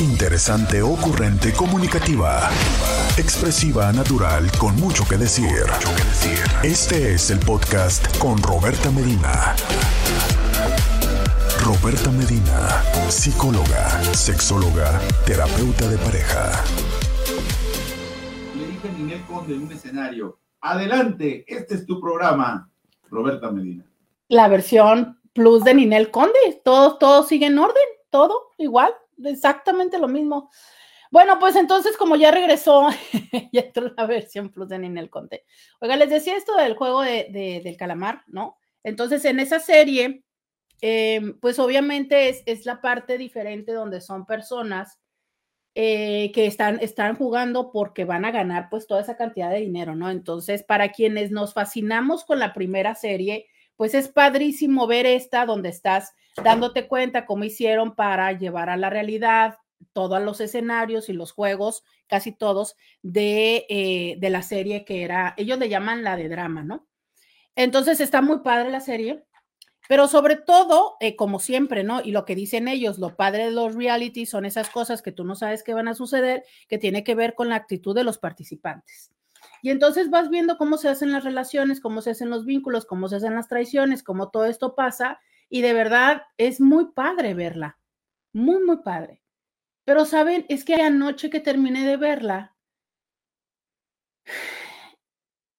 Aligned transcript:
Interesante, 0.00 0.80
ocurrente, 0.80 1.52
comunicativa. 1.52 2.48
Expresiva, 3.18 3.92
natural, 3.92 4.50
con 4.58 4.74
mucho 4.76 5.04
que 5.06 5.18
decir. 5.18 5.66
Este 6.62 7.12
es 7.12 7.30
el 7.30 7.38
podcast 7.38 8.16
con 8.16 8.42
Roberta 8.42 8.90
Medina. 8.90 9.54
Roberta 11.62 12.10
Medina, 12.12 12.82
psicóloga, 13.10 13.90
sexóloga, 14.14 14.98
terapeuta 15.26 15.86
de 15.86 15.98
pareja. 15.98 16.64
Le 18.56 18.66
dije 18.68 18.88
a 18.88 18.92
Ninel 18.92 19.22
Conde 19.26 19.54
en 19.54 19.62
un 19.64 19.72
escenario, 19.72 20.38
adelante, 20.62 21.44
este 21.46 21.74
es 21.74 21.84
tu 21.84 22.00
programa, 22.00 22.70
Roberta 23.10 23.50
Medina. 23.50 23.84
La 24.28 24.48
versión 24.48 25.20
plus 25.34 25.62
de 25.62 25.74
Ninel 25.74 26.10
Conde, 26.10 26.62
todo, 26.64 26.96
todo 26.96 27.22
sigue 27.22 27.46
en 27.46 27.58
orden, 27.58 27.84
todo 28.08 28.52
igual, 28.56 28.94
exactamente 29.24 29.98
lo 29.98 30.08
mismo. 30.08 30.50
Bueno, 31.10 31.38
pues 31.40 31.56
entonces, 31.56 31.96
como 31.96 32.16
ya 32.16 32.30
regresó, 32.30 32.88
ya 33.52 33.62
entró 33.62 33.92
la 33.96 34.06
versión 34.06 34.50
plus 34.50 34.68
de 34.68 34.78
Ninel 34.78 35.10
Conde. 35.10 35.44
Oiga, 35.80 35.96
les 35.96 36.10
decía 36.10 36.36
esto 36.36 36.56
del 36.56 36.76
juego 36.76 37.02
de, 37.02 37.60
del 37.64 37.76
calamar, 37.76 38.22
¿no? 38.28 38.58
Entonces, 38.84 39.24
en 39.24 39.40
esa 39.40 39.58
serie, 39.58 40.24
em, 40.80 41.38
pues 41.40 41.58
obviamente 41.58 42.28
es, 42.28 42.42
es, 42.46 42.64
la 42.64 42.80
parte 42.80 43.18
diferente 43.18 43.72
donde 43.72 44.00
son 44.00 44.24
personas 44.24 45.00
eh, 45.74 46.32
que 46.32 46.46
están, 46.46 46.78
están 46.80 47.16
jugando 47.16 47.70
porque 47.72 48.04
van 48.04 48.24
a 48.24 48.32
ganar 48.32 48.68
pues 48.70 48.86
toda 48.86 49.00
esa 49.00 49.16
cantidad 49.16 49.50
de 49.50 49.60
dinero, 49.60 49.94
¿no? 49.94 50.10
Entonces, 50.10 50.62
para 50.62 50.90
quienes 50.90 51.30
nos 51.30 51.54
fascinamos 51.54 52.24
con 52.24 52.38
la 52.38 52.52
primera 52.52 52.94
serie, 52.94 53.46
pues 53.76 53.94
es 53.94 54.08
padrísimo 54.08 54.86
ver 54.86 55.06
esta 55.06 55.46
donde 55.46 55.68
estás 55.68 56.12
dándote 56.42 56.88
cuenta 56.88 57.26
cómo 57.26 57.44
hicieron 57.44 57.94
para 57.94 58.32
llevar 58.32 58.70
a 58.70 58.76
la 58.76 58.90
realidad 58.90 59.58
todos 59.92 60.22
los 60.22 60.40
escenarios 60.40 61.08
y 61.08 61.12
los 61.12 61.32
juegos, 61.32 61.84
casi 62.06 62.32
todos, 62.32 62.76
de, 63.02 63.66
eh, 63.68 64.16
de 64.18 64.30
la 64.30 64.42
serie 64.42 64.84
que 64.84 65.02
era, 65.02 65.34
ellos 65.36 65.58
le 65.58 65.68
llaman 65.68 66.04
la 66.04 66.16
de 66.16 66.28
drama, 66.28 66.62
¿no? 66.62 66.86
Entonces 67.56 68.00
está 68.00 68.22
muy 68.22 68.40
padre 68.40 68.70
la 68.70 68.80
serie, 68.80 69.24
pero 69.88 70.06
sobre 70.06 70.36
todo, 70.36 70.96
eh, 71.00 71.16
como 71.16 71.40
siempre, 71.40 71.82
¿no? 71.82 72.00
Y 72.00 72.12
lo 72.12 72.24
que 72.24 72.36
dicen 72.36 72.68
ellos, 72.68 72.98
lo 72.98 73.16
padre 73.16 73.46
de 73.46 73.50
los 73.50 73.74
reality 73.74 74.24
son 74.24 74.44
esas 74.44 74.70
cosas 74.70 75.02
que 75.02 75.10
tú 75.10 75.24
no 75.24 75.34
sabes 75.34 75.64
que 75.64 75.74
van 75.74 75.88
a 75.88 75.94
suceder, 75.94 76.44
que 76.68 76.78
tiene 76.78 77.02
que 77.02 77.16
ver 77.16 77.34
con 77.34 77.48
la 77.48 77.56
actitud 77.56 77.94
de 77.94 78.04
los 78.04 78.18
participantes. 78.18 79.10
Y 79.62 79.70
entonces 79.70 80.08
vas 80.08 80.30
viendo 80.30 80.56
cómo 80.58 80.76
se 80.76 80.88
hacen 80.88 81.12
las 81.12 81.24
relaciones, 81.24 81.80
cómo 81.80 82.02
se 82.02 82.10
hacen 82.10 82.30
los 82.30 82.44
vínculos, 82.44 82.86
cómo 82.86 83.08
se 83.08 83.16
hacen 83.16 83.34
las 83.34 83.48
traiciones, 83.48 84.02
cómo 84.02 84.30
todo 84.30 84.44
esto 84.44 84.74
pasa. 84.74 85.20
Y 85.50 85.60
de 85.60 85.74
verdad 85.74 86.22
es 86.38 86.60
muy 86.60 86.92
padre 86.92 87.34
verla, 87.34 87.78
muy, 88.32 88.64
muy 88.64 88.78
padre. 88.78 89.22
Pero 89.84 90.06
saben, 90.06 90.46
es 90.48 90.64
que 90.64 90.76
anoche 90.76 91.28
que 91.28 91.40
terminé 91.40 91.84
de 91.86 91.98
verla, 91.98 92.56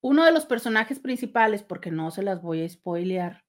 uno 0.01 0.25
de 0.25 0.31
los 0.31 0.45
personajes 0.45 0.99
principales, 0.99 1.61
porque 1.61 1.91
no 1.91 2.09
se 2.09 2.23
las 2.23 2.41
voy 2.41 2.63
a 2.63 2.69
spoilear, 2.69 3.43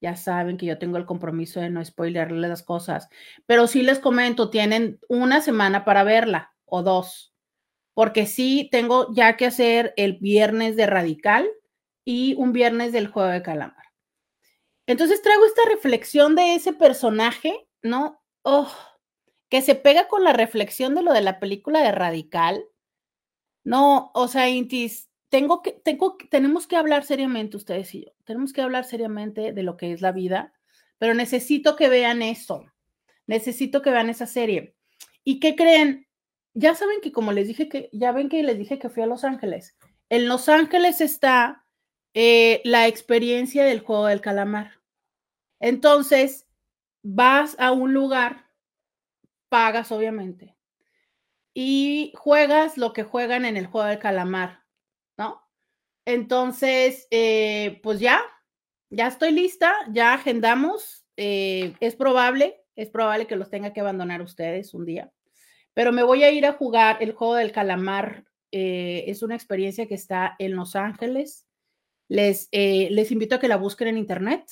ya 0.00 0.16
saben 0.16 0.56
que 0.56 0.66
yo 0.66 0.78
tengo 0.78 0.96
el 0.96 1.04
compromiso 1.04 1.60
de 1.60 1.68
no 1.68 1.84
spoilearles 1.84 2.48
las 2.48 2.62
cosas, 2.62 3.10
pero 3.44 3.66
sí 3.66 3.82
les 3.82 3.98
comento, 3.98 4.48
tienen 4.48 4.98
una 5.08 5.42
semana 5.42 5.84
para 5.84 6.04
verla 6.04 6.54
o 6.64 6.82
dos 6.82 7.30
porque 8.00 8.24
sí 8.24 8.68
tengo 8.72 9.12
ya 9.12 9.36
que 9.36 9.44
hacer 9.44 9.92
el 9.98 10.14
viernes 10.14 10.74
de 10.74 10.86
Radical 10.86 11.46
y 12.02 12.34
un 12.38 12.52
viernes 12.52 12.92
del 12.92 13.08
juego 13.08 13.28
de 13.28 13.42
calamar. 13.42 13.89
Entonces 14.90 15.22
traigo 15.22 15.44
esta 15.46 15.62
reflexión 15.68 16.34
de 16.34 16.54
ese 16.54 16.72
personaje, 16.72 17.68
¿no? 17.82 18.20
Oh, 18.42 18.70
que 19.48 19.62
se 19.62 19.74
pega 19.74 20.08
con 20.08 20.24
la 20.24 20.32
reflexión 20.32 20.94
de 20.94 21.02
lo 21.02 21.12
de 21.12 21.20
la 21.20 21.38
película 21.38 21.80
de 21.80 21.92
Radical. 21.92 22.64
No, 23.64 24.10
o 24.14 24.28
sea, 24.28 24.48
Intis, 24.48 25.08
tengo 25.28 25.62
que, 25.62 25.72
tengo, 25.72 26.16
tenemos 26.30 26.66
que 26.66 26.76
hablar 26.76 27.04
seriamente 27.04 27.56
ustedes 27.56 27.94
y 27.94 28.06
yo. 28.06 28.12
Tenemos 28.24 28.52
que 28.52 28.62
hablar 28.62 28.84
seriamente 28.84 29.52
de 29.52 29.62
lo 29.62 29.76
que 29.76 29.92
es 29.92 30.00
la 30.00 30.12
vida, 30.12 30.52
pero 30.98 31.14
necesito 31.14 31.76
que 31.76 31.88
vean 31.88 32.22
eso. 32.22 32.64
Necesito 33.26 33.82
que 33.82 33.90
vean 33.90 34.10
esa 34.10 34.26
serie. 34.26 34.74
¿Y 35.22 35.38
qué 35.38 35.54
creen? 35.54 36.08
ya 36.54 36.74
saben 36.74 37.00
que 37.00 37.12
como 37.12 37.32
les 37.32 37.46
dije 37.46 37.68
que, 37.68 37.88
ya 37.92 38.10
ven 38.12 38.28
que 38.28 38.42
les 38.42 38.58
dije 38.58 38.78
que 38.78 38.88
fui 38.88 39.02
a 39.02 39.06
Los 39.06 39.22
Ángeles. 39.22 39.76
En 40.08 40.26
Los 40.26 40.48
Ángeles 40.48 41.00
está 41.00 41.64
eh, 42.12 42.60
la 42.64 42.88
experiencia 42.88 43.64
del 43.64 43.80
juego 43.80 44.06
del 44.06 44.20
calamar. 44.20 44.79
Entonces, 45.60 46.48
vas 47.02 47.56
a 47.58 47.72
un 47.72 47.94
lugar, 47.94 48.46
pagas 49.48 49.92
obviamente, 49.92 50.56
y 51.54 52.12
juegas 52.16 52.78
lo 52.78 52.92
que 52.92 53.04
juegan 53.04 53.44
en 53.44 53.56
el 53.56 53.66
juego 53.66 53.88
del 53.88 53.98
calamar, 53.98 54.64
¿no? 55.18 55.42
Entonces, 56.06 57.06
eh, 57.10 57.80
pues 57.82 58.00
ya, 58.00 58.22
ya 58.90 59.06
estoy 59.06 59.32
lista, 59.32 59.72
ya 59.90 60.14
agendamos. 60.14 61.04
Eh, 61.16 61.74
es 61.80 61.96
probable, 61.96 62.64
es 62.76 62.88
probable 62.88 63.26
que 63.26 63.36
los 63.36 63.50
tenga 63.50 63.72
que 63.72 63.80
abandonar 63.80 64.22
ustedes 64.22 64.74
un 64.74 64.86
día 64.86 65.12
pero 65.74 65.92
me 65.92 66.02
voy 66.02 66.24
a 66.24 66.30
ir 66.30 66.46
a 66.46 66.52
jugar 66.52 66.98
el 67.00 67.12
juego 67.12 67.36
del 67.36 67.52
calamar. 67.52 68.24
Eh, 68.52 69.04
es 69.06 69.22
una 69.22 69.36
experiencia 69.36 69.86
que 69.86 69.94
está 69.94 70.34
en 70.38 70.56
Los 70.56 70.76
Ángeles. 70.76 71.46
Les, 72.08 72.48
les 72.52 73.10
invito 73.12 73.36
a 73.36 73.40
que 73.40 73.48
la 73.48 73.56
busquen 73.56 73.88
en 73.88 73.98
internet. 73.98 74.44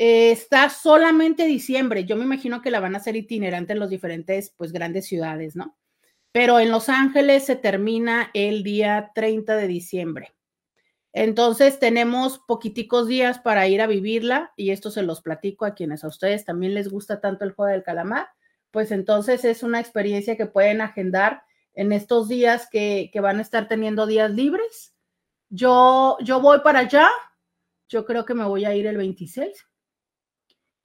Eh, 0.00 0.30
está 0.30 0.70
solamente 0.70 1.44
diciembre. 1.44 2.06
Yo 2.06 2.16
me 2.16 2.24
imagino 2.24 2.62
que 2.62 2.70
la 2.70 2.80
van 2.80 2.94
a 2.94 2.98
hacer 2.98 3.16
itinerante 3.16 3.74
en 3.74 3.80
los 3.80 3.90
diferentes, 3.90 4.54
pues, 4.56 4.72
grandes 4.72 5.06
ciudades, 5.06 5.56
¿no? 5.56 5.76
Pero 6.32 6.58
en 6.58 6.70
Los 6.70 6.88
Ángeles 6.88 7.44
se 7.44 7.56
termina 7.56 8.30
el 8.32 8.62
día 8.62 9.10
30 9.14 9.56
de 9.56 9.66
diciembre. 9.66 10.34
Entonces 11.12 11.78
tenemos 11.78 12.38
poquiticos 12.46 13.08
días 13.08 13.40
para 13.40 13.66
ir 13.68 13.82
a 13.82 13.88
vivirla 13.88 14.52
y 14.56 14.70
esto 14.70 14.90
se 14.90 15.02
los 15.02 15.22
platico 15.22 15.64
a 15.64 15.74
quienes 15.74 16.04
a 16.04 16.08
ustedes 16.08 16.44
también 16.44 16.72
les 16.72 16.88
gusta 16.88 17.20
tanto 17.20 17.44
el 17.44 17.52
juego 17.52 17.72
del 17.72 17.82
calamar 17.82 18.28
pues 18.70 18.92
entonces 18.92 19.44
es 19.44 19.62
una 19.62 19.80
experiencia 19.80 20.36
que 20.36 20.46
pueden 20.46 20.80
agendar 20.80 21.42
en 21.74 21.92
estos 21.92 22.28
días 22.28 22.68
que, 22.70 23.10
van 23.20 23.38
a 23.38 23.42
estar 23.42 23.68
teniendo 23.68 24.06
días 24.06 24.30
libres. 24.30 24.94
Yo, 25.48 26.16
yo 26.20 26.40
voy 26.40 26.60
para 26.60 26.80
allá, 26.80 27.08
yo 27.88 28.04
creo 28.04 28.24
que 28.24 28.34
me 28.34 28.44
voy 28.44 28.64
a 28.64 28.74
ir 28.74 28.86
el 28.86 28.96
26. 28.96 29.66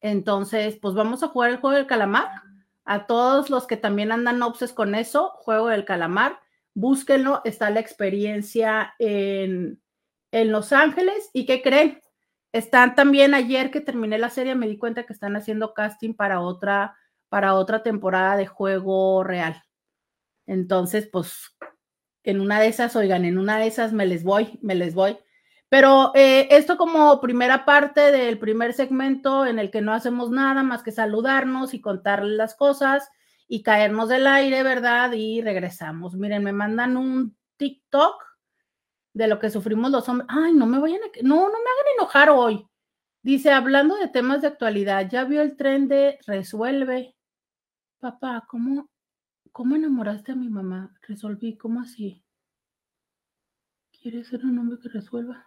Entonces, 0.05 0.77
pues 0.79 0.93
vamos 0.93 1.23
a 1.23 1.29
jugar 1.29 1.49
el 1.49 1.57
juego 1.57 1.75
del 1.75 1.88
calamar. 1.88 2.29
A 2.85 3.07
todos 3.07 3.49
los 3.49 3.66
que 3.66 3.75
también 3.75 4.11
andan 4.11 4.43
obses 4.43 4.71
con 4.71 4.93
eso, 4.93 5.31
juego 5.38 5.69
del 5.69 5.83
calamar, 5.83 6.38
búsquenlo, 6.75 7.41
está 7.43 7.71
la 7.71 7.79
experiencia 7.79 8.93
en, 8.99 9.81
en 10.31 10.51
Los 10.51 10.73
Ángeles. 10.73 11.31
¿Y 11.33 11.47
qué 11.47 11.63
creen? 11.63 12.03
Están 12.51 12.93
también 12.93 13.33
ayer 13.33 13.71
que 13.71 13.81
terminé 13.81 14.19
la 14.19 14.29
serie, 14.29 14.53
me 14.53 14.67
di 14.67 14.77
cuenta 14.77 15.07
que 15.07 15.13
están 15.13 15.35
haciendo 15.35 15.73
casting 15.73 16.13
para 16.13 16.39
otra 16.39 16.95
para 17.27 17.55
otra 17.55 17.81
temporada 17.81 18.37
de 18.37 18.45
juego 18.45 19.23
real. 19.23 19.63
Entonces, 20.45 21.09
pues, 21.11 21.57
en 22.22 22.41
una 22.41 22.59
de 22.59 22.67
esas, 22.67 22.95
oigan, 22.95 23.25
en 23.25 23.39
una 23.39 23.57
de 23.57 23.66
esas 23.66 23.91
me 23.91 24.05
les 24.05 24.23
voy, 24.23 24.59
me 24.61 24.75
les 24.75 24.93
voy. 24.93 25.17
Pero 25.75 26.13
eh, 26.15 26.47
esto 26.51 26.77
como 26.77 27.19
primera 27.19 27.65
parte 27.65 27.99
del 28.13 28.39
primer 28.39 28.71
segmento 28.71 29.45
en 29.45 29.59
el 29.59 29.71
que 29.71 29.81
no 29.81 29.91
hacemos 29.91 30.31
nada 30.31 30.63
más 30.63 30.83
que 30.83 30.93
saludarnos 30.93 31.73
y 31.73 31.81
contarles 31.81 32.37
las 32.37 32.55
cosas 32.55 33.09
y 33.49 33.61
caernos 33.61 34.07
del 34.07 34.25
aire, 34.25 34.63
¿verdad? 34.63 35.11
Y 35.11 35.41
regresamos. 35.41 36.15
Miren, 36.15 36.45
me 36.45 36.53
mandan 36.53 36.95
un 36.95 37.35
TikTok 37.57 38.23
de 39.11 39.27
lo 39.27 39.37
que 39.37 39.49
sufrimos 39.49 39.91
los 39.91 40.07
hombres. 40.07 40.29
Ay, 40.31 40.53
no 40.53 40.65
me 40.65 40.79
vayan 40.79 41.01
a... 41.03 41.23
No, 41.23 41.35
no 41.35 41.49
me 41.49 41.57
hagan 41.57 41.93
enojar 41.97 42.29
hoy. 42.29 42.65
Dice, 43.21 43.51
hablando 43.51 43.97
de 43.97 44.07
temas 44.07 44.39
de 44.39 44.47
actualidad, 44.47 45.09
¿ya 45.09 45.25
vio 45.25 45.41
el 45.41 45.57
tren 45.57 45.89
de 45.89 46.19
resuelve? 46.25 47.17
Papá, 47.99 48.45
¿cómo, 48.47 48.89
cómo 49.51 49.75
enamoraste 49.75 50.31
a 50.31 50.35
mi 50.35 50.47
mamá? 50.47 50.95
Resolví, 51.01 51.57
¿cómo 51.57 51.81
así? 51.81 52.23
¿Quieres 53.91 54.29
ser 54.29 54.45
un 54.45 54.57
hombre 54.57 54.79
que 54.81 54.87
resuelva? 54.87 55.44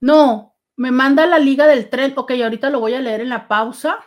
No, 0.00 0.56
me 0.76 0.90
manda 0.90 1.26
la 1.26 1.38
liga 1.38 1.66
del 1.66 1.88
tren. 1.90 2.14
Ok, 2.16 2.32
ahorita 2.32 2.70
lo 2.70 2.80
voy 2.80 2.94
a 2.94 3.00
leer 3.00 3.20
en 3.20 3.28
la 3.28 3.48
pausa 3.48 3.98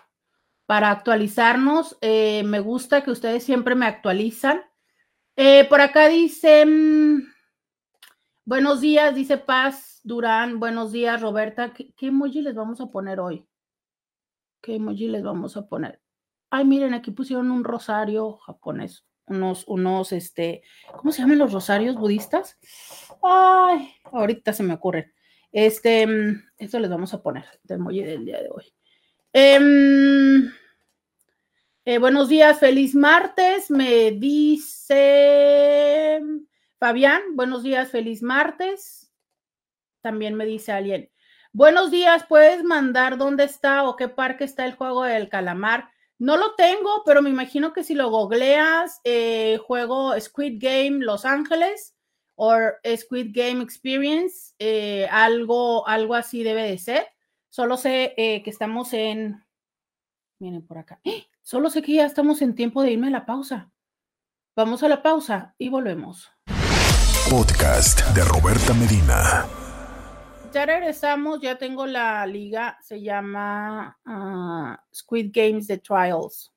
para 0.66 0.92
actualizarnos. 0.92 1.98
Eh, 2.02 2.44
me 2.46 2.60
gusta 2.60 3.04
que 3.04 3.12
ustedes 3.12 3.44
siempre 3.44 3.76
me 3.76 3.86
actualizan. 3.86 4.62
Eh, 5.36 5.66
por 5.70 5.82
acá 5.82 6.08
dice, 6.08 6.66
buenos 8.46 8.82
días, 8.82 9.16
dice 9.16 9.38
Paz 9.38 10.02
Durán, 10.04 10.60
buenos 10.60 10.92
días, 10.92 11.22
Roberta. 11.22 11.74
¿Qué, 11.74 11.94
¿Qué, 11.96 12.08
emoji 12.08 12.42
les 12.42 12.56
vamos 12.56 12.82
a 12.82 12.88
poner 12.88 13.20
hoy? 13.20 13.48
¿Qué 14.62 14.76
emoji 14.76 15.08
les 15.08 15.24
vamos 15.24 15.58
a 15.58 15.68
poner? 15.68 16.02
ay, 16.52 16.66
miren, 16.66 16.94
aquí 16.94 17.12
pusieron 17.12 17.50
un 17.50 17.64
rosario 17.64 18.34
japonés, 18.46 19.06
unos, 19.26 19.64
unos, 19.68 20.12
este, 20.12 20.62
¿cómo 20.98 21.12
se 21.12 21.22
llaman 21.22 21.40
los 21.40 21.54
rosarios 21.54 21.96
budistas? 21.96 22.60
Ay, 23.24 23.94
ahorita 24.12 24.54
se 24.54 24.64
me 24.64 24.74
ocurren. 24.74 25.12
Este, 25.52 26.08
mm, 26.08 26.44
esto 26.58 26.80
les 26.80 26.90
vamos 26.90 27.14
a 27.14 27.22
poner, 27.22 27.46
del 27.64 27.80
emoji 27.80 28.04
del 28.04 28.26
día 28.26 28.42
de 28.42 28.50
hoy. 28.50 28.74
Em, 29.34 30.52
Eh, 31.84 31.98
buenos 31.98 32.30
días, 32.30 32.60
feliz 32.60 32.94
martes, 32.94 33.72
me 33.72 34.12
dice 34.12 35.02
Fabián, 36.78 37.24
buenos 37.34 37.64
días, 37.64 37.90
feliz 37.90 38.22
martes. 38.22 39.12
También 40.02 40.36
me 40.36 40.46
dice 40.46 40.72
alguien, 40.74 41.10
buenos 41.52 41.90
días, 41.90 42.24
¿puedes 42.30 42.64
mandar 42.64 43.18
dónde 43.18 43.46
está 43.46 43.84
o 43.90 43.96
qué 43.96 44.08
parque 44.10 44.44
está 44.44 44.66
el 44.66 44.76
juego 44.76 45.06
del 45.06 45.28
calamar? 45.28 45.90
No 46.20 46.38
lo 46.38 46.54
tengo, 46.54 47.02
pero 47.04 47.24
me 47.24 47.32
imagino 47.32 47.74
que 47.74 47.84
si 47.84 47.96
lo 47.96 48.12
googleas, 48.12 49.02
eh, 49.04 49.58
juego 49.66 50.14
Squid 50.20 50.60
Game 50.62 51.04
Los 51.04 51.26
Ángeles 51.26 51.96
o 52.44 52.52
Squid 52.98 53.28
Game 53.36 53.64
Experience, 53.64 54.56
eh, 54.58 55.08
algo, 55.12 55.88
algo 55.88 56.16
así 56.16 56.42
debe 56.44 56.64
de 56.64 56.80
ser. 56.80 57.08
Solo 57.50 57.78
sé 57.78 58.14
que 58.16 58.44
estamos 58.46 58.94
en, 58.94 59.44
miren 60.40 60.66
por 60.66 60.80
acá, 60.80 61.00
¡Ah! 61.06 61.12
Solo 61.44 61.70
sé 61.70 61.82
que 61.82 61.94
ya 61.94 62.06
estamos 62.06 62.42
en 62.42 62.56
tiempo 62.56 62.82
de 62.82 62.92
irme 62.94 63.08
a 63.08 63.12
la 63.12 63.26
pausa. 63.26 63.72
Vamos 64.56 64.84
a 64.84 64.88
la 64.88 65.04
pausa 65.04 65.54
y 65.58 65.70
volvemos. 65.70 66.32
Podcast 67.30 68.02
de 68.16 68.24
Roberta 68.24 68.74
Medina. 68.74 69.46
Ya 70.54 70.66
regresamos, 70.66 71.42
ya 71.42 71.58
tengo 71.58 71.86
la 71.86 72.26
liga, 72.26 72.78
se 72.82 73.02
llama 73.02 73.98
ah, 74.06 74.84
Squid 74.94 75.32
Games 75.34 75.68
The 75.68 75.78
Trials. 75.78 76.52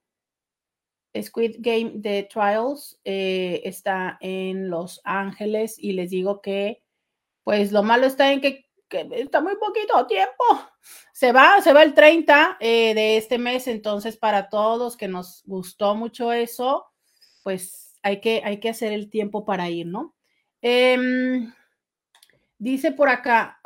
Squid 1.23 1.57
Game 1.59 2.01
The 2.01 2.29
Trials 2.33 3.01
eh, 3.05 3.63
está 3.65 4.19
en 4.21 4.69
Los 4.69 5.01
Ángeles 5.05 5.77
y 5.79 5.93
les 5.93 6.11
digo 6.11 6.41
que, 6.41 6.83
pues 7.45 7.73
lo 7.73 7.83
malo 7.83 8.07
está 8.07 8.33
en 8.33 8.41
que 8.41 8.65
está 9.13 9.41
muy 9.41 9.57
poquito 9.57 10.07
tiempo. 10.07 10.45
Se 11.13 11.33
va, 11.33 11.61
se 11.61 11.73
va 11.73 11.83
el 11.83 11.95
30 11.95 12.59
eh, 12.61 12.95
de 12.95 13.17
este 13.17 13.39
mes, 13.39 13.69
entonces 13.69 14.17
para 14.17 14.49
todos 14.49 14.97
que 14.97 15.09
nos 15.09 15.43
gustó 15.47 15.95
mucho 15.95 16.33
eso, 16.33 16.87
pues 17.43 17.97
hay 18.03 18.21
que, 18.21 18.43
hay 18.45 18.59
que 18.61 18.69
hacer 18.69 18.93
el 18.93 19.09
tiempo 19.11 19.45
para 19.45 19.71
ir, 19.71 19.87
¿no? 19.87 20.15
Em, 20.61 21.53
dice 22.59 22.93
por 22.93 23.09
acá, 23.09 23.61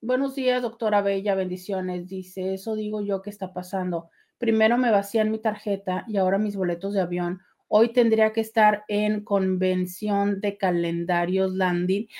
buenos 0.00 0.34
días, 0.34 0.62
doctora 0.62 1.00
Bella, 1.00 1.34
bendiciones. 1.34 2.08
Dice, 2.08 2.54
eso 2.54 2.74
digo 2.76 3.00
yo 3.02 3.22
que 3.22 3.30
está 3.30 3.52
pasando. 3.52 4.10
Primero 4.38 4.78
me 4.78 4.90
vacían 4.90 5.30
mi 5.30 5.40
tarjeta 5.40 6.04
y 6.06 6.16
ahora 6.16 6.38
mis 6.38 6.56
boletos 6.56 6.94
de 6.94 7.00
avión. 7.00 7.40
Hoy 7.66 7.92
tendría 7.92 8.32
que 8.32 8.40
estar 8.40 8.84
en 8.88 9.24
convención 9.24 10.40
de 10.40 10.56
calendarios 10.56 11.54
landing. 11.54 12.08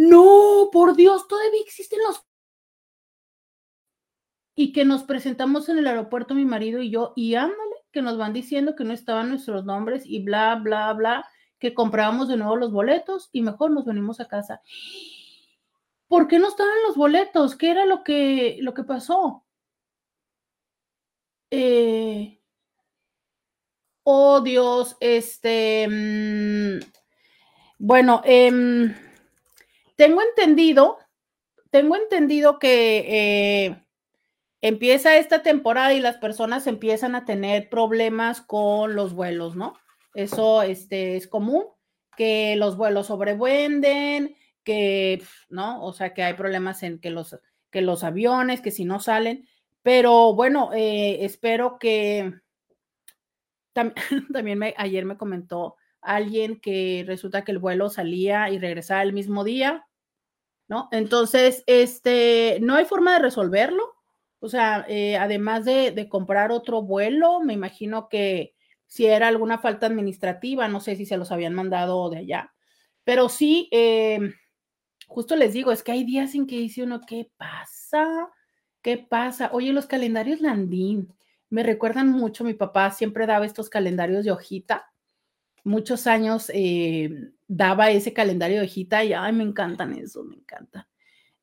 No, 0.00 0.68
por 0.70 0.94
Dios, 0.94 1.26
todavía 1.26 1.60
existen 1.60 1.98
los... 2.06 2.24
Y 4.54 4.72
que 4.72 4.84
nos 4.84 5.02
presentamos 5.02 5.68
en 5.68 5.78
el 5.78 5.88
aeropuerto, 5.88 6.36
mi 6.36 6.44
marido 6.44 6.80
y 6.80 6.90
yo, 6.90 7.14
y 7.16 7.34
ándale, 7.34 7.74
que 7.90 8.00
nos 8.00 8.16
van 8.16 8.32
diciendo 8.32 8.76
que 8.76 8.84
no 8.84 8.92
estaban 8.92 9.28
nuestros 9.28 9.64
nombres 9.64 10.04
y 10.06 10.22
bla, 10.22 10.54
bla, 10.54 10.92
bla, 10.92 11.28
que 11.58 11.74
comprábamos 11.74 12.28
de 12.28 12.36
nuevo 12.36 12.54
los 12.54 12.70
boletos 12.70 13.28
y 13.32 13.42
mejor 13.42 13.72
nos 13.72 13.86
venimos 13.86 14.20
a 14.20 14.28
casa. 14.28 14.62
¿Por 16.06 16.28
qué 16.28 16.38
no 16.38 16.46
estaban 16.46 16.80
los 16.86 16.96
boletos? 16.96 17.56
¿Qué 17.56 17.72
era 17.72 17.84
lo 17.84 18.04
que, 18.04 18.58
lo 18.60 18.74
que 18.74 18.84
pasó? 18.84 19.47
Eh, 21.50 22.38
oh 24.02 24.40
Dios, 24.42 24.96
este, 25.00 25.86
mm, 25.88 26.80
bueno, 27.78 28.22
eh, 28.24 28.50
tengo 29.96 30.20
entendido, 30.22 30.98
tengo 31.70 31.96
entendido 31.96 32.58
que 32.58 33.64
eh, 33.66 33.84
empieza 34.60 35.16
esta 35.16 35.42
temporada 35.42 35.94
y 35.94 36.00
las 36.00 36.18
personas 36.18 36.66
empiezan 36.66 37.14
a 37.14 37.24
tener 37.24 37.70
problemas 37.70 38.40
con 38.42 38.94
los 38.94 39.14
vuelos, 39.14 39.56
¿no? 39.56 39.74
Eso 40.14 40.62
este, 40.62 41.16
es 41.16 41.28
común, 41.28 41.64
que 42.16 42.56
los 42.56 42.76
vuelos 42.76 43.06
sobrevuenden, 43.06 44.36
que, 44.64 45.22
¿no? 45.48 45.82
O 45.82 45.92
sea, 45.92 46.12
que 46.12 46.22
hay 46.22 46.34
problemas 46.34 46.82
en 46.82 47.00
que 47.00 47.10
los, 47.10 47.38
que 47.70 47.80
los 47.80 48.04
aviones, 48.04 48.60
que 48.60 48.70
si 48.70 48.84
no 48.84 49.00
salen, 49.00 49.48
pero 49.88 50.34
bueno, 50.34 50.68
eh, 50.74 51.24
espero 51.24 51.78
que 51.78 52.34
también 54.34 54.62
ayer 54.76 55.06
me 55.06 55.16
comentó 55.16 55.76
alguien 56.02 56.60
que 56.60 57.04
resulta 57.06 57.42
que 57.42 57.52
el 57.52 57.58
vuelo 57.58 57.88
salía 57.88 58.50
y 58.50 58.58
regresaba 58.58 59.02
el 59.02 59.14
mismo 59.14 59.44
día 59.44 59.86
¿no? 60.68 60.90
Entonces, 60.92 61.64
este, 61.66 62.58
no 62.60 62.74
hay 62.74 62.84
forma 62.84 63.14
de 63.14 63.20
resolverlo. 63.20 63.94
O 64.40 64.50
sea, 64.50 64.84
eh, 64.90 65.16
además 65.16 65.64
de, 65.64 66.06
comprar 66.10 66.52
otro 66.52 66.82
vuelo, 66.82 67.40
me 67.40 67.54
imagino 67.54 68.10
que 68.10 68.54
si 68.86 69.06
era 69.06 69.28
alguna 69.28 69.56
falta 69.56 69.86
administrativa, 69.86 70.68
no 70.68 70.80
sé 70.80 70.96
si 70.96 71.06
se 71.06 71.16
los 71.16 71.32
habían 71.32 71.54
mandado 71.54 72.10
de 72.10 72.18
allá, 72.18 72.52
pero 73.04 73.30
sí, 73.30 73.70
em, 73.72 74.34
justo 75.06 75.34
les 75.34 75.54
digo, 75.54 75.72
es 75.72 75.82
que 75.82 75.92
hay 75.92 76.04
días 76.04 76.34
en 76.34 76.46
que 76.46 76.58
dice 76.58 76.82
uno, 76.82 77.00
¿qué 77.06 77.30
pasa? 77.38 78.30
¿Qué 78.82 78.98
pasa? 78.98 79.50
Oye, 79.52 79.72
los 79.72 79.86
calendarios 79.86 80.40
Landín 80.40 81.12
me 81.50 81.62
recuerdan 81.62 82.08
mucho, 82.10 82.44
mi 82.44 82.54
papá 82.54 82.90
siempre 82.90 83.26
daba 83.26 83.46
estos 83.46 83.70
calendarios 83.70 84.24
de 84.24 84.32
hojita 84.32 84.92
muchos 85.68 86.06
años 86.06 86.50
eh, 86.54 87.30
daba 87.46 87.90
ese 87.90 88.12
calendario 88.12 88.58
de 88.58 88.64
hojita 88.64 89.04
y 89.04 89.12
ay, 89.12 89.32
me 89.32 89.44
encantan 89.44 89.92
eso, 89.94 90.24
me 90.24 90.36
encanta. 90.36 90.88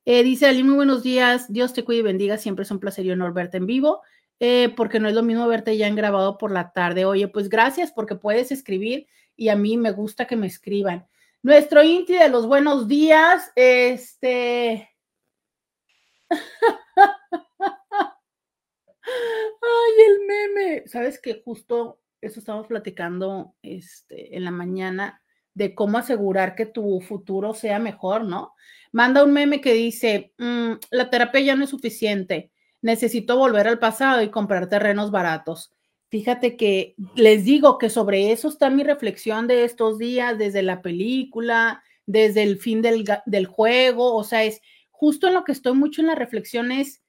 Eh, 0.04 0.22
dice 0.22 0.46
Ali, 0.46 0.62
muy 0.62 0.74
buenos 0.74 1.02
días, 1.02 1.52
Dios 1.52 1.72
te 1.72 1.84
cuide 1.84 2.00
y 2.00 2.02
bendiga, 2.02 2.38
siempre 2.38 2.64
es 2.64 2.70
un 2.70 2.78
placer 2.78 3.06
y 3.06 3.10
honor 3.10 3.32
verte 3.32 3.56
en 3.56 3.66
vivo, 3.66 4.02
eh, 4.38 4.72
porque 4.76 5.00
no 5.00 5.08
es 5.08 5.14
lo 5.14 5.22
mismo 5.22 5.46
verte 5.48 5.76
ya 5.76 5.88
en 5.88 5.96
grabado 5.96 6.38
por 6.38 6.50
la 6.50 6.72
tarde. 6.72 7.04
Oye, 7.04 7.28
pues 7.28 7.48
gracias 7.48 7.92
porque 7.92 8.14
puedes 8.14 8.52
escribir 8.52 9.06
y 9.36 9.48
a 9.48 9.56
mí 9.56 9.76
me 9.76 9.92
gusta 9.92 10.26
que 10.26 10.36
me 10.36 10.46
escriban. 10.46 11.06
Nuestro 11.42 11.82
Inti 11.82 12.14
de 12.14 12.28
los 12.28 12.46
buenos 12.46 12.86
días, 12.88 13.50
este... 13.56 14.90
Ay, 19.06 20.04
el 20.06 20.26
meme. 20.26 20.88
Sabes 20.88 21.20
que 21.20 21.42
justo 21.44 22.00
eso 22.20 22.40
estamos 22.40 22.66
platicando 22.66 23.54
este, 23.62 24.36
en 24.36 24.44
la 24.44 24.50
mañana, 24.50 25.22
de 25.54 25.74
cómo 25.74 25.98
asegurar 25.98 26.54
que 26.54 26.66
tu 26.66 27.00
futuro 27.00 27.54
sea 27.54 27.78
mejor, 27.78 28.24
¿no? 28.24 28.54
Manda 28.92 29.24
un 29.24 29.32
meme 29.32 29.60
que 29.60 29.72
dice, 29.72 30.34
mm, 30.38 30.72
la 30.90 31.08
terapia 31.08 31.40
ya 31.40 31.56
no 31.56 31.64
es 31.64 31.70
suficiente, 31.70 32.50
necesito 32.82 33.38
volver 33.38 33.66
al 33.66 33.78
pasado 33.78 34.22
y 34.22 34.30
comprar 34.30 34.68
terrenos 34.68 35.10
baratos. 35.10 35.72
Fíjate 36.10 36.56
que 36.56 36.94
les 37.14 37.44
digo 37.44 37.78
que 37.78 37.90
sobre 37.90 38.32
eso 38.32 38.48
está 38.48 38.70
mi 38.70 38.84
reflexión 38.84 39.46
de 39.46 39.64
estos 39.64 39.98
días, 39.98 40.38
desde 40.38 40.62
la 40.62 40.82
película, 40.82 41.82
desde 42.04 42.42
el 42.42 42.58
fin 42.58 42.82
del, 42.82 43.04
del 43.24 43.46
juego, 43.46 44.14
o 44.14 44.24
sea, 44.24 44.44
es 44.44 44.60
justo 44.90 45.26
en 45.26 45.34
lo 45.34 45.44
que 45.44 45.52
estoy 45.52 45.74
mucho 45.74 46.00
en 46.00 46.06
la 46.08 46.14
reflexión 46.14 46.70
es 46.70 47.02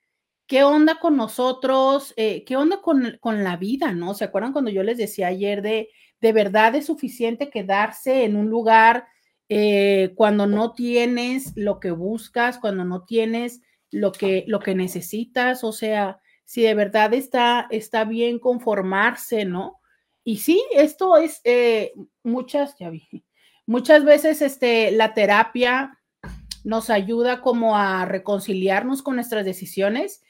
¿qué 0.48 0.64
onda 0.64 1.00
con 1.00 1.18
nosotros? 1.18 2.14
Eh, 2.18 2.44
¿Qué 2.46 2.56
onda 2.56 2.82
con, 2.82 3.44
la 3.44 3.58
vida? 3.58 3.92
¿No? 3.92 4.14
¿Se 4.14 4.24
acuerdan 4.24 4.54
cuando 4.54 4.72
yo 4.72 4.82
les 4.82 4.98
decía 4.98 5.28
ayer 5.28 5.62
de, 5.62 5.90
de 6.22 6.34
verdad 6.34 6.74
es 6.76 6.86
suficiente 6.86 7.50
quedarse 7.50 8.24
en 8.24 8.36
un 8.38 8.50
lugar 8.50 9.06
eh, 9.50 10.14
cuando 10.16 10.48
no 10.48 10.74
tienes 10.74 11.54
lo 11.56 11.80
que 11.80 11.92
buscas, 11.92 12.58
cuando 12.58 12.86
no 12.86 13.04
tienes 13.04 13.62
lo 13.92 14.12
que, 14.12 14.46
lo 14.48 14.60
que 14.60 14.74
necesitas? 14.74 15.64
O 15.64 15.74
sea, 15.74 16.20
si 16.46 16.62
de 16.62 16.74
verdad 16.74 17.14
está, 17.14 17.68
está 17.70 18.06
bien 18.06 18.40
conformarse, 18.40 19.44
¿no? 19.46 19.82
Y 20.24 20.38
sí, 20.38 20.64
esto 20.74 21.18
es 21.18 21.42
eh, 21.44 21.94
muchas, 22.24 22.76
ya 22.80 22.90
vi, 22.90 23.08
muchas 23.66 24.04
veces 24.04 24.42
este, 24.42 24.92
la 24.92 25.14
terapia 25.14 26.00
nos 26.64 26.90
ayuda 26.90 27.42
como 27.42 27.78
a 27.78 28.06
reconciliarnos 28.06 29.02
con 29.02 29.16
nuestras 29.16 29.46
decisiones 29.46 30.22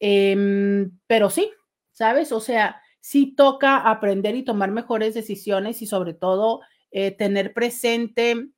Em, 0.00 0.98
pero 1.06 1.30
sí, 1.30 1.50
¿sabes? 1.92 2.32
O 2.32 2.40
sea, 2.40 2.80
sí 3.00 3.34
toca 3.36 3.78
aprender 3.78 4.34
y 4.34 4.44
tomar 4.44 4.70
mejores 4.70 5.14
decisiones 5.14 5.80
y 5.82 5.86
sobre 5.86 6.14
todo 6.14 6.60
eh, 6.90 7.12
tener 7.12 7.52
presente 7.52 8.48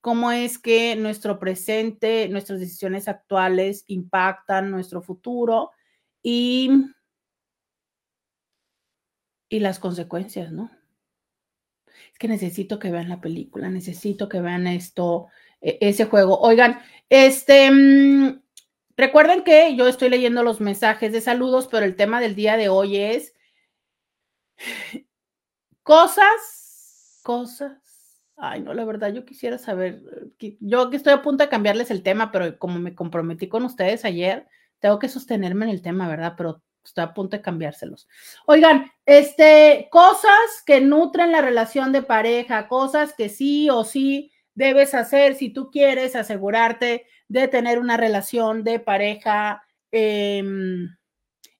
cómo 0.00 0.32
es 0.32 0.58
que 0.58 0.96
nuestro 0.96 1.38
presente, 1.38 2.28
nuestras 2.28 2.60
decisiones 2.60 3.08
actuales 3.08 3.84
impactan 3.88 4.70
nuestro 4.70 5.02
futuro 5.02 5.70
y, 6.22 6.70
y 9.48 9.60
las 9.60 9.78
consecuencias, 9.78 10.52
¿no? 10.52 10.70
Es 12.12 12.18
que 12.18 12.28
necesito 12.28 12.78
que 12.78 12.90
vean 12.90 13.08
la 13.08 13.20
película, 13.20 13.68
necesito 13.70 14.28
que 14.28 14.40
vean 14.40 14.66
esto, 14.66 15.26
e, 15.60 15.78
ese 15.80 16.06
juego. 16.06 16.38
Oigan, 16.40 16.78
este, 17.08 17.70
mm, 17.70 18.40
Recuerden 18.98 19.44
que 19.44 19.76
yo 19.76 19.86
estoy 19.86 20.08
leyendo 20.08 20.42
los 20.42 20.60
mensajes 20.60 21.12
de 21.12 21.20
saludos, 21.20 21.68
pero 21.70 21.86
el 21.86 21.94
tema 21.94 22.20
del 22.20 22.34
día 22.34 22.56
de 22.56 22.68
hoy 22.68 22.96
es 22.96 23.32
cosas, 25.84 27.20
cosas. 27.22 27.78
Ay, 28.36 28.60
no, 28.60 28.74
la 28.74 28.84
verdad, 28.84 29.12
yo 29.12 29.24
quisiera 29.24 29.56
saber, 29.56 30.02
yo 30.58 30.90
que 30.90 30.96
estoy 30.96 31.12
a 31.12 31.22
punto 31.22 31.44
de 31.44 31.48
cambiarles 31.48 31.92
el 31.92 32.02
tema, 32.02 32.32
pero 32.32 32.58
como 32.58 32.80
me 32.80 32.96
comprometí 32.96 33.48
con 33.48 33.64
ustedes 33.64 34.04
ayer, 34.04 34.48
tengo 34.80 34.98
que 34.98 35.08
sostenerme 35.08 35.66
en 35.66 35.70
el 35.70 35.82
tema, 35.82 36.08
¿verdad? 36.08 36.34
Pero 36.36 36.60
está 36.84 37.04
a 37.04 37.14
punto 37.14 37.36
de 37.36 37.42
cambiárselos. 37.42 38.08
Oigan, 38.46 38.90
este, 39.06 39.88
cosas 39.92 40.62
que 40.66 40.80
nutren 40.80 41.30
la 41.30 41.40
relación 41.40 41.92
de 41.92 42.02
pareja, 42.02 42.66
cosas 42.66 43.14
que 43.14 43.28
sí 43.28 43.70
o 43.70 43.84
sí 43.84 44.32
debes 44.54 44.92
hacer 44.92 45.36
si 45.36 45.50
tú 45.50 45.70
quieres 45.70 46.16
asegurarte 46.16 47.06
de 47.28 47.48
tener 47.48 47.78
una 47.78 47.96
relación 47.96 48.64
de 48.64 48.80
pareja 48.80 49.62
em, 49.92 50.88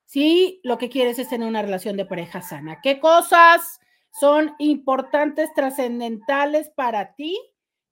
si 0.05 0.59
lo 0.63 0.77
que 0.77 0.89
quieres 0.89 1.17
es 1.19 1.29
tener 1.29 1.47
una 1.47 1.61
relación 1.61 1.95
de 1.95 2.05
pareja 2.05 2.41
sana. 2.41 2.81
¿Qué 2.81 2.99
cosas 2.99 3.79
son 4.19 4.55
importantes, 4.57 5.53
trascendentales 5.53 6.71
para 6.71 7.13
ti 7.13 7.39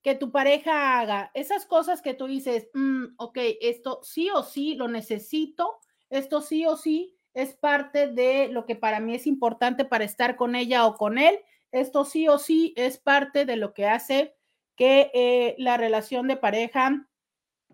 que 0.07 0.15
tu 0.15 0.31
pareja 0.31 1.01
haga? 1.01 1.31
Esas 1.33 1.65
cosas 1.65 2.01
que 2.01 2.13
tú 2.13 2.27
dices, 2.27 2.69
mm, 2.73 3.15
ok, 3.17 3.39
esto 3.59 3.99
sí 4.03 4.29
o 4.29 4.41
sí 4.41 4.75
lo 4.75 4.87
necesito, 4.87 5.79
esto 6.09 6.39
sí 6.39 6.65
o 6.65 6.77
sí 6.77 7.19
es 7.33 7.55
parte 7.55 8.07
de 8.07 8.47
lo 8.47 8.65
que 8.65 8.77
para 8.77 9.01
mí 9.01 9.15
es 9.15 9.27
importante 9.27 9.83
para 9.83 10.05
estar 10.05 10.37
con 10.37 10.55
ella 10.55 10.85
o 10.85 10.95
con 10.95 11.17
él. 11.17 11.37
Esto 11.73 12.05
sí 12.05 12.29
o 12.29 12.39
sí 12.39 12.73
es 12.77 12.97
parte 12.97 13.43
de 13.43 13.57
lo 13.57 13.73
que 13.73 13.85
hace 13.85 14.33
que 14.77 15.11
eh, 15.13 15.55
la 15.57 15.75
relación 15.75 16.29
de 16.29 16.37
pareja 16.37 17.05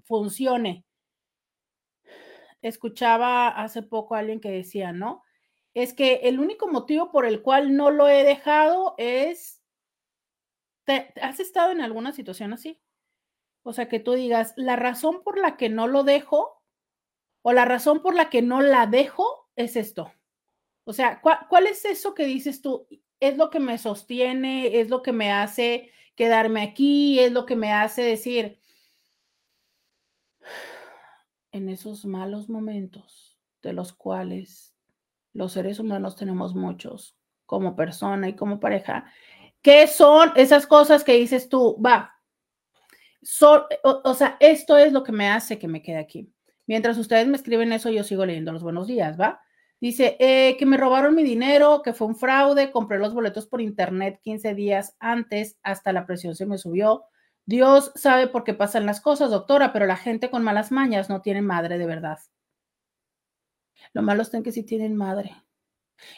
funcione. 0.02 0.88
Escuchaba 2.64 3.50
hace 3.50 3.84
poco 3.84 4.16
a 4.16 4.20
alguien 4.20 4.40
que 4.40 4.50
decía, 4.50 4.92
¿no? 4.92 5.22
Es 5.76 5.94
que 5.94 6.22
el 6.24 6.40
único 6.40 6.68
motivo 6.68 7.12
por 7.12 7.28
el 7.28 7.44
cual 7.44 7.76
no 7.76 7.92
lo 7.92 8.10
he 8.10 8.24
dejado 8.24 8.96
es, 8.98 9.63
¿has 11.22 11.40
estado 11.40 11.72
en 11.72 11.82
alguna 11.82 12.12
situación 12.12 12.54
así? 12.54 12.80
O 13.64 13.74
sea, 13.74 13.88
que 13.88 14.00
tú 14.00 14.14
digas, 14.14 14.54
la 14.58 14.76
razón 14.76 15.24
por 15.24 15.40
la 15.40 15.58
que 15.58 15.70
no 15.70 15.88
lo 15.88 16.04
dejo 16.04 16.62
o 17.42 17.54
la 17.54 17.66
razón 17.66 18.02
por 18.02 18.16
la 18.16 18.30
que 18.30 18.42
no 18.42 18.62
la 18.62 18.88
dejo 18.88 19.50
es 19.56 19.76
esto. 19.76 20.12
O 20.86 20.94
sea, 20.94 21.22
¿cuál, 21.22 21.40
cuál 21.50 21.68
es 21.68 21.86
eso 21.86 22.14
que 22.14 22.26
dices 22.26 22.62
tú? 22.62 22.88
Es 23.20 23.38
lo 23.38 23.50
que 23.50 23.60
me 23.60 23.78
sostiene, 23.78 24.80
es 24.80 24.90
lo 24.90 25.02
que 25.02 25.14
me 25.14 25.32
hace 25.32 25.92
quedarme 26.16 26.62
aquí, 26.62 27.20
es 27.20 27.32
lo 27.32 27.46
que 27.46 27.56
me 27.56 27.72
hace 27.72 28.02
decir, 28.02 28.60
en 31.52 31.70
esos 31.70 32.06
malos 32.06 32.50
momentos 32.50 33.38
de 33.62 33.74
los 33.74 33.94
cuales 33.94 34.76
los 35.34 35.54
seres 35.54 35.80
humanos 35.80 36.16
tenemos 36.16 36.54
muchos 36.54 37.18
como 37.46 37.76
persona 37.76 38.30
y 38.30 38.36
como 38.36 38.60
pareja, 38.60 39.12
¿qué 39.64 39.88
son 39.88 40.32
esas 40.36 40.68
cosas 40.68 41.04
que 41.04 41.14
dices 41.14 41.50
tú? 41.50 41.82
Va, 41.84 42.14
o, 43.84 44.14
sea, 44.14 44.38
esto 44.40 44.78
es 44.78 44.92
lo 44.92 45.04
que 45.04 45.12
me 45.12 45.30
hace 45.30 45.58
que 45.58 45.68
me 45.68 45.82
quede 45.82 45.98
aquí. 45.98 46.32
Mientras 46.68 46.98
ustedes 46.98 47.28
me 47.28 47.38
escriben 47.38 47.74
eso, 47.74 47.90
yo 47.90 48.04
sigo 48.04 48.26
leyendo 48.26 48.52
los 48.52 48.64
buenos 48.64 48.88
días, 48.88 49.20
¿va? 49.20 49.42
Dice 49.80 50.16
eh, 50.20 50.56
que 50.58 50.66
me 50.66 50.78
robaron 50.78 51.16
mi 51.16 51.24
dinero, 51.24 51.82
que 51.84 51.94
fue 51.94 52.08
un 52.08 52.16
fraude, 52.16 52.72
compré 52.72 53.00
los 53.00 53.14
boletos 53.14 53.48
por 53.48 53.60
internet 53.60 54.20
15 54.24 54.56
días 54.56 54.96
antes, 55.00 55.58
hasta 55.62 55.92
la 55.92 56.06
presión 56.06 56.36
se 56.36 56.46
me 56.46 56.58
subió. 56.58 57.06
Dios 57.46 57.92
sabe 57.96 58.28
por 58.28 58.46
qué 58.46 58.54
pasan 58.54 58.86
las 58.86 59.02
cosas, 59.02 59.32
doctora, 59.32 59.74
pero 59.74 59.86
la 59.86 59.98
gente 59.98 60.30
con 60.30 60.44
malas 60.44 60.72
mañas 60.72 61.10
no 61.10 61.22
tiene 61.22 61.42
madre 61.42 61.78
de 61.78 61.86
verdad. 61.86 62.20
Lo 63.94 64.02
malo 64.02 64.22
es 64.22 64.30
que 64.30 64.52
sí 64.54 64.64
tienen 64.64 64.96
madre. 64.96 65.36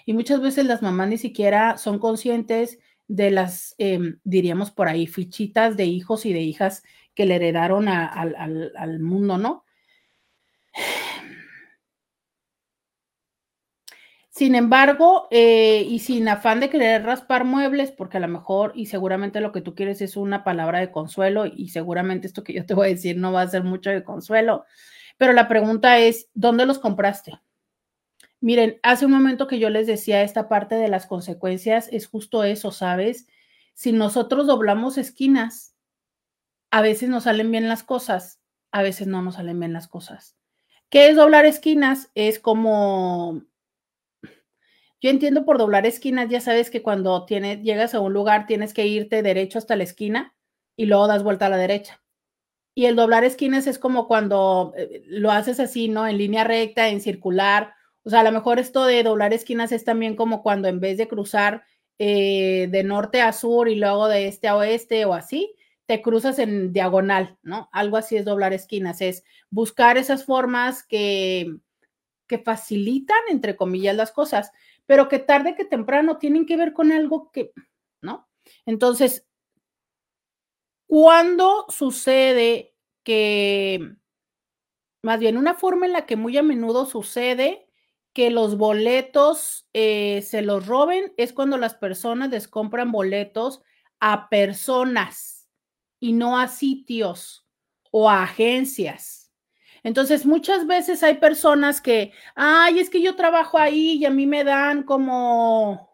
Y 0.06 0.14
muchas 0.14 0.42
veces 0.42 0.66
las 0.66 0.82
mamás 0.84 1.10
ni 1.10 1.18
siquiera 1.18 1.78
son 1.78 1.98
conscientes 1.98 2.78
de 3.08 3.32
las, 3.32 3.76
em, 3.78 4.20
diríamos 4.24 4.72
por 4.72 4.88
ahí, 4.88 5.08
fichitas 5.08 5.78
de 5.78 5.86
hijos 5.86 6.26
y 6.26 6.34
de 6.34 6.42
hijas 6.42 6.84
que 7.16 7.26
le 7.26 7.36
heredaron 7.36 7.88
al 7.88 9.00
mundo, 9.00 9.38
¿no? 9.38 9.64
Sin 14.30 14.54
embargo, 14.56 15.28
eh, 15.32 15.86
y 15.88 16.00
sin 16.00 16.28
afán 16.28 16.60
de 16.60 16.70
querer 16.70 17.04
raspar 17.04 17.46
muebles, 17.46 17.92
porque 17.92 18.18
a 18.18 18.20
lo 18.20 18.28
mejor 18.28 18.74
y 18.76 18.88
seguramente 18.88 19.40
lo 19.40 19.54
que 19.54 19.62
tú 19.62 19.76
quieres 19.76 20.02
es 20.02 20.18
una 20.18 20.44
palabra 20.44 20.80
de 20.80 20.92
consuelo 20.92 21.46
y 21.46 21.70
seguramente 21.70 22.28
esto 22.28 22.44
que 22.44 22.52
yo 22.54 22.66
te 22.66 22.74
voy 22.74 22.88
a 22.88 22.90
decir 22.90 23.16
no 23.18 23.32
va 23.32 23.42
a 23.44 23.48
ser 23.48 23.64
mucho 23.64 23.90
de 23.92 24.04
consuelo, 24.04 24.66
pero 25.18 25.32
la 25.32 25.48
pregunta 25.48 26.00
es, 26.00 26.28
¿dónde 26.34 26.66
los 26.66 26.80
compraste? 26.80 27.40
Miren, 28.46 28.80
hace 28.84 29.08
un 29.08 29.12
momento 29.12 29.48
que 29.48 29.58
yo 29.58 29.72
les 29.72 29.88
decía 29.88 30.22
esta 30.22 30.48
parte 30.48 30.75
de 30.75 30.88
las 30.88 31.08
consecuencias 31.08 31.90
es 31.92 32.06
justo 32.06 32.44
eso, 32.44 32.72
¿sabes? 32.72 33.25
Si 33.74 33.92
nosotros 33.92 34.46
doblamos 34.46 35.00
esquinas, 35.00 35.75
a 36.70 36.84
veces 36.84 37.10
nos 37.10 37.24
salen 37.24 37.50
bien 37.50 37.68
las 37.68 37.82
cosas, 37.82 38.40
a 38.72 38.84
veces 38.84 39.08
no 39.08 39.24
nos 39.24 39.34
salen 39.34 39.60
bien 39.60 39.74
las 39.74 39.88
cosas. 39.88 40.38
¿Qué 40.92 41.10
es 41.10 41.16
doblar 41.16 41.48
esquinas? 41.48 42.12
Es 42.14 42.38
como 42.38 43.42
yo 45.02 45.10
entiendo 45.10 45.44
por 45.44 45.58
doblar 45.58 45.88
esquinas, 45.88 46.30
ya 46.30 46.40
sabes 46.40 46.70
que 46.70 46.84
cuando 46.84 47.25
llegas 47.25 47.96
a 47.96 48.00
un 48.00 48.14
lugar 48.14 48.46
tienes 48.46 48.75
que 48.75 48.86
irte 48.86 49.24
derecho 49.24 49.58
hasta 49.58 49.75
la 49.75 49.86
esquina 49.86 50.36
y 50.75 50.86
luego 50.86 51.08
das 51.08 51.24
vuelta 51.24 51.48
a 51.48 51.50
la 51.50 51.58
derecha. 51.58 52.04
Y 52.75 52.86
el 52.86 52.96
doblar 52.96 53.24
esquinas 53.24 53.66
es 53.66 53.80
como 53.80 54.08
cuando 54.08 54.72
eh, 54.78 55.02
lo 55.08 55.32
haces 55.32 55.60
así, 55.60 55.90
¿no? 55.90 56.06
En 56.08 56.20
línea 56.20 56.44
recta, 56.44 56.90
en 56.90 57.02
circular. 57.02 57.74
O 58.06 58.10
sea, 58.10 58.22
a 58.22 58.24
lo 58.24 58.32
mejor 58.32 58.60
esto 58.60 58.86
de 58.86 59.04
doblar 59.04 59.34
esquinas 59.34 59.72
es 59.72 59.84
también 59.84 60.16
como 60.16 60.44
cuando 60.44 60.68
en 60.68 60.80
vez 60.80 60.98
de 60.98 61.08
cruzar 61.08 61.64
eh, 62.00 62.68
de 62.72 62.84
norte 62.84 63.22
a 63.22 63.34
sur 63.34 63.68
y 63.68 63.76
luego 63.76 64.08
de 64.08 64.28
este 64.28 64.48
a 64.48 64.56
oeste 64.56 65.06
o 65.06 65.14
así, 65.14 65.54
te 65.86 66.02
cruzas 66.02 66.40
en 66.40 66.72
diagonal, 66.74 67.38
¿no? 67.44 67.70
Algo 67.72 67.98
así 67.98 68.16
es 68.16 68.26
doblar 68.26 68.54
esquinas, 68.54 69.02
es 69.02 69.24
buscar 69.50 69.98
esas 69.98 70.26
formas 70.26 70.84
que, 70.84 71.58
que 72.28 72.40
facilitan, 72.40 73.18
entre 73.30 73.56
comillas, 73.56 73.96
las 73.96 74.12
cosas 74.12 74.52
pero 74.86 75.08
que 75.08 75.20
tarde 75.20 75.56
que 75.56 75.66
temprano 75.66 76.18
tienen 76.18 76.46
que 76.46 76.58
ver 76.58 76.74
con 76.74 76.92
algo 76.92 77.32
que, 77.32 77.52
¿no? 78.02 78.28
Entonces, 78.66 79.26
¿cuándo 80.88 81.66
sucede 81.70 82.76
que, 83.04 83.96
más 85.02 85.20
bien, 85.20 85.38
una 85.38 85.56
forma 85.56 85.86
en 85.86 85.94
la 85.94 86.06
que 86.06 86.16
muy 86.16 86.38
a 86.38 86.44
menudo 86.44 86.86
sucede 86.86 87.65
que 88.16 88.32
los 88.32 88.58
boletos 88.58 89.68
eh, 89.74 90.22
se 90.22 90.42
los 90.42 90.66
roben 90.66 91.14
es 91.18 91.34
cuando 91.34 91.58
las 91.58 91.76
personas 91.76 92.30
les 92.30 92.48
compran 92.48 92.90
boletos 92.90 93.62
a 94.00 94.30
personas 94.30 95.50
y 96.00 96.14
no 96.14 96.40
a 96.40 96.48
sitios 96.48 97.46
o 97.92 98.10
a 98.10 98.24
agencias. 98.24 99.34
Entonces, 99.84 100.26
muchas 100.26 100.66
veces 100.66 101.04
hay 101.04 101.16
personas 101.16 101.82
que, 101.82 102.14
ay, 102.36 102.80
es 102.80 102.90
que 102.90 103.02
yo 103.02 103.18
trabajo 103.18 103.58
ahí 103.58 103.98
y 103.98 104.06
a 104.06 104.10
mí 104.12 104.26
me 104.26 104.46
dan 104.46 104.84
como, 104.84 105.90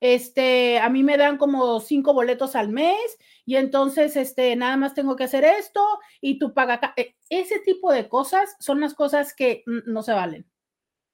este, 0.00 0.78
a 0.78 0.88
mí 0.88 1.02
me 1.02 1.16
dan 1.16 1.36
como 1.36 1.80
cinco 1.80 2.14
boletos 2.14 2.54
al 2.54 2.68
mes 2.68 3.18
y 3.44 3.56
entonces, 3.56 4.14
este, 4.14 4.54
nada 4.54 4.76
más 4.76 4.94
tengo 4.94 5.16
que 5.16 5.24
hacer 5.24 5.42
esto 5.42 5.84
y 6.20 6.38
tú 6.38 6.54
pagas. 6.54 6.78
E, 6.96 7.16
ese 7.28 7.58
tipo 7.58 7.90
de 7.92 8.08
cosas 8.08 8.56
son 8.60 8.78
las 8.80 8.94
cosas 8.94 9.34
que 9.34 9.64
no 9.66 10.04
se 10.04 10.12
valen. 10.12 10.51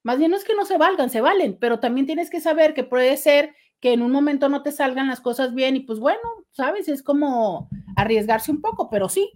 Más 0.03 0.19
bien 0.19 0.31
no 0.31 0.37
es 0.37 0.45
que 0.45 0.55
no 0.55 0.65
se 0.65 0.79
valgan, 0.79 1.11
se 1.11 1.21
valen, 1.21 1.59
pero 1.59 1.81
también 1.81 2.07
tienes 2.07 2.31
que 2.31 2.41
saber 2.41 2.75
que 2.75 2.85
puede 2.85 3.17
ser 3.17 3.55
que 3.81 3.93
en 3.93 4.03
un 4.03 4.11
momento 4.11 4.49
no 4.49 4.63
te 4.63 4.73
salgan 4.73 5.09
las 5.09 5.21
cosas 5.21 5.55
bien 5.55 5.77
y 5.77 5.81
pues 5.81 5.99
bueno, 5.99 6.21
sabes, 6.51 6.89
es 6.89 7.03
como 7.03 7.69
arriesgarse 7.97 8.51
un 8.51 8.61
poco, 8.61 8.91
pero 8.91 9.09
sí, 9.09 9.31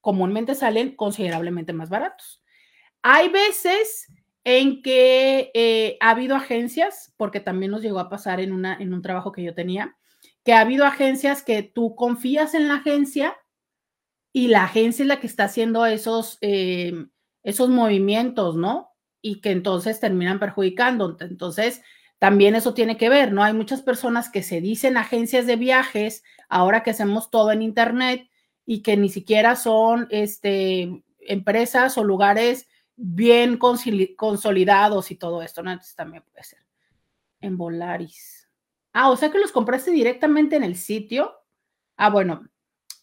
comúnmente 0.00 0.54
salen 0.54 0.94
considerablemente 0.94 1.72
más 1.72 1.90
baratos. 1.90 2.42
Hay 3.02 3.28
veces 3.28 4.08
en 4.44 4.82
que 4.82 5.50
eh, 5.54 5.96
ha 6.00 6.10
habido 6.10 6.36
agencias, 6.36 7.14
porque 7.16 7.40
también 7.40 7.70
nos 7.70 7.82
llegó 7.82 8.00
a 8.00 8.10
pasar 8.10 8.40
en, 8.40 8.52
una, 8.52 8.74
en 8.74 8.92
un 8.92 9.02
trabajo 9.02 9.32
que 9.32 9.42
yo 9.42 9.54
tenía, 9.54 9.96
que 10.44 10.52
ha 10.52 10.60
habido 10.60 10.84
agencias 10.84 11.42
que 11.42 11.62
tú 11.62 11.94
confías 11.94 12.54
en 12.54 12.68
la 12.68 12.76
agencia 12.76 13.36
y 14.32 14.48
la 14.48 14.64
agencia 14.64 15.04
es 15.04 15.08
la 15.08 15.20
que 15.20 15.26
está 15.26 15.44
haciendo 15.44 15.86
esos, 15.86 16.38
em, 16.40 17.10
esos 17.42 17.68
movimientos, 17.68 18.56
¿no? 18.56 18.91
Y 19.22 19.40
que 19.40 19.52
entonces 19.52 20.00
terminan 20.00 20.38
perjudicando. 20.38 21.16
Entonces, 21.20 21.80
también 22.18 22.54
eso 22.54 22.74
tiene 22.74 22.96
que 22.96 23.08
ver, 23.08 23.32
¿no? 23.32 23.42
Hay 23.42 23.54
muchas 23.54 23.80
personas 23.80 24.28
que 24.28 24.42
se 24.42 24.60
dicen 24.60 24.96
agencias 24.96 25.46
de 25.46 25.56
viajes, 25.56 26.22
ahora 26.48 26.82
que 26.82 26.90
hacemos 26.90 27.30
todo 27.30 27.52
en 27.52 27.62
Internet, 27.62 28.28
y 28.66 28.82
que 28.82 28.96
ni 28.96 29.08
siquiera 29.08 29.56
son 29.56 30.06
este, 30.10 31.02
empresas 31.20 31.96
o 31.98 32.04
lugares 32.04 32.68
bien 32.96 33.58
consolidados 33.58 35.10
y 35.10 35.16
todo 35.16 35.42
esto, 35.42 35.62
¿no? 35.62 35.72
Entonces 35.72 35.96
también 35.96 36.22
puede 36.30 36.44
ser. 36.44 36.60
En 37.40 37.56
Volaris. 37.56 38.48
Ah, 38.92 39.10
o 39.10 39.16
sea 39.16 39.30
que 39.30 39.38
los 39.38 39.50
compraste 39.50 39.90
directamente 39.90 40.56
en 40.56 40.64
el 40.64 40.76
sitio. 40.76 41.32
Ah, 41.96 42.10
bueno, 42.10 42.48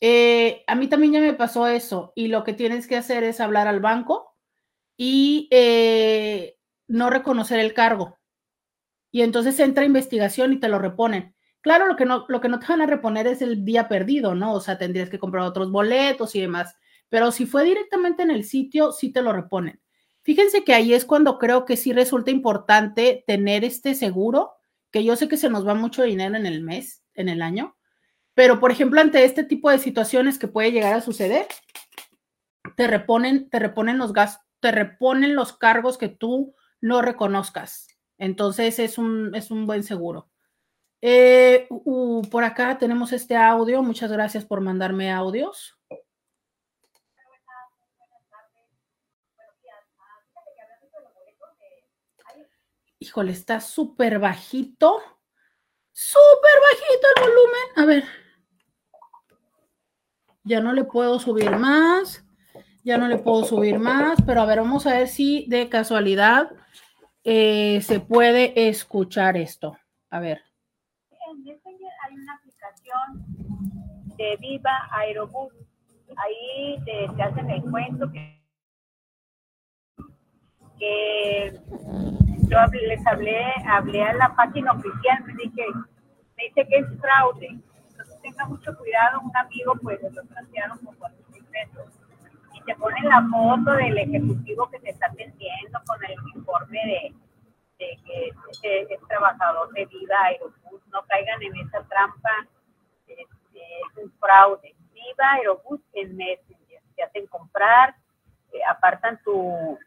Eh, 0.01 0.63
a 0.67 0.75
mí 0.75 0.88
también 0.88 1.11
ya 1.13 1.19
me 1.19 1.33
pasó 1.33 1.67
eso 1.67 2.13
y 2.15 2.29
lo 2.29 2.45
que 2.45 2.53
tienes 2.53 2.88
que 2.88 2.95
hacer 2.95 3.25
es 3.25 3.41
hablar 3.41 3.67
al 3.67 3.81
banco 3.81 4.28
y 5.01 5.48
eh, 5.50 6.58
no 6.89 7.10
reconocer 7.10 7.58
el 7.58 7.74
cargo. 7.74 8.18
Y 9.12 9.22
entonces 9.22 9.58
entra 9.62 9.86
investigación 9.86 10.51
y 10.51 10.60
te 10.60 10.68
lo 10.68 10.77
reponen. 10.77 11.34
Claro, 11.62 11.88
lo 11.88 11.96
que, 11.96 12.06
no, 12.06 12.25
lo 12.27 12.41
que 12.41 12.50
no 12.50 12.60
te 12.60 12.68
van 12.68 12.82
a 12.82 12.86
reponer 12.86 13.25
es 13.25 13.41
el 13.41 13.63
día 13.63 13.88
perdido, 13.88 14.36
¿no? 14.36 14.53
O 14.53 14.60
sea, 14.60 14.77
tendrías 14.77 15.10
que 15.10 15.18
comprar 15.18 15.46
otros 15.46 15.72
boletos 15.72 16.36
y 16.36 16.41
demás. 16.41 16.75
Pero 17.08 17.32
si 17.32 17.46
fue 17.46 17.63
directamente 17.63 18.24
en 18.24 18.29
el 18.29 18.44
sitio, 18.44 18.91
sí 18.91 19.10
te 19.13 19.22
lo 19.22 19.32
reponen. 19.32 19.79
Fíjense 20.22 20.65
que 20.65 20.74
ahí 20.74 20.94
es 20.94 21.06
cuando 21.06 21.39
creo 21.39 21.63
que 21.63 21.77
sí 21.77 21.94
resulta 21.94 22.29
importante 22.29 23.24
tener 23.25 23.63
este 23.63 23.96
seguro, 23.96 24.51
que 24.91 25.06
yo 25.06 25.15
sé 25.15 25.29
que 25.29 25.38
se 25.38 25.50
nos 25.50 25.65
va 25.65 25.75
mucho 25.75 26.03
dinero 26.03 26.36
en 26.36 26.46
el 26.46 26.62
mes, 26.62 27.06
en 27.13 27.29
el 27.29 27.41
año, 27.41 27.77
pero 28.34 28.60
por 28.60 28.70
ejemplo, 28.70 29.00
ante 29.00 29.24
este 29.24 29.46
tipo 29.46 29.70
de 29.70 29.79
situaciones 29.79 30.38
que 30.38 30.50
puede 30.50 30.74
llegar 30.74 30.94
a 30.94 31.01
suceder, 31.01 31.48
te 32.75 32.86
reponen, 32.86 33.50
te 33.50 33.60
reponen 33.60 33.98
los 33.98 34.12
gastos, 34.12 34.49
te 34.59 34.71
reponen 34.71 35.35
los 35.35 35.53
cargos 35.53 35.97
que 35.97 36.09
tú 36.09 36.55
no 36.81 37.01
reconozcas. 37.01 37.87
Entonces 38.17 38.79
es 38.79 38.97
un, 38.97 39.33
es 39.35 39.51
un 39.51 39.65
buen 39.65 39.83
seguro. 39.83 40.29
Eh, 41.01 41.67
por 42.29 42.43
acá 42.43 42.77
tenemos 42.77 43.13
este 43.13 43.35
audio. 43.35 43.81
Muchas 43.81 44.11
gracias 44.11 44.45
por 44.45 44.61
mandarme 44.61 45.11
audios. 45.11 45.77
Híjole, 52.99 53.31
está 53.31 53.61
súper 53.61 54.19
bajito. 54.19 55.01
Súper 55.93 56.51
bajito 56.71 57.07
el 57.15 57.21
volumen. 57.23 57.61
A 57.77 57.85
ver. 57.85 58.03
Ya 60.43 60.59
no 60.59 60.73
le 60.73 60.83
puedo 60.83 61.19
subir 61.19 61.51
más. 61.51 62.25
Ya 62.89 62.98
no 62.98 63.08
le 63.08 63.19
puedo 63.19 63.43
subir 63.43 63.77
más. 63.77 64.19
Pero 64.25 64.41
a 64.41 64.46
ver, 64.48 64.62
vamos 64.62 64.88
a 64.88 64.96
ver 64.96 65.08
si 65.08 65.46
de 65.48 65.69
casualidad 65.69 66.50
eh, 67.24 67.81
se 67.84 68.00
puede 68.00 68.67
escuchar 68.67 69.38
esto. 69.38 69.77
A 70.10 70.19
ver. 70.19 70.41
En 71.12 71.43
Messenger 71.43 71.91
hay 72.03 72.15
una 72.15 72.34
aplicación 72.34 74.15
de 74.17 74.38
Viva 74.38 74.89
Aerobús. 74.89 75.53
Ahí 76.17 76.81
te, 76.84 77.05
hacen 77.22 77.51
el 77.51 77.62
cuento 77.62 78.12
que, 78.12 78.41
yo 82.48 82.58
les 82.88 83.05
hablé, 83.05 83.53
hablé 83.67 84.01
a 84.01 84.13
la 84.13 84.36
página 84.36 84.72
oficial, 84.72 85.25
me 85.25 85.34
dije, 85.36 85.63
me 86.36 86.43
dice 86.46 86.67
que 86.67 86.77
es 86.77 86.88
fraude. 87.00 87.50
Entonces 87.91 88.19
tenga 88.24 88.46
mucho 88.48 88.75
cuidado, 88.75 89.22
un 89.22 89.38
amigo 89.38 89.75
pues 89.79 90.00
lo 90.01 90.24
plantearon 90.24 90.79
por 90.79 90.98
cuatro 90.98 91.24
mil 91.31 91.43
pesos. 91.46 91.99
Te 92.69 92.75
ponen 92.75 93.09
la 93.09 93.27
foto 93.31 93.71
del 93.71 93.97
ejecutivo 93.97 94.69
que 94.69 94.77
te 94.81 94.91
está 94.91 95.07
atendiendo 95.07 95.79
con 95.88 96.05
el 96.05 96.15
informe 96.35 96.77
de, 97.79 97.97
que 98.05 98.29
es, 98.93 99.07
trabajador 99.07 99.73
de 99.73 99.88
vida 99.88 100.15
Aerobús. 100.25 100.79
No 100.93 101.01
caigan 101.07 101.41
en 101.41 101.57
esa 101.57 101.81
trampa, 101.85 102.29
este, 103.07 103.25
es, 103.55 104.03
un 104.03 104.11
fraude. 104.19 104.75
Viva 104.93 105.31
Aerobús 105.31 105.81
en 105.93 106.15
Messenger. 106.15 106.79
Te 106.95 107.01
hacen 107.01 107.25
comprar, 107.25 107.95
eh, 108.53 108.59
apartan 108.69 109.19
tu, 109.23 109.79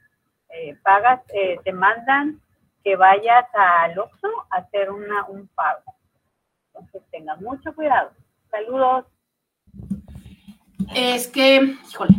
eh, 0.48 0.76
pagas, 0.82 1.20
eh, 1.32 1.60
te 1.62 1.72
mandan 1.72 2.42
que 2.82 2.96
vayas 2.96 3.46
al 3.54 3.96
Oxxo 3.96 4.28
a 4.50 4.56
hacer 4.56 4.90
una, 4.90 5.24
un 5.26 5.46
pago. 5.54 5.94
Entonces 6.74 7.02
tengan 7.12 7.40
mucho 7.44 7.72
cuidado. 7.76 8.10
Saludos. 8.50 9.06
Es 10.96 11.28
que, 11.28 11.76
híjole, 11.88 12.16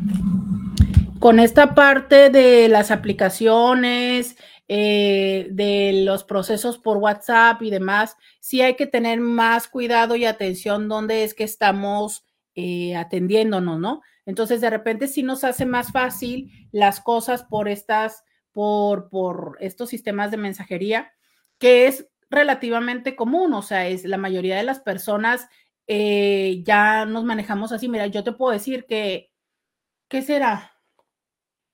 con 1.23 1.39
esta 1.39 1.73
parte 1.73 2.29
de 2.29 2.67
las 2.67 2.91
aplicaciones, 2.91 4.35
eh, 4.67 5.47
de 5.51 6.03
los 6.03 6.25
procesos 6.25 6.77
por 6.77 6.97
WhatsApp 6.97 7.61
y 7.61 7.69
demás, 7.69 8.17
sí 8.41 8.61
hay 8.61 8.75
que 8.75 8.87
tener 8.87 9.21
más 9.21 9.69
cuidado 9.69 10.17
y 10.17 10.25
atención 10.25 10.89
donde 10.89 11.23
es 11.23 11.33
que 11.33 11.45
estamos 11.45 12.25
eh, 12.55 12.97
atendiéndonos, 12.97 13.79
¿no? 13.79 14.01
Entonces, 14.25 14.59
de 14.59 14.69
repente 14.69 15.07
sí 15.07 15.23
nos 15.23 15.45
hace 15.45 15.65
más 15.65 15.93
fácil 15.93 16.51
las 16.73 16.99
cosas 16.99 17.45
por 17.45 17.69
estas 17.69 18.25
por, 18.51 19.07
por 19.07 19.55
estos 19.61 19.91
sistemas 19.91 20.29
de 20.29 20.35
mensajería, 20.35 21.13
que 21.57 21.87
es 21.87 22.05
relativamente 22.29 23.15
común, 23.15 23.53
o 23.53 23.61
sea, 23.61 23.87
es 23.87 24.03
la 24.03 24.17
mayoría 24.17 24.57
de 24.57 24.63
las 24.63 24.81
personas 24.81 25.47
eh, 25.87 26.61
ya 26.65 27.05
nos 27.05 27.23
manejamos 27.23 27.71
así. 27.71 27.87
Mira, 27.87 28.07
yo 28.07 28.25
te 28.25 28.33
puedo 28.33 28.51
decir 28.51 28.85
que, 28.85 29.31
¿qué 30.09 30.21
será? 30.21 30.72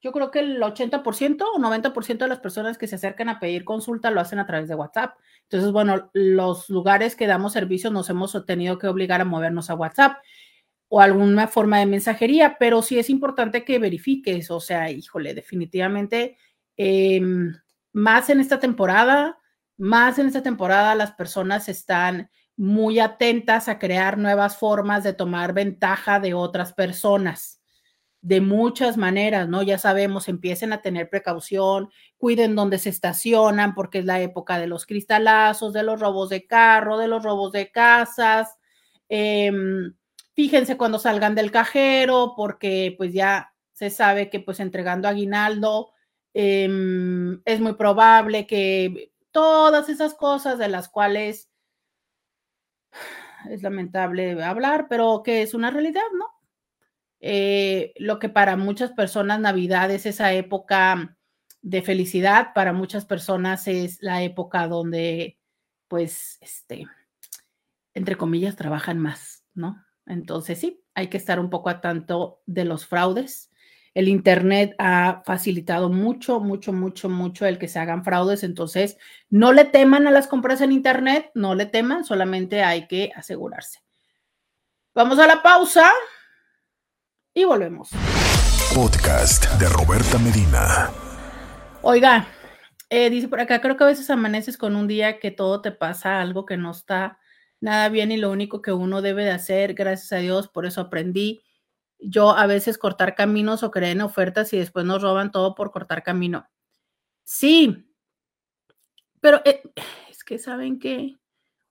Yo 0.01 0.11
creo 0.11 0.31
que 0.31 0.39
el 0.39 0.61
80% 0.61 1.43
o 1.55 1.59
90% 1.59 2.17
de 2.25 2.27
las 2.27 2.39
personas 2.39 2.77
que 2.77 2.87
se 2.87 2.95
acercan 2.95 3.29
a 3.29 3.39
pedir 3.39 3.65
consulta 3.65 4.11
lo 4.11 4.21
hacen 4.21 4.39
a 4.39 4.45
través 4.45 4.69
de 4.69 4.75
WhatsApp. 4.75 5.17
Entonces, 5.43 5.71
bueno, 5.71 6.09
los 6.13 6.69
lugares 6.69 7.15
que 7.15 7.27
damos 7.27 7.53
servicio 7.53 7.91
nos 7.91 8.09
hemos 8.09 8.45
tenido 8.45 8.77
que 8.77 8.87
obligar 8.87 9.21
a 9.21 9.25
movernos 9.25 9.69
a 9.69 9.75
WhatsApp 9.75 10.17
o 10.87 11.01
alguna 11.01 11.47
forma 11.47 11.79
de 11.79 11.85
mensajería, 11.85 12.57
pero 12.59 12.81
sí 12.81 12.97
es 12.97 13.09
importante 13.09 13.63
que 13.63 13.77
verifiques, 13.77 14.49
o 14.49 14.59
sea, 14.59 14.89
híjole, 14.89 15.33
definitivamente 15.33 16.37
Em, 16.81 17.53
más 17.91 18.29
en 18.29 18.39
esta 18.39 18.57
temporada, 18.57 19.37
más 19.77 20.17
en 20.17 20.27
esta 20.27 20.41
temporada 20.41 20.95
las 20.95 21.11
personas 21.11 21.67
están 21.67 22.29
muy 22.55 22.99
atentas 22.99 23.67
a 23.67 23.79
crear 23.79 24.17
nuevas 24.17 24.55
formas 24.55 25.03
de 25.03 25.11
tomar 25.11 25.51
ventaja 25.51 26.21
de 26.21 26.33
otras 26.33 26.71
personas 26.71 27.58
de 28.21 28.41
muchas 28.41 28.97
maneras, 28.97 29.47
¿no? 29.47 29.63
Ya 29.63 29.77
sabemos, 29.77 30.27
empiecen 30.27 30.73
a 30.73 30.81
tener 30.81 31.09
precaución, 31.09 31.89
cuiden 32.17 32.55
dónde 32.55 32.77
se 32.79 32.89
estacionan, 32.89 33.73
porque 33.75 33.99
es 33.99 34.05
la 34.05 34.21
época 34.21 34.59
de 34.59 34.67
los 34.67 34.85
cristalazos, 34.85 35.73
de 35.73 35.83
los 35.83 35.99
robos 35.99 36.29
de 36.29 36.45
carro, 36.47 36.97
de 36.97 37.07
los 37.07 37.23
robos 37.23 37.51
de 37.51 37.71
casas. 37.71 38.57
Em, 39.09 39.93
fíjense 40.33 40.77
cuando 40.77 40.99
salgan 40.99 41.35
del 41.35 41.51
cajero, 41.51 42.33
porque 42.35 42.95
pues 42.97 43.13
ya 43.13 43.53
se 43.73 43.89
sabe 43.89 44.29
que 44.29 44.39
pues 44.39 44.59
entregando 44.59 45.07
aguinaldo 45.07 45.93
Em, 46.33 47.41
es 47.45 47.59
muy 47.59 47.73
probable 47.73 48.45
que 48.45 49.11
todas 49.31 49.89
esas 49.89 50.13
cosas 50.13 50.59
de 50.59 50.67
las 50.67 50.87
cuales 50.89 51.49
es 53.49 53.63
lamentable 53.63 54.41
hablar, 54.43 54.87
pero 54.89 55.21
que 55.23 55.41
es 55.41 55.53
una 55.53 55.71
realidad, 55.71 56.01
¿no? 56.17 56.25
Eh, 57.19 57.93
lo 57.97 58.19
que 58.19 58.29
para 58.29 58.55
muchas 58.55 58.91
personas 58.91 59.39
Navidad 59.39 59.91
es 59.91 60.05
esa 60.05 60.33
época 60.33 61.17
de 61.61 61.81
felicidad, 61.81 62.53
para 62.53 62.73
muchas 62.73 63.05
personas 63.05 63.67
es 63.67 64.01
la 64.01 64.23
época 64.23 64.67
donde, 64.67 65.37
pues, 65.87 66.37
este, 66.41 66.87
entre 67.93 68.15
comillas, 68.15 68.55
trabajan 68.55 68.99
más, 68.99 69.43
¿no? 69.53 69.83
Entonces 70.05 70.59
sí, 70.59 70.83
hay 70.93 71.07
que 71.07 71.17
estar 71.17 71.39
un 71.39 71.49
poco 71.49 71.69
a 71.69 71.81
tanto 71.81 72.41
de 72.45 72.65
los 72.65 72.85
fraudes 72.85 73.49
el 73.93 74.07
Internet 74.07 74.75
ha 74.77 75.23
facilitado 75.25 75.89
mucho, 75.89 76.39
mucho, 76.39 76.71
mucho, 76.73 77.09
mucho 77.09 77.45
el 77.45 77.57
que 77.57 77.67
se 77.67 77.79
hagan 77.79 78.03
fraudes. 78.03 78.43
Entonces, 78.43 78.97
no 79.29 79.51
le 79.51 79.65
teman 79.65 80.07
a 80.07 80.11
las 80.11 80.27
compras 80.27 80.61
en 80.61 80.71
Internet, 80.71 81.31
no 81.33 81.55
le 81.55 81.65
teman, 81.65 82.05
solamente 82.05 82.63
hay 82.63 82.87
que 82.87 83.11
asegurarse. 83.15 83.79
Vamos 84.93 85.19
a 85.19 85.27
la 85.27 85.41
pausa 85.41 85.91
y 87.39 87.45
volvemos. 87.45 87.89
Podcast 88.75 89.45
de 89.59 89.69
Roberta 89.69 90.17
Medina. 90.17 90.89
Oiga, 91.81 92.27
eh, 92.89 93.09
dice 93.09 93.29
por 93.29 93.39
acá, 93.39 93.61
creo 93.61 93.77
que 93.77 93.85
a 93.85 93.87
veces 93.87 94.09
amaneces 94.09 94.57
con 94.57 94.75
un 94.75 94.87
día 94.87 95.19
que 95.19 95.31
todo 95.31 95.61
te 95.61 95.71
pasa, 95.71 96.19
algo 96.19 96.45
que 96.45 96.57
no 96.57 96.71
está 96.71 97.17
nada 97.61 97.87
bien 97.87 98.11
y 98.11 98.17
lo 98.17 98.29
único 98.29 98.61
que 98.61 98.73
uno 98.73 99.01
debe 99.01 99.23
de 99.23 99.31
hacer, 99.31 99.73
gracias 99.73 100.11
a 100.11 100.17
Dios, 100.17 100.49
por 100.49 100.65
eso 100.65 100.81
aprendí 100.81 101.41
yo 101.97 102.31
a 102.31 102.45
veces 102.45 102.77
cortar 102.77 103.15
caminos 103.15 103.63
o 103.63 103.71
creer 103.71 103.93
en 103.93 104.01
ofertas 104.01 104.51
y 104.51 104.57
después 104.57 104.85
nos 104.85 105.01
roban 105.01 105.31
todo 105.31 105.55
por 105.55 105.71
cortar 105.71 106.03
camino. 106.03 106.49
Sí, 107.23 107.89
pero 109.21 109.41
eh, 109.45 109.61
es 110.09 110.25
que 110.25 110.39
saben 110.39 110.77
que 110.77 111.15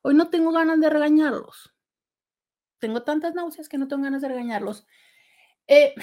hoy 0.01 0.15
no 0.15 0.31
tengo 0.31 0.51
ganas 0.51 0.81
de 0.81 0.89
regañarlos. 0.89 1.75
Tengo 2.79 3.03
tantas 3.03 3.35
náuseas 3.35 3.69
que 3.69 3.77
no 3.77 3.87
tengo 3.87 4.05
ganas 4.05 4.23
de 4.23 4.29
regañarlos. 4.29 4.87
Eh, 5.69 5.95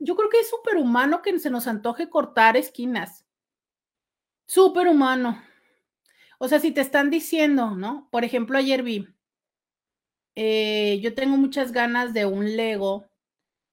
yo 0.00 0.16
creo 0.16 0.28
que 0.30 0.40
es 0.40 0.50
súper 0.50 0.76
humano 0.76 1.22
que 1.22 1.38
se 1.38 1.50
nos 1.50 1.66
antoje 1.66 2.10
cortar 2.10 2.56
esquinas. 2.56 3.24
Súper 4.46 4.88
humano. 4.88 5.42
O 6.38 6.48
sea, 6.48 6.60
si 6.60 6.72
te 6.72 6.80
están 6.80 7.10
diciendo, 7.10 7.72
¿no? 7.72 8.08
Por 8.10 8.24
ejemplo, 8.24 8.58
ayer 8.58 8.82
vi, 8.82 9.06
eh, 10.34 11.00
yo 11.02 11.14
tengo 11.14 11.36
muchas 11.36 11.72
ganas 11.72 12.12
de 12.12 12.26
un 12.26 12.56
Lego 12.56 13.08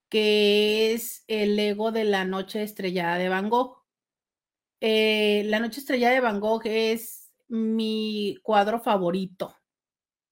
que 0.09 0.93
es 0.93 1.23
el 1.27 1.55
Lego 1.55 1.91
de 1.91 2.05
la 2.05 2.25
Noche 2.25 2.63
Estrellada 2.63 3.17
de 3.17 3.29
Van 3.29 3.49
Gogh. 3.49 3.83
Eh, 4.81 5.43
la 5.47 5.59
Noche 5.59 5.79
Estrellada 5.79 6.13
de 6.13 6.19
Van 6.21 6.39
Gogh 6.39 6.61
es 6.65 7.31
mi 7.47 8.37
cuadro 8.43 8.79
favorito. 8.79 9.55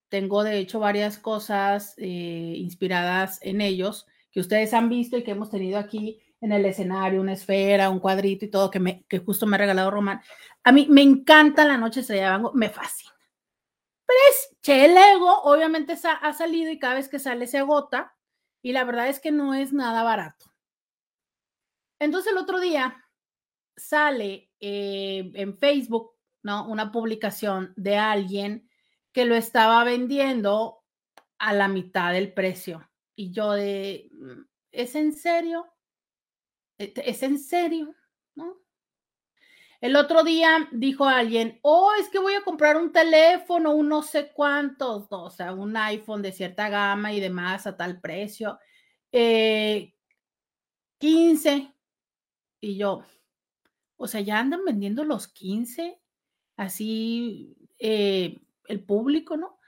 tengo 0.09 0.43
de 0.43 0.59
hecho 0.59 0.79
varias 0.79 1.17
cosas 1.17 1.95
eh, 1.97 2.53
inspiradas 2.57 3.39
en 3.41 3.61
ellos 3.61 4.07
que 4.31 4.39
ustedes 4.39 4.73
han 4.73 4.89
visto 4.89 5.17
y 5.17 5.23
que 5.23 5.31
hemos 5.31 5.49
tenido 5.49 5.77
aquí 5.77 6.21
en 6.39 6.51
el 6.51 6.65
escenario, 6.65 7.21
una 7.21 7.33
esfera, 7.33 7.89
un 7.89 7.99
cuadrito 7.99 8.45
y 8.45 8.49
todo 8.49 8.71
que, 8.71 8.79
me, 8.79 9.05
que 9.07 9.19
justo 9.19 9.45
me 9.45 9.55
ha 9.55 9.59
regalado 9.59 9.91
Román. 9.91 10.21
A 10.63 10.71
mí 10.71 10.87
me 10.89 11.01
encanta 11.01 11.65
la 11.65 11.77
noche 11.77 11.99
estrella 11.99 12.37
Van 12.37 12.51
me 12.53 12.69
fascina. 12.69 13.11
Pero 14.05 14.19
es, 14.29 14.57
che, 14.61 14.85
el 14.85 14.97
ego 14.97 15.43
obviamente 15.43 15.95
ha 16.03 16.33
salido 16.33 16.71
y 16.71 16.79
cada 16.79 16.95
vez 16.95 17.07
que 17.07 17.19
sale 17.19 17.47
se 17.47 17.59
agota 17.59 18.15
y 18.61 18.73
la 18.73 18.83
verdad 18.83 19.07
es 19.07 19.19
que 19.19 19.31
no 19.31 19.53
es 19.53 19.71
nada 19.71 20.03
barato. 20.03 20.51
Entonces 21.99 22.31
el 22.31 22.39
otro 22.39 22.59
día 22.59 23.05
sale 23.77 24.51
eh, 24.59 25.31
en 25.35 25.57
Facebook, 25.57 26.11
¿no? 26.43 26.67
Una 26.67 26.91
publicación 26.91 27.73
de 27.77 27.97
alguien 27.97 28.69
que 29.11 29.25
lo 29.25 29.35
estaba 29.35 29.83
vendiendo 29.83 30.83
a 31.37 31.53
la 31.53 31.67
mitad 31.67 32.11
del 32.13 32.33
precio. 32.33 32.90
Y 33.21 33.31
yo 33.31 33.51
de, 33.51 34.09
mm, 34.13 34.41
¿es 34.71 34.95
en 34.95 35.13
serio? 35.13 35.67
¿E-, 36.79 36.91
¿Es 37.05 37.21
en 37.21 37.37
serio? 37.37 37.93
¿No? 38.33 38.57
El 39.79 39.95
otro 39.95 40.23
día 40.23 40.67
dijo 40.71 41.05
alguien, 41.05 41.59
oh, 41.61 41.91
es 41.99 42.09
que 42.09 42.17
voy 42.17 42.33
a 42.33 42.43
comprar 42.43 42.77
un 42.77 42.91
teléfono, 42.91 43.75
un 43.75 43.89
no 43.89 44.01
sé 44.01 44.31
cuántos, 44.33 45.05
o 45.11 45.29
sea, 45.29 45.53
un 45.53 45.77
iPhone 45.77 46.23
de 46.23 46.31
cierta 46.31 46.67
gama 46.69 47.13
y 47.13 47.19
demás 47.19 47.67
a 47.67 47.77
tal 47.77 48.01
precio. 48.01 48.57
15. 49.11 49.91
Eh, 51.01 51.73
y 52.59 52.77
yo, 52.77 53.03
o 53.97 54.07
sea, 54.07 54.21
ya 54.21 54.39
andan 54.39 54.65
vendiendo 54.65 55.03
los 55.03 55.27
15, 55.27 56.01
así 56.57 57.55
eh, 57.77 58.41
el 58.67 58.83
público, 58.83 59.37
¿no? 59.37 59.59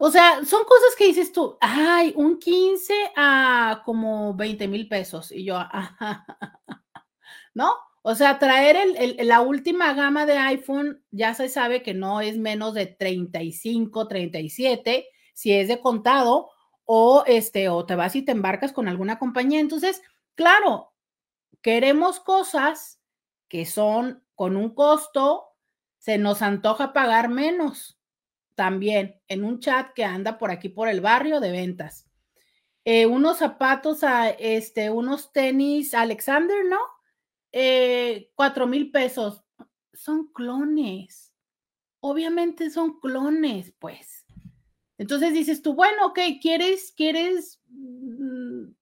O 0.00 0.10
sea, 0.12 0.44
son 0.44 0.62
cosas 0.64 0.94
que 0.96 1.06
dices 1.06 1.32
tú, 1.32 1.58
ay, 1.60 2.12
un 2.16 2.38
15 2.38 2.94
a 3.16 3.82
como 3.84 4.32
20 4.34 4.68
mil 4.68 4.88
pesos. 4.88 5.32
Y 5.32 5.44
yo, 5.44 5.58
¿no? 7.54 7.74
O 8.02 8.14
sea, 8.14 8.38
traer 8.38 8.76
el, 8.76 9.26
la 9.26 9.40
última 9.40 9.92
gama 9.94 10.24
de 10.24 10.38
iPhone 10.38 11.02
ya 11.10 11.34
se 11.34 11.48
sabe 11.48 11.82
que 11.82 11.94
no 11.94 12.20
es 12.20 12.38
menos 12.38 12.74
de 12.74 12.86
35, 12.86 14.06
37, 14.06 15.08
si 15.34 15.52
es 15.52 15.66
de 15.66 15.80
contado, 15.80 16.48
o 16.84 17.24
este, 17.26 17.68
o 17.68 17.84
te 17.84 17.96
vas 17.96 18.14
y 18.14 18.22
te 18.22 18.32
embarcas 18.32 18.72
con 18.72 18.86
alguna 18.86 19.18
compañía. 19.18 19.58
Entonces, 19.58 20.00
claro, 20.36 20.92
queremos 21.60 22.20
cosas 22.20 23.00
que 23.48 23.66
son 23.66 24.24
con 24.36 24.56
un 24.56 24.74
costo, 24.74 25.48
se 25.98 26.18
nos 26.18 26.40
antoja 26.40 26.92
pagar 26.92 27.28
menos 27.28 27.97
también 28.58 29.22
en 29.28 29.44
un 29.44 29.60
chat 29.60 29.92
que 29.94 30.04
anda 30.04 30.36
por 30.36 30.50
aquí 30.50 30.68
por 30.68 30.88
el 30.88 31.00
barrio 31.00 31.38
de 31.38 31.52
ventas. 31.52 32.08
Eh, 32.84 33.06
unos 33.06 33.38
zapatos, 33.38 34.02
a, 34.02 34.30
este, 34.30 34.90
unos 34.90 35.30
tenis 35.30 35.94
Alexander, 35.94 36.64
¿no? 36.64 36.80
Eh, 37.52 38.32
cuatro 38.34 38.66
mil 38.66 38.90
pesos. 38.90 39.44
Son 39.92 40.32
clones. 40.32 41.32
Obviamente 42.00 42.68
son 42.70 42.98
clones, 42.98 43.72
pues. 43.78 44.26
Entonces 44.98 45.32
dices 45.32 45.62
tú, 45.62 45.74
bueno, 45.74 46.06
ok, 46.06 46.18
¿quieres, 46.42 46.90
quieres, 46.96 47.60
mm, 47.68 48.72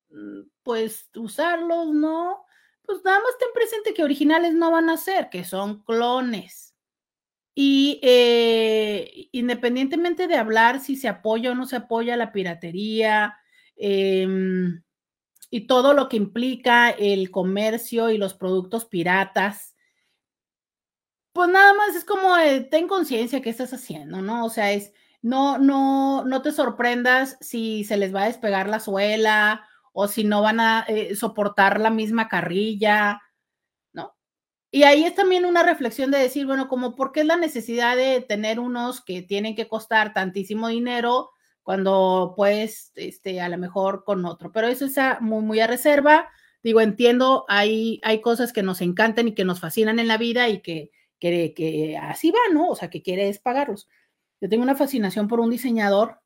pues, 0.63 1.11
usarlos, 1.17 1.89
no? 1.93 2.47
Pues 2.81 3.05
nada 3.05 3.19
más 3.19 3.37
ten 3.39 3.49
presente 3.53 3.93
que 3.93 4.05
originales 4.05 4.55
no 4.55 4.71
van 4.71 4.89
a 4.89 4.97
ser, 4.97 5.29
que 5.29 5.45
son 5.45 5.83
clones. 5.85 6.75
Y 7.59 8.01
eh, 8.03 9.31
independientemente 9.33 10.29
de 10.29 10.37
hablar 10.37 10.79
si 10.81 10.95
se 10.95 11.09
apoya 11.09 11.53
o 11.53 11.55
no 11.55 11.65
se 11.65 11.77
apoya 11.77 12.15
la 12.17 12.31
piratería, 12.31 13.39
em, 13.77 14.83
y 15.51 15.67
todo 15.67 15.95
lo 15.95 16.09
que 16.11 16.19
implica 16.19 16.91
el 16.91 17.31
comercio 17.31 18.11
y 18.11 18.19
los 18.19 18.35
productos 18.35 18.85
piratas, 18.85 19.75
pues 21.33 21.49
nada 21.49 21.73
más 21.75 21.97
es 21.97 22.05
como 22.05 22.35
ten 22.71 22.89
conciencia 22.89 23.41
que 23.41 23.51
estás 23.51 23.73
haciendo, 23.73 24.21
¿no? 24.23 24.45
O 24.45 24.51
sea, 24.51 24.73
es 24.73 24.93
no, 25.23 25.59
no, 25.59 26.25
no 26.25 26.43
te 26.43 26.53
sorprendas 26.53 27.37
si 27.41 27.85
se 27.85 27.97
les 27.97 28.15
va 28.15 28.25
a 28.25 28.27
despegar 28.27 28.69
la 28.69 28.81
suela 28.81 29.67
o 29.93 30.09
si 30.09 30.25
no 30.25 30.43
van 30.43 30.61
a 30.61 30.85
eh, 30.89 31.17
soportar 31.17 31.81
la 31.81 31.91
misma 31.91 32.29
carrilla. 32.29 33.23
Y 34.71 34.83
ahí 34.83 35.05
es 35.05 35.15
también 35.15 35.45
una 35.45 35.63
reflexión 35.63 36.11
de 36.11 36.19
decir, 36.19 36.47
bueno, 36.47 36.69
como 36.69 36.95
por 36.95 37.13
qué 37.13 37.21
es 37.21 37.27
la 37.27 37.37
necesidad 37.37 37.97
de 37.97 38.21
tener 38.21 38.61
unos 38.61 39.03
que 39.03 39.23
tienen 39.23 39.55
que 39.55 39.69
costar 39.69 40.13
tantísimo 40.13 40.69
dinero 40.69 41.31
cuando 41.63 42.35
pues, 42.37 42.93
este, 42.97 43.41
a 43.41 43.49
lo 43.49 43.59
mejor 43.59 44.05
con 44.05 44.25
otro. 44.25 44.53
Pero 44.53 44.69
eso 44.69 44.85
está 44.85 45.19
muy, 45.21 45.43
muy 45.43 45.61
a 45.61 45.67
reserva. 45.67 46.29
Digo, 46.63 46.81
entiendo, 46.81 47.45
hay, 47.49 48.01
hay 48.03 48.21
cosas 48.21 48.53
que 48.53 48.63
nos 48.63 48.81
encantan 48.81 49.29
y 49.29 49.35
que 49.35 49.45
nos 49.45 49.61
fascinan 49.61 49.99
en 49.99 50.09
la 50.09 50.19
vida 50.19 50.49
y 50.49 50.61
que, 50.61 50.91
que, 51.19 51.55
que 51.55 51.97
así 51.97 52.31
va, 52.31 52.53
¿no? 52.53 52.69
O 52.69 52.77
sea, 52.77 52.91
que 52.91 53.03
quieres 53.03 53.39
pagarlos. 53.39 53.89
Yo 54.41 54.49
tengo 54.49 54.63
una 54.63 54.77
fascinación 54.77 55.29
por 55.29 55.41
un 55.41 55.51
diseñador. 55.51 56.21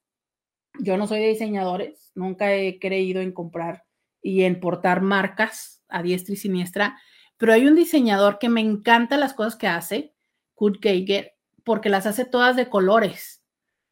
Yo 0.79 0.97
no 0.97 1.07
soy 1.07 1.21
de 1.21 1.29
diseñadores, 1.29 2.13
nunca 2.15 2.55
he 2.55 2.79
creído 2.79 3.21
en 3.21 3.33
comprar 3.33 3.85
y 4.23 4.43
en 4.45 4.61
portar 4.61 5.01
marcas 5.03 5.83
a 5.89 6.03
diestra 6.03 6.35
y 6.35 6.37
siniestra, 6.37 6.99
pero 7.41 7.53
hay 7.53 7.67
un 7.67 7.75
diseñador 7.75 8.39
que 8.39 8.49
me 8.49 8.61
encanta 8.61 9.17
las 9.17 9.35
cosas 9.35 9.57
que 9.57 9.67
hace, 9.67 10.15
Kurt 10.55 10.81
Geiger, 10.81 11.33
porque 11.65 11.89
las 11.89 12.07
hace 12.07 12.25
todas 12.25 12.55
de 12.55 12.69
colores 12.69 13.43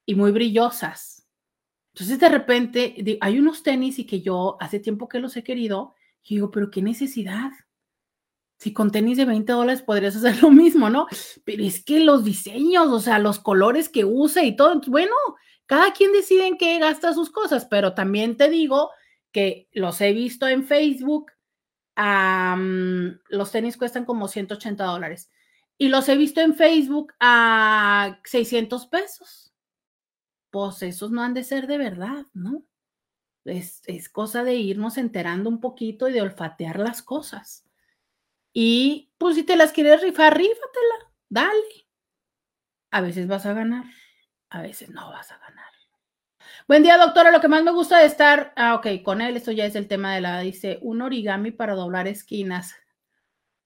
y 0.06 0.14
muy 0.14 0.30
brillosas 0.30 1.18
entonces 1.98 2.20
de 2.20 2.28
repente 2.28 3.18
hay 3.20 3.40
unos 3.40 3.64
tenis 3.64 3.98
y 3.98 4.06
que 4.06 4.20
yo 4.20 4.56
hace 4.60 4.78
tiempo 4.78 5.08
que 5.08 5.18
los 5.18 5.36
he 5.36 5.42
querido 5.42 5.96
y 6.22 6.36
digo, 6.36 6.52
pero 6.52 6.70
qué 6.70 6.80
necesidad. 6.80 7.50
Si 8.60 8.72
con 8.72 8.92
tenis 8.92 9.16
de 9.16 9.24
20 9.24 9.50
dólares 9.50 9.82
podrías 9.82 10.14
hacer 10.14 10.40
lo 10.40 10.52
mismo, 10.52 10.90
¿no? 10.90 11.08
Pero 11.44 11.64
es 11.64 11.84
que 11.84 11.98
los 11.98 12.24
diseños, 12.24 12.86
o 12.86 13.00
sea, 13.00 13.18
los 13.18 13.40
colores 13.40 13.88
que 13.88 14.04
usa 14.04 14.44
y 14.44 14.54
todo, 14.54 14.80
bueno, 14.86 15.12
cada 15.66 15.92
quien 15.92 16.12
decide 16.12 16.46
en 16.46 16.56
qué 16.56 16.78
gasta 16.78 17.12
sus 17.14 17.30
cosas, 17.30 17.66
pero 17.66 17.94
también 17.94 18.36
te 18.36 18.48
digo 18.48 18.90
que 19.32 19.68
los 19.72 20.00
he 20.00 20.12
visto 20.12 20.46
en 20.46 20.66
Facebook, 20.66 21.32
los 22.00 23.50
tenis 23.50 23.76
cuestan 23.76 24.04
como 24.04 24.28
180 24.28 24.84
dólares 24.84 25.30
y 25.76 25.88
los 25.88 26.08
he 26.08 26.16
visto 26.16 26.40
en 26.40 26.54
Facebook 26.54 27.12
a 27.20 28.20
600 28.24 28.86
pesos 28.86 29.48
pues 30.50 30.82
esos 30.82 31.10
no 31.10 31.22
han 31.22 31.34
de 31.34 31.44
ser 31.44 31.66
de 31.66 31.78
verdad, 31.78 32.26
¿no? 32.32 32.64
Es, 33.44 34.08
cosa 34.10 34.44
de 34.44 34.56
irnos 34.56 34.98
enterando 34.98 35.48
un 35.48 35.60
poquito 35.60 36.08
y 36.08 36.12
de 36.12 36.20
olfatear 36.20 36.78
las 36.78 37.02
cosas. 37.02 37.64
Y 38.52 39.12
pues 39.18 39.36
si 39.36 39.42
te 39.42 39.56
las 39.56 39.72
quieres 39.72 40.02
rifar, 40.02 40.36
rífatela, 40.36 41.12
dale. 41.28 41.88
A 42.90 43.00
veces 43.00 43.26
vas 43.26 43.46
a 43.46 43.54
ganar, 43.54 43.84
a 44.50 44.62
veces 44.62 44.90
no 44.90 45.08
vas 45.10 45.30
a 45.30 45.38
ganar. 45.38 45.67
Buen 46.66 46.82
día, 46.82 46.98
doctora. 46.98 47.30
Lo 47.30 47.40
que 47.40 47.48
más 47.48 47.62
me 47.62 47.70
gusta 47.70 47.98
de 47.98 48.06
estar, 48.06 48.52
ah, 48.56 48.74
ok, 48.74 49.02
con 49.04 49.20
él, 49.20 49.36
esto 49.36 49.52
ya 49.52 49.64
es 49.64 49.76
el 49.76 49.86
tema 49.86 50.14
de 50.14 50.20
la, 50.20 50.40
dice, 50.40 50.78
un 50.82 51.02
origami 51.02 51.50
para 51.50 51.74
doblar 51.74 52.08
esquinas. 52.08 52.74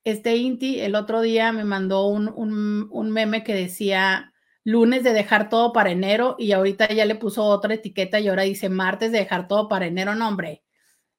Este 0.04 0.36
Inti 0.36 0.82
el 0.82 0.94
otro 0.94 1.22
día 1.22 1.52
me 1.52 1.63
mandó 1.63 2.06
un, 2.06 2.28
un, 2.28 2.88
un 2.91 3.10
meme 3.10 3.44
que 3.44 3.56
decía, 3.56 4.36
lunes 4.63 5.04
de 5.04 5.13
dejar 5.13 5.50
todo 5.50 5.74
para 5.74 5.89
enero 5.89 6.36
y 6.38 6.52
ahorita 6.52 6.94
ya 6.94 7.06
le 7.06 7.15
puso 7.15 7.44
otra 7.44 7.74
etiqueta 7.74 8.20
y 8.20 8.28
ahora 8.28 8.44
dice 8.44 8.70
martes 8.70 9.12
de 9.12 9.18
dejar 9.18 9.48
todo 9.48 9.68
para 9.68 9.88
enero, 9.88 10.13
no 10.13 10.28
hombre. 10.28 10.63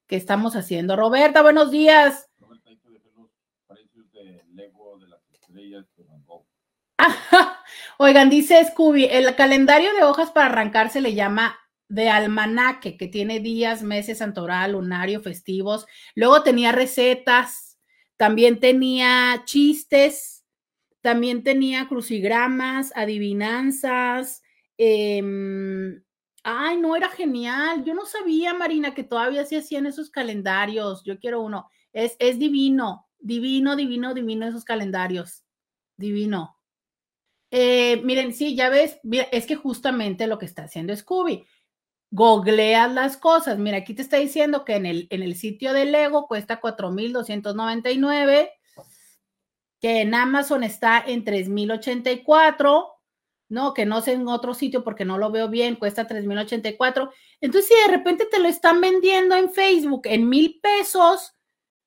¿Qué 0.07 0.15
estamos 0.15 0.55
haciendo? 0.55 0.95
Roberta, 0.95 1.43
buenos 1.43 1.73
días. 1.73 2.31
Oigan, 7.99 8.29
dice 8.29 8.63
Scooby, 8.63 9.07
el 9.07 9.35
calendario 9.37 9.95
de 9.95 10.03
hojas 10.03 10.31
para 10.31 10.47
arrancar 10.49 10.91
se 10.91 11.01
le 11.01 11.15
llama 11.15 11.59
de 11.89 12.11
almanaque, 12.11 12.99
que 12.99 13.09
tiene 13.09 13.41
días, 13.41 13.83
meses, 13.83 14.19
santoral, 14.19 14.73
lunario, 14.73 15.23
festivos. 15.23 15.87
Luego 16.15 16.43
tenía 16.43 16.73
recetas, 16.73 17.79
también 18.19 18.61
tenía 18.61 19.43
chistes, 19.47 20.45
también 21.01 21.43
tenía 21.43 21.89
crucigramas, 21.89 22.93
adivinanzas. 22.95 24.43
Em, 24.77 26.03
ay, 26.43 26.77
no, 26.77 26.97
era 26.97 27.09
genial. 27.09 27.83
Yo 27.85 27.95
no 27.95 28.05
sabía, 28.05 28.53
Marina, 28.53 28.93
que 28.93 29.05
todavía 29.05 29.47
se 29.47 29.57
hacían 29.57 29.87
esos 29.87 30.11
calendarios. 30.11 31.03
Yo 31.05 31.19
quiero 31.19 31.41
uno. 31.41 31.71
Es, 31.95 32.17
es 32.19 32.39
divino, 32.39 33.07
divino, 33.19 33.75
divino, 33.75 34.13
divino 34.13 34.47
esos 34.47 34.65
calendarios. 34.65 35.45
Divino. 35.97 36.56
Eh, 37.51 38.01
miren, 38.05 38.33
sí, 38.33 38.57
ya 38.57 38.69
ves, 38.69 38.99
es 39.33 39.47
que 39.47 39.57
justamente 39.57 40.27
lo 40.27 40.39
que 40.39 40.47
está 40.47 40.65
haciendo 40.65 40.95
Scooby. 40.97 41.47
Googleas 42.11 42.93
las 42.93 43.17
cosas. 43.17 43.59
Mira, 43.59 43.79
aquí 43.79 43.95
te 43.95 44.03
está 44.03 44.17
diciendo 44.19 44.65
que 44.65 44.77
en 44.77 44.87
el, 44.87 45.07
en 45.11 45.23
el 45.23 45.35
sitio 45.37 45.73
de 45.73 45.87
Lego 45.87 46.27
cuesta 46.27 46.61
4,299 46.61 48.51
que 49.81 50.01
en 50.01 50.15
Amazon 50.15 50.63
está 50.63 51.03
en 51.07 51.25
3084, 51.25 52.93
no, 53.49 53.75
que 53.75 53.87
no 53.87 54.01
sé 54.01 54.13
en 54.13 54.27
otro 54.27 54.55
sitio 54.55 54.83
porque 54.83 55.05
no 55.05 55.19
lo 55.19 55.31
veo 55.31 55.49
bien, 55.49 55.77
cuesta 55.77 56.09
3.084. 56.09 57.11
Entonces, 57.41 57.69
si 57.69 57.83
de 57.83 57.97
repente 57.97 58.27
te 58.27 58.41
lo 58.41 58.49
están 58.49 58.81
vendiendo 58.81 59.37
en 59.37 59.53
Facebook 59.53 60.03
en 60.05 60.29
mil 60.29 60.59
pesos, 60.61 61.35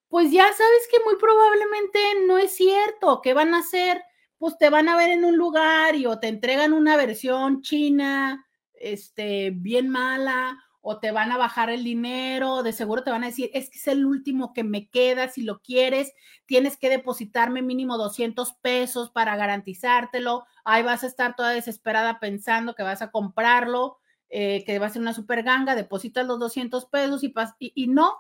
pues 0.08 0.32
ya 0.32 0.44
sabes 0.44 0.88
que 0.92 1.04
muy 1.04 1.16
probablemente 1.18 2.00
no 2.28 2.38
es 2.38 2.56
cierto. 2.56 3.22
¿Qué 3.22 3.34
van 3.34 3.54
a 3.54 3.60
hacer? 3.60 4.02
Pues 4.40 4.58
te 4.58 4.70
van 4.70 4.90
a 4.90 4.98
ver 4.98 5.12
en 5.12 5.26
un 5.26 5.38
lugar 5.38 5.96
y 5.96 6.06
o 6.08 6.20
te 6.20 6.28
entregan 6.28 6.74
una 6.74 6.98
versión 6.98 7.62
china, 7.62 8.48
este, 8.74 9.52
bien 9.52 9.90
mala, 9.90 10.58
o 10.82 11.00
te 11.00 11.12
van 11.12 11.32
a 11.32 11.38
bajar 11.38 11.70
el 11.70 11.84
dinero, 11.84 12.64
de 12.64 12.72
seguro 12.72 13.04
te 13.04 13.12
van 13.12 13.24
a 13.24 13.28
decir, 13.28 13.50
es 13.54 13.70
que 13.70 13.78
es 13.78 13.88
el 13.88 14.06
último 14.06 14.54
que 14.54 14.64
me 14.64 14.90
queda, 14.90 15.28
si 15.28 15.44
lo 15.44 15.60
quieres, 15.60 16.14
tienes 16.46 16.78
que 16.78 16.90
depositarme 16.90 17.62
mínimo 17.62 17.98
200 17.98 18.54
pesos 18.62 19.12
para 19.12 19.36
garantizártelo, 19.36 20.46
ahí 20.64 20.84
vas 20.84 21.04
a 21.04 21.08
estar 21.08 21.36
toda 21.36 21.50
desesperada 21.50 22.20
pensando 22.20 22.76
que 22.76 22.84
vas 22.84 23.02
a 23.02 23.12
comprarlo, 23.12 23.98
eh, 24.30 24.64
que 24.66 24.80
va 24.80 24.86
a 24.86 24.90
ser 24.90 25.02
una 25.02 25.14
super 25.14 25.44
ganga, 25.44 25.76
depositas 25.76 26.26
los 26.26 26.40
200 26.40 26.86
pesos 26.86 27.24
y, 27.24 27.34
y, 27.60 27.72
y 27.76 27.88
no, 27.88 28.14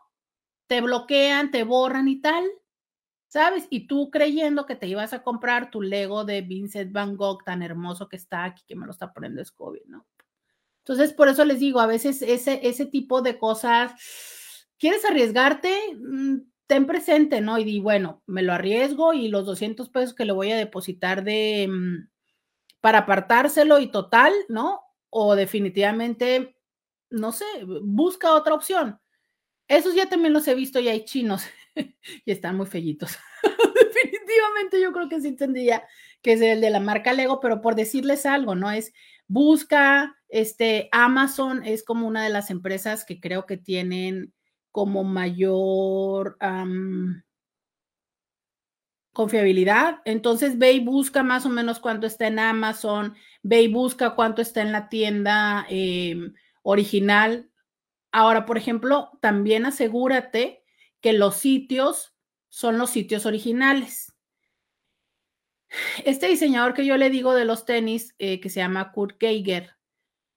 te 0.67 0.81
bloquean, 0.81 1.51
te 1.51 1.63
borran 1.63 2.09
y 2.09 2.19
tal, 2.19 2.43
¿sabes? 3.29 3.67
Y 3.69 3.87
tú 3.87 4.09
creyendo 4.09 4.65
que 4.65 4.75
te 4.75 4.87
ibas 4.87 5.13
a 5.13 5.23
comprar 5.23 5.69
tu 5.69 5.81
Lego 5.81 6.25
de 6.25 6.41
Vincent 6.41 6.91
Van 6.91 7.15
Gogh 7.15 7.43
tan 7.45 7.61
hermoso 7.61 8.09
que 8.09 8.15
está 8.17 8.43
aquí, 8.43 8.63
que 8.67 8.75
me 8.75 8.85
lo 8.85 8.91
está 8.91 9.13
poniendo 9.13 9.45
Scooby, 9.45 9.83
¿no? 9.85 10.05
Entonces, 10.79 11.13
por 11.13 11.29
eso 11.29 11.45
les 11.45 11.59
digo, 11.59 11.79
a 11.79 11.85
veces 11.85 12.23
ese, 12.23 12.59
ese 12.67 12.87
tipo 12.87 13.21
de 13.21 13.37
cosas, 13.37 13.93
¿quieres 14.79 15.05
arriesgarte? 15.05 15.71
Mm, 15.95 16.37
ten 16.65 16.87
presente, 16.87 17.39
¿no? 17.41 17.59
Y 17.59 17.63
di, 17.63 17.79
bueno, 17.79 18.23
me 18.25 18.41
lo 18.41 18.51
arriesgo 18.51 19.13
y 19.13 19.27
los 19.27 19.45
200 19.45 19.89
pesos 19.89 20.15
que 20.15 20.25
le 20.25 20.33
voy 20.33 20.51
a 20.51 20.57
depositar 20.57 21.23
de, 21.23 21.67
mm, 21.69 22.09
para 22.81 22.99
apartárselo 22.99 23.79
y 23.79 23.91
total, 23.91 24.33
¿no? 24.47 24.81
O 25.11 25.35
definitivamente, 25.35 26.57
no 27.11 27.31
sé, 27.31 27.45
busca 27.83 28.33
otra 28.33 28.55
opción. 28.55 28.99
Esos 29.67 29.93
ya 29.93 30.09
también 30.09 30.33
los 30.33 30.47
he 30.47 30.55
visto 30.55 30.79
y 30.79 30.87
hay 30.87 31.05
chinos 31.05 31.43
y 32.25 32.31
están 32.31 32.57
muy 32.57 32.65
fellitos. 32.65 33.17
definitivamente 33.93 34.81
yo 34.81 34.91
creo 34.91 35.09
que 35.09 35.21
sí 35.21 35.35
tendría 35.35 35.83
que 36.21 36.37
ser 36.37 36.51
el 36.51 36.61
de 36.61 36.69
la 36.69 36.79
marca 36.79 37.13
Lego, 37.13 37.39
pero 37.39 37.61
por 37.61 37.75
decirles 37.75 38.25
algo, 38.25 38.55
¿no? 38.55 38.71
Es 38.71 38.93
busca, 39.27 40.17
este, 40.27 40.89
Amazon 40.91 41.63
es 41.63 41.83
como 41.83 42.07
una 42.07 42.23
de 42.23 42.29
las 42.29 42.49
empresas 42.49 43.05
que 43.05 43.19
creo 43.19 43.45
que 43.45 43.57
tienen 43.57 44.33
como 44.71 45.03
mayor 45.03 46.37
confiabilidad. 49.13 49.99
Entonces 50.05 50.57
ve 50.57 50.73
y 50.73 50.79
busca 50.79 51.23
más 51.23 51.45
o 51.45 51.49
menos 51.49 51.79
cuánto 51.79 52.07
está 52.07 52.27
en 52.27 52.39
Amazon, 52.39 53.15
ve 53.43 53.63
y 53.63 53.67
busca 53.71 54.15
cuánto 54.15 54.41
está 54.41 54.61
en 54.61 54.71
la 54.71 54.89
tienda 54.89 55.65
em, 55.69 56.33
original. 56.63 57.49
Ahora, 58.11 58.45
por 58.45 58.57
ejemplo, 58.57 59.11
también 59.21 59.65
asegúrate 59.65 60.58
que 61.01 61.13
los 61.13 61.35
sitios 61.35 62.13
son 62.49 62.77
los 62.77 62.89
sitios 62.89 63.25
originales. 63.25 64.13
Este 66.03 66.27
diseñador 66.27 66.73
que 66.73 66.85
yo 66.85 66.97
le 66.97 67.09
digo 67.09 67.33
de 67.33 67.45
los 67.45 67.65
tenis, 67.65 68.15
eh, 68.17 68.39
que 68.39 68.49
se 68.49 68.59
llama 68.59 68.91
Kurt 68.91 69.17
Geiger, 69.19 69.75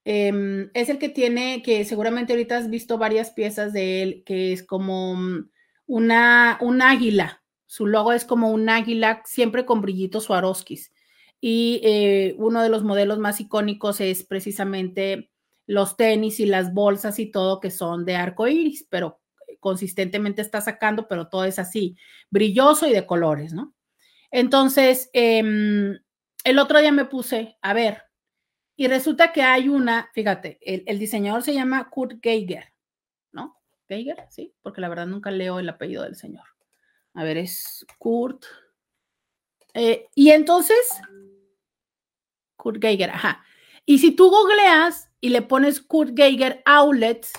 em, 0.05 0.71
es 0.75 0.89
el 0.89 0.99
que 0.99 1.09
tiene, 1.09 1.63
que 1.63 1.85
seguramente 1.85 2.33
ahorita 2.33 2.59
has 2.59 2.69
visto 2.69 2.99
varias 2.99 3.31
piezas 3.31 3.73
de 3.73 4.03
él, 4.03 4.23
que 4.27 4.53
es 4.53 4.63
como 4.63 5.15
mm, 5.17 5.51
una, 5.87 6.59
un 6.61 6.83
águila. 6.83 7.43
Su 7.67 7.87
logo 7.87 8.13
es 8.13 8.25
como 8.25 8.51
un 8.51 8.69
águila, 8.69 9.23
siempre 9.25 9.65
con 9.65 9.81
brillitos 9.81 10.25
Swarovskis. 10.25 10.93
Y 11.41 11.81
eh, 11.83 12.35
uno 12.39 12.63
de 12.63 12.69
los 12.69 12.85
modelos 12.85 13.19
más 13.19 13.41
icónicos 13.41 14.01
es 14.01 14.25
precisamente 14.25 15.31
los 15.67 15.97
tenis 15.97 16.41
y 16.41 16.47
las 16.47 16.75
bolsas 16.75 17.19
y 17.19 17.31
todo 17.31 17.61
que 17.61 17.71
son 17.71 18.05
de 18.05 18.17
arco 18.17 18.47
iris, 18.47 18.87
pero 18.91 19.22
consistentemente 19.63 20.43
está 20.43 20.61
sacando, 20.61 21.07
pero 21.07 21.29
todo 21.29 21.45
es 21.45 21.61
así, 21.61 21.97
brilloso 22.31 22.89
y 22.89 22.93
de 22.93 23.07
colores, 23.07 23.55
¿no? 23.55 23.75
Entonces, 24.33 25.09
em, 25.13 26.01
el 26.43 26.59
otro 26.59 26.81
día 26.81 26.91
me 26.91 27.05
puse 27.05 27.57
a 27.63 27.73
ver 27.73 28.03
y 28.75 28.89
resulta 28.89 29.33
que 29.33 29.43
hay 29.43 29.69
una, 29.69 30.11
fíjate, 30.15 30.59
el, 30.61 30.99
diseñador 30.99 31.45
se 31.45 31.55
llama 31.55 31.89
Kurt 31.91 32.19
Geiger, 32.21 32.73
¿no? 33.31 33.57
Geiger, 33.89 34.27
sí, 34.31 34.53
porque 34.63 34.81
la 34.81 34.89
verdad 34.89 35.07
nunca 35.07 35.31
leo 35.31 35.61
el 35.61 35.69
apellido 35.69 36.03
del 36.03 36.17
señor. 36.17 36.45
A 37.15 37.23
ver, 37.23 37.37
es 37.37 37.87
Kurt. 37.99 38.45
Eh, 39.75 40.09
y 40.17 40.31
entonces, 40.31 41.01
Kurt 42.57 42.83
Geiger, 42.83 43.11
ajá. 43.11 43.45
Y 43.87 43.99
si 43.99 44.11
tú 44.11 44.29
googleas 44.29 45.09
y 45.21 45.29
le 45.29 45.43
pones 45.43 45.81
Kurt 45.81 46.17
Geiger 46.17 46.63
Outlets, 46.65 47.33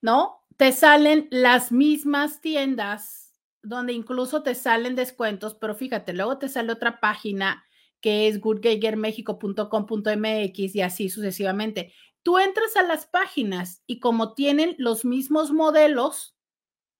¿no? 0.00 0.43
Te 0.56 0.72
salen 0.72 1.28
las 1.30 1.72
mismas 1.72 2.40
tiendas 2.40 3.24
donde 3.64 3.92
incluso 3.92 4.42
te 4.42 4.54
salen 4.54 4.94
descuentos, 4.94 5.54
pero 5.54 5.74
fíjate, 5.74 6.12
luego 6.12 6.38
te 6.38 6.48
sale 6.48 6.72
otra 6.72 7.00
página 7.00 7.64
que 8.00 8.28
es 8.28 8.40
goodgeigermexico.com.mx 8.40 10.76
y 10.76 10.80
así 10.82 11.08
sucesivamente. 11.08 11.92
Tú 12.22 12.38
entras 12.38 12.76
a 12.76 12.82
las 12.82 13.06
páginas 13.06 13.82
y 13.86 13.98
como 13.98 14.34
tienen 14.34 14.76
los 14.78 15.06
mismos 15.06 15.50
modelos, 15.52 16.36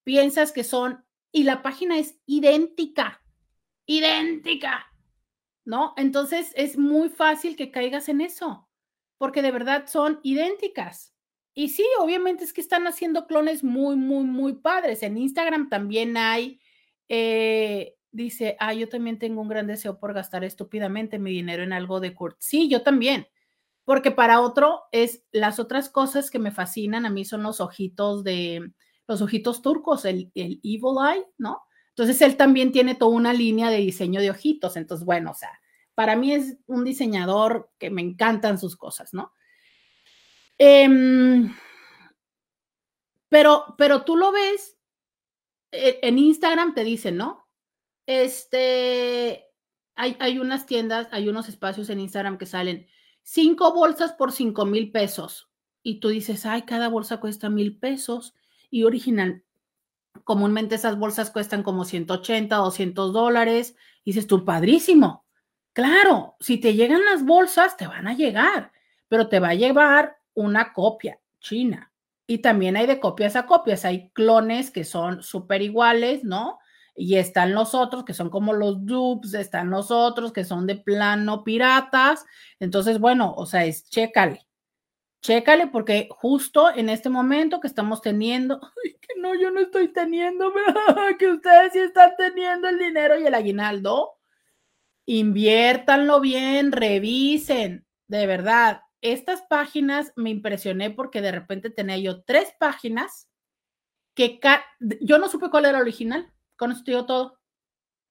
piensas 0.02 0.50
que 0.52 0.64
son, 0.64 1.04
y 1.30 1.44
la 1.44 1.62
página 1.62 1.98
es 1.98 2.18
idéntica, 2.26 3.22
idéntica, 3.86 4.86
¿no? 5.64 5.94
Entonces 5.96 6.52
es 6.56 6.76
muy 6.78 7.10
fácil 7.10 7.54
que 7.56 7.70
caigas 7.70 8.08
en 8.08 8.20
eso, 8.20 8.68
porque 9.18 9.42
de 9.42 9.50
verdad 9.50 9.86
son 9.86 10.20
idénticas. 10.22 11.13
Y 11.54 11.68
sí, 11.68 11.84
obviamente 12.00 12.44
es 12.44 12.52
que 12.52 12.60
están 12.60 12.86
haciendo 12.86 13.26
clones 13.26 13.62
muy, 13.62 13.96
muy, 13.96 14.24
muy 14.24 14.54
padres. 14.54 15.02
En 15.02 15.16
Instagram 15.16 15.68
también 15.68 16.16
hay, 16.16 16.60
eh, 17.08 17.96
dice, 18.10 18.56
ah, 18.58 18.74
yo 18.74 18.88
también 18.88 19.18
tengo 19.18 19.40
un 19.40 19.48
gran 19.48 19.68
deseo 19.68 19.98
por 19.98 20.12
gastar 20.12 20.42
estúpidamente 20.42 21.18
mi 21.18 21.30
dinero 21.30 21.62
en 21.62 21.72
algo 21.72 22.00
de 22.00 22.12
Kurt. 22.12 22.36
Sí, 22.40 22.68
yo 22.68 22.82
también, 22.82 23.28
porque 23.84 24.10
para 24.10 24.40
otro 24.40 24.82
es 24.90 25.22
las 25.30 25.60
otras 25.60 25.88
cosas 25.88 26.30
que 26.30 26.40
me 26.40 26.50
fascinan 26.50 27.06
a 27.06 27.10
mí 27.10 27.24
son 27.24 27.44
los 27.44 27.60
ojitos 27.60 28.24
de, 28.24 28.72
los 29.06 29.22
ojitos 29.22 29.62
turcos, 29.62 30.04
el, 30.04 30.30
el 30.34 30.60
Evil 30.62 30.96
Eye, 31.08 31.26
¿no? 31.38 31.62
Entonces 31.90 32.20
él 32.22 32.36
también 32.36 32.72
tiene 32.72 32.94
toda 32.94 33.12
una 33.12 33.32
línea 33.32 33.70
de 33.70 33.76
diseño 33.76 34.20
de 34.20 34.30
ojitos. 34.30 34.76
Entonces, 34.76 35.04
bueno, 35.06 35.30
o 35.30 35.34
sea, 35.34 35.60
para 35.94 36.16
mí 36.16 36.32
es 36.32 36.56
un 36.66 36.84
diseñador 36.84 37.70
que 37.78 37.90
me 37.90 38.02
encantan 38.02 38.58
sus 38.58 38.76
cosas, 38.76 39.14
¿no? 39.14 39.32
Em, 40.58 41.54
pero, 43.28 43.74
pero 43.76 44.02
tú 44.04 44.16
lo 44.16 44.32
ves, 44.32 44.78
e, 45.72 45.98
en 46.02 46.18
Instagram 46.18 46.74
te 46.74 46.84
dicen, 46.84 47.16
¿no? 47.16 47.48
Este, 48.06 49.46
hay, 49.96 50.16
hay 50.20 50.38
unas 50.38 50.66
tiendas, 50.66 51.08
hay 51.10 51.28
unos 51.28 51.48
espacios 51.48 51.90
en 51.90 52.00
Instagram 52.00 52.38
que 52.38 52.46
salen 52.46 52.86
cinco 53.22 53.72
bolsas 53.74 54.12
por 54.12 54.32
cinco 54.32 54.66
mil 54.66 54.92
pesos. 54.92 55.50
Y 55.82 56.00
tú 56.00 56.08
dices, 56.08 56.46
ay, 56.46 56.62
cada 56.62 56.88
bolsa 56.88 57.18
cuesta 57.20 57.50
mil 57.50 57.76
pesos. 57.78 58.34
Y 58.70 58.84
original, 58.84 59.44
comúnmente 60.24 60.76
esas 60.76 60.98
bolsas 60.98 61.30
cuestan 61.30 61.62
como 61.62 61.84
180, 61.84 62.56
200 62.56 63.12
dólares. 63.12 63.76
Dices 64.04 64.26
tú, 64.26 64.44
padrísimo. 64.44 65.24
Claro, 65.72 66.36
si 66.40 66.58
te 66.58 66.74
llegan 66.74 67.04
las 67.04 67.24
bolsas, 67.24 67.76
te 67.76 67.86
van 67.86 68.06
a 68.06 68.14
llegar, 68.14 68.72
pero 69.08 69.28
te 69.28 69.40
va 69.40 69.50
a 69.50 69.54
llevar 69.54 70.18
una 70.34 70.72
copia 70.72 71.18
china. 71.40 71.92
Y 72.26 72.38
también 72.38 72.76
hay 72.76 72.86
de 72.86 73.00
copias 73.00 73.36
a 73.36 73.46
copias, 73.46 73.84
hay 73.84 74.10
clones 74.10 74.70
que 74.70 74.84
son 74.84 75.22
súper 75.22 75.62
iguales, 75.62 76.24
¿no? 76.24 76.58
Y 76.96 77.16
están 77.16 77.54
los 77.54 77.74
otros 77.74 78.04
que 78.04 78.14
son 78.14 78.30
como 78.30 78.52
los 78.52 78.86
dupes, 78.86 79.34
están 79.34 79.70
los 79.70 79.90
otros 79.90 80.32
que 80.32 80.44
son 80.44 80.66
de 80.66 80.76
plano 80.76 81.44
piratas. 81.44 82.24
Entonces, 82.60 82.98
bueno, 82.98 83.34
o 83.36 83.46
sea, 83.46 83.64
es 83.64 83.88
chécale, 83.90 84.46
chécale 85.20 85.66
porque 85.66 86.08
justo 86.10 86.74
en 86.74 86.88
este 86.88 87.08
momento 87.10 87.60
que 87.60 87.66
estamos 87.66 88.00
teniendo, 88.00 88.60
que 89.00 89.20
no, 89.20 89.34
yo 89.34 89.50
no 89.50 89.60
estoy 89.60 89.88
teniendo, 89.88 90.52
que 91.18 91.28
ustedes 91.28 91.72
sí 91.72 91.78
están 91.80 92.12
teniendo 92.16 92.68
el 92.68 92.78
dinero 92.78 93.18
y 93.18 93.26
el 93.26 93.34
aguinaldo, 93.34 94.18
inviértanlo 95.06 96.20
bien, 96.20 96.72
revisen, 96.72 97.86
de 98.06 98.26
verdad, 98.26 98.82
estas 99.04 99.42
páginas 99.42 100.12
me 100.16 100.30
impresioné 100.30 100.90
porque 100.90 101.20
de 101.20 101.30
repente 101.30 101.70
tenía 101.70 101.98
yo 101.98 102.22
tres 102.24 102.54
páginas 102.58 103.28
que 104.14 104.40
yo 105.00 105.18
no 105.18 105.28
supe 105.28 105.50
cuál 105.50 105.66
era 105.66 105.78
el 105.78 105.82
original, 105.82 106.32
con 106.56 106.72
esto 106.72 106.84
digo 106.86 107.04
todo. 107.04 107.38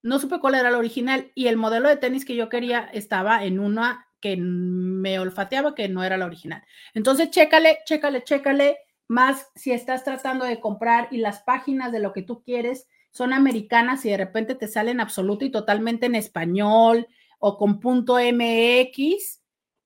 No 0.03 0.19
supe 0.19 0.39
cuál 0.39 0.55
era 0.55 0.69
el 0.69 0.75
original 0.75 1.31
y 1.33 1.47
el 1.47 1.57
modelo 1.57 1.89
de 1.89 1.97
tenis 1.97 2.25
que 2.25 2.35
yo 2.35 2.49
quería 2.49 2.89
estaba 2.93 3.43
en 3.43 3.59
una 3.59 4.07
que 4.19 4.37
me 4.37 5.17
olfateaba 5.19 5.75
que 5.75 5.89
no 5.89 6.03
era 6.03 6.17
la 6.17 6.25
original. 6.25 6.63
Entonces, 6.93 7.29
chécale, 7.29 7.79
chécale, 7.85 8.23
chécale, 8.23 8.77
más 9.07 9.49
si 9.55 9.71
estás 9.71 10.03
tratando 10.03 10.45
de 10.45 10.59
comprar 10.59 11.07
y 11.11 11.17
las 11.17 11.41
páginas 11.43 11.91
de 11.91 11.99
lo 11.99 12.13
que 12.13 12.21
tú 12.21 12.43
quieres 12.43 12.87
son 13.11 13.33
americanas 13.33 14.05
y 14.05 14.09
de 14.09 14.17
repente 14.17 14.55
te 14.55 14.67
salen 14.67 14.99
absoluto 14.99 15.45
y 15.45 15.51
totalmente 15.51 16.05
en 16.05 16.15
español 16.15 17.07
o 17.39 17.57
con 17.57 17.79
punto 17.79 18.17
MX, 18.17 19.42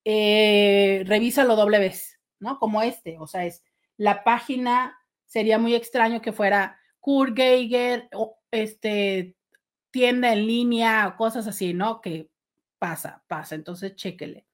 eh, 0.09 1.03
revísalo 1.05 1.57
doble 1.57 1.79
vez, 1.79 2.17
¿no? 2.39 2.59
Como 2.59 2.81
este, 2.81 3.17
o 3.19 3.27
sea, 3.27 3.45
es 3.45 3.61
la 3.97 4.23
página, 4.23 4.97
sería 5.25 5.59
muy 5.59 5.75
extraño 5.75 6.21
que 6.21 6.31
fuera 6.31 6.79
Kurt 7.01 7.35
Geiger, 7.35 8.07
o 8.13 8.39
este, 8.49 9.35
tienda 9.91 10.31
en 10.31 10.47
línea, 10.47 11.13
cosas 11.17 11.45
así, 11.45 11.73
¿no? 11.73 11.99
Que 11.99 12.29
pasa, 12.79 13.25
pasa, 13.27 13.55
entonces 13.55 13.97
chéquele. 13.97 14.47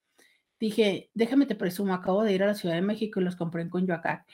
Dije, 0.59 1.11
déjame 1.13 1.45
te 1.45 1.53
presumo, 1.53 1.93
acabo 1.93 2.23
de 2.23 2.33
ir 2.33 2.41
a 2.41 2.47
la 2.47 2.55
Ciudad 2.55 2.73
de 2.73 2.81
México 2.81 3.21
y 3.21 3.23
los 3.23 3.35
compré 3.35 3.61
en 3.61 3.69
Coyoacán. 3.69 4.25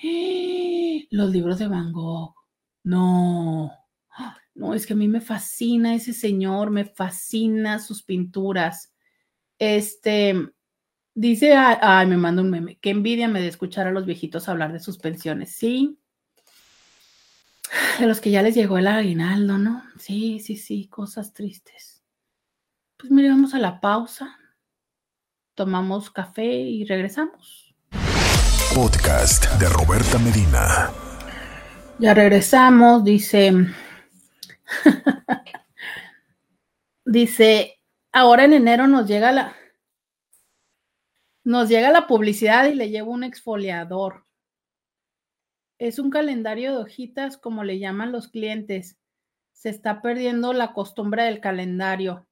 Los 1.12 1.32
libros 1.32 1.60
de 1.60 1.68
Van 1.68 1.92
Gogh. 1.92 2.34
No, 2.86 3.74
no, 4.56 4.74
es 4.74 4.88
que 4.88 4.94
a 4.94 4.96
mí 4.96 5.10
me 5.10 5.20
fascina 5.20 5.96
ese 5.96 6.14
señor, 6.14 6.70
me 6.70 6.86
fascina 6.86 7.78
sus 7.80 8.04
pinturas. 8.04 8.94
Este, 9.58 10.54
dice, 11.22 11.54
ay, 11.56 12.08
me 12.08 12.18
manda 12.18 12.42
un 12.42 12.50
meme, 12.50 12.78
qué 12.82 12.90
envidia 12.90 13.28
me 13.28 13.42
de 13.42 13.48
escuchar 13.48 13.88
a 13.88 13.92
los 13.92 14.06
viejitos 14.06 14.50
hablar 14.50 14.74
de 14.74 14.80
sus 14.80 14.98
pensiones. 14.98 15.56
Sí, 15.56 16.00
de 18.00 18.08
los 18.08 18.20
que 18.20 18.32
ya 18.32 18.42
les 18.42 18.56
llegó 18.56 18.78
el 18.78 18.88
aguinaldo, 18.88 19.58
¿no? 19.58 19.84
Sí, 20.00 20.40
sí, 20.40 20.56
sí, 20.56 20.88
cosas 20.88 21.34
tristes. 21.34 22.02
Pues 22.98 23.12
mire, 23.12 23.30
vamos 23.30 23.54
a 23.54 23.60
la 23.60 23.80
pausa 23.80 24.40
tomamos 25.60 26.10
café 26.10 26.46
y 26.46 26.86
regresamos. 26.86 27.76
Podcast 28.74 29.46
de 29.60 29.68
Roberta 29.68 30.18
Medina. 30.18 30.90
Ya 31.98 32.14
regresamos, 32.14 33.04
dice. 33.04 33.52
dice, 37.06 37.78
ahora 38.14 38.46
en 38.46 38.54
enero 38.54 38.88
nos 38.88 39.06
llega 39.06 39.34
la. 39.34 39.54
Nos 41.50 41.68
llega 41.68 41.90
la 41.90 42.06
publicidad 42.06 42.66
y 42.66 42.76
le 42.76 42.92
llevo 42.92 43.12
un 43.12 43.24
exfoliador. 43.24 44.28
Es 45.80 45.98
un 45.98 46.12
calendario 46.12 46.74
de 46.74 46.84
hojitas, 46.84 47.40
como 47.40 47.64
le 47.64 47.80
llaman 47.80 48.12
los 48.12 48.28
clientes. 48.28 49.00
Se 49.52 49.70
está 49.70 50.04
perdiendo 50.04 50.54
la 50.54 50.74
costumbre 50.74 51.24
del 51.24 51.40
calendario. 51.40 52.28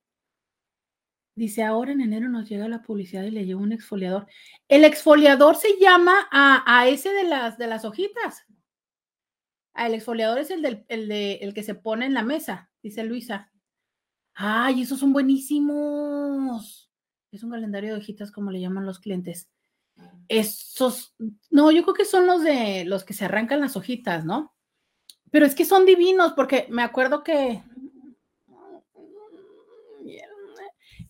Dice, 1.34 1.64
ahora 1.64 1.94
en 1.94 2.02
enero 2.02 2.30
nos 2.30 2.48
llega 2.48 2.68
la 2.68 2.84
publicidad 2.84 3.24
y 3.24 3.32
le 3.32 3.48
llevo 3.48 3.64
un 3.64 3.72
exfoliador. 3.72 4.28
El 4.68 4.86
exfoliador 4.86 5.56
se 5.56 5.80
llama 5.82 6.28
a, 6.32 6.88
ese 6.88 7.10
de 7.10 7.24
las, 7.24 7.58
de 7.58 7.66
las 7.66 7.86
hojitas. 7.86 8.46
Ah, 9.74 9.88
el 9.88 9.96
exfoliador 9.96 10.38
es 10.38 10.52
el, 10.52 10.62
del, 10.62 10.86
el, 10.90 11.08
de, 11.08 11.40
el 11.42 11.56
que 11.56 11.64
se 11.64 11.74
pone 11.74 12.06
en 12.06 12.14
la 12.14 12.22
mesa, 12.22 12.70
dice 12.84 13.04
Luisa. 13.04 13.52
Ay, 14.36 14.84
esos 14.84 15.00
son 15.00 15.12
buenísimos. 15.12 16.87
Es 17.38 17.44
un 17.44 17.52
calendario 17.52 17.94
de 17.94 18.00
hojitas, 18.00 18.32
como 18.32 18.52
le 18.52 18.60
llaman 18.60 18.86
los 18.86 19.00
clientes. 19.00 19.48
Esos, 20.28 21.16
no, 21.50 21.72
yo 21.72 21.84
creo 21.84 21.94
que 21.94 22.06
son 22.06 22.28
los 22.28 22.44
de 22.44 22.84
los 22.86 23.04
que 23.04 23.14
se 23.14 23.26
arrancan 23.26 23.62
las 23.62 23.78
hojitas, 23.78 24.26
¿no? 24.26 24.54
Pero 25.32 25.46
es 25.46 25.56
que 25.56 25.66
son 25.66 25.86
divinos, 25.86 26.34
porque 26.34 26.68
me 26.70 26.84
acuerdo 26.84 27.24
que 27.24 27.64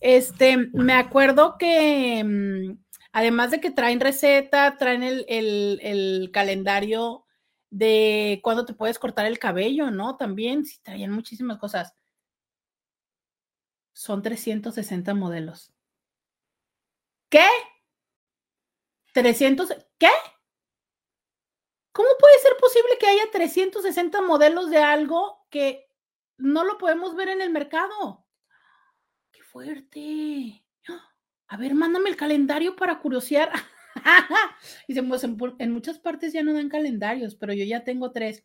Este, 0.00 0.56
me 0.56 0.92
acuerdo 0.92 1.56
que 1.58 2.22
mm, 2.24 2.78
además 3.12 3.50
de 3.50 3.60
que 3.60 3.70
traen 3.70 4.00
receta, 4.00 4.76
traen 4.76 5.02
el, 5.02 6.30
calendario 6.32 7.24
de 7.70 8.40
cuándo 8.42 8.64
te 8.64 8.74
puedes 8.74 8.98
cortar 8.98 9.26
el 9.26 9.38
cabello, 9.38 9.90
¿no? 9.90 10.16
También, 10.16 10.64
sí, 10.64 10.78
traían 10.82 11.10
muchísimas 11.10 11.58
cosas. 11.58 11.94
Son 13.92 14.22
360 14.22 15.14
modelos. 15.14 15.72
¿Qué? 17.28 17.46
300, 19.12 19.68
¿qué? 19.98 20.10
¿Cómo 21.92 22.08
puede 22.18 22.38
ser 22.38 22.56
posible 22.58 22.96
que 23.00 23.06
haya 23.06 23.30
360 23.32 24.22
modelos 24.22 24.70
de 24.70 24.78
algo 24.78 25.44
que 25.50 25.90
no 26.36 26.64
lo 26.64 26.78
podemos 26.78 27.16
ver 27.16 27.28
en 27.28 27.42
el 27.42 27.50
mercado? 27.50 28.28
fuerte. 29.48 30.64
A 31.48 31.56
ver, 31.56 31.74
mándame 31.74 32.10
el 32.10 32.16
calendario 32.16 32.76
para 32.76 33.00
curiosear. 33.00 33.50
y 34.86 35.00
pues 35.00 35.24
en, 35.24 35.72
muchas 35.72 35.98
partes 35.98 36.32
ya 36.32 36.42
no 36.42 36.52
dan 36.52 36.68
calendarios, 36.68 37.34
pero 37.34 37.52
yo 37.52 37.64
ya 37.64 37.84
tengo 37.84 38.12
tres. 38.12 38.44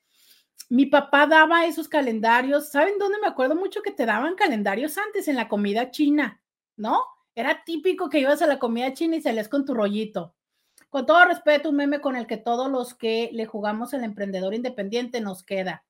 Mi 0.70 0.86
papá 0.86 1.28
daba 1.28 1.66
esos 1.66 1.90
calendarios. 1.90 2.72
¿Saben 2.72 2.98
dónde 2.98 3.20
me 3.20 3.28
acuerdo 3.28 3.56
mucho 3.56 3.82
que 3.82 3.92
te 3.92 4.06
daban 4.06 4.36
calendarios 4.36 4.98
antes? 4.98 5.28
En 5.28 5.36
la 5.36 5.50
comida 5.50 5.92
china, 5.92 6.42
¿no? 6.78 7.04
Era 7.36 7.64
típico 7.64 8.10
que 8.10 8.20
ibas 8.20 8.42
a 8.42 8.48
la 8.48 8.60
comida 8.60 8.94
china 8.94 9.16
y 9.16 9.22
salías 9.22 9.50
con 9.50 9.66
tu 9.66 9.74
rollito. 9.74 10.36
Con 10.90 11.06
todo 11.06 11.26
respeto, 11.26 11.70
un 11.70 11.78
meme 11.78 12.02
con 12.02 12.16
el 12.16 12.28
que 12.28 12.38
todos 12.38 12.70
los 12.70 12.94
que 12.94 13.30
le 13.34 13.46
jugamos 13.46 13.94
al 13.94 14.04
emprendedor 14.04 14.54
independiente 14.54 15.22
nos 15.22 15.44
queda 15.44 15.84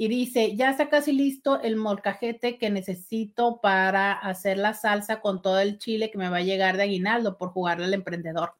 y 0.00 0.08
dice, 0.08 0.56
ya 0.56 0.70
está 0.70 0.88
casi 0.88 1.12
listo 1.12 1.60
el 1.60 1.76
molcajete 1.76 2.56
que 2.56 2.70
necesito 2.70 3.60
para 3.60 4.12
hacer 4.12 4.56
la 4.56 4.72
salsa 4.72 5.20
con 5.20 5.42
todo 5.42 5.58
el 5.58 5.76
chile 5.78 6.10
que 6.10 6.16
me 6.16 6.30
va 6.30 6.38
a 6.38 6.40
llegar 6.40 6.78
de 6.78 6.84
aguinaldo 6.84 7.36
por 7.36 7.50
jugarle 7.50 7.84
al 7.84 7.92
emprendedor. 7.92 8.54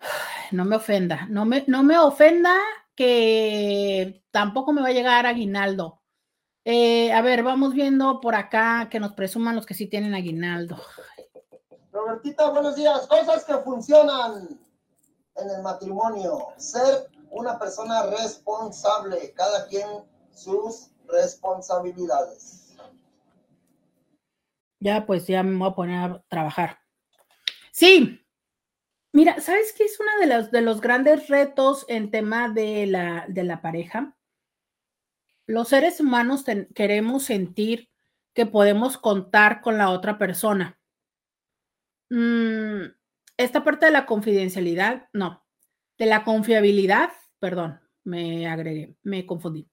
No 0.50 0.64
me 0.64 0.76
ofenda, 0.76 1.26
no 1.30 1.44
me, 1.44 1.64
no 1.68 1.82
me 1.84 1.98
ofenda 1.98 2.54
que 2.96 4.24
tampoco 4.32 4.72
me 4.72 4.82
va 4.82 4.88
a 4.88 4.92
llegar 4.92 5.24
aguinaldo. 5.26 6.02
Eh, 6.64 7.12
a 7.12 7.20
ver, 7.20 7.42
vamos 7.42 7.74
viendo 7.74 8.20
por 8.20 8.34
acá 8.34 8.88
que 8.90 8.98
nos 8.98 9.12
presuman 9.12 9.54
los 9.54 9.66
que 9.66 9.74
sí 9.74 9.86
tienen 9.86 10.14
aguinaldo. 10.14 10.80
Robertita, 11.92 12.50
buenos 12.50 12.74
días. 12.74 13.06
Cosas 13.06 13.44
que 13.44 13.54
funcionan 13.58 14.58
en 15.36 15.50
el 15.50 15.62
matrimonio. 15.62 16.48
Ser 16.56 17.10
una 17.30 17.58
persona 17.58 18.06
responsable, 18.06 19.32
cada 19.34 19.66
quien 19.66 19.88
sus 20.32 20.90
responsabilidades. 21.06 22.76
Ya, 24.80 25.04
pues 25.04 25.26
ya 25.26 25.42
me 25.42 25.58
voy 25.58 25.68
a 25.68 25.74
poner 25.74 26.10
a 26.10 26.24
trabajar. 26.28 26.78
Sí, 27.72 28.20
mira, 29.12 29.40
¿sabes 29.40 29.74
qué 29.76 29.84
es 29.84 29.98
uno 30.00 30.10
de 30.20 30.26
los, 30.26 30.50
de 30.50 30.62
los 30.62 30.80
grandes 30.80 31.28
retos 31.28 31.84
en 31.88 32.10
tema 32.10 32.48
de 32.48 32.86
la, 32.86 33.26
de 33.28 33.44
la 33.44 33.60
pareja? 33.60 34.16
Los 35.46 35.68
seres 35.68 36.00
humanos 36.00 36.44
queremos 36.74 37.24
sentir 37.24 37.90
que 38.32 38.46
podemos 38.46 38.98
contar 38.98 39.60
con 39.60 39.78
la 39.78 39.90
otra 39.90 40.18
persona. 40.18 40.78
Mm, 42.10 42.84
esta 43.36 43.64
parte 43.64 43.86
de 43.86 43.92
la 43.92 44.06
confidencialidad, 44.06 45.08
no. 45.12 45.44
De 45.98 46.06
la 46.06 46.24
confiabilidad, 46.24 47.10
perdón, 47.38 47.80
me 48.04 48.48
agregué, 48.48 48.96
me 49.02 49.26
confundí. 49.26 49.68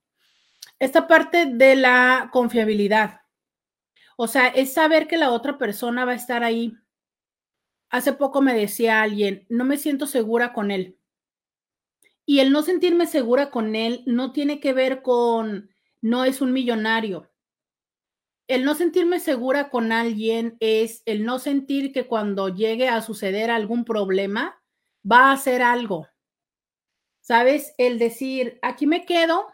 Esta 0.80 1.08
parte 1.08 1.46
de 1.46 1.76
la 1.76 2.30
confiabilidad, 2.32 3.22
o 4.18 4.28
sea, 4.28 4.48
es 4.48 4.74
saber 4.74 5.08
que 5.08 5.18
la 5.18 5.32
otra 5.32 5.58
persona 5.58 6.06
va 6.06 6.12
a 6.12 6.16
estar 6.16 6.44
ahí. 6.44 6.76
Hace 7.90 8.14
poco 8.14 8.42
me 8.42 8.54
decía 8.54 9.02
alguien, 9.02 9.46
no 9.50 9.66
me 9.66 9.78
siento 9.78 10.06
segura 10.06 10.54
con 10.54 10.72
él. 10.72 10.98
Y 12.26 12.40
el 12.40 12.52
no 12.52 12.62
sentirme 12.62 13.08
segura 13.08 13.50
con 13.50 13.76
él 13.76 14.04
no 14.06 14.32
tiene 14.32 14.60
que 14.60 14.74
ver 14.74 15.02
con, 15.02 15.70
no 16.02 16.26
es 16.26 16.42
un 16.42 16.54
millonario. 16.54 17.32
El 18.48 18.66
no 18.66 18.76
sentirme 18.76 19.20
segura 19.20 19.70
con 19.70 19.92
alguien 19.92 20.58
es 20.60 21.04
el 21.06 21.26
no 21.26 21.40
sentir 21.40 21.92
que 21.94 22.08
cuando 22.08 22.50
llegue 22.50 22.90
a 22.90 23.02
suceder 23.02 23.50
algún 23.50 23.86
problema, 23.86 24.62
va 25.10 25.30
a 25.30 25.34
hacer 25.34 25.62
algo. 25.62 26.08
¿sabes? 27.22 27.74
El 27.78 27.98
decir, 28.00 28.60
aquí 28.62 28.88
me 28.88 29.06
quedo 29.06 29.48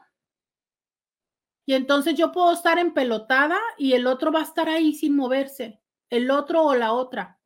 y 1.65 1.73
entonces 1.73 2.15
yo 2.15 2.31
puedo 2.31 2.53
estar 2.53 2.79
empelotada 2.79 3.59
y 3.77 3.93
el 3.93 4.07
otro 4.07 4.31
va 4.31 4.39
a 4.39 4.43
estar 4.43 4.69
ahí 4.69 4.93
sin 4.93 5.15
moverse, 5.15 5.81
el 6.09 6.31
otro 6.31 6.63
o 6.63 6.75
la 6.75 6.93
otra. 6.93 7.36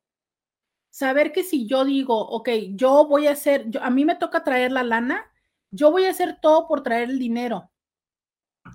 Saber 0.92 1.32
que 1.32 1.42
si 1.42 1.66
yo 1.66 1.86
digo, 1.86 2.18
ok, 2.18 2.50
yo 2.74 3.06
voy 3.06 3.26
a 3.26 3.32
hacer, 3.32 3.64
yo, 3.70 3.82
a 3.82 3.88
mí 3.88 4.04
me 4.04 4.14
toca 4.14 4.44
traer 4.44 4.72
la 4.72 4.82
lana, 4.82 5.24
yo 5.70 5.90
voy 5.90 6.04
a 6.04 6.10
hacer 6.10 6.38
todo 6.42 6.68
por 6.68 6.82
traer 6.82 7.08
el 7.08 7.18
dinero, 7.18 7.70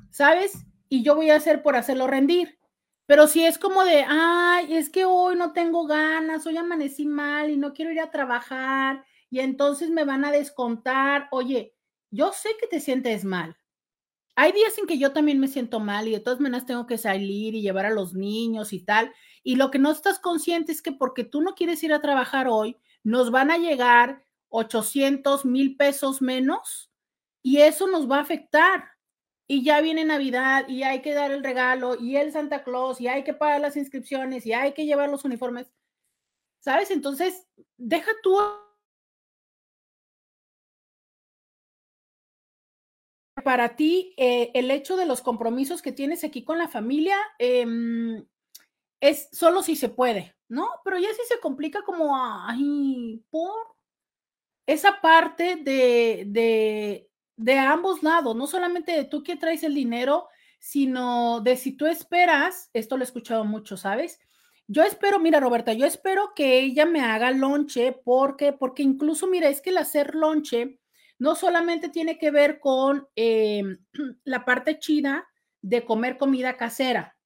¿sabes? 0.09 0.65
Y 0.89 1.03
yo 1.03 1.13
voy 1.15 1.29
a 1.29 1.35
hacer 1.35 1.61
por 1.61 1.75
hacerlo 1.75 2.07
rendir. 2.07 2.57
Pero 3.05 3.27
si 3.27 3.45
es 3.45 3.59
como 3.59 3.85
de, 3.85 4.03
ay, 4.07 4.73
es 4.73 4.89
que 4.89 5.05
hoy 5.05 5.35
no 5.35 5.53
tengo 5.53 5.85
ganas, 5.85 6.47
hoy 6.47 6.57
amanecí 6.57 7.05
mal 7.05 7.51
y 7.51 7.57
no 7.57 7.71
quiero 7.73 7.91
ir 7.91 8.01
a 8.01 8.09
trabajar 8.09 9.05
y 9.29 9.39
entonces 9.39 9.91
me 9.91 10.03
van 10.03 10.25
a 10.25 10.31
descontar, 10.31 11.27
oye, 11.29 11.75
yo 12.09 12.31
sé 12.33 12.49
que 12.59 12.65
te 12.65 12.79
sientes 12.79 13.25
mal. 13.25 13.55
Hay 14.39 14.51
días 14.51 14.77
en 14.77 14.85
que 14.85 14.99
yo 14.99 15.13
también 15.13 15.39
me 15.39 15.47
siento 15.47 15.79
mal 15.79 16.07
y 16.07 16.11
de 16.11 16.19
todas 16.19 16.39
maneras 16.39 16.67
tengo 16.67 16.85
que 16.85 16.99
salir 16.99 17.55
y 17.55 17.63
llevar 17.63 17.87
a 17.87 17.89
los 17.89 18.13
niños 18.13 18.71
y 18.71 18.79
tal. 18.79 19.11
Y 19.41 19.55
lo 19.55 19.71
que 19.71 19.79
no 19.79 19.89
estás 19.89 20.19
consciente 20.19 20.71
es 20.71 20.83
que 20.83 20.91
porque 20.91 21.23
tú 21.23 21.41
no 21.41 21.55
quieres 21.55 21.81
ir 21.83 21.91
a 21.91 22.01
trabajar 22.01 22.47
hoy, 22.47 22.77
nos 23.03 23.31
van 23.31 23.49
a 23.49 23.57
llegar 23.57 24.23
800 24.49 25.43
mil 25.45 25.75
pesos 25.75 26.21
menos 26.21 26.91
y 27.41 27.61
eso 27.61 27.87
nos 27.87 28.09
va 28.09 28.17
a 28.17 28.21
afectar. 28.21 28.91
y 29.47 29.63
ya 29.63 29.81
viene 29.81 30.05
Navidad 30.05 30.67
y 30.67 30.83
hay 30.83 31.01
que 31.01 31.13
dar 31.13 31.31
el 31.31 31.43
regalo 31.43 31.95
y 31.99 32.17
el 32.17 32.31
Santa 32.33 32.63
Claus 32.63 33.01
y 33.01 33.07
hay 33.07 33.23
que 33.23 33.33
pagar 33.33 33.61
las 33.61 33.77
inscripciones 33.77 34.45
y 34.45 34.53
hay 34.53 34.73
que 34.73 34.85
llevar 34.85 35.09
los 35.09 35.25
uniformes. 35.25 35.67
¿Sabes? 36.59 36.91
Entonces, 36.91 37.47
deja 37.77 38.11
tú 38.23 38.37
para 43.43 43.75
ti 43.75 44.13
eh, 44.17 44.51
el 44.53 44.71
hecho 44.71 44.95
de 44.97 45.05
los 45.05 45.21
compromisos 45.21 45.81
que 45.81 45.91
tienes 45.91 46.23
aquí 46.23 46.43
con 46.43 46.57
la 46.57 46.67
familia 46.67 47.17
em, 47.39 48.25
es 48.99 49.29
solo 49.31 49.61
si 49.61 49.75
se 49.75 49.89
puede, 49.89 50.35
¿no? 50.47 50.67
Pero 50.83 50.97
ya 50.97 51.09
si 51.13 51.21
se 51.27 51.39
complica 51.39 51.83
como, 51.83 52.15
ay, 52.17 53.23
por 53.29 53.75
esa 54.65 54.99
parte 55.01 55.57
de, 55.57 56.25
de, 56.27 57.09
de 57.37 57.57
ambos 57.59 58.03
lados, 58.03 58.35
no 58.35 58.47
solamente 58.47 58.91
de 58.91 59.05
tú 59.05 59.23
que 59.23 59.35
traes 59.35 59.63
el 59.63 59.75
dinero, 59.75 60.27
sino 60.59 61.39
de 61.41 61.55
si 61.55 61.73
tú 61.73 61.85
esperas, 61.85 62.69
esto 62.73 62.97
lo 62.97 63.03
he 63.03 63.05
escuchado 63.05 63.45
mucho, 63.45 63.77
¿sabes? 63.77 64.19
Yo 64.67 64.83
espero, 64.83 65.19
mira 65.19 65.39
Roberta, 65.39 65.71
yo 65.73 65.85
espero 65.85 66.33
que 66.35 66.59
ella 66.59 66.85
me 66.85 67.01
haga 67.01 67.31
lonche 67.31 67.93
porque, 68.03 68.51
porque 68.51 68.83
incluso, 68.83 69.27
mira, 69.27 69.47
es 69.47 69.61
que 69.61 69.69
el 69.69 69.77
hacer 69.77 70.13
lonche 70.15 70.79
no 71.19 71.35
solamente 71.35 71.89
tiene 71.89 72.17
que 72.17 72.31
ver 72.31 72.59
con 72.59 73.07
eh, 73.15 73.63
la 74.23 74.45
parte 74.45 74.79
chida 74.79 75.27
de 75.61 75.83
comer 75.85 76.17
comida 76.17 76.57
casera, 76.57 77.17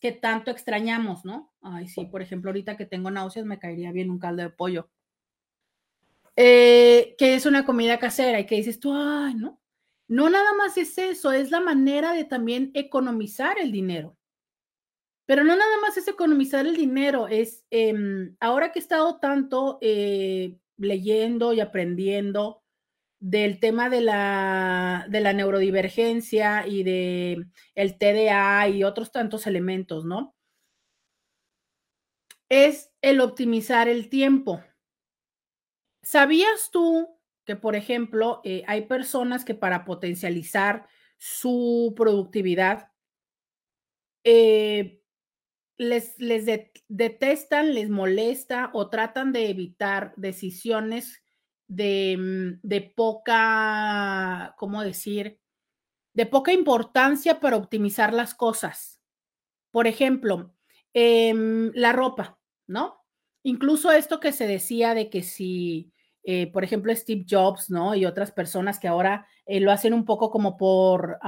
que 0.00 0.12
tanto 0.12 0.50
extrañamos, 0.50 1.24
¿no? 1.24 1.52
Ay, 1.60 1.88
sí, 1.88 2.06
por 2.06 2.22
ejemplo, 2.22 2.50
ahorita 2.50 2.76
que 2.76 2.86
tengo 2.86 3.10
náuseas 3.10 3.44
me 3.44 3.58
caería 3.58 3.92
bien 3.92 4.10
un 4.10 4.18
caldo 4.18 4.42
de 4.42 4.50
pollo. 4.50 4.90
Eh, 6.36 7.16
que 7.18 7.34
es 7.34 7.44
una 7.44 7.66
comida 7.66 7.98
casera 7.98 8.40
y 8.40 8.46
que 8.46 8.56
dices 8.56 8.80
tú, 8.80 8.94
ay, 8.94 9.34
no. 9.34 9.60
No 10.08 10.30
nada 10.30 10.54
más 10.54 10.76
es 10.76 10.96
eso, 10.98 11.32
es 11.32 11.50
la 11.50 11.60
manera 11.60 12.12
de 12.12 12.24
también 12.24 12.70
economizar 12.74 13.58
el 13.58 13.70
dinero. 13.70 14.16
Pero 15.26 15.44
no 15.44 15.54
nada 15.54 15.76
más 15.82 15.96
es 15.96 16.08
economizar 16.08 16.66
el 16.66 16.76
dinero, 16.76 17.28
es 17.28 17.64
em, 17.70 18.34
ahora 18.40 18.72
que 18.72 18.80
he 18.80 18.82
estado 18.82 19.20
tanto 19.20 19.78
eh, 19.80 20.58
leyendo 20.78 21.52
y 21.52 21.60
aprendiendo 21.60 22.59
del 23.20 23.60
tema 23.60 23.90
de 23.90 24.00
la, 24.00 25.06
de 25.10 25.20
la 25.20 25.34
neurodivergencia 25.34 26.66
y 26.66 26.82
de 26.82 27.46
el 27.74 27.98
TDA 27.98 28.68
y 28.68 28.82
otros 28.82 29.12
tantos 29.12 29.46
elementos, 29.46 30.06
¿no? 30.06 30.34
Es 32.48 32.90
el 33.02 33.20
optimizar 33.20 33.88
el 33.88 34.08
tiempo. 34.08 34.62
¿Sabías 36.02 36.70
tú 36.72 37.20
que, 37.44 37.56
por 37.56 37.76
ejemplo, 37.76 38.40
eh, 38.42 38.64
hay 38.66 38.86
personas 38.86 39.44
que 39.44 39.54
para 39.54 39.84
potencializar 39.84 40.88
su 41.18 41.92
productividad, 41.96 42.90
eh, 44.24 45.02
les, 45.76 46.18
les 46.18 46.46
detestan, 46.88 47.74
les 47.74 47.90
molesta 47.90 48.70
o 48.72 48.88
tratan 48.88 49.32
de 49.32 49.50
evitar 49.50 50.14
decisiones 50.16 51.22
de, 51.70 52.16
mm, 52.18 52.60
de, 52.66 52.80
poca, 52.82 54.54
¿cómo 54.58 54.82
decir? 54.82 55.38
De 56.12 56.26
poca 56.26 56.52
importancia 56.52 57.40
para 57.40 57.56
optimizar 57.56 58.12
las 58.12 58.34
cosas. 58.34 59.00
Por 59.70 59.86
ejemplo, 59.86 60.52
eh, 60.94 61.32
la 61.74 61.92
ropa, 61.92 62.38
¿no? 62.66 63.04
Incluso 63.44 63.92
esto 63.92 64.18
que 64.18 64.32
se 64.32 64.46
decía 64.48 64.94
de 64.94 65.08
que 65.10 65.22
si, 65.22 65.92
eh, 66.24 66.50
por 66.52 66.64
ejemplo, 66.64 66.94
Steve 66.94 67.24
Jobs, 67.28 67.70
¿no? 67.70 67.94
Y 67.94 68.04
otras 68.04 68.32
personas 68.32 68.80
que 68.80 68.88
ahora 68.88 69.26
eh, 69.46 69.60
lo 69.60 69.70
hacen 69.70 69.94
un 69.94 70.04
poco 70.04 70.30
como 70.30 70.56
por, 70.56 71.20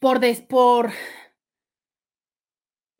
por, 0.00 0.20
por, 0.48 0.90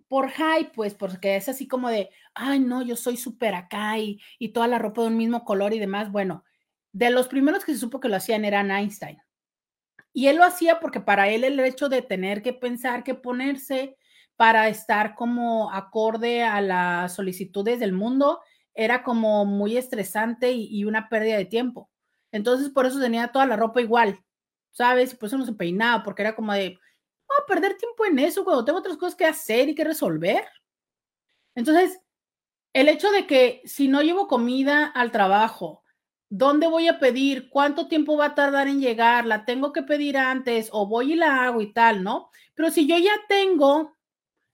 por 0.09 0.31
hype, 0.31 0.73
pues, 0.75 0.95
porque 0.95 1.37
es 1.37 1.49
así 1.49 1.67
como 1.67 1.89
de, 1.89 2.11
ay, 2.39 2.61
no, 2.61 2.83
yo 2.83 2.97
soy 2.97 3.17
súper 3.17 3.55
acá 3.55 3.99
y, 3.99 4.21
y, 4.39 4.51
toda 4.51 4.69
la 4.69 4.79
ropa 4.79 5.03
de 5.03 5.09
un 5.09 5.17
mismo 5.17 5.45
color 5.45 5.75
y 5.75 5.79
demás. 5.79 6.11
Bueno, 6.13 6.45
de 6.93 7.11
los 7.11 7.29
primeros 7.29 7.65
que 7.65 7.73
se 7.73 7.79
supo 7.79 8.01
que 8.01 8.09
lo 8.09 8.17
hacían 8.17 8.45
eran 8.45 8.71
Einstein. 8.71 9.19
Y 10.13 10.29
él 10.29 10.37
lo 10.37 10.45
hacía 10.45 10.81
porque 10.81 11.01
para 11.01 11.29
él 11.29 11.45
el 11.45 11.61
hecho 11.61 11.89
de 11.89 12.03
tener 12.03 12.43
que 12.43 12.53
pensar 12.53 13.05
que 13.05 13.15
ponerse 13.15 13.97
para 14.37 14.69
estar 14.69 15.15
como 15.15 15.73
acorde 15.73 16.43
a 16.45 16.61
las 16.61 17.15
solicitudes 17.15 17.81
del 17.81 17.93
mundo 17.93 18.41
era 18.75 19.03
como 19.03 19.45
muy 19.45 19.77
estresante 19.77 20.53
y, 20.53 20.85
una 20.85 21.09
pérdida 21.09 21.37
de 21.37 21.45
tiempo. 21.45 21.91
Entonces, 22.31 22.71
por 22.71 22.87
eso 22.87 23.01
tenía 23.01 23.29
toda 23.29 23.47
la 23.47 23.57
ropa 23.57 23.81
igual, 23.81 24.25
¿sabes? 24.71 25.13
Y 25.13 25.17
por 25.17 25.27
eso 25.27 25.39
no 25.39 25.45
se 25.45 25.55
peinaba, 25.55 26.05
porque 26.05 26.23
era 26.23 26.37
como 26.37 26.53
de, 26.53 26.79
oh, 27.27 27.47
perder 27.49 27.77
tiempo 27.77 28.07
en 28.07 28.21
eso 28.21 28.45
cuando 28.45 28.65
tengo 28.65 28.79
otras 28.79 28.97
cosas 28.97 29.17
que 29.17 29.25
hacer 29.25 29.69
y 29.69 29.75
que 29.75 29.83
resolver. 29.83 30.45
Entonces, 31.57 32.01
el 32.79 32.89
hecho 32.89 33.11
de 33.11 33.27
que 33.27 33.61
si 33.65 33.89
no 33.89 34.03
llevo 34.03 34.29
comida 34.29 34.87
al 34.87 35.11
trabajo, 35.11 35.83
¿dónde 36.29 36.69
voy 36.69 36.87
a 36.87 37.01
pedir? 37.01 37.51
¿Cuánto 37.51 37.89
tiempo 37.89 38.17
va 38.17 38.27
a 38.27 38.35
tardar 38.37 38.69
en 38.69 38.81
llegar? 38.81 39.27
¿La 39.27 39.45
tengo 39.45 39.73
que 39.73 39.83
pedir 39.83 40.17
antes 40.17 40.69
o 40.71 40.87
voy 40.87 41.15
y 41.15 41.17
la 41.17 41.43
hago 41.43 41.61
y 41.61 41.73
tal, 41.73 42.05
no? 42.05 42.31
Pero 42.55 42.71
si 42.71 42.87
yo 42.87 42.97
ya 42.97 43.15
tengo 43.29 43.97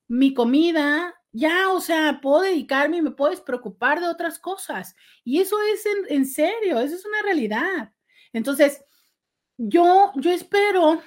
mi 0.09 0.33
comida, 0.33 1.15
ya, 1.33 1.69
o 1.69 1.83
sea, 1.83 2.21
puedo 2.23 2.41
dedicarme 2.41 2.97
y 2.97 3.03
me 3.03 3.11
puedes 3.11 3.43
preocupar 3.43 4.01
de 4.01 4.09
otras 4.09 4.39
cosas. 4.39 4.97
Y 5.23 5.43
eso 5.43 5.59
es 5.75 5.85
en, 6.09 6.25
serio, 6.25 6.81
eso 6.81 6.95
es 6.95 7.05
una 7.05 7.21
realidad. 7.21 7.93
Entonces, 8.33 8.83
yo, 9.59 10.13
yo 10.15 10.31
espero, 10.31 11.03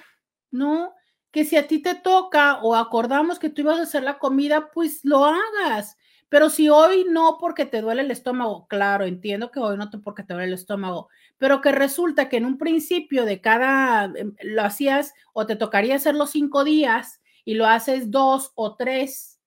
¿no? 0.52 0.94
Que 1.32 1.44
si 1.44 1.56
a 1.56 1.66
ti 1.66 1.82
te 1.82 1.96
toca 1.96 2.60
o 2.62 2.76
acordamos 2.76 3.40
que 3.40 3.50
tú 3.50 3.62
ibas 3.62 3.80
a 3.80 3.82
hacer 3.82 4.04
la 4.04 4.20
comida, 4.20 4.70
pues 4.70 5.00
lo 5.02 5.24
hagas. 5.24 5.96
Pero 6.28 6.50
si 6.50 6.68
hoy 6.68 7.06
no 7.08 7.38
porque 7.40 7.64
te 7.64 7.80
duele 7.80 8.02
el 8.02 8.10
estómago, 8.10 8.66
claro, 8.68 9.04
entiendo 9.06 9.50
que 9.50 9.60
hoy 9.60 9.76
no 9.78 9.88
porque 10.04 10.22
te 10.24 10.34
duele 10.34 10.48
el 10.48 10.54
estómago, 10.54 11.08
pero 11.38 11.60
que 11.62 11.72
resulta 11.72 12.28
que 12.28 12.36
en 12.36 12.44
un 12.44 12.58
principio 12.58 13.24
de 13.24 13.40
cada, 13.40 14.04
em, 14.04 14.34
lo 14.42 14.62
hacías 14.62 15.14
o 15.32 15.46
te 15.46 15.56
tocaría 15.56 15.96
hacer 15.96 16.14
los 16.14 16.30
cinco 16.30 16.64
días 16.64 17.20
y 17.44 17.54
lo 17.54 17.66
haces 17.66 18.10
dos 18.10 18.52
o 18.56 18.76
tres, 18.76 19.40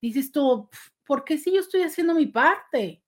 dices 0.00 0.32
tú, 0.32 0.68
¿por 1.06 1.24
qué 1.24 1.38
si 1.38 1.52
yo 1.54 1.60
estoy 1.60 1.82
haciendo 1.82 2.14
mi 2.14 2.26
parte? 2.26 3.02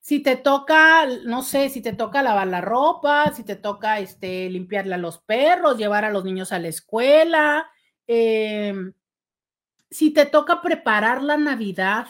Si 0.00 0.20
te 0.22 0.36
toca, 0.36 1.06
no 1.24 1.42
sé, 1.42 1.68
si 1.70 1.82
te 1.82 1.92
toca 1.92 2.22
lavar 2.22 2.46
la 2.48 2.60
ropa, 2.60 3.32
si 3.32 3.44
te 3.44 3.56
toca 3.56 3.98
este, 4.00 4.48
limpiarle 4.50 4.94
a 4.94 4.98
los 4.98 5.18
perros, 5.20 5.78
llevar 5.78 6.04
a 6.04 6.10
los 6.12 6.24
niños 6.24 6.52
a 6.52 6.60
la 6.60 6.68
escuela, 6.68 7.68
em, 8.06 8.92
si 9.96 10.10
te 10.10 10.26
toca 10.26 10.60
preparar 10.60 11.22
la 11.22 11.38
Navidad, 11.38 12.06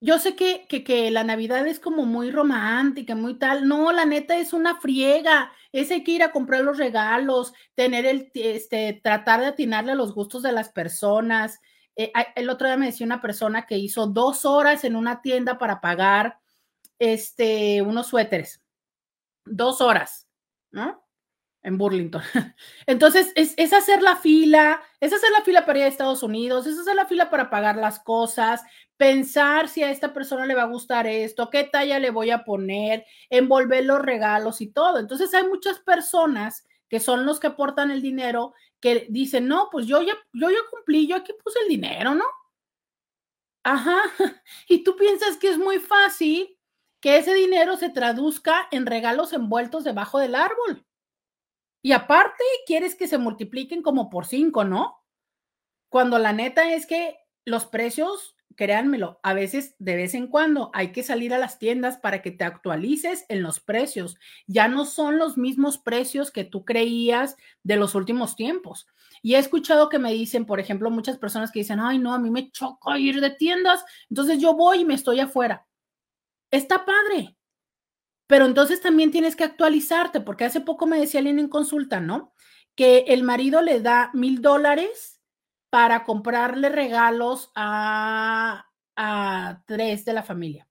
yo 0.00 0.18
sé 0.18 0.34
que, 0.34 0.66
que, 0.66 1.10
la 1.10 1.24
Navidad 1.24 1.66
es 1.66 1.78
como 1.78 2.06
muy 2.06 2.30
romántica, 2.30 3.14
muy 3.14 3.34
tal. 3.38 3.68
No, 3.68 3.92
la 3.92 4.06
neta 4.06 4.38
es 4.38 4.54
una 4.54 4.80
friega. 4.80 5.52
Es 5.72 5.90
hay 5.90 6.02
que 6.02 6.12
ir 6.12 6.22
a 6.22 6.32
comprar 6.32 6.62
los 6.62 6.78
regalos, 6.78 7.52
tener 7.74 8.06
el, 8.06 8.30
este, 8.32 8.98
tratar 9.04 9.40
de 9.40 9.48
atinarle 9.48 9.92
a 9.92 9.94
los 9.94 10.14
gustos 10.14 10.42
de 10.42 10.52
las 10.52 10.70
personas. 10.70 11.60
Eh, 11.96 12.10
el 12.34 12.48
otro 12.48 12.66
día 12.66 12.78
me 12.78 12.86
decía 12.86 13.04
una 13.04 13.20
persona 13.20 13.66
que 13.66 13.76
hizo 13.76 14.06
dos 14.06 14.46
horas 14.46 14.84
en 14.84 14.96
una 14.96 15.20
tienda 15.20 15.58
para 15.58 15.82
pagar 15.82 16.38
este, 16.98 17.82
unos 17.82 18.06
suéteres. 18.06 18.62
Dos 19.44 19.82
horas, 19.82 20.26
¿no? 20.70 21.04
En 21.62 21.78
Burlington. 21.78 22.22
Entonces, 22.86 23.32
es, 23.34 23.72
hacer 23.72 24.02
la 24.02 24.16
fila, 24.16 24.82
es 25.00 25.12
hacer 25.12 25.30
la 25.30 25.42
fila 25.42 25.66
para 25.66 25.80
ir 25.80 25.84
a 25.84 25.88
Estados 25.88 26.22
Unidos, 26.22 26.66
es 26.66 26.78
hacer 26.78 26.94
la 26.94 27.06
fila 27.06 27.30
para 27.30 27.50
pagar 27.50 27.76
las 27.76 28.00
cosas, 28.00 28.62
pensar 28.96 29.68
si 29.68 29.82
a 29.82 29.90
esta 29.90 30.12
persona 30.12 30.46
le 30.46 30.54
va 30.54 30.62
a 30.62 30.66
gustar 30.66 31.06
esto, 31.06 31.50
qué 31.50 31.64
talla 31.64 31.98
le 31.98 32.10
voy 32.10 32.30
a 32.30 32.44
poner, 32.44 33.04
envolver 33.28 33.84
los 33.84 34.00
regalos 34.00 34.60
y 34.60 34.68
todo. 34.68 34.98
Entonces, 34.98 35.32
hay 35.34 35.46
muchas 35.46 35.78
personas 35.80 36.66
que 36.88 37.00
son 37.00 37.24
los 37.26 37.38
que 37.40 37.48
aportan 37.48 37.90
el 37.90 38.02
dinero 38.02 38.54
que 38.80 39.06
dicen, 39.10 39.46
no, 39.46 39.68
pues 39.70 39.86
yo 39.86 40.02
ya, 40.02 40.14
yo 40.32 40.50
ya 40.50 40.58
cumplí, 40.70 41.06
yo 41.06 41.16
aquí 41.16 41.32
puse 41.44 41.60
el 41.60 41.68
dinero, 41.68 42.14
¿no? 42.14 42.24
Ajá. 43.62 44.00
Y 44.68 44.84
tú 44.84 44.96
piensas 44.96 45.36
que 45.36 45.48
es 45.50 45.58
muy 45.58 45.78
fácil 45.78 46.56
que 47.00 47.16
ese 47.18 47.34
dinero 47.34 47.76
se 47.76 47.90
traduzca 47.90 48.68
en 48.70 48.86
regalos 48.86 49.32
envueltos 49.32 49.84
debajo 49.84 50.18
del 50.18 50.34
árbol. 50.34 50.84
Y 51.82 51.92
aparte, 51.92 52.44
quieres 52.66 52.94
que 52.94 53.08
se 53.08 53.18
multipliquen 53.18 53.82
como 53.82 54.10
por 54.10 54.26
cinco, 54.26 54.64
¿no? 54.64 55.02
Cuando 55.88 56.18
la 56.18 56.32
neta 56.32 56.72
es 56.72 56.86
que 56.86 57.16
los 57.44 57.66
precios, 57.66 58.36
créanmelo, 58.54 59.18
a 59.22 59.32
veces 59.32 59.74
de 59.78 59.96
vez 59.96 60.14
en 60.14 60.26
cuando 60.26 60.70
hay 60.74 60.92
que 60.92 61.02
salir 61.02 61.32
a 61.32 61.38
las 61.38 61.58
tiendas 61.58 61.96
para 61.96 62.22
que 62.22 62.30
te 62.30 62.44
actualices 62.44 63.24
en 63.28 63.42
los 63.42 63.60
precios. 63.60 64.16
Ya 64.46 64.68
no 64.68 64.84
son 64.84 65.18
los 65.18 65.38
mismos 65.38 65.78
precios 65.78 66.30
que 66.30 66.44
tú 66.44 66.64
creías 66.64 67.36
de 67.62 67.76
los 67.76 67.94
últimos 67.94 68.36
tiempos. 68.36 68.86
Y 69.22 69.34
he 69.34 69.38
escuchado 69.38 69.88
que 69.88 69.98
me 69.98 70.12
dicen, 70.12 70.46
por 70.46 70.60
ejemplo, 70.60 70.90
muchas 70.90 71.18
personas 71.18 71.50
que 71.50 71.60
dicen, 71.60 71.80
ay, 71.80 71.98
no, 71.98 72.14
a 72.14 72.18
mí 72.18 72.30
me 72.30 72.50
choca 72.50 72.98
ir 72.98 73.20
de 73.20 73.30
tiendas, 73.30 73.84
entonces 74.08 74.38
yo 74.38 74.54
voy 74.54 74.80
y 74.80 74.84
me 74.84 74.94
estoy 74.94 75.20
afuera. 75.20 75.66
Está 76.50 76.84
padre, 76.84 77.36
Pero 78.30 78.46
entonces 78.46 78.80
también 78.80 79.10
tienes 79.10 79.34
que 79.34 79.42
actualizarte, 79.42 80.20
porque 80.20 80.44
hace 80.44 80.60
poco 80.60 80.86
me 80.86 81.00
decía 81.00 81.18
alguien 81.18 81.40
en 81.40 81.48
consulta, 81.48 81.98
¿no? 81.98 82.32
Que 82.76 82.98
el 83.08 83.24
marido 83.24 83.60
le 83.60 83.80
da 83.80 84.12
mil 84.14 84.40
dólares 84.40 85.20
para 85.68 86.04
comprarle 86.04 86.68
regalos 86.68 87.50
a, 87.56 88.70
a 88.94 89.62
tres 89.66 90.04
de 90.04 90.12
la 90.12 90.22
familia, 90.22 90.68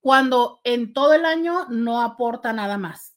cuando 0.00 0.58
en 0.64 0.92
todo 0.92 1.14
el 1.14 1.24
año 1.24 1.66
no 1.68 2.02
aporta 2.02 2.52
nada 2.52 2.78
más. 2.78 3.16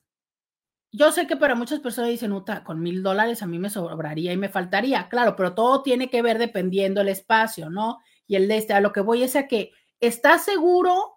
Yo 0.91 1.11
sé 1.11 1.25
que 1.25 1.37
para 1.37 1.55
muchas 1.55 1.79
personas 1.79 2.11
dicen, 2.11 2.33
Uta, 2.33 2.63
con 2.63 2.83
mil 2.83 3.01
dólares 3.01 3.41
a 3.41 3.47
mí 3.47 3.57
me 3.57 3.71
sobraría 3.71 4.31
y 4.31 4.37
me 4.37 4.49
faltaría, 4.49 5.09
claro, 5.09 5.35
pero 5.35 5.55
todo 5.55 5.81
tiene 5.81 6.11
que 6.11 6.21
ver 6.21 6.37
dependiendo 6.37 7.01
el 7.01 7.07
espacio, 7.07 7.71
¿no? 7.71 7.97
Y 8.27 8.35
el 8.35 8.47
de 8.47 8.57
este, 8.57 8.73
a 8.75 8.79
lo 8.79 8.93
que 8.93 9.01
voy 9.01 9.23
es 9.23 9.35
a 9.35 9.47
que 9.47 9.71
estás 9.99 10.45
seguro 10.45 11.15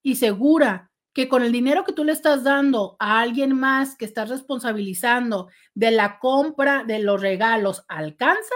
y 0.00 0.14
segura 0.14 0.92
que 1.14 1.28
con 1.28 1.42
el 1.44 1.52
dinero 1.52 1.84
que 1.84 1.92
tú 1.92 2.04
le 2.04 2.12
estás 2.12 2.42
dando 2.42 2.96
a 2.98 3.20
alguien 3.20 3.56
más 3.56 3.96
que 3.96 4.04
estás 4.04 4.28
responsabilizando 4.28 5.48
de 5.72 5.92
la 5.92 6.18
compra 6.18 6.84
de 6.84 6.98
los 6.98 7.20
regalos, 7.20 7.84
¿alcanza? 7.88 8.54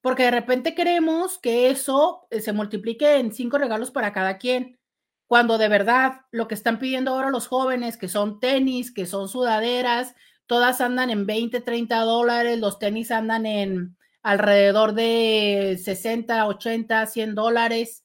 Porque 0.00 0.22
de 0.22 0.30
repente 0.30 0.76
queremos 0.76 1.38
que 1.38 1.70
eso 1.70 2.28
eh, 2.30 2.40
se 2.40 2.52
multiplique 2.52 3.16
en 3.16 3.32
cinco 3.32 3.58
regalos 3.58 3.90
para 3.90 4.12
cada 4.12 4.38
quien, 4.38 4.78
cuando 5.26 5.58
de 5.58 5.68
verdad 5.68 6.22
lo 6.30 6.46
que 6.46 6.54
están 6.54 6.78
pidiendo 6.78 7.10
ahora 7.12 7.30
los 7.30 7.48
jóvenes, 7.48 7.98
que 7.98 8.08
son 8.08 8.38
tenis, 8.38 8.92
que 8.94 9.04
son 9.04 9.28
sudaderas, 9.28 10.14
todas 10.46 10.80
andan 10.80 11.10
en 11.10 11.26
20, 11.26 11.60
30 11.60 11.98
dólares, 12.00 12.60
los 12.60 12.78
tenis 12.78 13.10
andan 13.10 13.44
en 13.44 13.96
alrededor 14.22 14.94
de 14.94 15.78
60, 15.82 16.46
80, 16.46 17.06
100 17.06 17.34
dólares. 17.34 18.04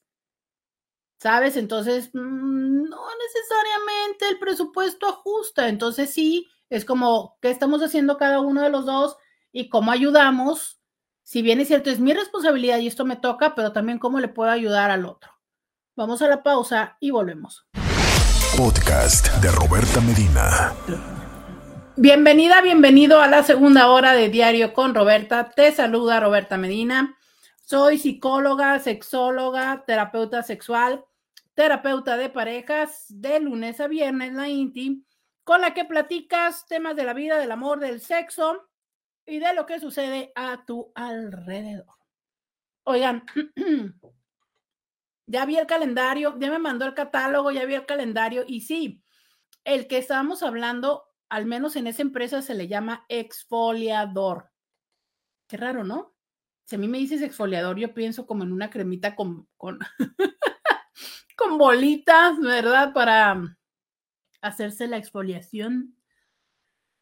¿Sabes? 1.24 1.58
Entonces, 1.58 2.12
mm, 2.14 2.84
no 2.84 3.02
necesariamente 3.26 4.28
el 4.30 4.38
presupuesto 4.38 5.08
ajusta. 5.08 5.70
Entonces, 5.70 6.14
sí, 6.14 6.48
es 6.70 6.86
como, 6.86 7.40
¿qué 7.42 7.50
estamos 7.50 7.82
haciendo 7.82 8.18
cada 8.18 8.42
uno 8.42 8.62
de 8.62 8.70
los 8.70 8.86
dos 8.86 9.18
y 9.52 9.70
cómo 9.70 9.92
ayudamos 9.92 10.84
si 11.26 11.42
bien 11.42 11.62
es 11.62 11.70
cierto, 11.70 11.90
es 11.90 12.02
mi 12.02 12.14
responsabilidad 12.14 12.80
y 12.80 12.88
esto 12.88 13.06
me 13.06 13.16
toca, 13.16 13.56
pero 13.56 13.72
también 13.72 13.98
cómo 13.98 14.20
le 14.20 14.28
puedo 14.28 14.52
ayudar 14.52 14.92
al 14.92 15.06
otro. 15.06 15.32
Vamos 15.96 16.22
a 16.22 16.28
la 16.28 16.44
pausa 16.44 16.98
y 17.00 17.12
volvemos. 17.12 17.66
Podcast 18.58 19.30
de 19.42 19.50
Roberta 19.52 20.02
Medina. 20.02 20.74
Bienvenida, 21.96 22.62
bienvenido 22.62 23.22
a 23.22 23.28
la 23.28 23.42
segunda 23.44 23.88
hora 23.88 24.14
de 24.14 24.28
Diario 24.28 24.74
con 24.74 24.94
Roberta. 24.94 25.50
Te 25.50 25.72
saluda 25.72 26.20
Roberta 26.20 26.58
Medina. 26.58 27.18
Soy 27.62 27.98
psicóloga, 27.98 28.80
sexóloga, 28.80 29.86
terapeuta 29.88 30.44
sexual, 30.44 31.06
terapeuta 31.54 32.18
de 32.18 32.30
parejas 32.30 33.06
de 33.10 33.40
lunes 33.40 33.80
a 33.80 33.88
viernes, 33.88 34.34
la 34.34 34.50
INTI, 34.50 35.06
con 35.44 35.62
la 35.62 35.74
que 35.74 35.86
platicas 35.86 36.66
temas 36.68 36.96
de 36.96 37.04
la 37.04 37.14
vida, 37.14 37.38
del 37.38 37.52
amor, 37.52 37.80
del 37.80 38.02
sexo 38.02 38.70
y 39.26 39.40
de 39.40 39.54
lo 39.54 39.66
que 39.66 39.80
sucede 39.80 40.32
a 40.36 40.66
tu 40.66 40.92
alrededor. 40.96 41.96
Oigan, 42.86 43.26
ya 45.28 45.46
vi 45.46 45.58
el 45.58 45.68
calendario, 45.68 46.38
ya 46.40 46.50
me 46.50 46.60
mandó 46.60 46.86
el 46.86 46.94
catálogo, 46.94 47.52
ya 47.52 47.66
vi 47.66 47.76
el 47.76 47.86
calendario 47.86 48.44
y 48.48 48.62
sí, 48.62 49.04
el 49.64 49.88
que 49.88 49.98
estábamos 49.98 50.44
hablando, 50.44 51.06
al 51.30 51.46
menos 51.46 51.76
en 51.76 51.88
esa 51.88 52.02
empresa 52.02 52.42
se 52.42 52.56
le 52.56 52.68
llama 52.68 53.06
exfoliador. 53.08 54.52
Qué 55.48 55.58
raro, 55.58 55.84
¿no? 55.84 56.16
Si 56.66 56.76
a 56.76 56.80
mí 56.80 56.88
me 56.88 56.98
dices 56.98 57.22
exfoliador, 57.22 57.78
yo 57.78 57.94
pienso 57.94 58.26
como 58.26 58.44
en 58.44 58.52
una 58.52 58.70
cremita 58.70 59.16
con, 59.16 59.48
con, 59.58 59.80
con 61.36 61.58
bolitas, 61.58 62.40
¿verdad? 62.40 62.94
Para 62.94 63.58
hacerse 64.42 64.88
la 64.88 64.98
exfoliación. 64.98 65.96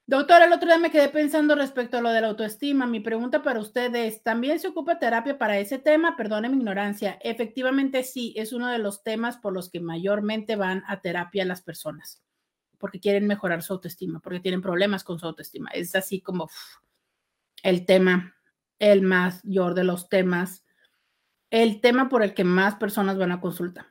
Doctora, 0.07 0.45
el 0.45 0.51
otro 0.51 0.67
día 0.67 0.77
me 0.77 0.91
quedé 0.91 1.07
pensando 1.07 1.55
respecto 1.55 1.97
a 1.97 2.01
lo 2.01 2.09
de 2.09 2.19
la 2.19 2.27
autoestima. 2.27 2.85
Mi 2.85 2.99
pregunta 2.99 3.43
para 3.43 3.61
usted 3.61 3.95
es, 3.95 4.23
¿también 4.23 4.59
se 4.59 4.67
ocupa 4.67 4.99
terapia 4.99 5.37
para 5.37 5.57
ese 5.57 5.79
tema? 5.79 6.17
Perdone 6.17 6.49
mi 6.49 6.57
ignorancia. 6.57 7.17
Efectivamente, 7.21 8.03
sí, 8.03 8.33
es 8.35 8.51
uno 8.51 8.67
de 8.67 8.77
los 8.77 9.03
temas 9.03 9.37
por 9.37 9.53
los 9.53 9.69
que 9.69 9.79
mayormente 9.79 10.57
van 10.57 10.83
a 10.87 10.99
terapia 10.99 11.45
las 11.45 11.61
personas, 11.61 12.21
porque 12.77 12.99
quieren 12.99 13.25
mejorar 13.25 13.63
su 13.63 13.71
autoestima, 13.73 14.19
porque 14.19 14.41
tienen 14.41 14.61
problemas 14.61 15.05
con 15.05 15.17
su 15.17 15.25
autoestima. 15.27 15.69
Es 15.69 15.95
así 15.95 16.19
como 16.19 16.49
el 17.63 17.85
tema, 17.85 18.35
el 18.79 19.03
mayor 19.03 19.75
de 19.75 19.85
los 19.85 20.09
temas, 20.09 20.65
el 21.51 21.79
tema 21.79 22.09
por 22.09 22.21
el 22.21 22.33
que 22.33 22.43
más 22.43 22.75
personas 22.75 23.17
van 23.17 23.31
a 23.31 23.39
consulta. 23.39 23.90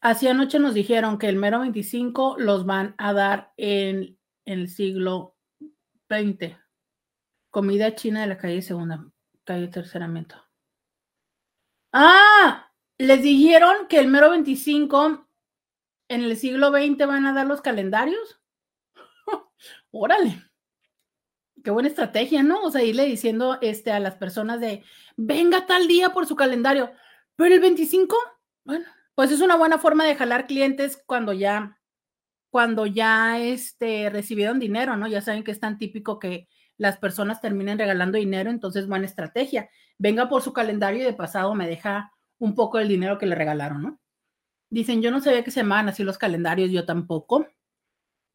Así 0.00 0.28
anoche 0.28 0.58
nos 0.58 0.74
dijeron 0.74 1.18
que 1.18 1.28
el 1.28 1.36
mero 1.36 1.60
25 1.60 2.36
los 2.38 2.66
van 2.66 2.94
a 2.98 3.12
dar 3.12 3.52
en 3.56 4.18
el 4.44 4.68
siglo 4.68 5.36
XX. 6.08 6.56
Comida 7.50 7.94
china 7.94 8.20
de 8.20 8.26
la 8.26 8.38
calle 8.38 8.62
Segunda, 8.62 9.10
calle 9.44 9.68
Terceramento. 9.68 10.36
Ah, 11.92 12.70
les 12.98 13.22
dijeron 13.22 13.88
que 13.88 13.98
el 13.98 14.08
mero 14.08 14.30
25 14.30 15.26
en 16.08 16.22
el 16.22 16.36
siglo 16.36 16.70
XX 16.70 17.06
van 17.06 17.26
a 17.26 17.32
dar 17.32 17.46
los 17.46 17.60
calendarios. 17.60 18.40
Órale. 19.90 20.42
Qué 21.64 21.70
buena 21.70 21.88
estrategia, 21.88 22.42
¿no? 22.42 22.62
O 22.62 22.70
sea, 22.70 22.82
irle 22.84 23.06
diciendo 23.06 23.58
este, 23.60 23.90
a 23.90 23.98
las 23.98 24.14
personas 24.14 24.60
de, 24.60 24.84
venga 25.16 25.66
tal 25.66 25.88
día 25.88 26.10
por 26.10 26.26
su 26.26 26.36
calendario. 26.36 26.92
Pero 27.34 27.54
el 27.54 27.60
25, 27.60 28.16
bueno, 28.64 28.86
pues 29.16 29.32
es 29.32 29.40
una 29.40 29.56
buena 29.56 29.78
forma 29.78 30.04
de 30.04 30.14
jalar 30.14 30.46
clientes 30.46 31.02
cuando 31.06 31.32
ya 31.32 31.80
cuando 32.50 32.86
ya 32.86 33.38
este, 33.38 34.08
recibieron 34.08 34.58
dinero, 34.58 34.96
¿no? 34.96 35.08
Ya 35.08 35.20
saben 35.20 35.44
que 35.44 35.50
es 35.50 35.60
tan 35.60 35.76
típico 35.78 36.18
que 36.18 36.48
las 36.78 36.96
personas 36.96 37.40
terminen 37.40 37.78
regalando 37.78 38.18
dinero, 38.18 38.50
entonces 38.50 38.86
buena 38.86 39.06
estrategia. 39.06 39.68
Venga 39.98 40.28
por 40.28 40.42
su 40.42 40.52
calendario 40.52 41.02
y 41.02 41.04
de 41.04 41.12
pasado 41.12 41.54
me 41.54 41.68
deja 41.68 42.12
un 42.38 42.54
poco 42.54 42.78
del 42.78 42.88
dinero 42.88 43.18
que 43.18 43.26
le 43.26 43.34
regalaron, 43.34 43.82
¿no? 43.82 44.00
Dicen, 44.70 45.02
yo 45.02 45.10
no 45.10 45.20
sabía 45.20 45.44
que 45.44 45.50
se 45.50 45.60
llamaban 45.60 45.88
así 45.88 46.02
los 46.02 46.18
calendarios, 46.18 46.70
yo 46.70 46.86
tampoco. 46.86 47.46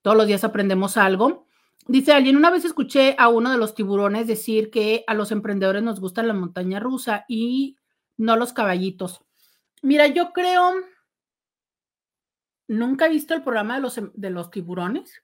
Todos 0.02 0.18
los 0.18 0.28
días 0.28 0.44
aprendemos 0.44 0.98
algo. 0.98 1.48
Dice 1.88 2.14
alguien, 2.14 2.36
una 2.36 2.52
vez 2.52 2.66
escuché 2.66 3.16
a 3.18 3.28
uno 3.28 3.52
de 3.52 3.58
los 3.58 3.76
tiburones 3.76 4.28
decir 4.28 4.70
que 4.70 5.04
a 5.08 5.14
los 5.14 5.32
emprendedores 5.32 5.84
nos 5.84 6.00
gusta 6.00 6.24
la 6.24 6.34
montaña 6.34 6.80
rusa 6.80 7.26
y 7.28 7.78
no 8.18 8.36
los 8.36 8.54
caballitos. 8.54 9.22
Mira, 9.82 10.08
yo 10.08 10.32
creo 10.34 10.76
Nunca 12.72 13.08
he 13.08 13.10
visto 13.10 13.34
el 13.34 13.44
programa 13.44 13.76
de 13.76 13.82
los, 13.82 13.98
em, 13.98 14.12
de 14.14 14.30
los 14.30 14.50
tiburones. 14.50 15.22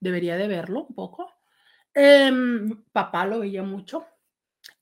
Debería 0.00 0.36
de 0.36 0.48
verlo 0.48 0.84
un 0.84 0.94
poco. 0.94 1.32
Em, 1.94 2.84
papá 2.92 3.24
lo 3.24 3.40
veía 3.40 3.62
mucho. 3.62 4.06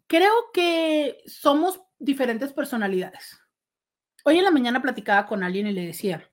Creo 0.08 0.32
que 0.52 1.22
somos 1.26 1.80
diferentes 1.96 2.52
personalidades. 2.52 3.40
Hoy 4.24 4.38
en 4.38 4.42
la 4.42 4.50
mañana 4.50 4.82
platicaba 4.82 5.26
con 5.26 5.44
alguien 5.44 5.68
y 5.68 5.72
le 5.72 5.86
decía, 5.86 6.28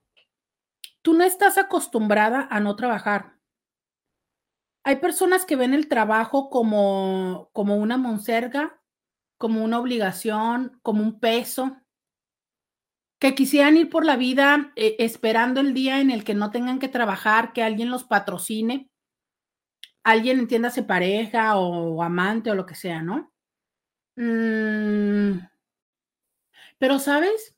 tú 1.03 1.13
no 1.13 1.23
estás 1.23 1.59
acostumbrada 1.59 2.47
a 2.49 2.59
no 2.59 2.75
trabajar. 2.75 3.35
Hay 4.83 4.95
personas 4.95 5.45
que 5.45 5.55
ven 5.55 5.75
el 5.75 5.87
trabajo 5.87 6.49
como, 6.49 7.51
como 7.53 7.75
una 7.75 7.97
monserga, 7.97 8.81
como 9.37 9.63
una 9.63 9.77
obligación, 9.77 10.79
como 10.81 11.03
un 11.03 11.19
peso 11.19 11.77
que 13.20 13.36
quisieran 13.36 13.78
ir 13.78 13.89
por 13.89 14.05
la 14.05 14.18
vida 14.18 14.72
eh, 14.76 14.95
esperando 14.99 15.61
el 15.61 15.74
día 15.74 16.01
en 16.01 16.11
el 16.11 16.24
que 16.24 16.34
no 16.34 16.51
tengan 16.51 16.80
que 16.80 16.89
trabajar, 16.89 17.53
que 17.53 17.63
alguien 17.63 17.89
los 17.89 18.03
patrocine, 18.03 18.89
alguien 20.03 20.39
entiéndase 20.39 20.84
pareja 20.84 21.57
o, 21.57 22.03
amante 22.03 22.51
o 22.51 22.55
lo 22.55 22.66
que 22.66 22.76
sea, 22.76 23.01
¿no? 23.01 23.32
Mm. 24.18 25.39
pero, 26.78 26.99
¿sabes? 26.99 27.55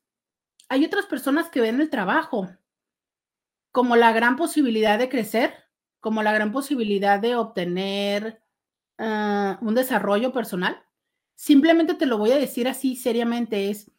Hay 0.69 0.85
otras 0.85 1.05
personas 1.05 1.49
que 1.49 1.61
ven 1.61 1.79
el 1.79 1.89
trabajo 1.89 2.49
como 3.71 3.95
la 3.95 4.11
gran 4.11 4.35
posibilidad 4.35 4.97
de 4.97 5.07
crecer, 5.07 5.53
como 5.99 6.23
la 6.23 6.33
gran 6.33 6.51
posibilidad 6.51 7.19
de 7.19 7.35
obtener 7.35 8.41
ah, 8.97 9.59
un 9.61 9.75
desarrollo 9.75 10.33
personal. 10.33 10.83
Simplemente 11.35 11.93
te 11.93 12.07
lo 12.07 12.17
voy 12.17 12.31
a 12.31 12.37
decir 12.37 12.67
así 12.67 12.95
seriamente, 12.95 13.69
es 13.69 13.91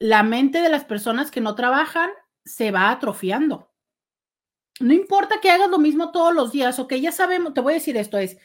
la 0.00 0.22
mente 0.22 0.62
de 0.62 0.70
las 0.70 0.84
personas 0.84 1.30
que 1.30 1.42
no 1.42 1.54
trabajan 1.54 2.10
se 2.44 2.70
va 2.70 2.90
atrofiando. 2.90 3.70
No 4.80 4.94
importa 4.94 5.40
que 5.42 5.50
hagas 5.50 5.68
lo 5.68 5.78
mismo 5.78 6.10
todos 6.10 6.34
los 6.34 6.52
días, 6.52 6.78
o 6.78 6.88
que 6.88 7.02
ya 7.02 7.12
sabemos, 7.12 7.52
te 7.52 7.60
voy 7.60 7.74
a 7.74 7.76
decir 7.76 7.98
esto, 7.98 8.16
es, 8.16 8.38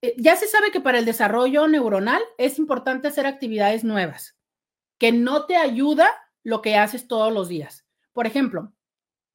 eh, 0.00 0.14
ya 0.16 0.34
se 0.34 0.48
sabe 0.48 0.70
que 0.70 0.80
para 0.80 0.98
el 0.98 1.04
desarrollo 1.04 1.68
neuronal 1.68 2.22
es 2.38 2.58
importante 2.58 3.06
hacer 3.06 3.26
actividades 3.26 3.84
nuevas, 3.84 4.38
que 4.98 5.12
no 5.12 5.44
te 5.44 5.56
ayuda 5.56 6.08
lo 6.42 6.62
que 6.62 6.76
haces 6.76 7.06
todos 7.06 7.32
los 7.32 7.48
días. 7.48 7.86
Por 8.14 8.26
ejemplo, 8.26 8.72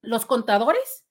los 0.01 0.25
contadores, 0.25 1.05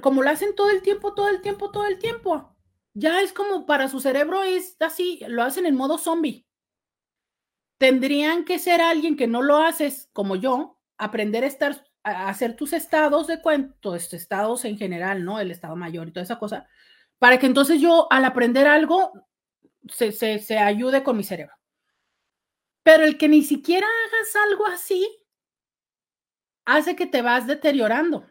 como 0.00 0.22
lo 0.22 0.30
hacen 0.30 0.54
todo 0.54 0.70
el 0.70 0.80
tiempo, 0.82 1.12
todo 1.14 1.28
el 1.28 1.40
tiempo, 1.40 1.72
todo 1.72 1.86
el 1.86 1.98
tiempo, 1.98 2.56
ya 2.94 3.20
es 3.20 3.32
como 3.32 3.66
para 3.66 3.88
su 3.88 3.98
cerebro 3.98 4.44
es 4.44 4.76
así, 4.78 5.20
lo 5.26 5.42
hacen 5.42 5.66
en 5.66 5.74
modo 5.74 5.98
zombie 5.98 6.45
tendrían 7.78 8.44
que 8.44 8.58
ser 8.58 8.80
alguien 8.80 9.16
que 9.16 9.26
no 9.26 9.42
lo 9.42 9.58
haces 9.58 10.08
como 10.12 10.36
yo, 10.36 10.78
aprender 10.98 11.44
a 11.44 11.48
estar 11.48 11.84
hacer 12.02 12.54
tus 12.54 12.72
estados 12.72 13.26
de 13.26 13.42
cuentos, 13.42 14.14
estados 14.14 14.64
en 14.64 14.78
general, 14.78 15.24
¿no? 15.24 15.40
El 15.40 15.50
estado 15.50 15.74
mayor 15.74 16.06
y 16.06 16.12
toda 16.12 16.22
esa 16.22 16.38
cosa, 16.38 16.68
para 17.18 17.38
que 17.38 17.46
entonces 17.46 17.80
yo 17.80 18.06
al 18.12 18.24
aprender 18.24 18.68
algo 18.68 19.12
se, 19.88 20.12
se 20.12 20.58
ayude 20.58 21.02
con 21.02 21.16
mi 21.16 21.24
cerebro. 21.24 21.54
Pero 22.84 23.04
el 23.04 23.18
que 23.18 23.28
ni 23.28 23.42
siquiera 23.42 23.86
hagas 23.86 24.36
algo 24.48 24.66
así, 24.66 25.04
hace 26.64 26.94
que 26.94 27.06
te 27.06 27.22
vas 27.22 27.48
deteriorando. 27.48 28.26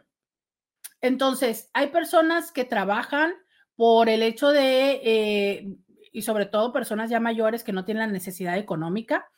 Entonces, 1.02 1.68
hay 1.74 1.88
personas 1.88 2.52
que 2.52 2.64
trabajan 2.64 3.34
por 3.74 4.08
el 4.08 4.22
hecho 4.22 4.48
de, 4.48 5.00
eh, 5.04 5.76
y 6.12 6.22
sobre 6.22 6.46
todo 6.46 6.72
personas 6.72 7.10
ya 7.10 7.20
mayores 7.20 7.62
que 7.62 7.72
no 7.72 7.84
tienen 7.84 8.06
la 8.06 8.12
necesidad 8.12 8.56
económica, 8.56 9.28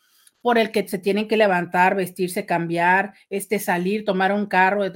por 0.48 0.56
el 0.56 0.72
que 0.72 0.88
se 0.88 0.96
tienen 0.96 1.28
que 1.28 1.36
levantar, 1.36 1.94
vestirse, 1.94 2.46
cambiar, 2.46 3.12
este, 3.28 3.58
salir, 3.58 4.06
tomar 4.06 4.32
un 4.32 4.46
carro, 4.46 4.90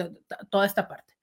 toda 0.48 0.64
esta 0.64 0.88
parte. 0.88 1.14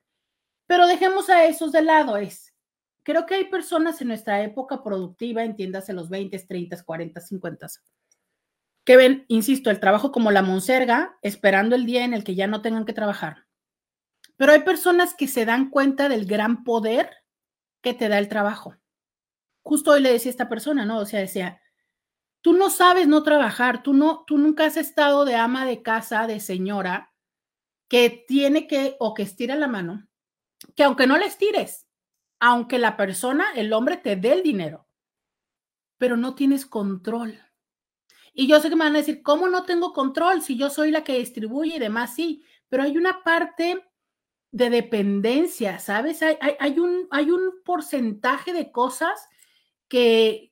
Pero 0.68 0.86
dejemos 0.86 1.32
a 1.32 1.46
esos 1.46 1.72
de 1.72 1.82
lado. 1.82 2.16
Es, 2.16 2.54
creo 3.02 3.26
que 3.26 3.34
hay 3.34 3.46
personas 3.46 4.00
en 4.02 4.10
nuestra 4.10 4.44
época 4.44 4.84
productiva, 4.84 5.44
entiéndase 5.44 5.94
los 5.94 6.12
20, 6.12 6.38
30, 6.38 6.84
40, 6.84 7.20
50, 7.20 7.68
que 8.86 8.98
ven, 8.98 9.26
insisto, 9.30 9.72
el 9.72 9.80
trabajo 9.80 10.12
como 10.12 10.30
la 10.30 10.44
monserga, 10.44 11.18
esperando 11.24 11.76
el 11.76 11.88
día 11.88 12.06
en 12.06 12.14
el 12.14 12.24
que 12.24 12.36
ya 12.36 12.46
no 12.46 12.62
tengan 12.62 12.86
que 12.86 12.94
trabajar. 12.94 13.48
Pero 14.38 14.52
hay 14.52 14.60
personas 14.60 15.16
que 15.16 15.28
se 15.28 15.46
dan 15.46 15.72
cuenta 15.72 16.08
del 16.08 16.28
gran 16.28 16.64
poder 16.64 17.10
que 17.82 17.96
te 17.96 18.10
da 18.10 18.20
el 18.20 18.28
trabajo. 18.28 18.76
Justo 19.64 19.90
hoy 19.90 20.02
le 20.02 20.12
decía 20.14 20.30
a 20.30 20.34
esta 20.34 20.50
persona, 20.50 20.86
¿no? 20.86 21.00
O 21.00 21.08
sea, 21.08 21.20
decía, 21.20 21.60
tú 22.42 22.54
no 22.54 22.70
sabes 22.70 23.08
no 23.08 23.24
trabajar, 23.24 23.84
tú 23.84 23.94
no, 23.94 24.24
tú 24.26 24.38
nunca 24.38 24.66
has 24.66 24.78
estado 24.78 25.26
de 25.26 25.36
ama 25.36 25.66
de 25.66 25.82
casa, 25.82 26.28
de 26.28 26.40
señora, 26.40 27.14
que 27.88 28.10
tiene 28.28 28.68
que, 28.68 28.96
o 29.00 29.14
que 29.14 29.24
estira 29.24 29.56
la 29.56 29.68
mano, 29.68 30.08
que 30.76 30.84
aunque 30.84 31.08
no 31.08 31.18
le 31.18 31.26
estires, 31.26 31.88
aunque 32.40 32.78
la 32.78 32.96
persona, 32.96 33.46
el 33.56 33.74
hombre 33.74 33.98
te 33.98 34.16
dé 34.16 34.34
el 34.34 34.44
dinero, 34.44 34.88
pero 35.98 36.16
no 36.16 36.36
tienes 36.36 36.66
control. 36.66 37.40
Y 38.34 38.48
yo 38.48 38.62
sé 38.62 38.70
que 38.70 38.76
me 38.76 38.86
van 38.86 38.96
a 38.96 39.00
decir, 39.00 39.22
¿cómo 39.22 39.50
no 39.50 39.64
tengo 39.64 39.92
control 39.92 40.42
si 40.42 40.58
yo 40.58 40.70
soy 40.70 40.92
la 40.92 41.04
que 41.04 41.18
distribuye 41.18 41.76
y 41.76 41.80
demás? 41.80 42.16
Sí, 42.16 42.44
pero 42.70 42.84
hay 42.84 42.98
una 42.98 43.24
parte 43.24 43.84
de 44.52 44.70
dependencia, 44.70 45.80
¿sabes? 45.80 46.22
Hay, 46.22 46.80
un, 46.80 47.08
hay 47.12 47.32
un 47.32 47.62
porcentaje 47.64 48.54
de 48.54 48.72
cosas 48.72 49.28
que, 49.88 50.49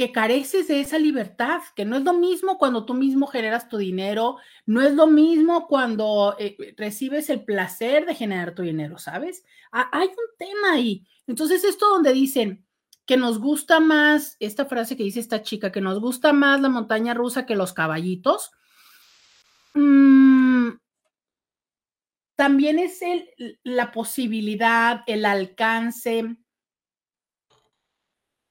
que 0.00 0.12
careces 0.12 0.66
de 0.66 0.80
esa 0.80 0.98
libertad, 0.98 1.60
que 1.76 1.84
no 1.84 1.94
es 1.94 2.04
lo 2.04 2.14
mismo 2.14 2.56
cuando 2.56 2.86
tú 2.86 2.94
mismo 2.94 3.26
generas 3.26 3.68
tu 3.68 3.76
dinero, 3.76 4.38
no 4.64 4.80
es 4.80 4.94
lo 4.94 5.06
mismo 5.06 5.66
cuando 5.68 6.36
eh, 6.38 6.56
recibes 6.78 7.28
el 7.28 7.44
placer 7.44 8.06
de 8.06 8.14
generar 8.14 8.54
tu 8.54 8.62
dinero, 8.62 8.96
¿sabes? 8.96 9.44
hay 9.70 10.08
un 10.08 10.38
tema 10.38 10.72
ahí. 10.72 11.06
Entonces, 11.26 11.64
esto 11.64 11.86
donde 11.90 12.14
dicen 12.14 12.64
que 13.04 13.18
nos 13.18 13.38
gusta 13.38 13.78
más, 13.78 14.38
esta 14.40 14.64
frase 14.64 14.96
que 14.96 15.02
dice 15.02 15.20
esta 15.20 15.42
chica, 15.42 15.70
que 15.70 15.82
nos 15.82 16.00
gusta 16.00 16.32
más 16.32 16.62
la 16.62 16.70
montaña 16.70 17.12
rusa 17.12 17.44
que 17.44 17.54
los 17.54 17.74
caballitos. 17.74 18.52
Mmm, 19.74 20.70
también 22.36 22.78
es 22.78 23.02
el, 23.02 23.28
la 23.64 23.92
posibilidad, 23.92 25.02
el 25.06 25.26
alcance. 25.26 26.38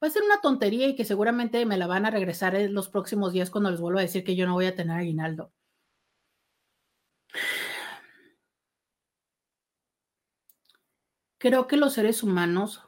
Va 0.02 0.08
a 0.08 0.12
ser 0.12 0.24
una 0.24 0.40
tontería 0.42 0.88
y 0.88 0.96
que 0.96 1.06
seguramente 1.06 1.66
me 1.66 1.78
la 1.78 1.88
van 1.88 2.06
a 2.06 2.12
regresar 2.12 2.56
en 2.56 2.74
los 2.74 2.90
próximos 2.90 3.34
días 3.34 3.50
cuando 3.50 3.70
les 3.72 3.82
vuelvo 3.82 4.00
a 4.00 4.04
decir 4.04 4.24
que 4.24 4.36
yo 4.36 4.46
no 4.48 4.54
voy 4.54 4.66
a 4.66 4.76
tener 4.76 4.98
aguinaldo. 4.98 5.52
Creo 11.38 11.68
que 11.68 11.78
los 11.78 11.94
seres 11.94 12.24
humanos 12.24 12.82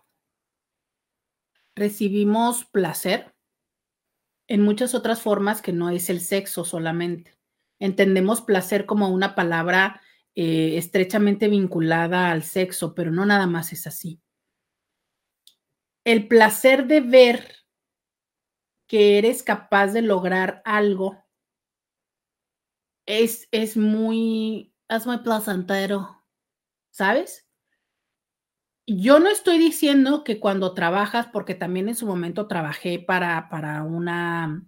recibimos 1.76 2.66
placer 2.66 3.34
en 4.48 4.62
muchas 4.62 4.94
otras 4.94 5.22
formas 5.22 5.62
que 5.62 5.72
no 5.72 5.90
es 5.90 6.10
el 6.10 6.20
sexo 6.22 6.66
solamente. 6.66 7.38
Entendemos 7.80 8.42
placer 8.42 8.86
como 8.86 9.10
una 9.10 9.36
palabra 9.36 10.02
eh, 10.36 10.78
estrechamente 10.78 11.48
vinculada 11.48 12.32
al 12.32 12.44
sexo, 12.44 12.94
pero 12.94 13.12
no 13.12 13.26
nada 13.26 13.48
más 13.48 13.74
es 13.74 13.88
así. 13.88 14.22
El 16.04 16.28
placer 16.28 16.88
de 16.88 17.02
ver 17.02 17.56
que 18.88 19.18
eres 19.18 19.44
capaz 19.44 19.88
de 19.94 20.02
lograr 20.02 20.62
algo 20.66 21.24
es, 23.06 23.48
es 23.52 23.78
muy, 23.78 24.74
es 24.90 25.06
muy 25.06 25.20
placentero, 25.20 26.24
¿sabes? 26.92 27.48
Yo 28.88 29.20
no 29.20 29.30
estoy 29.30 29.60
diciendo 29.60 30.24
que 30.24 30.40
cuando 30.40 30.74
trabajas, 30.74 31.28
porque 31.32 31.56
también 31.56 31.88
en 31.88 31.96
su 31.96 32.06
momento 32.06 32.48
trabajé 32.48 33.00
para, 33.00 33.48
para 33.50 33.84
una, 33.84 34.68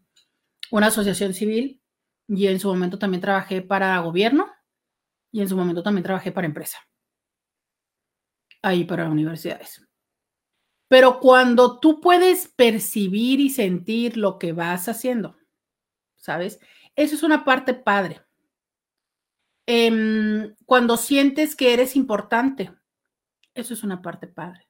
una 0.71 0.87
asociación 0.87 1.33
civil 1.33 1.81
y 2.27 2.47
en 2.47 2.59
su 2.59 2.69
momento 2.69 2.99
también 2.99 3.21
trabajé 3.21 3.61
para 3.61 3.99
gobierno 3.99 4.51
y 5.31 5.41
en 5.41 5.49
su 5.49 5.57
momento 5.57 5.83
también 5.83 6.03
trabajé 6.03 6.31
para 6.31 6.47
empresa, 6.47 6.77
ahí 8.61 8.85
para 8.85 9.09
universidades. 9.09 9.81
Pero 10.93 11.19
cuando 11.19 11.79
tú 11.79 11.99
puedes 11.99 12.49
percibir 12.49 13.39
y 13.39 13.49
sentir 13.49 14.15
lo 14.15 14.37
que 14.37 14.53
vas 14.53 14.87
haciendo, 14.87 15.35
¿sabes? 16.17 16.59
Eso 16.95 17.15
es 17.15 17.23
una 17.23 17.43
parte 17.43 17.73
padre. 17.73 18.21
Em, 19.65 20.53
cuando 20.67 20.97
sientes 20.97 21.55
que 21.55 21.73
eres 21.73 21.95
importante, 21.95 22.71
eso 23.55 23.73
es 23.73 23.81
una 23.81 24.03
parte 24.03 24.27
padre. 24.27 24.69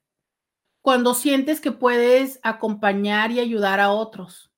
Cuando 0.82 1.14
sientes 1.14 1.60
que 1.60 1.74
puedes 1.74 2.40
acompañar 2.42 3.32
y 3.32 3.42
ayudar 3.42 3.82
a 3.82 3.92
otros. 3.92 4.50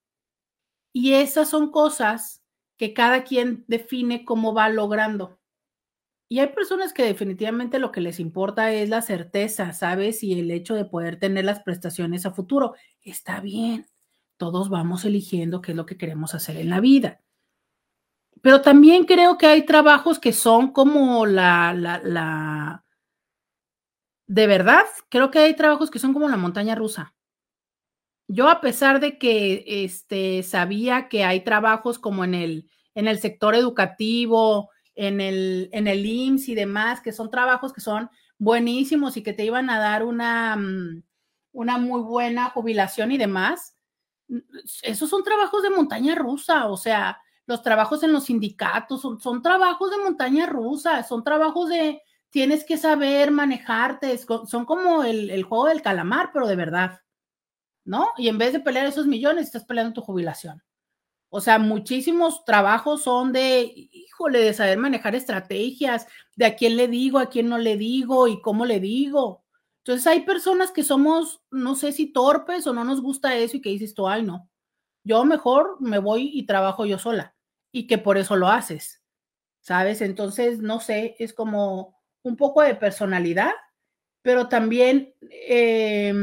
Y 0.93 1.13
esas 1.13 1.49
son 1.49 1.71
cosas 1.71 2.43
que 2.77 2.93
cada 2.93 3.23
quien 3.23 3.65
define 3.67 4.23
cómo 4.23 4.53
va 4.53 4.69
logrando. 4.69 5.39
Y 6.27 6.39
hay 6.39 6.47
personas 6.47 6.91
que 6.91 7.03
definitivamente 7.03 7.77
lo 7.77 7.91
que 7.91 8.01
les 8.01 8.19
importa 8.19 8.71
es 8.71 8.89
la 8.89 9.01
certeza, 9.01 9.73
¿sabes? 9.73 10.23
Y 10.23 10.39
el 10.39 10.49
hecho 10.49 10.73
de 10.73 10.85
poder 10.85 11.19
tener 11.19 11.45
las 11.45 11.61
prestaciones 11.61 12.25
a 12.25 12.31
futuro. 12.31 12.73
Está 13.01 13.41
bien, 13.41 13.85
todos 14.37 14.69
vamos 14.69 15.05
eligiendo 15.05 15.61
qué 15.61 15.71
es 15.71 15.77
lo 15.77 15.85
que 15.85 15.97
queremos 15.97 16.33
hacer 16.33 16.57
en 16.57 16.69
la 16.69 16.79
vida. 16.79 17.21
Pero 18.41 18.61
también 18.61 19.05
creo 19.05 19.37
que 19.37 19.47
hay 19.47 19.65
trabajos 19.65 20.19
que 20.19 20.33
son 20.33 20.71
como 20.71 21.25
la, 21.25 21.73
la, 21.73 21.99
la, 22.03 22.85
de 24.27 24.47
verdad, 24.47 24.85
creo 25.09 25.29
que 25.29 25.39
hay 25.39 25.55
trabajos 25.55 25.91
que 25.91 25.99
son 25.99 26.13
como 26.13 26.27
la 26.27 26.37
montaña 26.37 26.75
rusa. 26.75 27.15
Yo 28.27 28.49
a 28.49 28.59
pesar 28.59 28.99
de 28.99 29.19
que 29.19 29.63
este, 29.67 30.41
sabía 30.41 31.09
que 31.09 31.23
hay 31.23 31.43
trabajos 31.43 31.99
como 31.99 32.23
en 32.23 32.33
el, 32.33 32.69
en 32.95 33.07
el 33.07 33.19
sector 33.19 33.53
educativo, 33.53 34.71
en 34.95 35.21
el, 35.21 35.69
en 35.71 35.87
el 35.87 36.05
IMSS 36.05 36.49
y 36.49 36.55
demás, 36.55 37.01
que 37.01 37.11
son 37.11 37.29
trabajos 37.29 37.73
que 37.73 37.81
son 37.81 38.09
buenísimos 38.37 39.17
y 39.17 39.23
que 39.23 39.33
te 39.33 39.45
iban 39.45 39.69
a 39.69 39.79
dar 39.79 40.03
una, 40.03 40.55
mm, 40.55 41.03
una 41.51 41.77
muy 41.77 42.01
buena 42.01 42.49
jubilación 42.49 43.11
y 43.11 43.17
demás. 43.17 43.77
Esos 44.81 45.09
son 45.09 45.23
trabajos 45.23 45.61
de 45.63 45.69
montaña 45.69 46.15
rusa, 46.15 46.67
o 46.67 46.77
sea, 46.77 47.19
los 47.45 47.61
trabajos 47.61 48.01
en 48.03 48.11
los 48.11 48.25
sindicatos 48.25 49.01
son, 49.01 49.19
son 49.19 49.41
trabajos 49.41 49.91
de 49.91 49.97
montaña 49.97 50.47
rusa, 50.47 51.03
son 51.03 51.23
trabajos 51.23 51.69
de 51.69 52.01
tienes 52.29 52.65
que 52.65 52.77
saber 52.77 53.31
manejarte, 53.31 54.17
son 54.17 54.65
como 54.65 55.03
el, 55.03 55.29
el 55.29 55.43
juego 55.43 55.67
del 55.67 55.81
calamar, 55.81 56.31
pero 56.33 56.47
de 56.47 56.55
verdad, 56.55 56.99
¿no? 57.85 58.09
Y 58.17 58.27
en 58.27 58.37
vez 58.37 58.51
de 58.51 58.59
pelear 58.59 58.87
esos 58.87 59.07
millones, 59.07 59.45
estás 59.45 59.63
peleando 59.63 59.93
tu 59.93 60.01
jubilación. 60.01 60.61
O 61.35 61.41
sea, 61.41 61.59
muchísimos 61.59 62.45
trabajos 62.45 63.03
son 63.03 63.33
de, 63.33 63.69
híjole, 63.91 64.39
de 64.39 64.53
saber 64.53 64.77
manejar 64.77 65.15
estrategias, 65.15 66.07
de 66.37 66.45
a 66.45 66.55
quién 66.55 66.77
le 66.77 66.87
digo, 66.87 67.19
a 67.19 67.27
quién 67.29 67.49
no 67.49 67.57
le 67.57 67.75
digo 67.75 68.29
y 68.29 68.39
cómo 68.39 68.65
le 68.65 68.79
digo. 68.79 69.43
Entonces 69.79 70.07
hay 70.07 70.21
personas 70.21 70.71
que 70.71 70.81
somos, 70.81 71.43
no 71.51 71.75
sé 71.75 71.91
si 71.91 72.13
torpes 72.13 72.65
o 72.67 72.73
no 72.73 72.85
nos 72.85 73.01
gusta 73.01 73.35
eso 73.35 73.57
y 73.57 73.61
que 73.61 73.69
dices 73.69 73.93
tú, 73.93 74.07
ay, 74.07 74.23
no, 74.23 74.49
yo 75.03 75.25
mejor 75.25 75.75
me 75.81 75.99
voy 75.99 76.31
y 76.33 76.45
trabajo 76.45 76.85
yo 76.85 76.99
sola 76.99 77.35
y 77.69 77.85
que 77.85 77.97
por 77.97 78.17
eso 78.17 78.37
lo 78.37 78.47
haces, 78.47 79.03
¿sabes? 79.59 79.99
Entonces, 79.99 80.59
no 80.59 80.79
sé, 80.79 81.17
es 81.19 81.33
como 81.33 81.99
un 82.23 82.37
poco 82.37 82.61
de 82.61 82.75
personalidad, 82.75 83.51
pero 84.21 84.47
también... 84.47 85.13
Eh, 85.29 86.13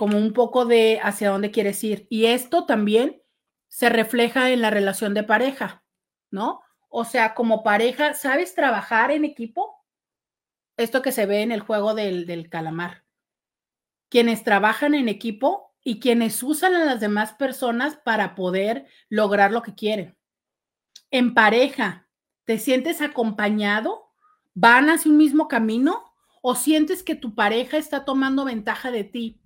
como 0.00 0.16
un 0.16 0.32
poco 0.32 0.64
de 0.64 0.98
hacia 1.02 1.28
dónde 1.28 1.50
quieres 1.50 1.84
ir. 1.84 2.06
Y 2.08 2.24
esto 2.24 2.64
también 2.64 3.22
se 3.68 3.90
refleja 3.90 4.50
en 4.50 4.62
la 4.62 4.70
relación 4.70 5.12
de 5.12 5.24
pareja, 5.24 5.84
¿no? 6.30 6.62
O 6.88 7.04
sea, 7.04 7.34
como 7.34 7.62
pareja, 7.62 8.14
¿sabes 8.14 8.54
trabajar 8.54 9.10
en 9.10 9.26
equipo? 9.26 9.84
Esto 10.78 11.02
que 11.02 11.12
se 11.12 11.26
ve 11.26 11.42
en 11.42 11.52
el 11.52 11.60
juego 11.60 11.92
del, 11.94 12.24
del 12.24 12.48
calamar. 12.48 13.04
Quienes 14.08 14.42
trabajan 14.42 14.94
en 14.94 15.10
equipo 15.10 15.76
y 15.84 16.00
quienes 16.00 16.42
usan 16.42 16.74
a 16.74 16.86
las 16.86 17.00
demás 17.00 17.34
personas 17.34 17.98
para 18.02 18.34
poder 18.34 18.86
lograr 19.10 19.52
lo 19.52 19.60
que 19.60 19.74
quieren. 19.74 20.16
En 21.10 21.34
pareja, 21.34 22.08
¿Te 22.50 22.58
sientes 22.58 23.00
acompañado? 23.00 24.10
¿Van 24.54 24.90
hacia 24.90 25.08
un 25.08 25.16
mismo 25.16 25.46
camino? 25.46 26.02
¿O 26.42 26.56
sientes 26.56 27.04
que 27.04 27.14
tu 27.14 27.36
pareja 27.36 27.76
está 27.76 28.04
tomando 28.04 28.44
ventaja 28.44 28.90
de 28.90 29.04
ti? 29.04 29.40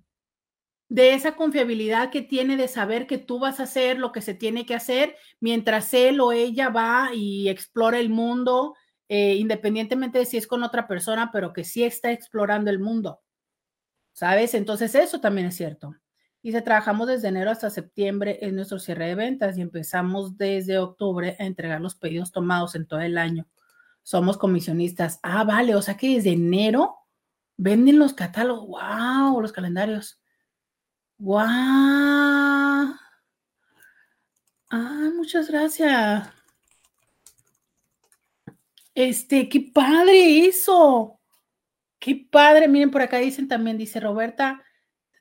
De 0.87 1.13
esa 1.13 1.35
confiabilidad 1.35 2.11
que 2.11 2.21
tiene 2.21 2.57
de 2.57 2.67
saber 2.67 3.07
que 3.07 3.17
tú 3.17 3.39
vas 3.39 3.59
a 3.59 3.63
hacer 3.63 3.97
lo 3.97 4.11
que 4.11 4.21
se 4.21 4.35
tiene 4.35 4.65
que 4.65 4.75
hacer 4.75 5.15
mientras 5.39 5.93
él 5.93 6.19
o 6.19 6.31
ella 6.31 6.69
va 6.69 7.09
y 7.13 7.49
explora 7.49 7.99
el 7.99 8.09
mundo, 8.09 8.75
eh, 9.09 9.35
independientemente 9.35 10.19
de 10.19 10.25
si 10.25 10.37
es 10.37 10.47
con 10.47 10.63
otra 10.63 10.87
persona, 10.87 11.31
pero 11.31 11.53
que 11.53 11.63
sí 11.63 11.83
está 11.83 12.11
explorando 12.11 12.69
el 12.69 12.79
mundo. 12.79 13.21
¿Sabes? 14.13 14.53
Entonces 14.53 14.95
eso 14.95 15.19
también 15.19 15.47
es 15.47 15.55
cierto. 15.55 15.95
Dice, 16.45 16.61
trabajamos 16.61 17.07
desde 17.07 17.29
enero 17.29 17.49
hasta 17.49 17.71
septiembre 17.71 18.37
en 18.41 18.55
nuestro 18.55 18.77
cierre 18.77 19.07
de 19.07 19.15
ventas 19.15 19.57
y 19.57 19.61
empezamos 19.61 20.37
desde 20.37 20.77
octubre 20.77 21.35
a 21.39 21.45
entregar 21.45 21.81
los 21.81 21.95
pedidos 21.95 22.31
tomados 22.31 22.75
en 22.75 22.85
todo 22.85 22.99
el 22.99 23.17
año. 23.17 23.47
Somos 24.03 24.37
comisionistas. 24.37 25.19
Ah, 25.23 25.43
vale, 25.43 25.73
o 25.75 25.81
sea 25.81 25.97
que 25.97 26.15
desde 26.15 26.33
enero 26.33 26.97
venden 27.57 27.97
los 27.97 28.13
catálogos. 28.13 28.67
¡Wow! 28.67 29.41
Los 29.41 29.51
calendarios. 29.51 30.21
¡Wow! 31.17 32.95
Ah, 34.69 35.09
muchas 35.15 35.49
gracias. 35.49 36.29
Este, 38.93 39.49
qué 39.49 39.71
padre 39.73 40.45
eso. 40.47 41.19
Qué 41.99 42.27
padre. 42.31 42.67
Miren, 42.67 42.91
por 42.91 43.01
acá 43.01 43.17
dicen 43.17 43.47
también, 43.47 43.77
dice 43.77 43.99
Roberta, 43.99 44.63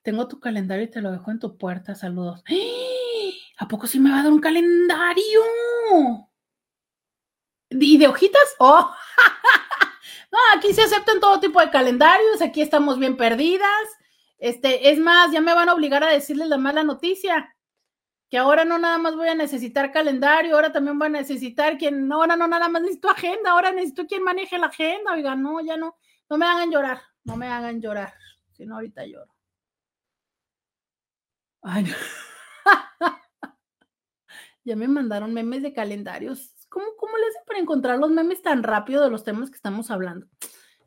tengo 0.02 0.28
tu 0.28 0.40
calendario 0.40 0.84
y 0.84 0.90
te 0.90 1.00
lo 1.00 1.12
dejo 1.12 1.30
en 1.30 1.38
tu 1.38 1.56
puerta. 1.58 1.94
Saludos. 1.94 2.42
¡Ah! 2.48 2.54
¿A 3.58 3.68
poco 3.68 3.86
sí 3.86 4.00
me 4.00 4.10
va 4.10 4.20
a 4.20 4.22
dar 4.24 4.32
un 4.32 4.40
calendario? 4.40 5.40
¿Y 7.70 7.98
de 7.98 8.08
hojitas? 8.08 8.54
¡Oh! 8.58 8.90
no, 10.32 10.38
aquí 10.56 10.72
se 10.74 10.82
aceptan 10.82 11.20
todo 11.20 11.40
tipo 11.40 11.60
de 11.60 11.70
calendarios. 11.70 12.42
Aquí 12.42 12.60
estamos 12.62 12.98
bien 12.98 13.16
perdidas. 13.16 13.88
Este, 14.38 14.90
es 14.90 14.98
más, 14.98 15.32
ya 15.32 15.40
me 15.40 15.54
van 15.54 15.68
a 15.68 15.74
obligar 15.74 16.02
a 16.04 16.08
decirles 16.08 16.48
la 16.48 16.58
mala 16.58 16.82
noticia. 16.82 17.54
Que 18.30 18.38
ahora 18.38 18.64
no 18.64 18.78
nada 18.78 18.98
más 18.98 19.14
voy 19.14 19.28
a 19.28 19.34
necesitar 19.34 19.92
calendario, 19.92 20.54
ahora 20.54 20.72
también 20.72 20.98
voy 20.98 21.06
a 21.06 21.10
necesitar 21.10 21.78
quien, 21.78 22.08
no, 22.08 22.16
ahora 22.16 22.36
no 22.36 22.48
nada 22.48 22.68
más 22.68 22.82
necesito 22.82 23.10
agenda, 23.10 23.52
ahora 23.52 23.70
necesito 23.70 24.06
quien 24.06 24.24
maneje 24.24 24.58
la 24.58 24.66
agenda. 24.66 25.12
Oiga, 25.12 25.36
no, 25.36 25.60
ya 25.60 25.76
no, 25.76 25.96
no 26.28 26.38
me 26.38 26.46
hagan 26.46 26.70
llorar, 26.70 27.02
no 27.22 27.36
me 27.36 27.46
hagan 27.48 27.80
llorar, 27.80 28.14
si 28.52 28.66
no 28.66 28.76
ahorita 28.76 29.06
lloro. 29.06 29.32
Ay, 31.62 31.86
ya 34.64 34.76
me 34.76 34.88
mandaron 34.88 35.32
memes 35.32 35.62
de 35.62 35.72
calendarios. 35.72 36.52
¿Cómo, 36.68 36.86
¿Cómo 36.96 37.16
le 37.16 37.26
hacen 37.28 37.42
para 37.46 37.60
encontrar 37.60 37.98
los 37.98 38.10
memes 38.10 38.42
tan 38.42 38.62
rápido 38.62 39.04
de 39.04 39.10
los 39.10 39.22
temas 39.22 39.50
que 39.50 39.56
estamos 39.56 39.90
hablando? 39.90 40.26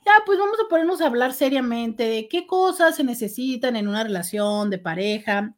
Ya, 0.07 0.23
pues 0.25 0.39
vamos 0.39 0.57
a 0.57 0.69
ponernos 0.69 1.01
a 1.01 1.07
hablar 1.07 1.33
seriamente 1.33 2.03
de 2.03 2.29
qué 2.29 2.47
cosas 2.47 2.95
se 2.95 3.03
necesitan 3.03 3.75
en 3.75 3.89
una 3.89 4.05
relación 4.05 4.69
de 4.69 4.77
pareja. 4.77 5.53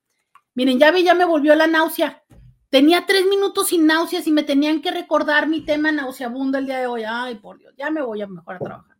Miren, 0.56 0.80
ya 0.80 0.90
vi, 0.90 1.04
ya 1.04 1.14
me 1.14 1.24
volvió 1.24 1.54
la 1.54 1.68
náusea. 1.68 2.24
Tenía 2.70 3.06
tres 3.06 3.28
minutos 3.28 3.68
sin 3.68 3.86
náuseas 3.86 4.26
y 4.26 4.32
me 4.32 4.42
tenían 4.42 4.82
que 4.82 4.90
recordar 4.90 5.48
mi 5.48 5.64
tema 5.64 5.92
nauseabundo 5.92 6.58
el 6.58 6.66
día 6.66 6.80
de 6.80 6.88
hoy. 6.88 7.04
Ay, 7.08 7.36
por 7.36 7.60
Dios, 7.60 7.76
ya 7.78 7.92
me 7.92 8.02
voy 8.02 8.24
a 8.24 8.28
mejor 8.28 8.56
a 8.56 8.60
trabajar. 8.60 8.98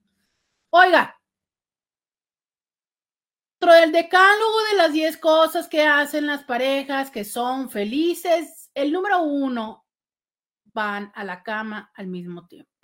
Oiga, 0.70 1.20
dentro 3.60 3.76
del 3.76 3.92
decálogo 3.92 4.62
de 4.70 4.78
las 4.78 4.94
10 4.94 5.18
cosas 5.18 5.68
que 5.68 5.82
hacen 5.82 6.28
las 6.28 6.44
parejas 6.44 7.10
que 7.10 7.26
son 7.26 7.72
felices, 7.72 8.70
el 8.76 8.92
número 8.92 9.24
uno, 9.24 9.84
van 10.66 11.12
a 11.16 11.24
la 11.24 11.42
cama 11.42 11.92
al 11.96 12.06
mismo 12.06 12.46
tiempo. 12.46 12.79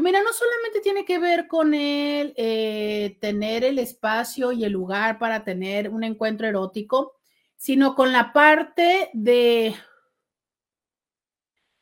Mira, 0.00 0.22
no 0.22 0.32
solamente 0.32 0.80
tiene 0.80 1.04
que 1.04 1.18
ver 1.18 1.48
con 1.48 1.74
el 1.74 2.32
eh, 2.36 3.18
tener 3.20 3.64
el 3.64 3.78
espacio 3.78 4.52
y 4.52 4.64
el 4.64 4.72
lugar 4.72 5.18
para 5.18 5.44
tener 5.44 5.88
un 5.90 6.04
encuentro 6.04 6.46
erótico, 6.46 7.16
sino 7.56 7.94
con 7.94 8.12
la 8.12 8.32
parte 8.32 9.10
de, 9.12 9.74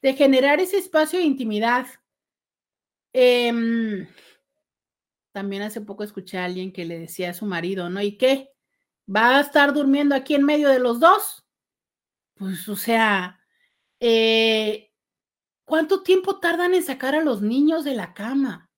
de 0.02 0.14
generar 0.14 0.60
ese 0.60 0.78
espacio 0.78 1.18
de 1.18 1.24
intimidad. 1.26 1.86
Eh, 3.12 4.06
también 5.36 5.60
hace 5.60 5.82
poco 5.82 6.02
escuché 6.02 6.38
a 6.38 6.46
alguien 6.46 6.72
que 6.72 6.86
le 6.86 6.98
decía 6.98 7.28
a 7.28 7.34
su 7.34 7.44
marido, 7.44 7.90
¿no? 7.90 8.00
¿Y 8.00 8.16
qué? 8.16 8.52
¿Va 9.06 9.36
a 9.36 9.40
estar 9.40 9.74
durmiendo 9.74 10.14
aquí 10.14 10.34
en 10.34 10.44
medio 10.44 10.70
de 10.70 10.78
los 10.78 10.98
dos? 10.98 11.46
Pues, 12.36 12.66
o 12.70 12.74
sea, 12.74 13.38
eh, 14.00 14.85
¿cuánto 15.66 16.02
tiempo 16.02 16.40
tardan 16.40 16.72
en 16.72 16.82
sacar 16.82 17.14
a 17.14 17.22
los 17.22 17.42
niños 17.42 17.84
de 17.84 17.94
la 17.94 18.14
cama? 18.14 18.70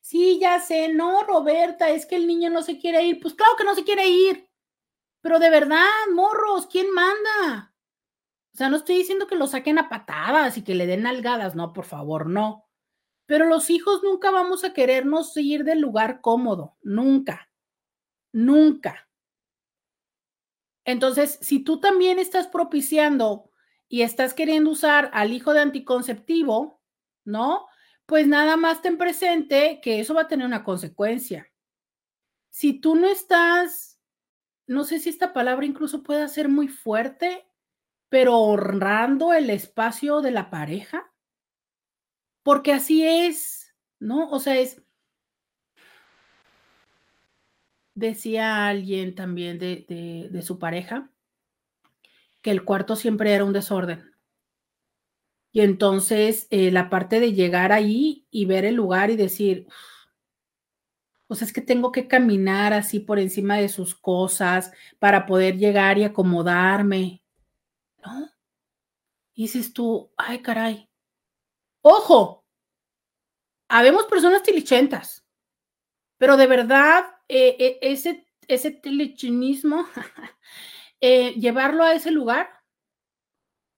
Sí, 0.00 0.38
ya 0.40 0.60
sé, 0.60 0.92
no, 0.94 1.22
Roberta, 1.24 1.90
es 1.90 2.06
que 2.06 2.16
el 2.16 2.26
niño 2.26 2.48
no 2.50 2.62
se 2.62 2.78
quiere 2.78 3.02
ir. 3.04 3.20
Pues 3.20 3.34
claro 3.34 3.56
que 3.58 3.64
no 3.64 3.74
se 3.74 3.84
quiere 3.84 4.08
ir. 4.08 4.48
Pero 5.20 5.38
de 5.38 5.50
verdad, 5.50 5.84
morros, 6.14 6.66
¿quién 6.66 6.90
manda? 6.92 7.74
O 8.54 8.56
sea, 8.56 8.68
no 8.68 8.76
estoy 8.76 8.96
diciendo 8.96 9.26
que 9.26 9.36
lo 9.36 9.46
saquen 9.46 9.78
a 9.78 9.88
patadas 9.88 10.56
y 10.58 10.64
que 10.64 10.74
le 10.74 10.86
den 10.86 11.02
nalgadas, 11.02 11.54
no, 11.54 11.72
por 11.72 11.84
favor, 11.84 12.28
no. 12.28 12.68
Pero 13.26 13.46
los 13.46 13.70
hijos 13.70 14.02
nunca 14.02 14.30
vamos 14.30 14.64
a 14.64 14.72
querernos 14.72 15.36
ir 15.36 15.64
del 15.64 15.80
lugar 15.80 16.20
cómodo, 16.22 16.76
nunca, 16.82 17.50
nunca. 18.32 19.08
Entonces, 20.86 21.38
si 21.42 21.62
tú 21.62 21.80
también 21.80 22.18
estás 22.18 22.46
propiciando 22.48 23.47
y 23.88 24.02
estás 24.02 24.34
queriendo 24.34 24.70
usar 24.70 25.10
al 25.14 25.32
hijo 25.32 25.54
de 25.54 25.60
anticonceptivo, 25.60 26.80
¿no? 27.24 27.66
Pues 28.06 28.26
nada 28.26 28.56
más 28.56 28.82
ten 28.82 28.98
presente 28.98 29.80
que 29.82 30.00
eso 30.00 30.14
va 30.14 30.22
a 30.22 30.28
tener 30.28 30.46
una 30.46 30.64
consecuencia. 30.64 31.50
Si 32.50 32.80
tú 32.80 32.94
no 32.94 33.06
estás, 33.08 33.98
no 34.66 34.84
sé 34.84 34.98
si 34.98 35.08
esta 35.08 35.32
palabra 35.32 35.64
incluso 35.66 36.02
puede 36.02 36.28
ser 36.28 36.48
muy 36.48 36.68
fuerte, 36.68 37.46
pero 38.08 38.36
honrando 38.38 39.32
el 39.32 39.50
espacio 39.50 40.20
de 40.20 40.30
la 40.30 40.50
pareja, 40.50 41.10
porque 42.42 42.72
así 42.72 43.06
es, 43.06 43.74
¿no? 43.98 44.30
O 44.30 44.40
sea, 44.40 44.56
es... 44.56 44.82
Decía 47.94 48.68
alguien 48.68 49.16
también 49.16 49.58
de, 49.58 50.28
de 50.30 50.42
su 50.42 50.58
pareja 50.60 51.10
que 52.42 52.50
el 52.50 52.64
cuarto 52.64 52.96
siempre 52.96 53.32
era 53.32 53.44
un 53.44 53.52
desorden. 53.52 54.14
Y 55.52 55.60
entonces 55.60 56.46
eh, 56.50 56.70
la 56.70 56.90
parte 56.90 57.20
de 57.20 57.32
llegar 57.32 57.72
ahí 57.72 58.26
y 58.30 58.44
ver 58.44 58.64
el 58.64 58.74
lugar 58.74 59.10
y 59.10 59.16
decir, 59.16 59.66
o 61.28 61.34
sea, 61.34 61.46
es 61.46 61.52
que 61.52 61.60
tengo 61.60 61.92
que 61.92 62.08
caminar 62.08 62.72
así 62.72 63.00
por 63.00 63.18
encima 63.18 63.56
de 63.56 63.68
sus 63.68 63.94
cosas 63.94 64.72
para 64.98 65.26
poder 65.26 65.58
llegar 65.58 65.98
y 65.98 66.04
acomodarme, 66.04 67.22
¿no? 68.04 68.30
Y 69.34 69.42
dices 69.42 69.72
tú, 69.72 70.10
ay, 70.16 70.40
caray. 70.40 70.88
Ojo, 71.82 72.44
habemos 73.68 74.04
personas 74.06 74.42
tilichentas, 74.42 75.24
pero 76.16 76.36
de 76.36 76.46
verdad, 76.46 77.04
eh, 77.28 77.56
eh, 77.58 77.78
ese, 77.82 78.26
ese 78.48 78.70
tilichinismo, 78.70 79.86
eh, 81.00 81.34
llevarlo 81.34 81.84
a 81.84 81.94
ese 81.94 82.10
lugar, 82.10 82.48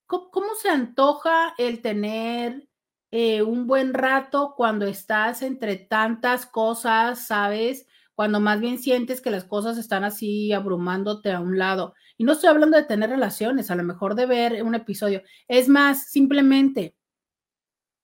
¿cómo, 0.07 0.55
se 0.61 0.69
antoja 0.69 1.55
el 1.59 1.83
tener 1.83 2.69
eh, 3.11 3.43
un 3.43 3.67
buen 3.67 3.95
rato 3.95 4.55
cuando 4.57 4.87
estás 4.87 5.43
entre 5.43 5.77
tantas 5.77 6.47
cosas, 6.47 7.27
sabes? 7.27 7.87
Cuando 8.15 8.41
más 8.41 8.61
bien 8.61 8.79
sientes 8.79 9.21
que 9.21 9.31
las 9.31 9.45
cosas 9.45 9.79
están 9.79 10.05
así 10.05 10.53
abrumándote 10.53 11.33
a 11.33 11.41
un 11.41 11.59
lado. 11.59 11.95
Y 12.17 12.25
no 12.25 12.33
estoy 12.33 12.51
hablando 12.51 12.77
de 12.77 12.85
tener 12.85 13.11
relaciones, 13.11 13.71
a 13.71 13.77
lo 13.77 13.83
mejor 13.83 14.15
de 14.15 14.27
ver 14.27 14.63
un 14.63 14.75
episodio. 14.75 15.23
Es 15.49 15.69
más, 15.69 16.11
simplemente, 16.11 16.97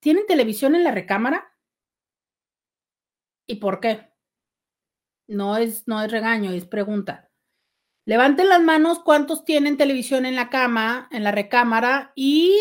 ¿tienen 0.01 0.27
televisión 0.27 0.75
en 0.75 0.85
la 0.85 0.91
recámara? 0.93 1.53
¿Y 3.47 3.57
por 3.57 3.81
qué? 3.81 4.11
No 5.29 5.57
es, 5.57 5.87
no 5.87 6.03
es 6.03 6.11
regaño, 6.11 6.53
es 6.53 6.67
pregunta. 6.67 7.26
Levanten 8.09 8.49
las 8.49 8.63
manos 8.63 9.01
cuántos 9.01 9.45
tienen 9.45 9.77
televisión 9.77 10.27
en 10.27 10.37
la 10.37 10.49
cama, 10.49 11.09
en 11.11 11.25
la 11.25 11.33
recámara 11.33 12.13
y 12.15 12.57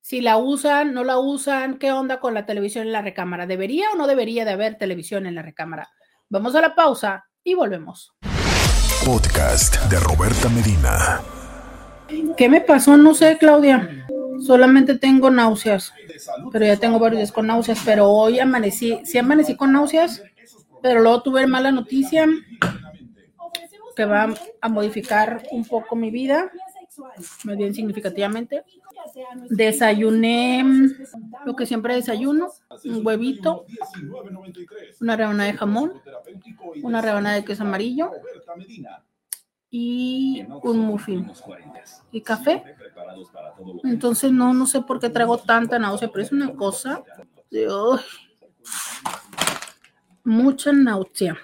si 0.00 0.20
la 0.20 0.36
usan, 0.36 0.94
no 0.94 1.02
la 1.02 1.18
usan, 1.18 1.78
qué 1.78 1.90
onda 1.90 2.20
con 2.20 2.32
la 2.32 2.46
televisión 2.46 2.86
en 2.86 2.92
la 2.92 3.02
recámara. 3.02 3.48
¿Debería 3.48 3.90
o 3.92 3.96
no 3.96 4.06
debería 4.06 4.44
de 4.44 4.52
haber 4.52 4.78
televisión 4.78 5.26
en 5.26 5.34
la 5.34 5.42
recámara? 5.42 5.88
Vamos 6.28 6.54
a 6.54 6.60
la 6.60 6.76
pausa 6.76 7.24
y 7.42 7.54
volvemos. 7.54 8.14
Podcast 9.04 9.82
de 9.90 9.98
Roberta 9.98 10.48
Medina. 10.48 11.22
¿Qué 12.36 12.48
me 12.48 12.60
pasó? 12.60 12.96
No 12.96 13.14
sé, 13.14 13.36
Claudia. 13.36 14.06
Solamente 14.46 14.96
tengo 14.96 15.28
náuseas, 15.28 15.92
pero 16.52 16.64
ya 16.64 16.76
tengo 16.76 17.00
varios 17.00 17.18
días 17.18 17.32
con 17.32 17.48
náuseas, 17.48 17.80
pero 17.84 18.08
hoy 18.08 18.38
amanecí, 18.38 19.00
sí 19.04 19.18
amanecí 19.18 19.56
con 19.56 19.72
náuseas, 19.72 20.22
pero 20.80 21.00
luego 21.00 21.20
tuve 21.22 21.48
mala 21.48 21.72
noticia 21.72 22.28
que 23.98 24.04
va 24.04 24.32
a 24.60 24.68
modificar 24.68 25.42
un 25.50 25.64
poco 25.64 25.96
mi 25.96 26.12
vida, 26.12 26.52
más 27.42 27.56
bien 27.56 27.74
significativamente. 27.74 28.62
Desayuné 29.50 30.64
lo 31.44 31.56
que 31.56 31.66
siempre 31.66 31.96
desayuno, 31.96 32.46
un 32.84 33.04
huevito, 33.04 33.66
una 35.00 35.16
rebanada 35.16 35.50
de 35.50 35.58
jamón, 35.58 35.94
una 36.80 37.02
rebanada 37.02 37.34
de 37.34 37.44
queso 37.44 37.64
amarillo 37.64 38.12
y 39.68 40.46
un 40.62 40.78
muffin 40.78 41.32
y 42.12 42.20
café. 42.20 42.62
Entonces 43.82 44.30
no, 44.30 44.54
no 44.54 44.66
sé 44.66 44.80
por 44.82 45.00
qué 45.00 45.10
traigo 45.10 45.38
tanta 45.38 45.76
náusea, 45.80 46.08
pero 46.12 46.22
es 46.22 46.30
una 46.30 46.54
cosa 46.54 47.02
de 47.50 47.66
mucha 50.22 50.72
náusea. 50.72 51.36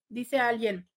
Dice 0.07 0.39
alguien, 0.39 0.87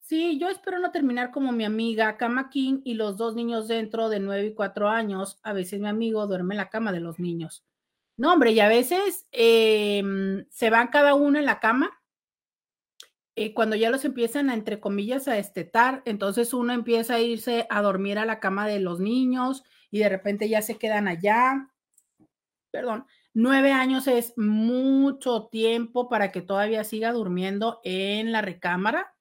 sí, 0.00 0.38
yo 0.38 0.50
espero 0.50 0.78
no 0.80 0.90
terminar 0.90 1.30
como 1.30 1.50
mi 1.52 1.64
amiga 1.64 2.18
Cama 2.18 2.50
King 2.50 2.82
y 2.84 2.92
los 2.92 3.16
dos 3.16 3.34
niños 3.34 3.68
dentro 3.68 4.10
de 4.10 4.20
9 4.20 4.48
y 4.48 4.54
4 4.54 4.90
años. 4.90 5.40
A 5.42 5.54
veces 5.54 5.80
mi 5.80 5.88
amigo 5.88 6.26
duerme 6.26 6.52
en 6.54 6.58
la 6.58 6.68
cama 6.68 6.92
de 6.92 7.00
los 7.00 7.18
niños. 7.18 7.64
No, 8.18 8.34
hombre, 8.34 8.52
y 8.52 8.60
a 8.60 8.68
veces 8.68 9.26
em, 9.32 10.44
se 10.50 10.68
van 10.68 10.88
cada 10.88 11.14
uno 11.14 11.38
en 11.38 11.46
la 11.46 11.58
cama 11.58 11.90
eh, 13.38 13.52
cuando 13.52 13.76
ya 13.76 13.90
los 13.90 14.06
empiezan 14.06 14.48
a, 14.48 14.54
entre 14.54 14.80
comillas, 14.80 15.28
a 15.28 15.34
destetar, 15.34 16.00
entonces 16.06 16.54
uno 16.54 16.72
empieza 16.72 17.16
a 17.16 17.20
irse 17.20 17.66
a 17.68 17.82
dormir 17.82 18.18
a 18.18 18.24
la 18.24 18.40
cama 18.40 18.66
de 18.66 18.80
los 18.80 18.98
niños 18.98 19.62
y 19.90 19.98
de 19.98 20.08
repente 20.08 20.48
ya 20.48 20.62
se 20.62 20.78
quedan 20.78 21.06
allá. 21.06 21.68
Perdón, 22.70 23.04
nueve 23.34 23.72
años 23.72 24.06
es 24.08 24.32
mucho 24.38 25.48
tiempo 25.52 26.08
para 26.08 26.32
que 26.32 26.40
todavía 26.40 26.82
siga 26.82 27.12
durmiendo 27.12 27.80
en 27.84 28.32
la 28.32 28.40
recámara. 28.40 29.14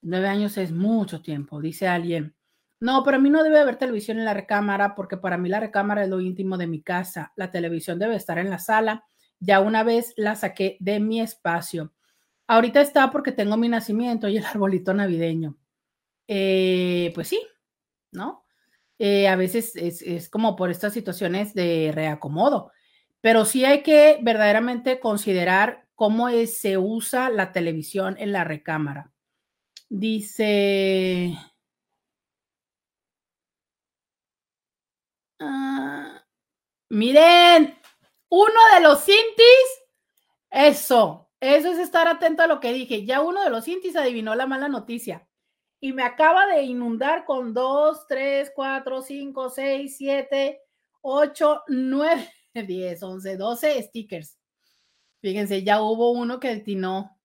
Nueve 0.00 0.28
años 0.28 0.56
es 0.56 0.70
mucho 0.70 1.22
tiempo, 1.22 1.60
dice 1.60 1.88
alguien. 1.88 2.36
No, 2.78 3.02
para 3.02 3.18
mí 3.18 3.30
no 3.30 3.42
debe 3.42 3.58
haber 3.58 3.78
televisión 3.78 4.18
en 4.18 4.24
la 4.24 4.34
recámara 4.34 4.94
porque 4.94 5.16
para 5.16 5.38
mí 5.38 5.48
la 5.48 5.60
recámara 5.60 6.04
es 6.04 6.08
lo 6.08 6.20
íntimo 6.20 6.56
de 6.56 6.68
mi 6.68 6.82
casa. 6.82 7.32
La 7.34 7.50
televisión 7.50 7.98
debe 7.98 8.14
estar 8.14 8.38
en 8.38 8.50
la 8.50 8.58
sala. 8.60 9.04
Ya 9.40 9.60
una 9.60 9.82
vez 9.82 10.14
la 10.16 10.36
saqué 10.36 10.76
de 10.78 11.00
mi 11.00 11.20
espacio. 11.20 11.92
Ahorita 12.46 12.80
está 12.80 13.10
porque 13.10 13.32
tengo 13.32 13.56
mi 13.56 13.68
nacimiento 13.68 14.28
y 14.28 14.36
el 14.36 14.44
arbolito 14.46 14.94
navideño. 14.94 15.56
Eh, 16.28 17.12
pues 17.14 17.28
sí, 17.28 17.46
¿no? 18.12 18.44
Eh, 18.98 19.28
a 19.28 19.36
veces 19.36 19.74
es, 19.76 20.28
como 20.28 20.54
por 20.56 20.70
estas 20.70 20.92
situaciones 20.92 21.54
de 21.54 21.90
reacomodo, 21.92 22.70
pero 23.20 23.44
sí 23.44 23.64
hay 23.64 23.82
que 23.82 24.18
verdaderamente 24.22 25.00
considerar 25.00 25.86
cómo 25.94 26.28
se 26.46 26.78
usa 26.78 27.30
la 27.30 27.52
televisión 27.52 28.16
en 28.18 28.32
la 28.32 28.44
recámara. 28.44 29.12
Dice... 29.88 31.36
Ah, 35.40 36.24
miren, 36.88 37.76
uno 38.28 38.60
de 38.74 38.80
los 38.80 39.04
cintis, 39.04 39.84
eso, 40.50 41.21
eso 41.42 41.72
es 41.72 41.78
estar 41.78 42.06
atento 42.06 42.44
a 42.44 42.46
lo 42.46 42.60
que 42.60 42.72
dije. 42.72 43.04
Ya 43.04 43.20
uno 43.20 43.42
de 43.42 43.50
los 43.50 43.66
intis 43.66 43.96
adivinó 43.96 44.36
la 44.36 44.46
mala 44.46 44.68
noticia 44.68 45.26
y 45.80 45.92
me 45.92 46.04
acaba 46.04 46.46
de 46.46 46.62
inundar 46.62 47.24
con 47.24 47.52
dos, 47.52 48.06
tres, 48.06 48.52
cuatro, 48.54 49.02
cinco, 49.02 49.50
seis, 49.50 49.96
siete, 49.96 50.60
ocho, 51.00 51.64
nueve, 51.66 52.30
diez, 52.54 53.02
once, 53.02 53.36
doce 53.36 53.82
stickers. 53.82 54.38
Fíjense, 55.20 55.64
ya 55.64 55.82
hubo 55.82 56.12
uno 56.12 56.38
que 56.38 56.58
tinó. 56.58 57.18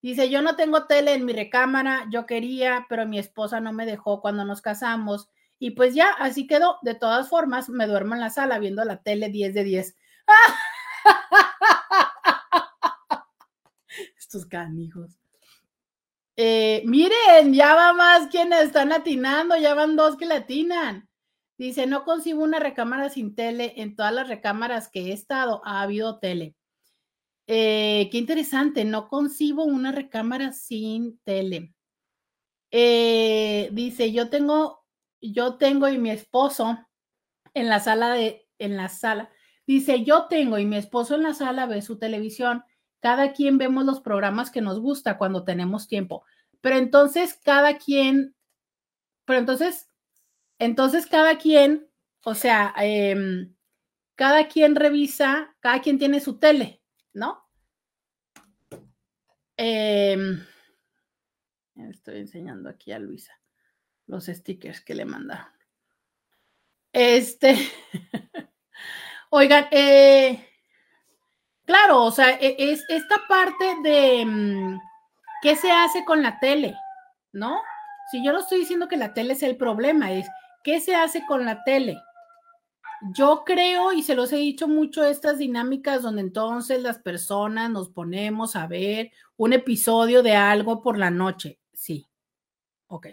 Dice, 0.00 0.30
yo 0.30 0.40
no 0.40 0.56
tengo 0.56 0.86
tele 0.86 1.12
en 1.12 1.26
mi 1.26 1.34
recámara, 1.34 2.06
yo 2.10 2.24
quería, 2.24 2.86
pero 2.88 3.04
mi 3.04 3.18
esposa 3.18 3.60
no 3.60 3.74
me 3.74 3.84
dejó 3.84 4.22
cuando 4.22 4.46
nos 4.46 4.62
casamos. 4.62 5.28
Y 5.58 5.72
pues 5.72 5.94
ya, 5.94 6.08
así 6.18 6.46
quedó. 6.46 6.78
De 6.80 6.94
todas 6.94 7.28
formas, 7.28 7.68
me 7.68 7.86
duermo 7.86 8.14
en 8.14 8.20
la 8.20 8.30
sala 8.30 8.58
viendo 8.58 8.82
la 8.86 9.02
tele 9.02 9.28
10 9.28 9.52
de 9.52 9.64
10. 9.64 9.96
estos 14.30 14.46
canijos. 14.46 15.18
Eh, 16.36 16.84
miren, 16.86 17.52
ya 17.52 17.74
va 17.74 17.92
más 17.92 18.28
quienes 18.28 18.66
están 18.66 18.90
latinando, 18.90 19.56
ya 19.56 19.74
van 19.74 19.96
dos 19.96 20.16
que 20.16 20.24
latinan. 20.24 21.08
Dice, 21.58 21.88
no 21.88 22.04
consigo 22.04 22.44
una 22.44 22.60
recámara 22.60 23.10
sin 23.10 23.34
tele. 23.34 23.74
En 23.76 23.96
todas 23.96 24.14
las 24.14 24.28
recámaras 24.28 24.88
que 24.88 25.08
he 25.08 25.12
estado 25.12 25.60
ha 25.64 25.82
habido 25.82 26.20
tele. 26.20 26.54
Eh, 27.48 28.08
qué 28.12 28.18
interesante, 28.18 28.84
no 28.84 29.08
concibo 29.08 29.64
una 29.64 29.90
recámara 29.90 30.52
sin 30.52 31.18
tele. 31.24 31.74
Eh, 32.70 33.68
dice, 33.72 34.12
yo 34.12 34.30
tengo, 34.30 34.86
yo 35.20 35.56
tengo 35.56 35.88
y 35.88 35.98
mi 35.98 36.10
esposo 36.10 36.78
en 37.52 37.68
la 37.68 37.80
sala 37.80 38.14
de, 38.14 38.46
en 38.58 38.76
la 38.76 38.88
sala. 38.88 39.28
Dice, 39.66 40.04
yo 40.04 40.28
tengo 40.28 40.56
y 40.56 40.66
mi 40.66 40.76
esposo 40.76 41.16
en 41.16 41.24
la 41.24 41.34
sala 41.34 41.66
ve 41.66 41.82
su 41.82 41.98
televisión 41.98 42.62
cada 43.00 43.32
quien 43.32 43.58
vemos 43.58 43.84
los 43.84 44.00
programas 44.00 44.50
que 44.50 44.60
nos 44.60 44.78
gusta 44.78 45.18
cuando 45.18 45.44
tenemos 45.44 45.88
tiempo. 45.88 46.24
Pero 46.60 46.76
entonces 46.76 47.38
cada 47.42 47.78
quien, 47.78 48.34
pero 49.24 49.38
entonces, 49.38 49.88
entonces 50.58 51.06
cada 51.06 51.38
quien, 51.38 51.88
o 52.24 52.34
sea, 52.34 52.74
em, 52.76 53.54
cada 54.14 54.48
quien 54.48 54.76
revisa, 54.76 55.56
cada 55.60 55.80
quien 55.80 55.98
tiene 55.98 56.20
su 56.20 56.38
tele, 56.38 56.82
¿no? 57.14 57.48
Em, 59.56 60.44
estoy 61.74 62.18
enseñando 62.18 62.68
aquí 62.68 62.92
a 62.92 62.98
Luisa 62.98 63.40
los 64.06 64.26
stickers 64.26 64.80
que 64.80 64.94
le 64.94 65.04
mandaron. 65.04 65.52
Este, 66.92 67.56
oigan, 69.30 69.66
eh, 69.70 70.49
Claro, 71.70 72.02
o 72.02 72.10
sea, 72.10 72.30
e, 72.40 72.56
es 72.58 72.84
esta 72.88 73.28
parte 73.28 73.76
de 73.84 74.24
mm, 74.26 74.80
qué 75.40 75.54
se 75.54 75.70
hace 75.70 76.04
con 76.04 76.20
la 76.20 76.40
tele, 76.40 76.74
¿no? 77.32 77.60
Si 78.10 78.24
yo 78.24 78.32
no 78.32 78.40
estoy 78.40 78.58
diciendo 78.58 78.88
que 78.88 78.96
la 78.96 79.14
tele 79.14 79.34
es 79.34 79.44
el 79.44 79.56
problema, 79.56 80.10
es 80.10 80.26
qué 80.64 80.80
se 80.80 80.96
hace 80.96 81.24
con 81.26 81.44
la 81.44 81.62
tele. 81.62 81.96
Yo 83.16 83.44
creo, 83.46 83.92
y 83.92 84.02
se 84.02 84.16
los 84.16 84.32
he 84.32 84.38
dicho 84.38 84.66
mucho, 84.66 85.04
estas 85.04 85.38
dinámicas 85.38 86.02
donde 86.02 86.22
entonces 86.22 86.82
las 86.82 86.98
personas 86.98 87.70
nos 87.70 87.88
ponemos 87.88 88.56
a 88.56 88.66
ver 88.66 89.12
un 89.36 89.52
episodio 89.52 90.24
de 90.24 90.34
algo 90.34 90.82
por 90.82 90.98
la 90.98 91.10
noche. 91.10 91.60
Sí, 91.72 92.10
ok. 92.88 93.06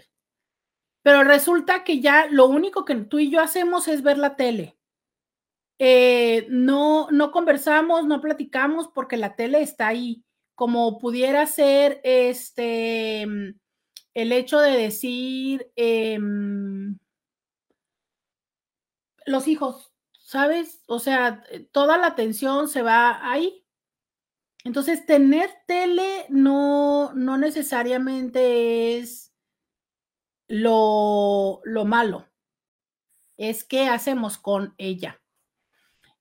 Pero 1.03 1.23
resulta 1.23 1.83
que 1.83 1.99
ya 1.99 2.25
lo 2.25 2.47
único 2.47 2.85
que 2.85 2.95
tú 2.95 3.19
y 3.19 3.29
yo 3.29 3.39
hacemos 3.39 3.87
es 3.87 4.01
ver 4.01 4.17
la 4.17 4.35
tele. 4.35 4.76
Eh, 5.79 6.47
no, 6.49 7.09
no 7.11 7.31
conversamos, 7.31 8.05
no 8.05 8.19
platicamos 8.21 8.87
porque 8.93 9.17
la 9.17 9.35
tele 9.35 9.61
está 9.61 9.87
ahí, 9.87 10.23
como 10.55 10.97
pudiera 10.97 11.45
ser 11.45 12.01
este 12.03 13.27
el 14.17 14.31
hecho 14.31 14.59
de 14.59 14.71
decir 14.71 15.71
em, 15.75 16.97
los 19.27 19.47
hijos, 19.47 19.91
¿sabes? 20.19 20.81
O 20.87 20.97
sea, 20.97 21.43
toda 21.71 21.97
la 21.97 22.07
atención 22.07 22.67
se 22.67 22.81
va 22.81 23.19
ahí. 23.31 23.63
Entonces, 24.63 25.05
tener 25.05 25.51
tele 25.67 26.25
no, 26.29 27.13
no 27.13 27.37
necesariamente 27.37 28.97
es 28.97 29.31
lo, 30.47 31.61
lo 31.63 31.85
malo. 31.85 32.27
Es 33.37 33.63
qué 33.63 33.87
hacemos 33.87 34.39
con 34.39 34.73
ella. 34.79 35.21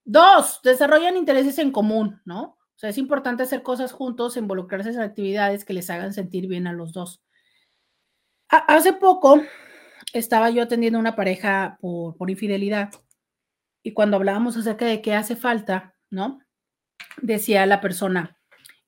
Dos, 0.09 0.61
desarrollan 0.63 1.17
intereses 1.17 1.59
en 1.59 1.73
común, 1.73 2.23
¿no? 2.25 2.43
O 2.43 2.79
sea, 2.79 2.91
es 2.91 2.97
importante 2.97 3.43
hacer 3.43 3.65
cosas 3.65 3.91
juntos, 3.91 4.37
involucrarse 4.37 4.91
en 4.91 5.01
actividades 5.01 5.65
que 5.65 5.73
les 5.73 5.91
hagan 5.91 6.13
sentir 6.13 6.47
bien 6.47 6.69
a 6.69 6.73
los 6.73 6.93
dos. 6.93 7.25
hace 8.49 8.93
poco 8.93 9.43
estaba 10.13 10.51
yo 10.51 10.63
atendiendo 10.63 11.01
una 11.01 11.17
pareja 11.17 11.77
por, 11.81 12.17
por 12.17 12.31
infidelidad 12.31 12.91
y 13.83 13.95
cuando 13.95 14.17
hablábamos 14.17 14.57
acerca 14.57 14.85
de 14.85 15.03
qué 15.03 15.13
hace 15.15 15.35
falta, 15.35 15.97
¿no? 16.09 16.39
Decía 17.21 17.67
la 17.67 17.81
persona, 17.81 18.39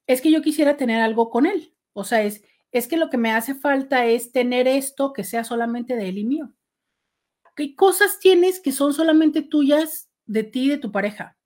es 0.06 0.20
que 0.20 0.30
yo 0.30 0.40
quisiera 0.40 0.76
tener 0.76 1.00
algo 1.00 1.30
con 1.30 1.46
él. 1.46 1.74
O 1.94 2.04
sea, 2.04 2.22
es, 2.22 2.44
es 2.70 2.86
que 2.86 2.96
lo 2.96 3.10
que 3.10 3.18
me 3.18 3.32
hace 3.32 3.56
falta 3.56 4.06
es 4.06 4.30
tener 4.30 4.68
esto 4.68 5.12
que 5.12 5.24
sea 5.24 5.42
solamente 5.42 5.96
de 5.96 6.10
él 6.10 6.18
y 6.18 6.24
mío. 6.24 6.54
¿Qué 7.56 7.74
cosas 7.74 8.20
tienes 8.20 8.60
que 8.60 8.70
son 8.70 8.94
solamente 8.94 9.42
tuyas 9.42 10.07
de 10.28 10.44
ti 10.44 10.66
y 10.66 10.68
de 10.68 10.78
tu 10.78 10.92
pareja. 10.92 11.36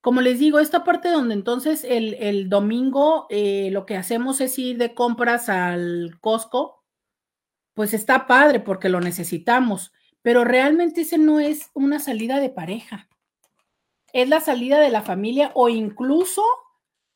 Como 0.00 0.20
les 0.20 0.40
digo, 0.40 0.58
esta 0.58 0.82
parte 0.82 1.10
donde 1.10 1.34
entonces 1.34 1.86
el, 1.88 2.48
domingo 2.48 3.26
eh, 3.30 3.70
lo 3.70 3.86
que 3.86 3.96
hacemos 3.96 4.40
es 4.40 4.58
ir 4.58 4.76
de 4.78 4.94
compras 4.94 5.48
al 5.48 6.18
Costco, 6.20 6.82
pues 7.74 7.94
está 7.94 8.26
padre 8.26 8.58
porque 8.58 8.88
lo 8.88 9.00
necesitamos, 9.00 9.92
pero 10.20 10.42
realmente 10.42 11.02
ese 11.02 11.18
no 11.18 11.38
es 11.38 11.70
una 11.72 12.00
salida 12.00 12.40
de 12.40 12.50
pareja. 12.50 13.08
Es 14.12 14.28
la 14.28 14.40
salida 14.40 14.80
de 14.80 14.90
la 14.90 15.02
familia 15.02 15.52
o 15.54 15.68
incluso 15.68 16.42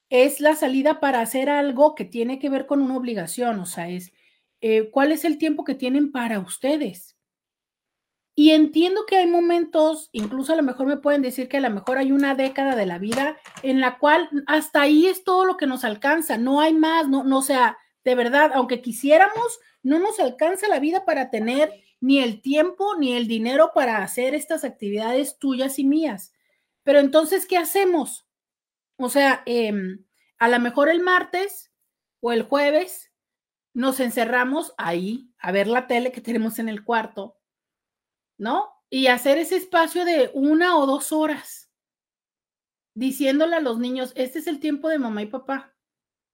es 0.08 0.40
la 0.40 0.54
salida 0.54 1.00
para 1.00 1.20
hacer 1.20 1.50
algo 1.50 1.96
que 1.96 2.04
tiene 2.04 2.38
que 2.38 2.50
ver 2.50 2.66
con 2.66 2.80
una 2.80 2.96
obligación, 2.96 3.58
o 3.58 3.66
sea, 3.66 3.88
es 3.88 4.12
eh, 4.60 4.90
cuál 4.90 5.10
es 5.10 5.24
el 5.24 5.38
tiempo 5.38 5.64
que 5.64 5.74
tienen 5.74 6.12
para 6.12 6.38
ustedes. 6.38 7.15
Y 8.38 8.50
entiendo 8.50 9.06
que 9.06 9.16
hay 9.16 9.26
momentos, 9.26 10.10
incluso 10.12 10.52
a 10.52 10.56
lo 10.56 10.62
mejor 10.62 10.86
me 10.86 10.98
pueden 10.98 11.22
decir 11.22 11.48
que 11.48 11.56
a 11.56 11.60
lo 11.60 11.70
mejor 11.70 11.96
hay 11.96 12.12
una 12.12 12.34
década 12.34 12.76
de 12.76 12.84
la 12.84 12.98
vida 12.98 13.38
en 13.62 13.80
la 13.80 13.98
cual 13.98 14.28
hasta 14.46 14.82
ahí 14.82 15.06
es 15.06 15.24
todo 15.24 15.46
lo 15.46 15.56
que 15.56 15.66
nos 15.66 15.84
alcanza, 15.84 16.36
no 16.36 16.60
hay 16.60 16.74
más, 16.74 17.08
no, 17.08 17.24
no 17.24 17.40
sea, 17.40 17.78
de 18.04 18.14
verdad, 18.14 18.50
aunque 18.54 18.82
quisiéramos, 18.82 19.58
no 19.82 19.98
nos 19.98 20.20
alcanza 20.20 20.68
la 20.68 20.80
vida 20.80 21.06
para 21.06 21.30
tener 21.30 21.72
ni 22.00 22.18
el 22.18 22.42
tiempo 22.42 22.94
ni 22.98 23.14
el 23.14 23.26
dinero 23.26 23.70
para 23.74 24.02
hacer 24.02 24.34
estas 24.34 24.64
actividades 24.64 25.38
tuyas 25.38 25.78
y 25.78 25.84
mías. 25.84 26.34
Pero 26.82 26.98
entonces, 26.98 27.46
¿qué 27.46 27.56
hacemos? 27.56 28.26
O 28.98 29.08
sea, 29.08 29.42
em, 29.46 30.04
a 30.36 30.48
lo 30.48 30.60
mejor 30.60 30.90
el 30.90 31.00
martes 31.00 31.72
o 32.20 32.32
el 32.32 32.42
jueves 32.42 33.12
nos 33.72 33.98
encerramos 33.98 34.74
ahí 34.76 35.30
a 35.38 35.52
ver 35.52 35.68
la 35.68 35.86
tele 35.86 36.12
que 36.12 36.20
tenemos 36.20 36.58
en 36.58 36.68
el 36.68 36.84
cuarto, 36.84 37.38
¿no? 38.38 38.70
Y 38.90 39.08
hacer 39.08 39.38
ese 39.38 39.56
espacio 39.56 40.04
de 40.04 40.30
una 40.34 40.76
o 40.76 40.86
dos 40.86 41.12
horas, 41.12 41.70
diciéndole 42.94 43.56
a 43.56 43.60
los 43.60 43.78
niños, 43.78 44.12
este 44.16 44.38
es 44.38 44.46
el 44.46 44.60
tiempo 44.60 44.88
de 44.88 44.98
mamá 44.98 45.22
y 45.22 45.26
papá. 45.26 45.74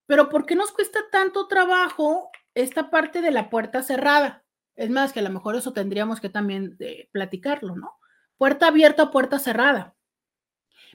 Pero 0.07 0.29
¿por 0.29 0.47
qué 0.47 0.55
nos 0.55 0.73
cuesta 0.73 1.01
tanto 1.11 1.49
trabajo 1.49 2.31
esta 2.55 2.91
parte 2.91 3.21
de 3.23 3.31
la 3.31 3.51
puerta 3.51 3.83
cerrada? 3.83 4.45
Es 4.77 4.91
más, 4.91 5.13
que 5.13 5.21
a 5.21 5.23
lo 5.23 5.31
mejor 5.31 5.57
eso 5.57 5.73
tendríamos 5.73 6.21
que 6.21 6.29
también 6.29 6.77
eh, 6.81 7.09
platicarlo, 7.13 7.77
¿no? 7.77 7.99
Puerta 8.37 8.69
abierta 8.69 9.11
puerta 9.11 9.39
cerrada. 9.39 9.95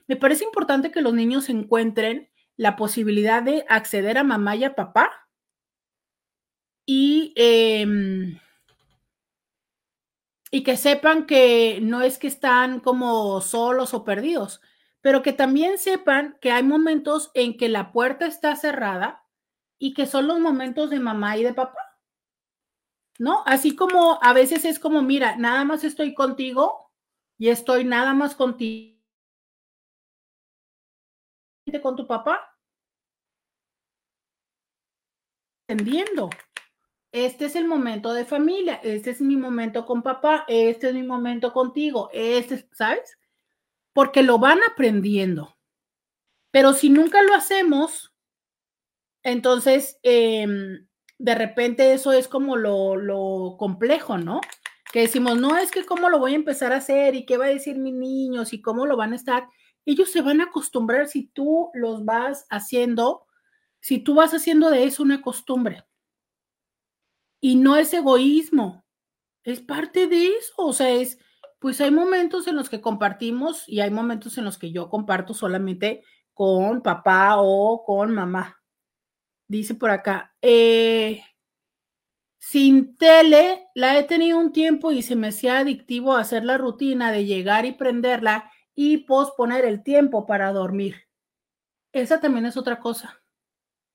Me 0.07 0.15
parece 0.15 0.45
importante 0.45 0.91
que 0.91 1.01
los 1.01 1.13
niños 1.13 1.49
encuentren 1.49 2.29
la 2.55 2.75
posibilidad 2.75 3.43
de 3.43 3.65
acceder 3.69 4.17
a 4.17 4.23
mamá 4.23 4.55
y 4.55 4.63
a 4.63 4.75
papá 4.75 5.27
y, 6.85 7.33
em, 7.35 8.39
y 10.51 10.63
que 10.63 10.77
sepan 10.77 11.25
que 11.25 11.79
no 11.81 12.01
es 12.01 12.17
que 12.17 12.27
están 12.27 12.79
como 12.79 13.41
solos 13.41 13.93
o 13.93 14.03
perdidos, 14.05 14.61
pero 15.01 15.21
que 15.21 15.33
también 15.33 15.77
sepan 15.77 16.37
que 16.41 16.51
hay 16.51 16.63
momentos 16.63 17.31
en 17.33 17.57
que 17.57 17.69
la 17.69 17.91
puerta 17.91 18.25
está 18.25 18.55
cerrada 18.55 19.23
y 19.79 19.93
que 19.93 20.05
son 20.05 20.27
los 20.27 20.39
momentos 20.39 20.89
de 20.89 20.99
mamá 20.99 21.37
y 21.37 21.43
de 21.43 21.53
papá. 21.53 21.79
¿No? 23.19 23.43
Así 23.45 23.75
como 23.75 24.19
a 24.21 24.33
veces 24.33 24.63
es 24.65 24.79
como, 24.79 25.01
mira, 25.01 25.35
nada 25.37 25.63
más 25.63 25.83
estoy 25.83 26.13
contigo 26.13 26.91
y 27.37 27.49
estoy 27.49 27.83
nada 27.83 28.13
más 28.13 28.35
contigo 28.35 28.97
con 31.81 31.95
tu 31.95 32.07
papá. 32.07 32.57
Entendiendo. 35.69 36.29
Este 37.25 37.45
es 37.45 37.55
el 37.55 37.67
momento 37.67 38.13
de 38.13 38.25
familia, 38.25 38.79
este 38.83 39.11
es 39.11 39.21
mi 39.21 39.37
momento 39.37 39.85
con 39.85 40.03
papá, 40.03 40.45
este 40.47 40.89
es 40.89 40.93
mi 40.93 41.03
momento 41.03 41.53
contigo, 41.53 42.09
este, 42.13 42.67
¿sabes? 42.73 43.17
Porque 43.93 44.23
lo 44.23 44.39
van 44.39 44.59
aprendiendo. 44.71 45.57
Pero 46.51 46.73
si 46.73 46.89
nunca 46.89 47.21
lo 47.23 47.33
hacemos, 47.33 48.13
entonces 49.23 49.99
em, 50.03 50.87
de 51.17 51.35
repente 51.35 51.93
eso 51.93 52.11
es 52.11 52.27
como 52.27 52.55
lo, 52.55 52.95
lo 52.95 53.55
complejo, 53.57 54.17
¿no? 54.17 54.41
Que 54.91 55.01
decimos, 55.01 55.37
no 55.37 55.57
es 55.57 55.71
que 55.71 55.85
cómo 55.85 56.09
lo 56.09 56.19
voy 56.19 56.33
a 56.33 56.37
empezar 56.37 56.73
a 56.73 56.77
hacer 56.77 57.15
y 57.15 57.25
qué 57.25 57.37
va 57.37 57.45
a 57.45 57.49
decir 57.49 57.77
mis 57.77 57.93
niños 57.93 58.53
y 58.53 58.61
cómo 58.61 58.85
lo 58.85 58.97
van 58.97 59.13
a 59.13 59.17
estar 59.17 59.47
ellos 59.87 60.11
se 60.11 60.21
van 60.21 60.41
a 60.41 60.45
acostumbrar 60.45 61.07
si 61.07 61.27
tú 61.27 61.71
los 61.73 62.03
vas 62.03 62.45
haciendo, 62.49 63.25
si 63.79 63.99
tú 63.99 64.15
vas 64.15 64.33
haciendo 64.33 64.69
de 64.69 64.83
eso 64.83 65.01
una 65.01 65.21
costumbre. 65.21 65.85
Y 67.39 67.55
no 67.55 67.75
es 67.75 67.93
egoísmo, 67.93 68.85
es 69.43 69.61
parte 69.61 70.07
de 70.07 70.27
eso, 70.27 70.53
o 70.57 70.73
sea, 70.73 70.89
es, 70.89 71.19
pues 71.59 71.79
hay 71.81 71.91
momentos 71.91 72.47
en 72.47 72.55
los 72.55 72.69
que 72.69 72.81
compartimos 72.81 73.67
y 73.67 73.79
hay 73.79 73.91
momentos 73.91 74.37
en 74.37 74.45
los 74.45 74.57
que 74.57 74.71
yo 74.71 74.89
comparto 74.89 75.33
solamente 75.33 76.03
con 76.33 76.81
papá 76.81 77.35
o 77.37 77.83
con 77.85 78.13
mamá. 78.13 78.61
Dice 79.47 79.75
por 79.75 79.89
acá, 79.89 80.35
eh, 80.41 81.23
sin 82.37 82.95
tele 82.97 83.67
la 83.73 83.97
he 83.97 84.03
tenido 84.03 84.37
un 84.37 84.51
tiempo 84.51 84.91
y 84.91 85.01
se 85.01 85.15
me 85.15 85.29
hacía 85.29 85.59
adictivo 85.59 86.15
hacer 86.15 86.43
la 86.43 86.57
rutina 86.57 87.11
de 87.11 87.25
llegar 87.25 87.65
y 87.65 87.71
prenderla 87.71 88.51
y 88.75 88.97
posponer 88.97 89.65
el 89.65 89.83
tiempo 89.83 90.25
para 90.25 90.51
dormir. 90.51 91.07
Esa 91.93 92.19
también 92.19 92.45
es 92.45 92.57
otra 92.57 92.79
cosa, 92.79 93.21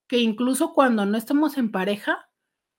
que 0.09 0.19
incluso 0.19 0.73
cuando 0.73 1.07
no 1.07 1.17
estamos 1.17 1.57
en 1.57 1.71
pareja, 1.71 2.29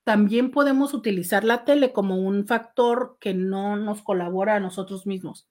también 0.03 0.51
podemos 0.51 0.93
utilizar 0.93 1.43
la 1.43 1.63
tele 1.63 1.93
como 1.93 2.17
un 2.17 2.45
factor 2.45 3.17
que 3.19 3.33
no 3.33 3.75
nos 3.75 4.01
colabora 4.01 4.55
a 4.55 4.59
nosotros 4.59 5.05
mismos. 5.05 5.47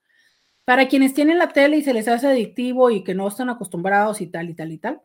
Para 0.64 0.88
quienes 0.88 1.14
tienen 1.14 1.38
la 1.38 1.48
tele 1.48 1.78
y 1.78 1.82
se 1.82 1.94
les 1.94 2.06
hace 2.06 2.28
adictivo 2.28 2.90
y 2.90 3.02
que 3.02 3.14
no 3.14 3.26
están 3.26 3.48
acostumbrados 3.48 4.20
y 4.20 4.26
tal 4.26 4.50
y 4.50 4.54
tal 4.54 4.72
y 4.72 4.78
tal, 4.78 5.02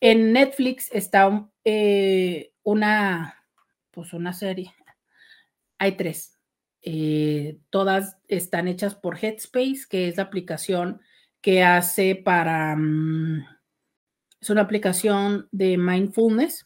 en 0.00 0.32
Netflix 0.32 0.88
está 0.92 1.48
eh, 1.64 2.52
una, 2.62 3.42
pues 3.90 4.12
una 4.12 4.32
serie. 4.32 4.72
Hay 5.78 5.96
tres. 5.96 6.38
Eh, 6.82 7.58
todas 7.70 8.18
están 8.28 8.68
hechas 8.68 8.94
por 8.94 9.18
Headspace, 9.18 9.86
que 9.90 10.08
es 10.08 10.16
la 10.16 10.24
aplicación 10.24 11.00
que 11.40 11.64
hace 11.64 12.14
para, 12.14 12.76
mm, 12.76 13.44
es 14.40 14.50
una 14.50 14.62
aplicación 14.62 15.48
de 15.50 15.76
mindfulness 15.76 16.65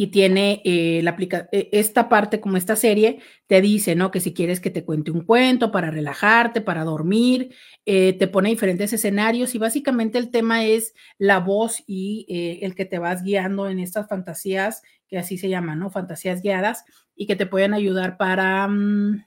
y 0.00 0.12
tiene 0.12 0.62
eh, 0.64 1.00
la 1.02 1.16
e, 1.18 1.70
esta 1.72 2.08
parte 2.08 2.38
como 2.38 2.56
esta 2.56 2.76
serie 2.76 3.18
te 3.48 3.60
dice, 3.60 3.96
¿no? 3.96 4.12
Que 4.12 4.20
si 4.20 4.32
quieres 4.32 4.60
que 4.60 4.70
te 4.70 4.84
cuente 4.84 5.10
un 5.10 5.22
cuento 5.22 5.72
para 5.72 5.90
relajarte, 5.90 6.60
para 6.60 6.84
dormir, 6.84 7.52
eh, 7.84 8.12
te 8.12 8.28
pone 8.28 8.48
diferentes 8.48 8.92
escenarios 8.92 9.56
y 9.56 9.58
básicamente 9.58 10.16
el 10.18 10.30
tema 10.30 10.64
es 10.64 10.94
la 11.18 11.40
voz 11.40 11.82
y 11.84 12.26
el 12.62 12.76
que 12.76 12.84
te 12.84 13.00
vas 13.00 13.24
guiando 13.24 13.68
en 13.68 13.80
estas 13.80 14.06
fantasías 14.08 14.82
que 15.08 15.18
así 15.18 15.36
se 15.36 15.48
llaman, 15.48 15.80
¿no? 15.80 15.90
Fantasías 15.90 16.42
guiadas 16.42 16.84
y 17.16 17.26
que 17.26 17.34
te 17.34 17.46
pueden 17.46 17.74
ayudar 17.74 18.18
para 18.18 18.68
mm, 18.68 19.26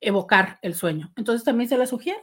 evocar 0.00 0.58
el 0.62 0.74
sueño. 0.74 1.12
Entonces 1.14 1.44
también 1.44 1.68
se 1.68 1.76
la 1.76 1.86
sugiero. 1.86 2.20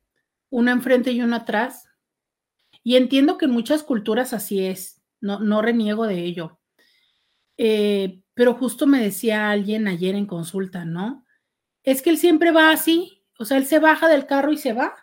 una 0.51 0.71
enfrente 0.71 1.11
y 1.11 1.21
una 1.21 1.39
atrás. 1.39 1.89
Y 2.85 2.97
entiendo 2.97 3.39
que 3.39 3.47
en 3.47 3.51
muchas 3.51 3.83
culturas 3.83 4.33
así 4.33 4.65
es, 4.65 5.03
no, 5.21 5.41
no 5.41 5.63
reniego 5.63 6.07
de 6.07 6.25
ello. 6.25 6.61
Eh, 7.57 8.23
pero 8.35 8.55
justo 8.55 8.87
me 8.87 9.01
decía 9.01 9.51
alguien 9.51 9.89
ayer 9.89 10.15
en 10.15 10.27
consulta, 10.27 10.85
¿no? 10.85 11.25
Es 11.83 12.03
que 12.03 12.11
él 12.11 12.19
siempre 12.19 12.51
va 12.51 12.71
así, 12.71 13.14
o 13.39 13.45
sea, 13.45 13.59
él 13.59 13.67
se 13.67 13.79
baja 13.79 14.09
del 14.09 14.27
carro 14.27 14.53
y 14.53 14.59
se 14.59 14.73
va. 14.73 14.95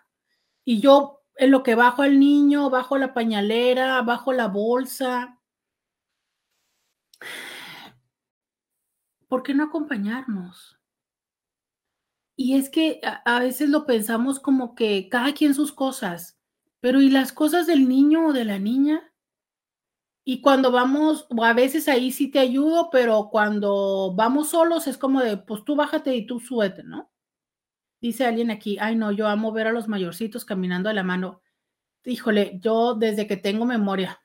Y 0.64 0.80
yo 0.80 1.22
en 1.36 1.50
lo 1.50 1.62
que 1.62 1.74
bajo 1.74 2.02
al 2.02 2.18
niño, 2.18 2.70
bajo 2.70 2.98
la 2.98 3.14
pañalera, 3.14 4.02
bajo 4.02 4.32
la 4.32 4.48
bolsa. 4.48 5.40
¿Por 9.28 9.42
qué 9.42 9.54
no 9.54 9.64
acompañarnos? 9.64 10.78
Y 12.36 12.56
es 12.56 12.70
que 12.70 13.00
a, 13.02 13.40
veces 13.40 13.68
lo 13.68 13.86
pensamos 13.86 14.40
como 14.40 14.74
que 14.74 15.08
cada 15.08 15.32
quien 15.32 15.54
sus 15.54 15.72
cosas, 15.72 16.38
pero 16.80 17.00
¿y 17.00 17.10
las 17.10 17.32
cosas 17.32 17.66
del 17.66 17.88
niño 17.88 18.28
o 18.28 18.32
de 18.32 18.44
la 18.44 18.58
niña? 18.58 19.14
Y 20.24 20.40
cuando 20.40 20.72
vamos, 20.72 21.26
o 21.30 21.44
a 21.44 21.52
veces 21.52 21.88
ahí 21.88 22.10
sí 22.10 22.30
te 22.30 22.38
ayudo, 22.38 22.90
pero 22.90 23.28
cuando 23.30 24.14
vamos 24.16 24.50
solos 24.50 24.86
es 24.86 24.96
como 24.98 25.20
de, 25.20 25.36
pues 25.36 25.64
tú 25.64 25.76
bájate 25.76 26.14
y 26.16 26.26
tú 26.26 26.40
súbete, 26.40 26.82
¿no? 26.84 27.11
Dice 28.02 28.26
alguien 28.26 28.50
aquí, 28.50 28.76
ay 28.78 28.96
no, 28.96 29.12
yo 29.12 29.28
amo 29.28 29.52
ver 29.52 29.68
a 29.68 29.72
los 29.72 29.88
mayorcitos 29.88 30.44
caminando 30.44 30.90
de 30.90 30.94
la 30.94 31.02
mano. 31.02 31.40
Híjole, 32.04 32.58
yo 32.60 32.94
desde 32.94 33.26
que 33.26 33.38
tengo 33.38 33.64
memoria, 33.64 34.20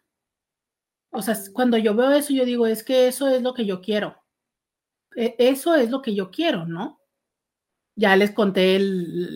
o 1.11 1.21
sea, 1.21 1.37
cuando 1.53 1.77
yo 1.77 1.95
veo 1.95 2.11
eso, 2.11 2.33
yo 2.33 2.43
digo, 2.43 2.67
es 2.67 2.83
que 2.83 3.07
eso 3.07 3.29
es 3.29 3.41
lo 3.41 3.53
que 3.53 3.65
yo 3.65 3.79
quiero. 3.81 4.21
E, 5.15 5.35
eso 5.39 5.75
es 5.75 5.89
lo 5.89 6.01
que 6.01 6.13
yo 6.13 6.29
quiero, 6.31 6.65
¿no? 6.65 6.97
ya 7.97 8.15
les 8.15 8.31
conté, 8.31 8.79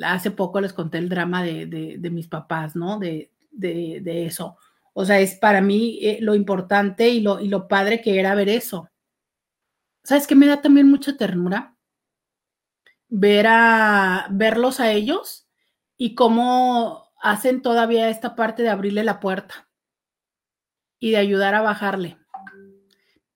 hace 0.05 0.29
poco 0.31 0.61
les 0.61 0.71
conté 0.71 0.99
el 0.99 1.09
drama 1.09 1.43
de, 1.43 2.09
mis 2.11 2.27
papás, 2.27 2.75
¿no? 2.75 2.99
De, 2.99 3.31
de, 3.51 4.25
eso. 4.27 4.55
O 4.93 5.03
sea, 5.03 5.19
es 5.19 5.35
para 5.35 5.61
mí 5.61 5.97
eh, 6.01 6.19
lo 6.21 6.35
importante 6.35 7.09
y 7.09 7.21
lo, 7.21 7.39
y 7.39 7.47
lo 7.47 7.67
padre 7.67 8.01
que 8.01 8.19
era 8.19 8.35
ver 8.35 8.49
eso. 8.49 8.87
¿Sabes 10.03 10.27
qué 10.27 10.35
me 10.35 10.45
da 10.45 10.61
también 10.61 10.87
mucha 10.87 11.17
ternura? 11.17 11.75
Ver 13.11 13.45
a, 13.47 14.27
verlos 14.31 14.79
a 14.79 14.91
ellos 14.91 15.47
y 15.97 16.15
cómo 16.15 17.11
hacen 17.21 17.61
todavía 17.61 18.09
esta 18.09 18.35
parte 18.35 18.63
de 18.63 18.69
abrirle 18.69 19.03
la 19.03 19.19
puerta 19.19 19.69
y 20.97 21.11
de 21.11 21.17
ayudar 21.17 21.53
a 21.53 21.61
bajarle. 21.61 22.17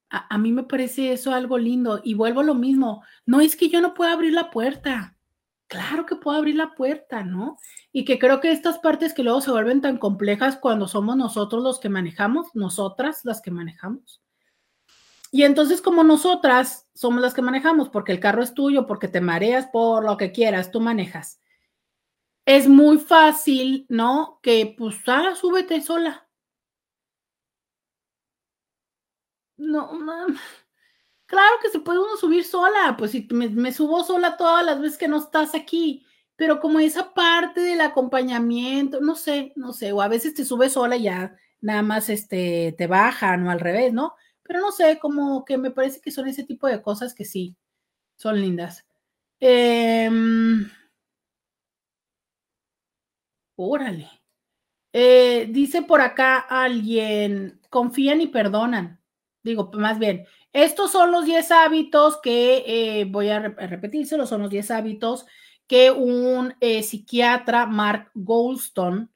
A, 0.10 0.34
a, 0.34 0.38
mí 0.40 0.52
me 0.52 0.64
parece 0.64 1.12
eso 1.14 1.34
algo 1.34 1.60
lindo 1.60 2.02
y 2.04 2.16
vuelvo 2.16 2.40
a 2.40 2.46
lo 2.46 2.56
mismo. 2.56 3.04
No 3.28 3.40
es 3.40 3.56
que 3.56 3.70
yo 3.70 3.82
no 3.82 3.94
pueda 3.94 4.14
abrir 4.14 4.34
la 4.34 4.50
puerta 4.50 5.16
claro 5.68 6.06
que 6.06 6.16
puedo 6.16 6.38
abrir 6.38 6.56
la 6.56 6.74
puerta, 6.76 7.24
¿no? 7.24 7.58
Y 7.92 8.06
que 8.06 8.20
creo 8.20 8.40
que 8.40 8.52
estas 8.52 8.80
partes 8.80 9.14
que 9.14 9.24
luego 9.24 9.42
se 9.42 9.52
vuelven 9.52 9.82
tan 9.82 9.98
complejas 9.98 10.58
cuando 10.58 10.88
somos 10.88 11.18
nosotros 11.18 11.64
los 11.64 11.80
que 11.80 11.90
manejamos, 11.90 12.48
nosotras 12.54 13.22
las 13.24 13.42
que 13.42 13.52
manejamos. 13.52 14.22
Y 15.32 15.44
entonces 15.44 15.82
como 15.82 16.04
nosotras 16.04 16.85
somos 16.96 17.22
las 17.22 17.34
que 17.34 17.42
manejamos, 17.44 17.90
porque 17.90 18.12
el 18.14 18.20
carro 18.20 18.42
es 18.42 18.54
tuyo, 18.54 18.88
porque 18.88 19.08
te 19.08 19.22
mareas 19.22 19.68
por 19.68 20.06
lo 20.06 20.18
que 20.18 20.32
quieras, 20.32 20.72
tú 20.72 20.80
manejas. 20.82 21.42
Es 22.46 22.68
muy 22.68 22.98
fácil, 23.00 23.86
¿no? 23.90 24.40
Que 24.42 24.74
pues, 24.78 24.98
ah, 25.08 25.36
súbete 25.36 25.82
sola. 25.82 26.28
No, 29.58 29.94
no 30.00 30.28
Claro 31.28 31.56
que 31.62 31.70
se 31.70 31.80
puede 31.80 32.00
uno 32.00 32.18
subir 32.18 32.44
sola, 32.46 32.96
pues 32.98 33.12
si 33.12 33.28
me, 33.32 33.72
subo 33.72 34.04
sola 34.04 34.38
todas 34.38 34.64
las 34.64 34.80
veces 34.80 34.98
que 34.98 35.08
no 35.08 35.18
estás 35.18 35.56
aquí, 35.56 36.06
pero 36.36 36.60
como 36.60 36.80
esa 36.80 37.14
parte 37.16 37.62
del 37.62 37.82
acompañamiento, 37.82 39.02
no 39.02 39.16
sé, 39.16 39.52
no 39.56 39.74
sé, 39.74 39.92
o 39.92 40.02
a 40.02 40.08
veces 40.08 40.36
te 40.36 40.46
subes 40.46 40.74
sola 40.74 40.98
y 40.98 41.04
ya 41.04 41.36
nada 41.62 41.82
más 41.82 42.10
este, 42.10 42.76
te 42.78 42.88
bajan 42.88 43.48
o 43.48 43.52
al 43.52 43.60
revés, 43.60 43.92
¿no? 43.92 44.14
Pero 44.48 44.60
no 44.62 44.72
sé, 44.72 45.00
como 45.00 45.44
que 45.46 45.58
me 45.58 45.72
parece 45.72 46.02
que 46.02 46.12
son 46.12 46.28
ese 46.28 46.44
tipo 46.44 46.68
de 46.68 46.82
cosas 46.82 47.14
que 47.16 47.26
sí, 47.26 47.58
son 48.18 48.40
lindas. 48.42 48.86
Em, 49.40 50.70
órale. 53.56 54.10
Eh, 54.94 55.48
dice 55.52 55.82
por 55.82 56.02
acá 56.02 56.40
alguien, 56.40 57.60
confían 57.70 58.22
y 58.22 58.28
perdonan. 58.28 59.02
Digo, 59.44 59.72
más 59.74 60.00
bien, 60.00 60.26
estos 60.54 60.92
son 60.92 61.12
los 61.12 61.26
10 61.26 61.52
hábitos 61.52 62.18
que 62.22 62.64
eh, 62.66 63.06
voy 63.06 63.30
a 63.30 63.40
repetírselo, 63.40 64.26
son 64.26 64.42
los 64.42 64.50
10 64.50 64.72
hábitos 64.72 65.26
que 65.68 65.92
un 65.92 66.56
eh, 66.62 66.84
psiquiatra, 66.84 67.66
Mark 67.66 68.12
Goldstone, 68.14 69.10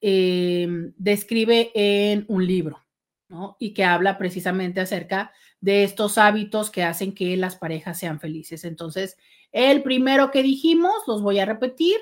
eh, 0.00 0.66
describe 0.96 1.70
en 1.74 2.24
un 2.28 2.46
libro, 2.46 2.82
Y 3.58 3.74
que 3.74 3.84
habla 3.84 4.18
precisamente 4.18 4.80
acerca 4.80 5.32
de 5.60 5.84
estos 5.84 6.18
hábitos 6.18 6.70
que 6.70 6.84
hacen 6.84 7.14
que 7.14 7.36
las 7.36 7.56
parejas 7.56 7.98
sean 7.98 8.20
felices. 8.20 8.64
Entonces, 8.64 9.16
el 9.52 9.82
primero 9.82 10.30
que 10.30 10.42
dijimos, 10.42 10.94
los 11.06 11.22
voy 11.22 11.38
a 11.38 11.44
repetir 11.44 11.96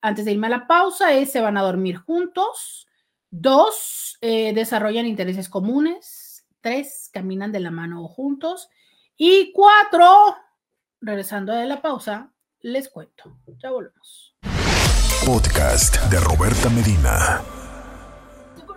antes 0.00 0.24
de 0.24 0.32
irme 0.32 0.46
a 0.46 0.50
la 0.50 0.66
pausa, 0.66 1.12
es 1.14 1.32
se 1.32 1.40
van 1.40 1.56
a 1.56 1.62
dormir 1.62 1.96
juntos. 1.96 2.86
Dos, 3.30 4.18
desarrollan 4.20 5.06
intereses 5.06 5.48
comunes 5.48 6.26
tres 6.66 7.10
caminan 7.12 7.52
de 7.52 7.60
la 7.60 7.70
mano 7.70 8.08
juntos. 8.08 8.68
Y 9.16 9.52
cuatro, 9.52 10.36
regresando 11.00 11.52
de 11.52 11.64
la 11.64 11.80
pausa, 11.80 12.32
les 12.60 12.88
cuento. 12.88 13.38
Ya 13.62 13.70
volvemos. 13.70 14.36
Podcast 15.24 15.96
de 16.10 16.18
Roberta 16.18 16.68
Medina. 16.68 17.40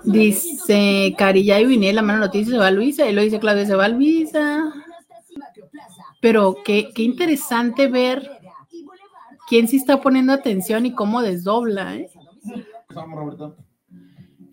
Dice 0.04 1.14
Carilla 1.18 1.60
y 1.60 1.66
vine 1.66 1.94
la 1.94 2.02
mano 2.02 2.20
noticia 2.20 2.54
se 2.54 2.58
va 2.58 2.72
Luisa, 2.72 3.08
y 3.08 3.14
lo 3.14 3.22
dice 3.22 3.40
Claudia 3.40 3.66
se 3.66 3.76
va 3.76 3.88
Luisa. 3.88 4.74
Pero 6.22 6.58
qué, 6.64 6.92
qué 6.94 7.04
interesante 7.04 7.88
ver 7.88 8.40
quién 9.50 9.68
sí 9.68 9.76
está 9.78 10.00
poniendo 10.00 10.32
atención 10.32 10.86
y 10.86 10.94
cómo 10.94 11.22
desdobla. 11.22 11.96
¿eh? 11.96 12.10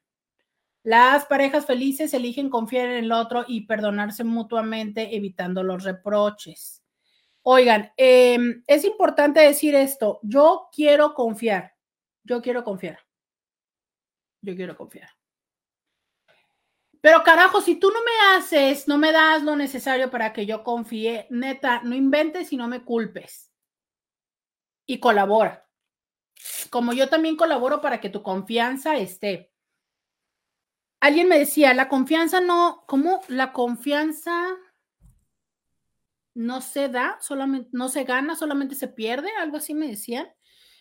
Las 0.83 1.27
parejas 1.27 1.67
felices 1.67 2.15
eligen 2.15 2.49
confiar 2.49 2.89
en 2.89 3.05
el 3.05 3.13
otro 3.13 3.45
y 3.47 3.67
perdonarse 3.67 4.25
mutuamente, 4.25 5.15
evitando 5.15 5.63
los 5.63 5.85
reproches. 5.85 6.82
Oigan, 7.43 7.93
em, 7.97 8.63
es 8.67 8.85
importante 8.85 9.41
decir 9.41 9.75
esto. 9.75 10.21
Yo 10.23 10.69
quiero 10.73 11.15
confiar. 11.15 11.75
Yo 12.25 12.41
quiero 12.41 12.63
confiar. 12.65 13.01
Yo 14.41 14.55
quiero 14.55 14.77
confiar. 14.77 15.11
Pero 17.01 17.23
carajo, 17.25 17.61
si 17.61 17.77
tú 17.77 17.91
no 17.91 17.99
me 18.05 18.37
haces, 18.37 18.87
no 18.87 18.97
me 18.97 19.11
das 19.11 19.43
lo 19.43 19.57
necesario 19.57 20.09
para 20.11 20.33
que 20.33 20.47
yo 20.47 20.63
confíe, 20.63 21.27
neta, 21.31 21.83
no 21.83 21.97
inventes 21.97 22.53
y 22.53 22.57
no 22.57 22.69
me 22.69 22.85
culpes. 22.85 23.51
Y 24.87 25.01
colabora 25.01 25.63
como 26.71 26.93
yo 26.93 27.09
también 27.09 27.37
colaboro 27.37 27.81
para 27.81 28.01
que 28.01 28.09
tu 28.09 28.23
confianza 28.23 28.97
esté. 28.97 29.53
Alguien 31.01 31.29
me 31.29 31.39
decía, 31.39 31.75
la 31.75 31.89
confianza 31.89 32.41
no, 32.41 32.85
¿cómo? 32.87 33.23
La 33.29 33.53
confianza 33.53 34.57
no 36.35 36.61
se 36.61 36.89
da, 36.89 37.19
solamente, 37.21 37.71
no 37.73 37.89
se 37.89 38.05
gana, 38.05 38.37
solamente 38.37 38.75
se 38.75 38.89
pierde, 38.89 39.29
algo 39.39 39.57
así 39.57 39.75
me 39.75 39.89
decían. 39.89 40.29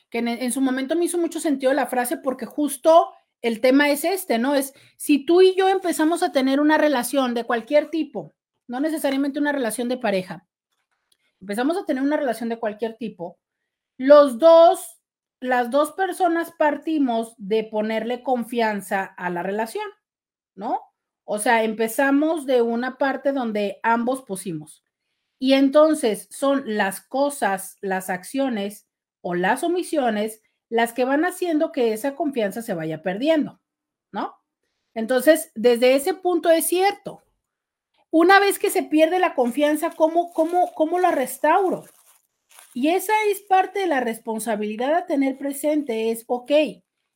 que 0.10 0.20
en, 0.20 0.52
su 0.52 0.62
momento 0.62 0.96
me 0.96 1.06
hizo 1.06 1.18
mucho 1.18 1.40
sentido 1.40 1.74
la 1.74 1.88
frase 1.88 2.18
porque 2.18 2.46
justo 2.46 3.12
el 3.42 3.62
tema 3.62 3.90
es 3.90 4.04
este, 4.04 4.38
¿no? 4.40 4.56
Es 4.56 4.74
si 4.98 5.26
tú 5.26 5.42
y 5.42 5.56
yo 5.56 5.70
empezamos 5.70 6.22
a 6.24 6.32
tener 6.32 6.60
una 6.60 6.78
relación 6.78 7.34
de 7.34 7.46
cualquier 7.46 7.90
tipo, 7.90 8.34
no 8.68 8.80
necesariamente 8.80 9.40
una 9.40 9.52
relación 9.52 9.90
de 9.90 9.98
pareja, 9.98 10.48
empezamos 11.40 11.78
a 11.78 11.86
tener 11.86 12.04
una 12.04 12.18
relación 12.18 12.50
de 12.50 12.60
cualquier 12.60 12.98
tipo, 12.98 13.40
los 13.98 14.38
dos, 14.38 15.02
las 15.40 15.72
dos 15.72 15.94
personas 15.94 16.52
partimos 16.58 17.34
de 17.38 17.64
ponerle 17.64 18.22
confianza 18.24 19.04
a 19.04 19.30
la 19.30 19.44
relación, 19.44 19.86
¿no? 20.56 20.82
O 21.24 21.40
sea, 21.40 21.64
empezamos 21.64 22.46
de 22.46 22.62
una 22.62 22.98
parte 22.98 23.32
donde 23.32 23.80
ambos 23.84 24.24
pusimos. 24.24 24.84
Y 25.42 25.54
entonces 25.54 26.28
son 26.30 26.62
las 26.68 27.02
cosas, 27.02 27.80
las 27.82 28.12
acciones 28.12 28.88
o 29.22 29.34
las 29.34 29.64
omisiones 29.64 30.44
las 30.70 30.94
que 30.94 31.04
van 31.04 31.26
haciendo 31.26 31.72
que 31.72 31.94
esa 31.94 32.16
confianza 32.16 32.62
se 32.62 32.76
vaya 32.76 33.02
perdiendo, 33.02 33.60
¿no? 34.12 34.36
Entonces, 34.94 35.52
desde 35.56 35.96
ese 35.96 36.14
punto 36.14 36.52
es 36.52 36.68
cierto. 36.68 37.24
Una 38.12 38.40
vez 38.40 38.60
que 38.60 38.70
se 38.70 38.84
pierde 38.84 39.18
la 39.18 39.34
confianza, 39.34 39.90
¿cómo, 39.90 40.32
cómo, 40.32 40.72
cómo 40.76 41.00
la 41.00 41.10
restauro? 41.10 41.86
Y 42.76 42.90
esa 42.90 43.14
es 43.32 43.42
parte 43.42 43.80
de 43.80 43.88
la 43.88 44.00
responsabilidad 44.00 44.94
a 44.94 45.08
tener 45.08 45.40
presente, 45.40 46.12
es, 46.12 46.24
ok, 46.28 46.52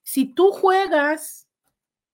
si 0.01 0.33
tú 0.33 0.51
juegas, 0.51 1.47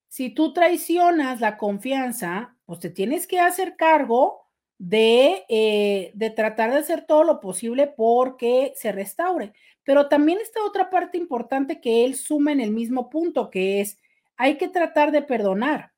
si 0.08 0.28
tú 0.28 0.52
traicionas 0.52 1.40
la 1.40 1.56
confianza, 1.56 2.54
pues 2.66 2.80
te 2.80 2.90
tienes 2.90 3.26
que 3.26 3.40
hacer 3.40 3.76
cargo 3.76 4.41
de, 4.82 5.44
eh, 5.48 6.10
de 6.12 6.30
tratar 6.30 6.72
de 6.72 6.78
hacer 6.78 7.06
todo 7.06 7.22
lo 7.22 7.38
posible 7.38 7.86
porque 7.86 8.72
se 8.74 8.90
restaure. 8.90 9.52
Pero 9.84 10.08
también 10.08 10.40
está 10.40 10.64
otra 10.64 10.90
parte 10.90 11.16
importante 11.16 11.80
que 11.80 12.04
él 12.04 12.16
suma 12.16 12.50
en 12.50 12.58
el 12.58 12.72
mismo 12.72 13.08
punto, 13.08 13.48
que 13.48 13.80
es, 13.80 13.96
hay 14.36 14.58
que 14.58 14.66
tratar 14.66 15.12
de 15.12 15.22
perdonar. 15.22 15.92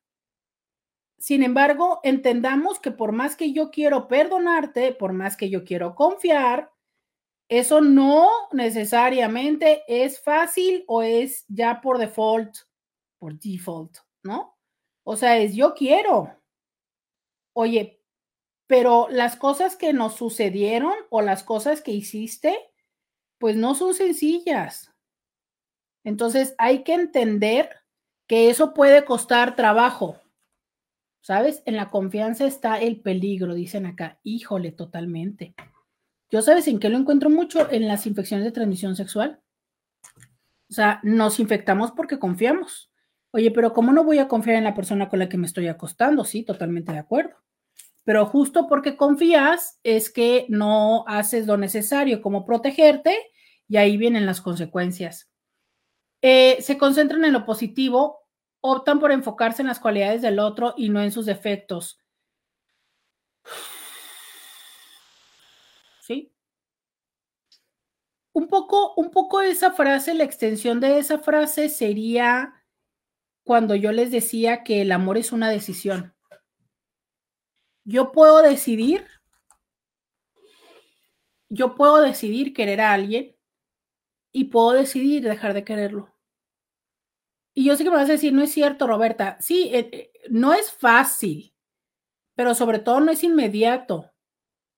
Sin 1.17 1.41
embargo, 1.41 1.99
entendamos 2.03 2.79
que 2.79 2.91
por 2.91 3.11
más 3.11 3.35
que 3.35 3.53
yo 3.53 3.71
quiero 3.71 4.07
perdonarte, 4.07 4.91
por 4.91 5.13
más 5.13 5.35
que 5.35 5.49
yo 5.49 5.63
quiero 5.63 5.95
confiar, 5.95 6.71
eso 7.49 7.81
no 7.81 8.29
necesariamente 8.51 9.81
es 9.87 10.21
fácil 10.21 10.83
o 10.87 11.01
es 11.01 11.43
ya 11.47 11.81
por 11.81 11.97
default, 11.97 12.55
por 13.17 13.39
default, 13.39 13.97
¿no? 14.21 14.55
O 15.03 15.15
sea, 15.15 15.39
es 15.39 15.55
yo 15.55 15.73
quiero. 15.73 16.39
Oye, 17.53 18.04
pero 18.67 19.07
las 19.09 19.35
cosas 19.35 19.75
que 19.75 19.93
nos 19.93 20.15
sucedieron 20.15 20.93
o 21.09 21.21
las 21.21 21.43
cosas 21.43 21.81
que 21.81 21.91
hiciste, 21.91 22.57
pues 23.37 23.55
no 23.55 23.75
son 23.75 23.93
sencillas. 23.93 24.91
Entonces 26.03 26.55
hay 26.57 26.83
que 26.83 26.93
entender 26.93 27.69
que 28.27 28.49
eso 28.49 28.73
puede 28.73 29.05
costar 29.05 29.55
trabajo. 29.55 30.19
¿Sabes? 31.21 31.63
En 31.65 31.75
la 31.75 31.89
confianza 31.89 32.45
está 32.45 32.79
el 32.79 33.01
peligro, 33.01 33.55
dicen 33.55 33.87
acá. 33.87 34.19
Híjole, 34.21 34.71
totalmente. 34.71 35.55
Yo 36.29 36.43
sabes 36.43 36.67
en 36.67 36.79
qué 36.79 36.89
lo 36.89 36.97
encuentro 36.97 37.31
mucho 37.31 37.71
en 37.71 37.87
las 37.87 38.05
infecciones 38.05 38.45
de 38.45 38.51
transmisión 38.51 38.95
sexual. 38.95 39.41
O 40.69 40.73
sea, 40.73 40.99
nos 41.03 41.39
infectamos 41.39 41.91
porque 41.91 42.19
confiamos. 42.19 42.91
Oye, 43.31 43.49
pero 43.49 43.73
¿cómo 43.73 43.91
no 43.91 44.03
voy 44.03 44.19
a 44.19 44.27
confiar 44.27 44.57
en 44.57 44.63
la 44.63 44.75
persona 44.75 45.09
con 45.09 45.17
la 45.17 45.27
que 45.27 45.37
me 45.37 45.47
estoy 45.47 45.67
acostando? 45.67 46.23
Sí, 46.25 46.43
totalmente 46.43 46.91
de 46.91 46.99
acuerdo 46.99 47.35
pero 48.05 48.25
justo 48.27 48.67
porque 48.67 48.95
confías 48.95 49.79
es 49.83 50.11
que 50.11 50.45
no 50.47 51.03
haces 51.07 51.47
lo 51.47 51.57
necesario 51.57 52.21
como 52.21 52.45
protegerte 52.45 53.17
y 53.67 53.77
ahí 53.77 53.97
vienen 53.97 54.27
las 54.27 54.41
consecuencias. 54.41 55.31
Eh, 56.21 56.57
se 56.61 56.77
concentran 56.77 57.25
en 57.25 57.33
lo 57.33 57.45
positivo, 57.45 58.19
optan 58.61 58.99
por 58.99 59.11
enfocarse 59.11 59.63
en 59.63 59.67
las 59.67 59.79
cualidades 59.79 60.21
del 60.21 60.39
otro 60.39 60.75
y 60.77 60.89
no 60.89 61.01
en 61.01 61.11
sus 61.11 61.25
defectos. 61.25 61.99
¿Sí? 66.01 66.31
Un 68.33 68.47
poco, 68.47 68.93
un 68.95 69.09
poco 69.09 69.41
esa 69.41 69.71
frase, 69.71 70.13
la 70.13 70.25
extensión 70.25 70.79
de 70.79 70.99
esa 70.99 71.19
frase 71.19 71.69
sería 71.69 72.53
cuando 73.43 73.75
yo 73.75 73.91
les 73.91 74.11
decía 74.11 74.63
que 74.63 74.81
el 74.81 74.91
amor 74.91 75.17
es 75.17 75.31
una 75.31 75.49
decisión. 75.49 76.14
Yo 77.85 78.11
puedo 78.11 78.41
decidir, 78.41 79.05
yo 81.49 81.75
puedo 81.75 82.01
decidir 82.01 82.53
querer 82.53 82.81
a 82.81 82.93
alguien 82.93 83.35
y 84.31 84.45
puedo 84.45 84.71
decidir 84.73 85.23
dejar 85.23 85.53
de 85.53 85.63
quererlo. 85.63 86.13
Y 87.53 87.65
yo 87.65 87.75
sé 87.77 87.83
que 87.83 87.89
me 87.89 87.95
vas 87.95 88.09
a 88.09 88.13
decir, 88.13 88.33
no 88.33 88.41
es 88.41 88.51
cierto, 88.51 88.85
Roberta. 88.85 89.37
Sí, 89.39 89.69
eh, 89.73 89.89
eh, 89.91 90.11
no 90.29 90.53
es 90.53 90.71
fácil, 90.71 91.53
pero 92.35 92.55
sobre 92.55 92.79
todo 92.79 92.99
no 93.01 93.11
es 93.11 93.23
inmediato. 93.23 94.11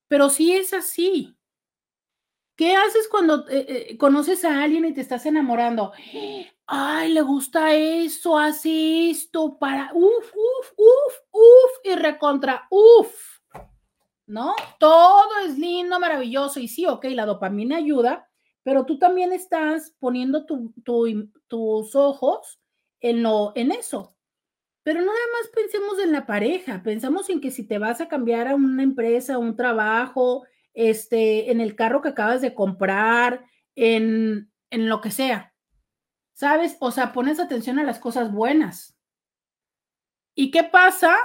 Pero 0.10 0.30
sí 0.30 0.54
es 0.54 0.74
así. 0.74 1.36
¿Qué 2.58 2.76
haces 2.76 3.08
cuando 3.08 3.46
eh, 3.50 3.96
conoces 3.98 4.44
a 4.44 4.64
alguien 4.64 4.84
y 4.84 4.94
te 4.94 5.02
estás 5.02 5.26
enamorando? 5.26 5.94
ay, 6.68 7.14
le 7.14 7.22
gusta 7.22 7.74
eso, 7.74 8.38
hace 8.38 9.10
esto 9.10 9.58
para, 9.58 9.92
uf, 9.94 10.34
uf, 10.36 10.74
uf, 10.76 11.14
uf, 11.32 11.72
y 11.86 11.96
recontra, 11.96 12.68
uf, 12.70 13.40
¿no? 14.26 14.54
Todo 14.78 15.30
es 15.46 15.58
lindo, 15.58 15.98
maravilloso, 16.00 16.60
y 16.60 16.68
sí, 16.68 16.86
ok, 16.86 17.06
la 17.12 17.26
dopamina 17.26 17.78
ayuda, 17.78 18.30
pero 18.64 18.86
tú 18.86 19.00
también 19.00 19.32
estás 19.32 19.96
poniendo 19.98 20.46
tus 20.46 21.96
ojos 21.96 22.60
en, 23.00 23.24
lo, 23.24 23.54
en 23.56 23.72
eso. 23.72 24.14
Pero 24.84 25.00
no 25.00 25.08
nada 25.08 25.18
más 25.40 25.50
pensemos 25.54 26.00
en 26.00 26.12
la 26.12 26.26
pareja, 26.26 26.82
pensamos 26.84 27.30
en 27.30 27.40
que 27.40 27.52
si 27.52 27.66
te 27.66 27.78
vas 27.78 28.02
a 28.02 28.10
cambiar 28.10 28.48
a 28.48 28.56
una 28.56 28.84
empresa, 28.84 29.38
un 29.38 29.56
trabajo, 29.56 30.46
este, 30.78 31.52
en 31.52 31.60
el 31.60 31.76
carro 31.76 32.02
que 32.02 32.10
acabas 32.10 32.41
de 32.41 32.54
comprar, 32.54 33.45
en, 33.76 34.49
en 34.70 34.90
lo 34.90 35.02
que 35.02 35.12
sea. 35.12 35.54
¿sabes? 36.38 36.78
O 36.80 36.91
sea, 36.91 37.14
pones 37.14 37.40
atención 37.40 37.80
a 37.80 37.84
las 37.84 37.98
cosas 37.98 38.32
buenas. 38.32 38.95
¿Y 40.36 40.52
qué 40.52 40.64
pasa 40.64 41.16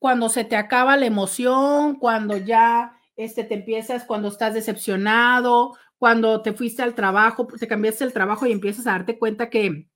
cuando 0.00 0.28
se 0.28 0.42
te 0.42 0.56
acaba 0.56 0.96
la 0.96 1.06
emoción, 1.06 1.94
cuando 1.94 2.36
ya 2.36 2.98
este, 3.14 3.44
te 3.44 3.54
empiezas, 3.54 4.04
cuando 4.04 4.26
estás 4.26 4.54
decepcionado, 4.54 5.74
cuando 5.98 6.42
te 6.42 6.52
fuiste 6.52 6.82
al 6.82 6.96
trabajo, 6.96 7.46
te 7.46 7.68
cambiaste 7.68 8.02
el 8.02 8.12
trabajo 8.12 8.44
y 8.44 8.50
empiezas 8.50 8.88
a 8.88 8.92
darte 8.92 9.20
cuenta 9.20 9.50
que, 9.50 9.88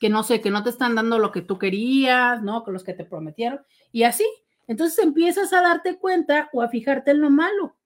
que 0.00 0.08
no 0.08 0.24
sé, 0.24 0.40
que 0.40 0.50
no 0.50 0.64
te 0.64 0.70
están 0.70 0.96
dando 0.96 1.20
lo 1.20 1.30
que 1.30 1.42
tú 1.42 1.56
querías, 1.56 2.42
¿no? 2.42 2.64
Con 2.64 2.74
los 2.74 2.82
que 2.82 2.94
te 2.94 3.04
prometieron. 3.04 3.60
Y 3.92 4.02
así, 4.02 4.26
entonces 4.66 4.98
empiezas 4.98 5.52
a 5.52 5.62
darte 5.62 5.96
cuenta 5.96 6.50
o 6.52 6.60
a 6.60 6.68
fijarte 6.68 7.12
en 7.12 7.20
lo 7.20 7.30
malo. 7.30 7.76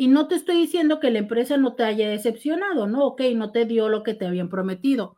Y 0.00 0.06
no 0.06 0.28
te 0.28 0.36
estoy 0.36 0.54
diciendo 0.54 1.00
que 1.00 1.10
la 1.10 1.18
empresa 1.18 1.56
no 1.56 1.74
te 1.74 1.82
haya 1.82 2.08
decepcionado, 2.08 2.86
¿no? 2.86 3.04
Ok, 3.04 3.20
no 3.34 3.50
te 3.50 3.64
dio 3.66 3.88
lo 3.88 4.04
que 4.04 4.14
te 4.14 4.26
habían 4.26 4.48
prometido. 4.48 5.16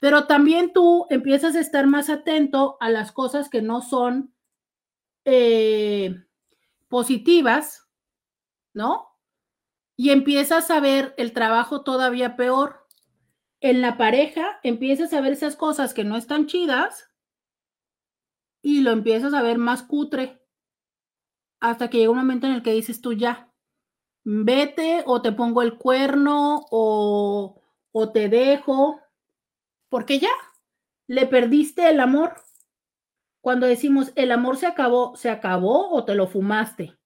Pero 0.00 0.26
también 0.26 0.74
tú 0.74 1.06
empiezas 1.08 1.56
a 1.56 1.60
estar 1.60 1.86
más 1.86 2.10
atento 2.10 2.76
a 2.78 2.90
las 2.90 3.10
cosas 3.10 3.48
que 3.48 3.62
no 3.62 3.80
son 3.80 4.34
eh, 5.24 6.14
positivas, 6.88 7.88
¿no? 8.74 9.08
Y 9.96 10.10
empiezas 10.10 10.70
a 10.70 10.78
ver 10.78 11.14
el 11.16 11.32
trabajo 11.32 11.82
todavía 11.82 12.36
peor. 12.36 12.86
En 13.60 13.80
la 13.80 13.96
pareja 13.96 14.60
empiezas 14.62 15.14
a 15.14 15.22
ver 15.22 15.32
esas 15.32 15.56
cosas 15.56 15.94
que 15.94 16.04
no 16.04 16.18
están 16.18 16.46
chidas 16.46 17.10
y 18.60 18.82
lo 18.82 18.90
empiezas 18.90 19.32
a 19.32 19.40
ver 19.40 19.56
más 19.56 19.82
cutre 19.82 20.44
hasta 21.60 21.88
que 21.88 21.96
llega 21.96 22.10
un 22.10 22.18
momento 22.18 22.46
en 22.46 22.52
el 22.52 22.62
que 22.62 22.72
dices 22.72 23.00
tú 23.00 23.14
ya, 23.14 23.47
vete 24.30 25.02
o 25.06 25.22
te 25.22 25.32
pongo 25.32 25.62
el 25.62 25.78
cuerno 25.78 26.66
o, 26.70 27.62
o 27.92 28.12
te 28.12 28.28
dejo, 28.28 29.00
porque 29.88 30.18
ya 30.18 30.30
le 31.06 31.26
perdiste 31.26 31.88
el 31.88 31.98
amor. 31.98 32.34
Cuando 33.40 33.66
decimos 33.66 34.12
el 34.16 34.30
amor 34.32 34.58
se 34.58 34.66
acabó, 34.66 35.16
¿se 35.16 35.30
acabó 35.30 35.90
o 35.90 36.04
te 36.04 36.14
lo 36.14 36.26
fumaste? 36.26 36.98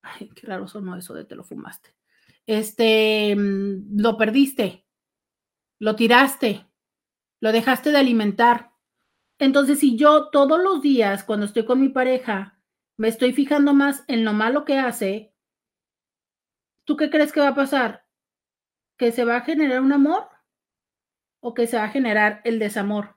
Ay, 0.00 0.30
qué 0.34 0.46
raro 0.46 0.66
sonó 0.66 0.96
eso 0.96 1.12
de 1.12 1.26
te 1.26 1.34
lo 1.34 1.44
fumaste. 1.44 1.94
Este, 2.46 3.36
mm, 3.36 4.00
lo 4.00 4.16
perdiste, 4.16 4.86
lo 5.78 5.94
tiraste, 5.94 6.66
lo 7.40 7.52
dejaste 7.52 7.90
de 7.90 7.98
alimentar. 7.98 8.70
Entonces, 9.38 9.80
si 9.80 9.98
yo 9.98 10.30
todos 10.30 10.58
los 10.58 10.80
días, 10.80 11.22
cuando 11.22 11.44
estoy 11.44 11.66
con 11.66 11.82
mi 11.82 11.90
pareja, 11.90 12.58
me 12.96 13.08
estoy 13.08 13.34
fijando 13.34 13.74
más 13.74 14.04
en 14.08 14.24
lo 14.24 14.32
malo 14.32 14.64
que 14.64 14.78
hace, 14.78 15.27
¿Tú 16.88 16.96
qué 16.96 17.10
crees 17.10 17.32
que 17.32 17.40
va 17.40 17.48
a 17.48 17.54
pasar? 17.54 18.06
¿Que 18.96 19.12
se 19.12 19.26
va 19.26 19.36
a 19.36 19.40
generar 19.42 19.82
un 19.82 19.92
amor 19.92 20.26
o 21.38 21.52
que 21.52 21.66
se 21.66 21.76
va 21.76 21.84
a 21.84 21.90
generar 21.90 22.40
el 22.44 22.58
desamor? 22.58 23.16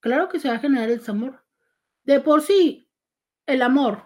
Claro 0.00 0.30
que 0.30 0.40
se 0.40 0.48
va 0.48 0.54
a 0.54 0.58
generar 0.58 0.88
el 0.88 1.00
desamor. 1.00 1.44
De 2.04 2.20
por 2.20 2.40
sí, 2.40 2.90
el 3.44 3.60
amor 3.60 4.04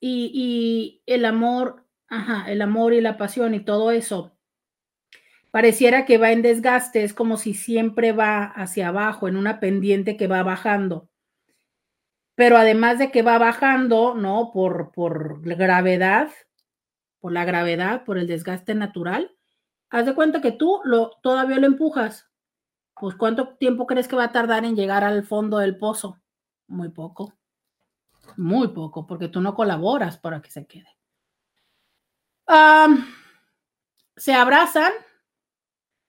y, 0.00 1.02
el 1.04 1.26
amor 1.26 1.84
ajá, 2.08 2.50
el 2.50 2.62
amor 2.62 2.94
y 2.94 3.02
la 3.02 3.18
pasión 3.18 3.54
y 3.54 3.60
todo 3.60 3.90
eso, 3.90 4.34
pareciera 5.50 6.06
que 6.06 6.16
va 6.16 6.32
en 6.32 6.40
desgaste, 6.40 7.04
es 7.04 7.12
como 7.12 7.36
si 7.36 7.52
siempre 7.52 8.12
va 8.12 8.44
hacia 8.44 8.88
abajo, 8.88 9.28
en 9.28 9.36
una 9.36 9.60
pendiente 9.60 10.16
que 10.16 10.26
va 10.26 10.42
bajando. 10.42 11.10
Pero 12.34 12.56
además 12.56 12.98
de 12.98 13.10
que 13.10 13.20
va 13.20 13.36
bajando, 13.36 14.14
¿no? 14.14 14.52
Por, 14.54 14.90
por 14.92 15.42
gravedad, 15.42 16.30
por 17.20 17.32
la 17.32 17.44
gravedad, 17.44 18.04
por 18.04 18.18
el 18.18 18.26
desgaste 18.26 18.74
natural, 18.74 19.36
haz 19.90 20.06
de 20.06 20.14
cuenta 20.14 20.40
que 20.40 20.52
tú 20.52 20.80
lo, 20.84 21.12
todavía 21.22 21.58
lo 21.58 21.66
empujas. 21.66 22.28
Pues 22.98 23.14
¿cuánto 23.14 23.56
tiempo 23.56 23.86
crees 23.86 24.08
que 24.08 24.16
va 24.16 24.24
a 24.24 24.32
tardar 24.32 24.64
en 24.64 24.76
llegar 24.76 25.04
al 25.04 25.24
fondo 25.24 25.58
del 25.58 25.76
pozo? 25.76 26.20
Muy 26.66 26.88
poco. 26.88 27.34
Muy 28.36 28.68
poco, 28.68 29.06
porque 29.06 29.28
tú 29.28 29.40
no 29.40 29.54
colaboras 29.54 30.18
para 30.18 30.40
que 30.42 30.50
se 30.50 30.66
quede. 30.66 30.96
se 34.16 34.34
abrazan, 34.34 34.92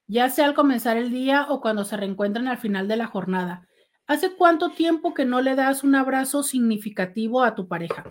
ya 0.07 0.29
sea 0.29 0.45
al 0.45 0.53
comenzar 0.53 0.97
el 0.97 1.11
día 1.11 1.47
o 1.49 1.61
cuando 1.61 1.83
se 1.83 1.97
reencuentran 1.97 2.47
al 2.47 2.57
final 2.57 2.87
de 2.87 2.97
la 2.97 3.07
jornada. 3.07 3.67
¿Hace 4.07 4.35
cuánto 4.35 4.71
tiempo 4.71 5.13
que 5.13 5.25
no 5.25 5.41
le 5.41 5.55
das 5.55 5.83
un 5.83 5.93
abrazo 5.95 6.41
significativo 6.41 7.43
a 7.43 7.55
tu 7.55 7.67
pareja? 7.67 8.05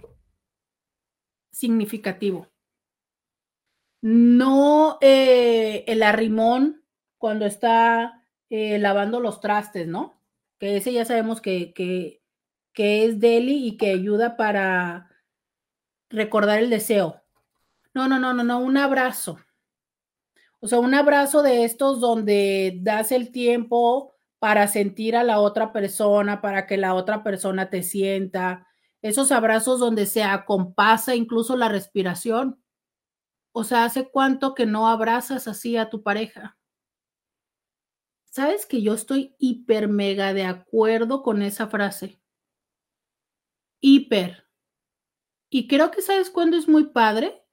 Significativo. 1.50 2.48
No 4.08 4.98
eh, 5.00 5.82
el 5.88 6.04
arrimón 6.04 6.84
cuando 7.18 7.44
está 7.44 8.22
eh, 8.50 8.78
lavando 8.78 9.18
los 9.18 9.40
trastes, 9.40 9.88
¿no? 9.88 10.22
Que 10.60 10.76
ese 10.76 10.92
ya 10.92 11.04
sabemos 11.04 11.40
que, 11.40 11.74
que, 11.74 12.22
que 12.72 13.04
es 13.04 13.18
deli 13.18 13.66
y 13.66 13.76
que 13.76 13.90
ayuda 13.90 14.36
para 14.36 15.10
recordar 16.08 16.60
el 16.60 16.70
deseo. 16.70 17.20
No, 17.94 18.06
no, 18.06 18.20
no, 18.20 18.32
no, 18.32 18.44
no, 18.44 18.60
un 18.60 18.76
abrazo. 18.76 19.40
O 20.60 20.68
sea, 20.68 20.78
un 20.78 20.94
abrazo 20.94 21.42
de 21.42 21.64
estos 21.64 21.98
donde 21.98 22.78
das 22.82 23.10
el 23.10 23.32
tiempo 23.32 24.14
para 24.38 24.68
sentir 24.68 25.16
a 25.16 25.24
la 25.24 25.40
otra 25.40 25.72
persona, 25.72 26.40
para 26.40 26.68
que 26.68 26.76
la 26.76 26.94
otra 26.94 27.24
persona 27.24 27.70
te 27.70 27.82
sienta. 27.82 28.68
Esos 29.02 29.32
abrazos 29.32 29.80
donde 29.80 30.06
se 30.06 30.22
acompasa 30.22 31.16
incluso 31.16 31.56
la 31.56 31.68
respiración. 31.68 32.62
O 33.58 33.64
sea, 33.64 33.84
¿hace 33.84 34.10
cuánto 34.10 34.54
que 34.54 34.66
no 34.66 34.86
abrazas 34.86 35.48
así 35.48 35.78
a 35.78 35.88
tu 35.88 36.02
pareja? 36.02 36.58
¿Sabes 38.26 38.66
que 38.66 38.82
yo 38.82 38.92
estoy 38.92 39.34
hiper 39.38 39.88
mega 39.88 40.34
de 40.34 40.44
acuerdo 40.44 41.22
con 41.22 41.40
esa 41.40 41.66
frase? 41.66 42.20
Hiper. 43.80 44.46
Y 45.48 45.68
creo 45.68 45.90
que 45.90 46.02
sabes 46.02 46.28
cuándo 46.28 46.58
es 46.58 46.68
muy 46.68 46.88
padre. 46.88 47.46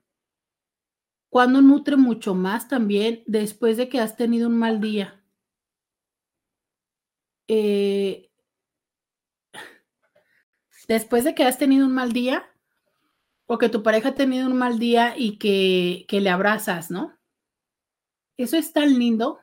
Cuando 1.30 1.62
nutre 1.62 1.96
mucho 1.96 2.36
más 2.36 2.68
también 2.68 3.24
después 3.26 3.78
de 3.78 3.88
que 3.88 4.02
has 4.02 4.18
tenido 4.18 4.50
un 4.50 4.58
mal 4.58 4.82
día. 4.82 5.24
Eh, 7.48 8.30
después 10.90 11.24
de 11.24 11.34
que 11.34 11.46
has 11.46 11.58
tenido 11.58 11.86
un 11.86 11.94
mal 11.94 12.12
día, 12.12 12.53
o 13.46 13.58
que 13.58 13.70
tu 13.70 13.84
pareja 13.84 14.10
ha 14.10 14.16
tenido 14.16 14.48
un 14.48 14.58
mal 14.58 14.80
día 14.80 15.16
y 15.18 15.38
que, 15.38 16.06
que 16.08 16.22
le 16.22 16.30
abrazas, 16.30 16.92
¿no? 16.92 17.18
Eso 18.38 18.58
es 18.58 18.74
tan 18.74 18.98
lindo. 18.98 19.40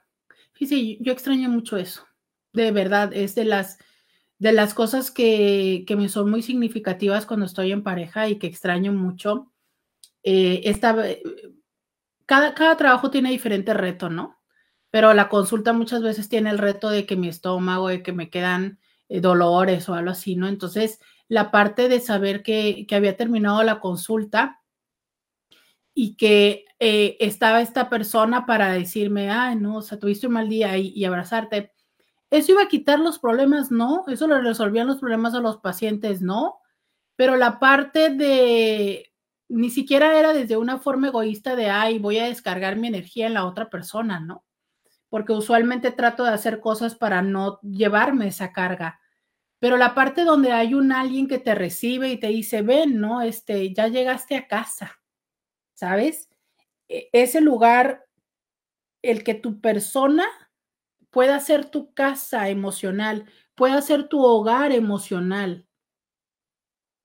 Fíjese, 0.52 0.98
yo 1.01 1.12
extraño 1.12 1.48
mucho 1.48 1.77
eso. 1.77 2.06
De 2.52 2.72
verdad, 2.72 3.12
es 3.14 3.35
de 3.35 3.44
las 3.44 3.78
de 4.40 4.52
las 4.52 4.72
cosas 4.72 5.10
que, 5.10 5.85
me 5.97 6.09
son 6.09 6.31
muy 6.31 6.43
significativas 6.43 7.27
cuando 7.27 7.44
estoy 7.44 7.72
en 7.72 7.82
pareja 7.82 8.27
y 8.28 8.39
que 8.39 8.47
extraño 8.47 8.90
mucho, 8.90 9.52
eh, 10.22 10.62
esta, 10.64 10.97
cada, 12.24 12.55
cada 12.55 12.77
trabajo 12.78 13.10
tiene 13.10 13.31
diferente 13.31 13.74
reto, 13.74 14.09
¿no? 14.09 14.40
Pero 14.90 15.12
la 15.12 15.28
consulta 15.28 15.74
muchas 15.74 16.02
veces 16.02 16.31
tiene 16.31 16.48
el 16.48 16.56
reto 16.56 16.89
de 16.89 17.05
que 17.05 17.16
mi 17.16 17.28
estómago, 17.28 17.89
de 17.89 18.02
que 18.02 18.14
me 18.14 18.31
quedan 18.31 18.81
eh, 19.10 19.20
dolores 19.20 19.90
o 19.90 19.94
algo 19.94 20.10
así, 20.10 20.36
¿no? 20.36 20.48
Entonces, 20.48 21.01
la 21.31 21.51
parte 21.51 21.89
de 21.89 22.01
saber 22.01 22.43
que, 22.43 22.86
había 22.90 23.16
terminado 23.16 23.62
la 23.62 23.81
consulta 23.81 24.61
y 25.94 26.16
que 26.16 26.66
estaba 26.78 27.62
esta 27.62 27.89
persona 27.89 28.44
para 28.44 28.73
decirme, 28.73 29.31
ay, 29.31 29.57
no, 29.57 29.78
o 29.78 29.82
sea, 29.82 29.98
tuviste 29.98 30.27
un 30.27 30.35
mal 30.35 30.51
día 30.51 30.77
y 30.77 31.02
abrazarte 31.07 31.73
¿Eso 32.31 32.52
iba 32.52 32.62
a 32.62 32.69
quitar 32.69 33.01
los 33.01 33.19
problemas? 33.19 33.70
No. 33.70 34.05
¿Eso 34.07 34.28
le 34.28 34.40
resolvían 34.40 34.86
los 34.86 34.98
problemas 34.98 35.35
a 35.35 35.40
los 35.40 35.59
pacientes? 35.59 36.23
No. 36.23 36.61
Pero 37.16 37.36
la 37.36 37.59
parte 37.59 38.11
de, 38.11 39.12
ni 39.48 39.70
siquiera 39.70 40.19
era 40.19 40.32
desde 40.32 40.57
una 40.57 40.78
forma 40.78 41.09
egoísta 41.09 41.57
de, 41.57 41.69
ay, 41.69 41.98
voy 41.98 42.19
a 42.19 42.27
descargar 42.27 42.77
mi 42.77 42.89
energía 42.89 43.27
en 43.27 43.35
la 43.35 43.47
otra 43.47 43.69
persona, 43.69 44.20
¿no? 44.20 44.44
Porque 45.09 45.32
usualmente 45.32 45.90
trato 45.90 46.24
de 46.24 46.31
hacer 46.31 46.61
cosas 46.61 46.94
para 46.94 47.20
no 47.20 47.59
llevarme 47.62 48.28
esa 48.28 48.52
carga. 48.52 48.99
Pero 49.60 49.76
la 49.76 49.94
parte 49.94 50.24
donde 50.24 50.52
hay 50.52 50.74
un 50.74 50.90
alguien 50.90 51.28
que 51.28 51.38
te 51.38 51.54
recibe 51.54 52.10
y 52.10 52.18
te 52.18 52.28
dice, 52.28 52.62
ven, 52.62 52.98
¿no? 52.98 53.22
Este, 53.22 53.72
ya 53.72 53.88
llegaste 53.88 54.34
a 54.36 54.48
casa, 54.48 55.00
¿sabes? 55.74 56.28
E, 56.88 57.10
ese 57.12 57.40
lugar, 57.40 58.06
el 59.02 59.22
que 59.22 59.34
tu 59.34 59.60
persona 59.60 60.26
pueda 61.10 61.38
ser 61.40 61.70
tu 61.70 61.92
casa 61.92 62.48
emocional, 62.48 63.26
pueda 63.54 63.82
ser 63.82 64.08
tu 64.08 64.20
hogar 64.22 64.72
emocional. 64.72 65.66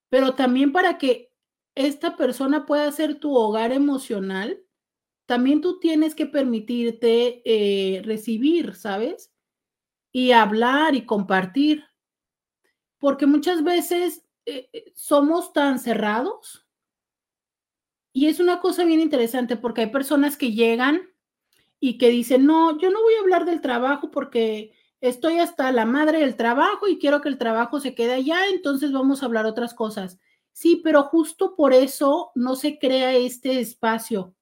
Pero 0.09 0.35
también 0.35 0.71
para 0.71 0.97
que 0.97 1.33
esta 1.75 2.15
persona 2.15 2.65
pueda 2.65 2.89
ser 2.93 3.19
tu 3.19 3.35
hogar 3.35 3.73
emocional, 3.73 4.63
también 5.25 5.59
tú 5.59 5.79
tienes 5.79 6.15
que 6.15 6.25
permitirte 6.25 7.41
eh, 7.43 8.01
recibir, 8.03 8.75
¿sabes? 8.75 9.33
Y 10.13 10.31
hablar 10.31 10.95
y 10.95 11.05
compartir. 11.05 11.83
Porque 13.05 13.27
muchas 13.27 13.63
veces 13.63 14.25
eh, 14.47 14.67
eh, 14.73 14.91
somos 14.95 15.53
tan 15.53 15.77
cerrados. 15.77 16.65
Y 18.11 18.25
es 18.25 18.39
una 18.39 18.61
cosa 18.61 18.83
bien 18.83 18.99
interesante 18.99 19.57
porque 19.57 19.81
hay 19.81 19.91
personas 19.91 20.37
que 20.37 20.53
llegan 20.53 21.13
y 21.79 21.99
que 21.99 22.09
dice, 22.09 22.39
no, 22.39 22.79
yo 22.79 22.89
no 22.89 23.03
voy 23.03 23.13
a 23.13 23.19
hablar 23.19 23.45
del 23.45 23.61
trabajo 23.61 24.09
porque 24.09 24.73
estoy 25.01 25.37
hasta 25.37 25.71
la 25.71 25.85
madre 25.85 26.21
del 26.21 26.35
trabajo 26.35 26.87
y 26.87 26.97
quiero 26.97 27.21
que 27.21 27.29
el 27.29 27.37
trabajo 27.37 27.79
se 27.79 27.93
quede 27.93 28.13
allá, 28.13 28.47
entonces 28.47 28.91
vamos 28.91 29.21
a 29.21 29.27
hablar 29.27 29.45
otras 29.45 29.75
cosas. 29.75 30.17
Sí, 30.51 30.81
pero 30.83 31.03
justo 31.03 31.55
por 31.55 31.73
eso 31.73 32.31
no 32.33 32.55
se 32.55 32.79
crea 32.79 33.13
este 33.13 33.59
espacio. 33.59 34.33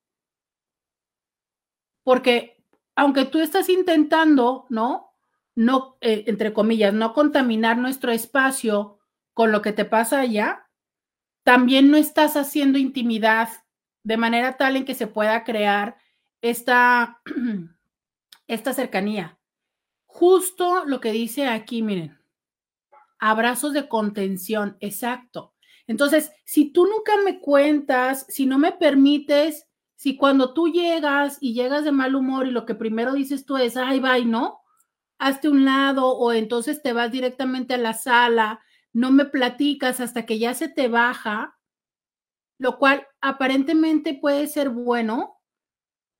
Porque 2.03 2.63
aunque 2.95 3.25
tú 3.25 3.39
estás 3.39 3.67
intentando, 3.67 4.67
¿no? 4.69 5.12
No, 5.55 5.97
eh, 6.01 6.23
entre 6.27 6.53
comillas, 6.53 6.93
no 6.93 7.13
contaminar 7.13 7.77
nuestro 7.77 8.11
espacio 8.11 8.99
con 9.33 9.51
lo 9.51 9.61
que 9.61 9.71
te 9.73 9.85
pasa 9.85 10.19
allá, 10.19 10.69
también 11.43 11.91
no 11.91 11.97
estás 11.97 12.37
haciendo 12.37 12.77
intimidad 12.77 13.49
de 14.03 14.17
manera 14.17 14.57
tal 14.57 14.75
en 14.75 14.85
que 14.85 14.95
se 14.95 15.07
pueda 15.07 15.43
crear 15.43 15.97
esta, 16.41 17.21
esta 18.47 18.73
cercanía. 18.73 19.39
Justo 20.05 20.85
lo 20.85 20.99
que 20.99 21.11
dice 21.11 21.47
aquí, 21.47 21.81
miren, 21.81 22.19
abrazos 23.19 23.73
de 23.73 23.87
contención, 23.87 24.77
exacto. 24.79 25.53
Entonces, 25.87 26.31
si 26.45 26.71
tú 26.71 26.85
nunca 26.85 27.13
me 27.23 27.39
cuentas, 27.39 28.25
si 28.29 28.45
no 28.45 28.57
me 28.57 28.71
permites, 28.71 29.67
si 29.95 30.17
cuando 30.17 30.53
tú 30.53 30.67
llegas 30.67 31.37
y 31.41 31.53
llegas 31.53 31.83
de 31.83 31.91
mal 31.91 32.15
humor 32.15 32.47
y 32.47 32.51
lo 32.51 32.65
que 32.65 32.75
primero 32.75 33.13
dices 33.13 33.45
tú 33.45 33.57
es, 33.57 33.77
ay, 33.77 33.99
bye, 33.99 34.25
¿no? 34.25 34.62
Hazte 35.25 35.47
un 35.47 35.63
lado 35.63 36.09
o 36.09 36.33
entonces 36.33 36.81
te 36.81 36.91
vas 36.91 37.09
directamente 37.09 37.75
a 37.75 37.77
la 37.77 37.93
sala, 37.93 38.59
no 38.91 39.09
me 39.09 39.23
platicas 39.23 40.01
hasta 40.01 40.25
que 40.25 40.37
ya 40.37 40.53
se 40.53 40.67
te 40.67 40.89
baja, 40.89 41.57
lo 42.59 42.77
cual 42.77 43.07
aparentemente 43.21 44.15
puede 44.15 44.47
ser 44.47 44.69
bueno, 44.69 45.39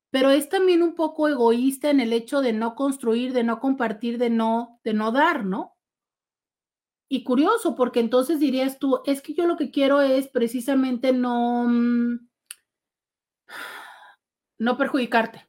pero 0.10 0.30
es 0.30 0.48
también 0.48 0.82
un 0.82 0.96
poco 0.96 1.28
egoísta 1.28 1.90
en 1.90 2.00
el 2.00 2.14
hecho 2.14 2.40
de 2.40 2.54
no 2.54 2.76
construir, 2.76 3.34
de 3.34 3.44
no 3.44 3.60
compartir, 3.60 4.18
de 4.18 4.30
no, 4.30 4.80
de 4.86 4.94
no 4.94 5.12
dar, 5.12 5.44
¿no? 5.44 5.76
Y 7.10 7.26
curioso, 7.26 7.76
porque 7.76 8.00
entonces 8.00 8.40
dirías 8.40 8.80
tú, 8.80 9.02
es 9.06 9.22
que 9.22 9.34
yo 9.34 9.48
lo 9.48 9.58
que 9.58 9.70
quiero 9.70 10.00
es 10.00 10.30
precisamente 10.30 11.12
no, 11.12 11.66
mm, 11.68 12.30
no 14.60 14.78
perjudicarte. 14.78 15.46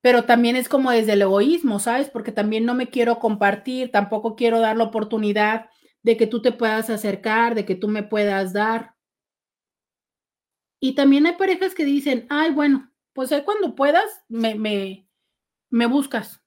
Pero 0.00 0.24
también 0.24 0.56
es 0.56 0.68
como 0.68 0.90
desde 0.90 1.14
el 1.14 1.22
egoísmo, 1.22 1.80
¿sabes? 1.80 2.08
Porque 2.10 2.32
también 2.32 2.64
no 2.64 2.74
me 2.74 2.88
quiero 2.88 3.18
compartir, 3.18 3.90
tampoco 3.90 4.36
quiero 4.36 4.60
dar 4.60 4.76
la 4.76 4.84
oportunidad 4.84 5.70
de 6.02 6.16
que 6.16 6.26
tú 6.26 6.40
te 6.40 6.52
puedas 6.52 6.88
acercar, 6.90 7.54
de 7.54 7.64
que 7.64 7.74
tú 7.74 7.88
me 7.88 8.02
puedas 8.02 8.52
dar. 8.52 8.94
Y 10.80 10.94
también 10.94 11.26
hay 11.26 11.34
parejas 11.34 11.74
que 11.74 11.84
dicen, 11.84 12.26
ay, 12.30 12.52
bueno, 12.52 12.92
pues 13.12 13.32
ahí 13.32 13.42
cuando 13.42 13.74
puedas, 13.74 14.04
me, 14.28 14.54
me, 14.54 15.86
buscas. 15.86 16.40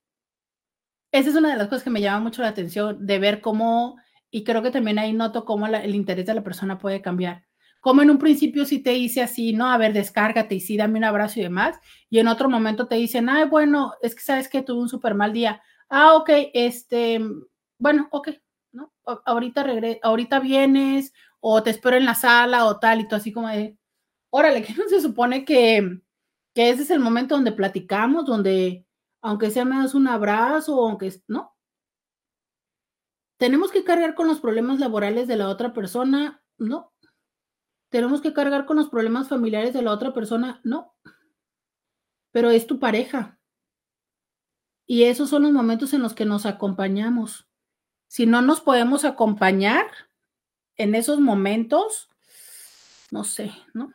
Esa 1.11 1.29
es 1.29 1.35
una 1.35 1.51
de 1.51 1.57
las 1.57 1.67
cosas 1.67 1.83
que 1.83 1.89
me 1.89 1.99
llama 1.99 2.21
mucho 2.21 2.41
la 2.41 2.47
atención, 2.47 3.05
de 3.05 3.19
ver 3.19 3.41
cómo, 3.41 3.97
y 4.29 4.45
creo 4.45 4.61
que 4.63 4.71
también 4.71 4.97
ahí 4.97 5.11
noto 5.11 5.43
cómo 5.43 5.67
el 5.67 5.93
interés 5.93 6.25
de 6.25 6.33
la 6.33 6.43
persona 6.43 6.79
puede 6.79 7.01
cambiar. 7.01 7.45
Como 7.81 8.01
en 8.01 8.11
un 8.11 8.19
principio 8.19 8.65
sí 8.65 8.79
te 8.79 8.91
dice 8.91 9.21
así, 9.21 9.53
no, 9.53 9.67
a 9.67 9.77
ver, 9.77 9.93
descárgate 9.93 10.55
y 10.55 10.59
sí, 10.61 10.77
dame 10.77 10.99
un 10.99 11.03
abrazo 11.03 11.39
y 11.39 11.43
demás, 11.43 11.77
y 12.09 12.19
en 12.19 12.27
otro 12.27 12.49
momento 12.49 12.87
te 12.87 12.95
dicen, 12.95 13.27
ay, 13.29 13.45
bueno, 13.49 13.93
es 14.01 14.15
que 14.15 14.21
sabes 14.21 14.47
que 14.47 14.61
tuve 14.61 14.81
un 14.81 14.89
súper 14.89 15.15
mal 15.15 15.33
día. 15.33 15.61
Ah, 15.89 16.15
ok, 16.15 16.29
este, 16.53 17.19
bueno, 17.79 18.07
ok, 18.11 18.29
¿no? 18.71 18.93
Ahorita 19.25 19.63
regre 19.63 19.99
ahorita 20.03 20.39
vienes 20.39 21.13
o 21.41 21.61
te 21.63 21.71
espero 21.71 21.97
en 21.97 22.05
la 22.05 22.15
sala 22.15 22.65
o 22.65 22.79
tal, 22.79 23.01
y 23.01 23.07
tú 23.07 23.15
así 23.15 23.33
como 23.33 23.49
de, 23.49 23.77
órale, 24.29 24.63
que 24.63 24.73
no 24.75 24.87
se 24.89 25.01
supone 25.01 25.45
que, 25.45 26.01
que 26.53 26.69
ese 26.69 26.83
es 26.83 26.91
el 26.91 26.99
momento 26.99 27.35
donde 27.35 27.51
platicamos, 27.51 28.25
donde 28.25 28.85
aunque 29.21 29.51
sea 29.51 29.65
me 29.65 29.77
das 29.77 29.95
un 29.95 30.07
abrazo, 30.07 30.83
aunque, 30.85 31.13
¿no? 31.27 31.55
¿Tenemos 33.37 33.71
que 33.71 33.83
cargar 33.83 34.13
con 34.13 34.27
los 34.27 34.39
problemas 34.39 34.79
laborales 34.79 35.27
de 35.27 35.35
la 35.35 35.49
otra 35.49 35.73
persona? 35.73 36.43
No. 36.59 36.90
¿Tenemos 37.91 38.21
que 38.21 38.31
cargar 38.31 38.65
con 38.65 38.77
los 38.77 38.87
problemas 38.87 39.27
familiares 39.27 39.73
de 39.73 39.81
la 39.81 39.91
otra 39.91 40.13
persona? 40.13 40.61
No. 40.63 40.95
Pero 42.31 42.49
es 42.49 42.65
tu 42.65 42.79
pareja. 42.79 43.37
Y 44.87 45.03
esos 45.03 45.29
son 45.29 45.43
los 45.43 45.51
momentos 45.51 45.93
en 45.93 46.01
los 46.01 46.13
que 46.13 46.23
nos 46.23 46.45
acompañamos. 46.45 47.49
Si 48.07 48.25
no 48.25 48.41
nos 48.41 48.61
podemos 48.61 49.03
acompañar 49.03 49.87
en 50.77 50.95
esos 50.95 51.19
momentos, 51.19 52.07
no 53.11 53.25
sé, 53.25 53.51
¿no? 53.73 53.93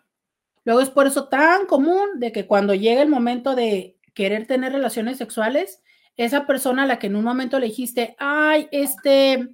Luego 0.65 0.83
es 0.83 0.91
por 0.91 1.07
eso 1.07 1.29
tan 1.29 1.65
común 1.65 2.21
de 2.21 2.33
que 2.33 2.47
cuando 2.47 2.75
llega 2.75 3.01
el 3.01 3.09
momento 3.09 3.55
de 3.55 3.99
querer 4.13 4.47
tener 4.47 4.73
relaciones 4.73 5.17
sexuales, 5.17 5.83
esa 6.19 6.47
persona 6.47 6.83
a 6.83 6.87
la 6.87 6.99
que 6.99 7.07
en 7.07 7.17
un 7.17 7.25
momento 7.25 7.59
le 7.59 7.67
dijiste, 7.67 8.15
ay, 8.19 8.69
este, 8.73 9.49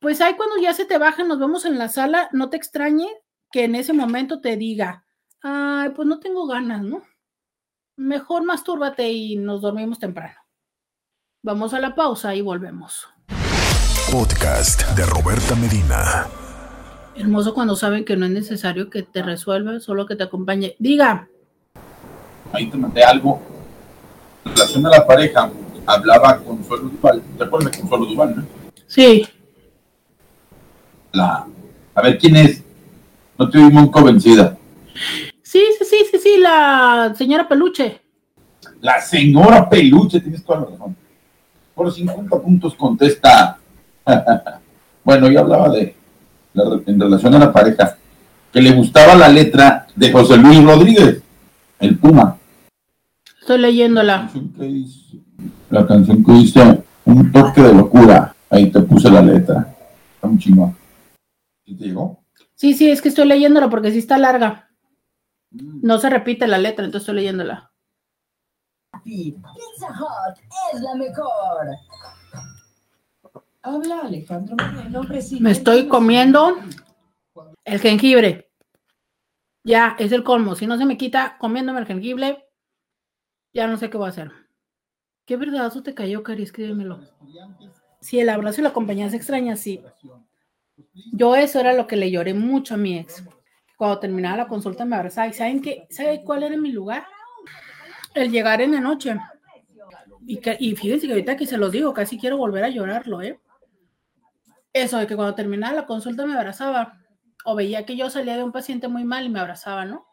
pues 0.00 0.22
ahí 0.22 0.32
cuando 0.34 0.56
ya 0.56 0.72
se 0.72 0.86
te 0.86 0.96
baja, 0.96 1.24
nos 1.24 1.38
vemos 1.38 1.66
en 1.66 1.76
la 1.76 1.90
sala, 1.90 2.30
no 2.32 2.48
te 2.48 2.56
extrañe 2.56 3.08
que 3.50 3.64
en 3.64 3.74
ese 3.74 3.92
momento 3.92 4.40
te 4.40 4.56
diga, 4.56 5.04
ay, 5.42 5.90
pues 5.90 6.06
no 6.06 6.18
tengo 6.18 6.46
ganas, 6.46 6.82
¿no? 6.82 7.02
Mejor 7.96 8.44
mastúrbate 8.44 9.10
y 9.10 9.36
nos 9.36 9.62
dormimos 9.62 9.98
temprano. 9.98 10.34
Vamos 11.42 11.72
a 11.74 11.80
la 11.80 11.94
pausa 11.94 12.34
y 12.34 12.40
volvemos. 12.40 13.08
Podcast 14.10 14.82
de 14.96 15.06
Roberta 15.06 15.54
Medina. 15.54 16.26
Hermoso 17.14 17.54
cuando 17.54 17.76
saben 17.76 18.04
que 18.04 18.16
no 18.16 18.26
es 18.26 18.32
necesario 18.32 18.90
que 18.90 19.02
te 19.02 19.22
resuelva, 19.22 19.80
solo 19.80 20.06
que 20.06 20.16
te 20.16 20.24
acompañe. 20.24 20.76
Diga. 20.78 21.28
Ahí 22.52 22.68
te 22.68 22.76
mandé 22.76 23.02
algo. 23.02 23.40
En 24.44 24.52
relación 24.52 24.86
a 24.86 24.90
la 24.90 25.06
pareja, 25.06 25.50
hablaba 25.86 26.38
con 26.38 26.58
Consuelo 26.58 26.88
Duval. 26.90 27.22
¿Te 27.38 27.44
acuerdas 27.44 27.72
de 27.72 27.80
Consuelo 27.80 28.06
Duval, 28.06 28.36
no? 28.36 28.46
Sí. 28.86 29.26
La... 31.12 31.46
A 31.94 32.02
ver, 32.02 32.18
¿quién 32.18 32.36
es? 32.36 32.65
No 33.38 33.50
te 33.50 33.58
muy 33.58 33.90
convencida. 33.90 34.56
Sí, 35.42 35.62
sí, 35.78 35.84
sí, 35.84 35.96
sí, 36.10 36.18
sí, 36.18 36.38
la 36.38 37.14
señora 37.16 37.46
Peluche. 37.46 38.00
La 38.80 39.00
señora 39.00 39.68
Peluche, 39.68 40.20
tienes 40.20 40.44
toda 40.44 40.60
la 40.60 40.66
razón. 40.66 40.96
Por 41.74 41.92
50 41.92 42.40
puntos 42.40 42.74
contesta. 42.74 43.58
bueno, 45.04 45.30
yo 45.30 45.40
hablaba 45.40 45.68
de, 45.68 45.94
en 46.86 47.00
relación 47.00 47.34
a 47.34 47.38
la 47.38 47.52
pareja, 47.52 47.96
que 48.52 48.60
le 48.60 48.72
gustaba 48.72 49.14
la 49.14 49.28
letra 49.28 49.86
de 49.94 50.10
José 50.10 50.38
Luis 50.38 50.64
Rodríguez, 50.64 51.22
el 51.78 51.98
Puma. 51.98 52.38
Estoy 53.40 53.58
leyéndola. 53.58 54.16
La 54.16 54.22
canción 54.22 54.52
que 54.52 54.64
dice, 54.64 55.16
la 55.70 55.86
canción 55.86 56.24
que 56.24 56.32
dice 56.32 56.84
Un 57.04 57.30
toque 57.30 57.62
de 57.62 57.74
locura. 57.74 58.34
Ahí 58.48 58.70
te 58.70 58.80
puse 58.80 59.10
la 59.10 59.22
letra. 59.22 59.74
Está 60.14 60.26
muy 60.26 60.38
chingón. 60.38 60.76
¿Sí 61.64 61.74
te 61.74 61.84
llegó? 61.84 62.25
Sí, 62.56 62.72
sí, 62.72 62.90
es 62.90 63.02
que 63.02 63.10
estoy 63.10 63.28
leyéndola 63.28 63.68
porque 63.68 63.92
sí 63.92 63.98
está 63.98 64.16
larga. 64.16 64.70
No 65.50 65.98
se 65.98 66.10
repite 66.10 66.46
la 66.46 66.58
letra, 66.58 66.84
entonces 66.84 67.02
estoy 67.02 67.16
leyéndola. 67.16 67.70
Pizza 69.04 69.88
Hut 69.90 70.38
es 70.72 70.80
la 70.80 70.94
mejor. 70.94 71.66
Habla 73.62 74.00
Alejandro 74.00 74.56
Me 75.40 75.50
estoy 75.50 75.86
comiendo 75.86 76.56
el 77.64 77.80
jengibre. 77.80 78.50
Ya, 79.62 79.96
es 79.98 80.12
el 80.12 80.24
colmo. 80.24 80.54
Si 80.54 80.66
no 80.66 80.78
se 80.78 80.86
me 80.86 80.96
quita 80.96 81.36
comiéndome 81.38 81.80
el 81.80 81.86
jengibre, 81.86 82.48
ya 83.52 83.66
no 83.66 83.76
sé 83.76 83.90
qué 83.90 83.98
voy 83.98 84.06
a 84.06 84.10
hacer. 84.10 84.32
¿Qué 85.26 85.36
verdazo 85.36 85.82
te 85.82 85.94
cayó, 85.94 86.22
Cari? 86.22 86.44
Escríbemelo. 86.44 87.00
Si 88.00 88.18
el 88.20 88.28
abrazo 88.28 88.60
y 88.60 88.64
la 88.64 88.72
compañía 88.72 89.10
se 89.10 89.16
extraña, 89.16 89.56
sí. 89.56 89.82
Yo 91.12 91.36
eso 91.36 91.60
era 91.60 91.72
lo 91.72 91.86
que 91.86 91.96
le 91.96 92.10
lloré 92.10 92.34
mucho 92.34 92.74
a 92.74 92.76
mi 92.76 92.98
ex. 92.98 93.24
Cuando 93.76 93.98
terminaba 93.98 94.36
la 94.36 94.48
consulta 94.48 94.84
me 94.84 94.96
abrazaba. 94.96 95.28
¿Y 95.28 95.32
saben 95.32 95.60
qué? 95.60 95.86
¿Saben 95.90 96.24
cuál 96.24 96.42
era 96.42 96.56
mi 96.56 96.72
lugar? 96.72 97.06
El 98.14 98.30
llegar 98.30 98.60
en 98.60 98.72
la 98.72 98.80
noche. 98.80 99.16
Y, 100.26 100.40
y 100.58 100.76
fíjense 100.76 101.06
que 101.06 101.12
ahorita 101.12 101.36
que 101.36 101.46
se 101.46 101.58
los 101.58 101.70
digo, 101.70 101.92
casi 101.92 102.18
quiero 102.18 102.36
volver 102.36 102.64
a 102.64 102.68
llorarlo, 102.68 103.22
¿eh? 103.22 103.38
Eso 104.72 104.98
de 104.98 105.06
que 105.06 105.16
cuando 105.16 105.34
terminaba 105.34 105.74
la 105.74 105.86
consulta 105.86 106.26
me 106.26 106.34
abrazaba. 106.34 107.00
O 107.44 107.54
veía 107.54 107.86
que 107.86 107.96
yo 107.96 108.10
salía 108.10 108.36
de 108.36 108.42
un 108.42 108.52
paciente 108.52 108.88
muy 108.88 109.04
mal 109.04 109.24
y 109.24 109.28
me 109.28 109.40
abrazaba, 109.40 109.84
¿no? 109.84 110.06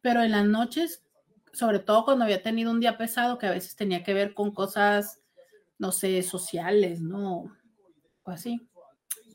Pero 0.00 0.22
en 0.22 0.30
las 0.30 0.46
noches, 0.46 1.04
sobre 1.52 1.78
todo 1.80 2.04
cuando 2.04 2.24
había 2.24 2.42
tenido 2.42 2.70
un 2.70 2.80
día 2.80 2.96
pesado, 2.96 3.38
que 3.38 3.46
a 3.46 3.52
veces 3.52 3.76
tenía 3.76 4.02
que 4.02 4.14
ver 4.14 4.34
con 4.34 4.52
cosas, 4.52 5.20
no 5.78 5.92
sé, 5.92 6.22
sociales, 6.22 7.00
¿no? 7.00 7.44
O 8.22 8.30
así 8.30 8.69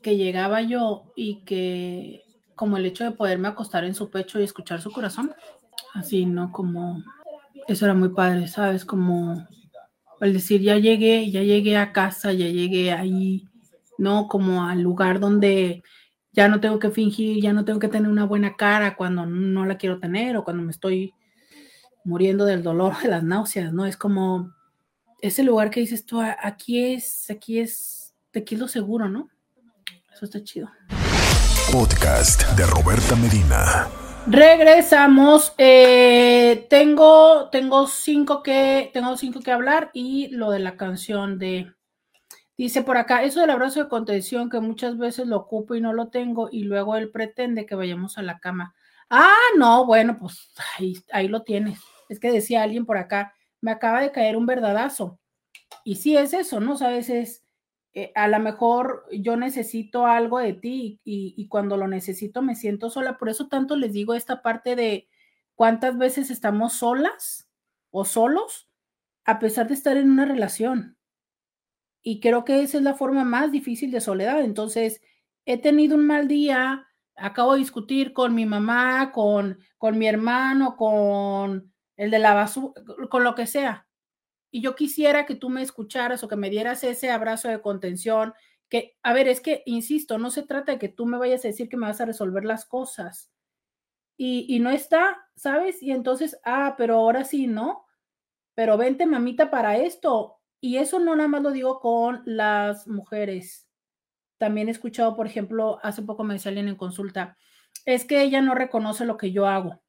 que 0.02 0.16
llegaba 0.16 0.62
yo 0.62 1.12
y 1.16 1.42
que 1.44 2.22
como 2.54 2.76
el 2.76 2.86
hecho 2.86 3.04
de 3.04 3.10
poderme 3.10 3.48
acostar 3.48 3.84
en 3.84 3.94
su 3.94 4.10
pecho 4.10 4.40
y 4.40 4.44
escuchar 4.44 4.80
su 4.80 4.90
corazón, 4.90 5.34
así, 5.94 6.26
¿no? 6.26 6.52
Como 6.52 7.02
eso 7.68 7.84
era 7.84 7.94
muy 7.94 8.10
padre, 8.10 8.48
¿sabes? 8.48 8.84
Como 8.84 9.46
el 10.20 10.32
decir, 10.32 10.62
ya 10.62 10.78
llegué, 10.78 11.30
ya 11.30 11.42
llegué 11.42 11.76
a 11.76 11.92
casa, 11.92 12.32
ya 12.32 12.48
llegué 12.48 12.92
ahí, 12.92 13.46
¿no? 13.98 14.28
Como 14.28 14.64
al 14.64 14.80
lugar 14.80 15.20
donde 15.20 15.82
ya 16.32 16.48
no 16.48 16.60
tengo 16.60 16.78
que 16.78 16.90
fingir, 16.90 17.42
ya 17.42 17.52
no 17.52 17.64
tengo 17.64 17.78
que 17.78 17.88
tener 17.88 18.10
una 18.10 18.24
buena 18.24 18.56
cara 18.56 18.96
cuando 18.96 19.26
no 19.26 19.66
la 19.66 19.78
quiero 19.78 19.98
tener 19.98 20.36
o 20.36 20.44
cuando 20.44 20.62
me 20.62 20.70
estoy 20.70 21.14
muriendo 22.04 22.44
del 22.44 22.62
dolor, 22.62 22.94
de 23.02 23.08
las 23.08 23.22
náuseas, 23.22 23.72
¿no? 23.72 23.84
Es 23.86 23.96
como 23.96 24.52
ese 25.20 25.42
lugar 25.42 25.70
que 25.70 25.80
dices 25.80 26.06
tú, 26.06 26.20
aquí 26.20 26.94
es, 26.94 27.30
aquí 27.30 27.58
es, 27.58 28.14
aquí 28.34 28.54
es 28.54 28.60
lo 28.60 28.68
seguro, 28.68 29.08
¿no? 29.08 29.28
Eso 30.16 30.24
está 30.24 30.42
chido. 30.42 30.70
Podcast 31.70 32.42
de 32.56 32.64
Roberta 32.64 33.14
Medina. 33.16 33.86
Regresamos. 34.26 35.52
Eh, 35.58 36.66
tengo, 36.70 37.50
tengo 37.50 37.86
cinco 37.86 38.42
que, 38.42 38.88
tengo 38.94 39.18
cinco 39.18 39.40
que 39.40 39.52
hablar 39.52 39.90
y 39.92 40.28
lo 40.28 40.50
de 40.50 40.60
la 40.60 40.78
canción 40.78 41.38
de. 41.38 41.70
Dice 42.56 42.80
por 42.80 42.96
acá, 42.96 43.24
eso 43.24 43.42
del 43.42 43.50
abrazo 43.50 43.82
de 43.82 43.90
contención 43.90 44.48
que 44.48 44.58
muchas 44.58 44.96
veces 44.96 45.26
lo 45.26 45.36
ocupo 45.36 45.74
y 45.74 45.82
no 45.82 45.92
lo 45.92 46.08
tengo 46.08 46.48
y 46.50 46.62
luego 46.62 46.96
él 46.96 47.10
pretende 47.10 47.66
que 47.66 47.74
vayamos 47.74 48.16
a 48.16 48.22
la 48.22 48.38
cama. 48.38 48.74
Ah, 49.10 49.36
no, 49.58 49.84
bueno, 49.84 50.16
pues 50.18 50.50
ahí, 50.78 50.94
ahí 51.12 51.28
lo 51.28 51.42
tienes. 51.42 51.78
Es 52.08 52.20
que 52.20 52.32
decía 52.32 52.62
alguien 52.62 52.86
por 52.86 52.96
acá, 52.96 53.34
me 53.60 53.70
acaba 53.70 54.00
de 54.00 54.12
caer 54.12 54.38
un 54.38 54.46
verdadazo. 54.46 55.20
Y 55.84 55.96
sí 55.96 56.16
es 56.16 56.32
eso, 56.32 56.58
¿no? 56.58 56.78
Sabes, 56.78 57.10
es 57.10 57.45
eh, 57.98 58.12
a 58.14 58.28
lo 58.28 58.38
mejor 58.40 59.06
yo 59.10 59.38
necesito 59.38 60.04
algo 60.04 60.38
de 60.38 60.52
ti 60.52 61.00
y, 61.02 61.48
cuando 61.48 61.78
lo 61.78 61.88
necesito 61.88 62.42
me 62.42 62.54
siento 62.54 62.90
sola. 62.90 63.16
Por 63.16 63.30
eso 63.30 63.48
tanto 63.48 63.74
les 63.74 63.94
digo 63.94 64.12
esta 64.12 64.42
parte 64.42 64.76
de 64.76 65.08
cuántas 65.54 65.96
veces 65.96 66.30
estamos 66.30 66.74
solas 66.74 67.48
o 67.90 68.04
solos 68.04 68.68
a 69.24 69.38
pesar 69.38 69.68
de 69.68 69.74
estar 69.74 69.96
en 69.96 70.10
una 70.10 70.26
relación. 70.26 70.98
Y 72.02 72.20
creo 72.20 72.44
que 72.44 72.60
esa 72.60 72.76
es 72.76 72.84
la 72.84 72.92
forma 72.92 73.24
más 73.24 73.50
difícil 73.50 73.90
de 73.90 74.02
soledad. 74.02 74.42
Entonces, 74.42 75.00
he 75.46 75.56
tenido 75.56 75.96
un 75.96 76.06
mal 76.06 76.28
día, 76.28 76.86
acabo 77.16 77.54
de 77.54 77.60
discutir 77.60 78.12
con 78.12 78.34
mi 78.34 78.44
mamá, 78.44 79.10
con, 79.10 79.58
con 79.78 79.96
mi 79.96 80.06
hermano, 80.06 80.76
con 80.76 81.72
el 81.96 82.10
de 82.10 82.18
la 82.18 82.34
basura, 82.34 82.74
con 83.08 83.24
lo 83.24 83.34
que 83.34 83.46
sea 83.46 83.86
y 84.56 84.62
yo 84.62 84.74
quisiera 84.74 85.26
que 85.26 85.34
tú 85.34 85.50
me 85.50 85.60
escucharas 85.60 86.24
o 86.24 86.28
que 86.28 86.36
me 86.36 86.48
dieras 86.48 86.82
ese 86.82 87.10
abrazo 87.10 87.46
de 87.46 87.60
contención, 87.60 88.32
que, 88.70 88.96
a 89.02 89.12
ver, 89.12 89.28
es 89.28 89.42
que, 89.42 89.62
insisto, 89.66 90.16
no 90.16 90.30
se 90.30 90.44
trata 90.44 90.72
de 90.72 90.78
que 90.78 90.88
tú 90.88 91.04
me 91.04 91.18
vayas 91.18 91.44
a 91.44 91.48
decir 91.48 91.68
que 91.68 91.76
me 91.76 91.86
vas 91.86 92.00
a 92.00 92.06
resolver 92.06 92.42
las 92.42 92.64
cosas. 92.64 93.30
Y, 94.16 94.46
y 94.48 94.60
no 94.60 94.70
está, 94.70 95.28
¿sabes? 95.34 95.82
Y 95.82 95.90
entonces, 95.90 96.40
ah, 96.42 96.74
pero 96.78 96.94
ahora 96.94 97.24
sí, 97.24 97.46
¿no? 97.46 97.84
Pero 98.54 98.78
vente, 98.78 99.04
mamita, 99.04 99.50
para 99.50 99.76
esto. 99.76 100.38
Y 100.58 100.78
eso 100.78 101.00
no 101.00 101.14
nada 101.14 101.28
más 101.28 101.42
lo 101.42 101.50
digo 101.50 101.78
con 101.78 102.22
las 102.24 102.88
mujeres. 102.88 103.68
También 104.38 104.68
he 104.68 104.70
escuchado, 104.70 105.16
por 105.16 105.26
ejemplo, 105.26 105.80
hace 105.82 106.00
poco 106.00 106.24
me 106.24 106.32
decía 106.32 106.48
alguien 106.48 106.68
en 106.68 106.76
consulta, 106.76 107.36
es 107.84 108.06
que 108.06 108.22
ella 108.22 108.40
no 108.40 108.54
reconoce 108.54 109.04
lo 109.04 109.18
que 109.18 109.32
yo 109.32 109.48
hago. 109.48 109.82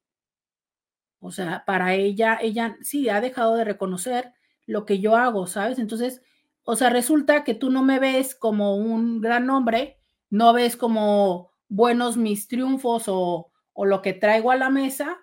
O 1.21 1.31
sea, 1.31 1.63
para 1.65 1.93
ella, 1.93 2.37
ella 2.41 2.75
sí 2.81 3.07
ha 3.07 3.21
dejado 3.21 3.55
de 3.55 3.63
reconocer 3.63 4.33
lo 4.67 4.85
que 4.85 4.99
yo 4.99 5.15
hago, 5.15 5.47
¿sabes? 5.47 5.79
Entonces, 5.79 6.21
o 6.63 6.75
sea, 6.75 6.91
resulta 6.91 7.43
que 7.43 7.55
tú 7.55 7.71
no 7.71 7.83
me 7.83 7.99
ves 7.99 8.35
como 8.35 8.75
un 8.75 9.21
gran 9.21 9.49
hombre, 9.49 9.99
no 10.29 10.53
ves 10.53 10.77
como 10.77 11.51
buenos 11.69 12.17
mis 12.17 12.47
triunfos 12.47 13.05
o, 13.07 13.51
o 13.73 13.85
lo 13.85 14.01
que 14.03 14.13
traigo 14.13 14.51
a 14.51 14.55
la 14.55 14.69
mesa, 14.69 15.17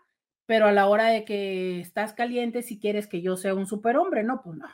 pero 0.46 0.66
a 0.66 0.72
la 0.72 0.88
hora 0.88 1.06
de 1.06 1.24
que 1.24 1.80
estás 1.80 2.12
caliente, 2.14 2.62
si 2.62 2.80
quieres 2.80 3.06
que 3.06 3.22
yo 3.22 3.36
sea 3.36 3.54
un 3.54 3.66
superhombre, 3.66 4.24
no, 4.24 4.42
pues 4.42 4.56
no, 4.56 4.68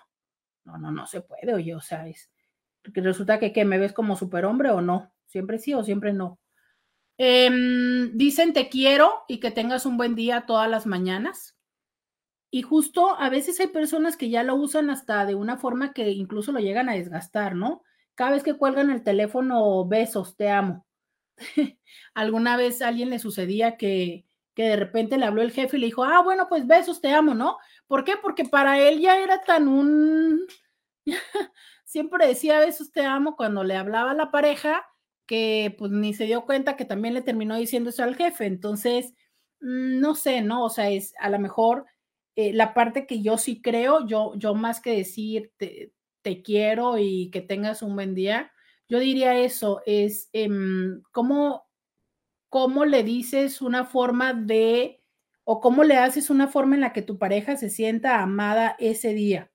no, 0.65 0.79
no, 0.79 0.93
no 0.93 1.07
se 1.07 1.21
puede, 1.21 1.53
oye, 1.53 1.75
o 1.75 1.81
sea, 1.81 2.09
es, 2.09 2.31
resulta 2.85 3.39
que, 3.39 3.53
que 3.53 3.65
me 3.65 3.79
ves 3.79 3.93
como 3.93 4.17
superhombre 4.17 4.71
o 4.71 4.81
no, 4.81 5.13
siempre 5.27 5.59
sí 5.59 5.75
o 5.75 5.85
siempre 5.85 6.13
no. 6.13 6.39
Em, 7.23 8.17
dicen 8.17 8.55
te 8.55 8.71
quiero 8.71 9.25
y 9.29 9.41
que 9.41 9.51
tengas 9.51 9.85
un 9.85 9.99
buen 9.99 10.15
día 10.15 10.47
todas 10.47 10.71
las 10.71 10.87
mañanas. 10.87 11.55
Y 12.51 12.63
justo 12.63 13.17
a 13.19 13.29
veces 13.31 13.61
hay 13.61 13.69
personas 13.69 14.17
que 14.17 14.29
ya 14.29 14.43
lo 14.43 14.57
usan 14.57 14.91
hasta 14.91 15.25
de 15.25 15.35
una 15.35 15.57
forma 15.57 15.93
que 15.93 16.11
incluso 16.11 16.51
lo 16.53 16.59
llegan 16.59 16.89
a 16.89 16.95
desgastar, 16.95 17.55
¿no? 17.55 17.83
Cada 18.15 18.33
vez 18.33 18.43
que 18.43 18.57
cuelgan 18.57 18.91
el 18.91 19.05
teléfono, 19.05 19.87
besos, 19.87 20.37
te 20.37 20.51
amo. 20.51 20.85
Alguna 22.15 22.57
vez 22.57 22.83
a 22.83 22.89
alguien 22.89 23.11
le 23.11 23.19
sucedía 23.19 23.77
que, 23.77 24.27
que 24.55 24.65
de 24.65 24.77
repente 24.77 25.17
le 25.17 25.27
habló 25.27 25.43
el 25.43 25.53
jefe 25.53 25.77
y 25.77 25.81
le 25.81 25.87
dijo, 25.87 26.05
ah, 26.05 26.23
bueno, 26.23 26.49
pues 26.49 26.67
besos, 26.67 27.01
te 27.01 27.13
amo, 27.13 27.35
¿no? 27.35 27.57
¿Por 27.87 28.05
qué? 28.05 28.15
Porque 28.21 28.45
para 28.45 28.79
él 28.81 29.01
ya 29.01 29.19
era 29.19 29.43
tan 29.43 29.69
un... 29.69 30.47
Siempre 31.85 32.27
decía 32.27 32.59
besos, 32.59 32.93
te 32.93 33.05
amo 33.05 33.37
cuando 33.37 33.65
le 33.65 33.77
hablaba 33.77 34.11
a 34.13 34.15
la 34.15 34.31
pareja 34.31 34.85
que 35.27 35.75
pues 35.79 35.93
ni 35.93 36.13
se 36.13 36.25
dio 36.25 36.45
cuenta 36.45 36.77
que 36.77 36.85
también 36.85 37.15
le 37.15 37.23
terminó 37.23 37.57
diciendo 37.57 37.91
eso 37.91 38.03
al 38.03 38.17
jefe. 38.17 38.47
Entonces, 38.47 39.15
mm, 39.61 40.01
no 40.01 40.15
sé, 40.17 40.43
¿no? 40.43 40.65
O 40.65 40.71
sea, 40.71 40.91
es 40.91 41.15
a 41.21 41.31
lo 41.31 41.39
mejor 41.39 41.87
eh, 42.37 42.53
la 42.53 42.75
parte 42.75 43.07
que 43.07 43.23
yo 43.23 43.39
sí 43.39 43.61
creo, 43.61 44.07
yo, 44.07 44.35
yo 44.37 44.55
más 44.55 44.81
que 44.81 44.97
decir 44.97 45.53
te, 45.57 45.93
quiero 46.43 46.99
y 46.99 47.31
que 47.31 47.41
tengas 47.41 47.83
un 47.83 47.95
buen 47.95 48.15
día, 48.15 48.53
yo 48.89 48.99
diría 48.99 49.37
eso, 49.39 49.83
es 49.87 50.29
em, 50.33 51.03
cómo, 51.13 51.69
cómo 52.49 52.85
le 52.85 53.03
dices 53.03 53.63
una 53.63 53.85
forma 53.85 54.33
de, 54.33 55.03
o 55.45 55.61
cómo 55.61 55.85
le 55.85 55.97
haces 55.97 56.31
una 56.31 56.49
forma 56.49 56.77
en 56.77 56.83
la 56.83 56.93
que 56.93 57.03
tu 57.03 57.19
pareja 57.19 57.57
se 57.57 57.71
sienta 57.71 58.21
amada 58.23 58.77
ese 58.79 59.15
día. 59.15 59.51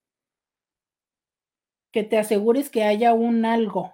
Que 1.91 2.03
te 2.03 2.17
asegures 2.17 2.69
que 2.69 2.83
haya 2.83 3.13
un 3.13 3.45
algo, 3.45 3.93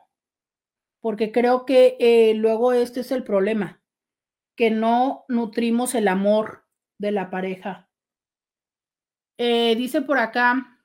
porque 1.02 1.32
creo 1.32 1.66
que 1.66 1.98
eh, 2.00 2.34
luego 2.34 2.74
este 2.74 3.02
es 3.02 3.12
el 3.12 3.24
problema, 3.24 3.84
que 4.56 4.72
no 4.72 5.26
nutrimos 5.28 5.94
el 5.94 6.08
amor 6.08 6.66
de 6.98 7.12
la 7.12 7.30
pareja. 7.30 7.91
Eh, 9.44 9.76
dice 9.76 10.04
por 10.04 10.20
acá, 10.20 10.78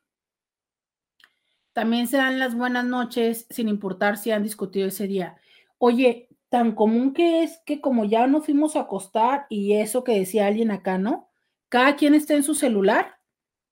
también 1.74 2.06
se 2.06 2.16
dan 2.16 2.38
las 2.38 2.54
buenas 2.54 2.86
noches 2.86 3.46
sin 3.50 3.68
importar 3.68 4.16
si 4.16 4.30
han 4.30 4.42
discutido 4.42 4.88
ese 4.88 5.06
día. 5.06 5.36
Oye, 5.76 6.30
tan 6.48 6.74
común 6.74 7.12
que 7.12 7.42
es 7.42 7.58
que 7.66 7.82
como 7.82 8.06
ya 8.06 8.26
nos 8.26 8.46
fuimos 8.46 8.74
a 8.74 8.80
acostar 8.80 9.44
y 9.50 9.74
eso 9.74 10.04
que 10.04 10.18
decía 10.18 10.46
alguien 10.46 10.70
acá, 10.70 10.96
¿no? 10.96 11.28
Cada 11.68 11.96
quien 11.96 12.14
está 12.14 12.32
en 12.32 12.44
su 12.44 12.54
celular 12.54 13.18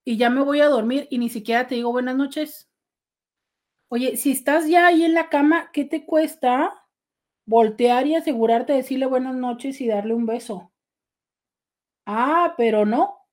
y 0.03 0.17
ya 0.17 0.29
me 0.29 0.43
voy 0.43 0.59
a 0.61 0.67
dormir 0.67 1.07
y 1.09 1.17
ni 1.17 1.29
siquiera 1.29 1.65
te 1.65 1.73
digo 1.73 1.91
buenas 1.91 2.15
noches. 2.15 2.69
Oye, 3.87 4.17
si 4.17 4.29
estás 4.33 4.67
ya 4.67 4.85
ahí 4.85 5.03
en 5.03 5.15
la 5.15 5.29
cama, 5.29 5.71
¿qué 5.73 5.83
te 5.83 6.05
cuesta 6.05 6.71
voltear 7.47 8.05
y 8.05 8.13
asegurarte 8.13 8.73
de 8.73 8.83
decirle 8.83 9.07
buenas 9.07 9.33
noches 9.33 9.81
y 9.81 9.87
darle 9.87 10.13
un 10.13 10.27
beso? 10.27 10.71
Ah, 12.07 12.53
pero 12.57 12.85
no, 12.85 13.24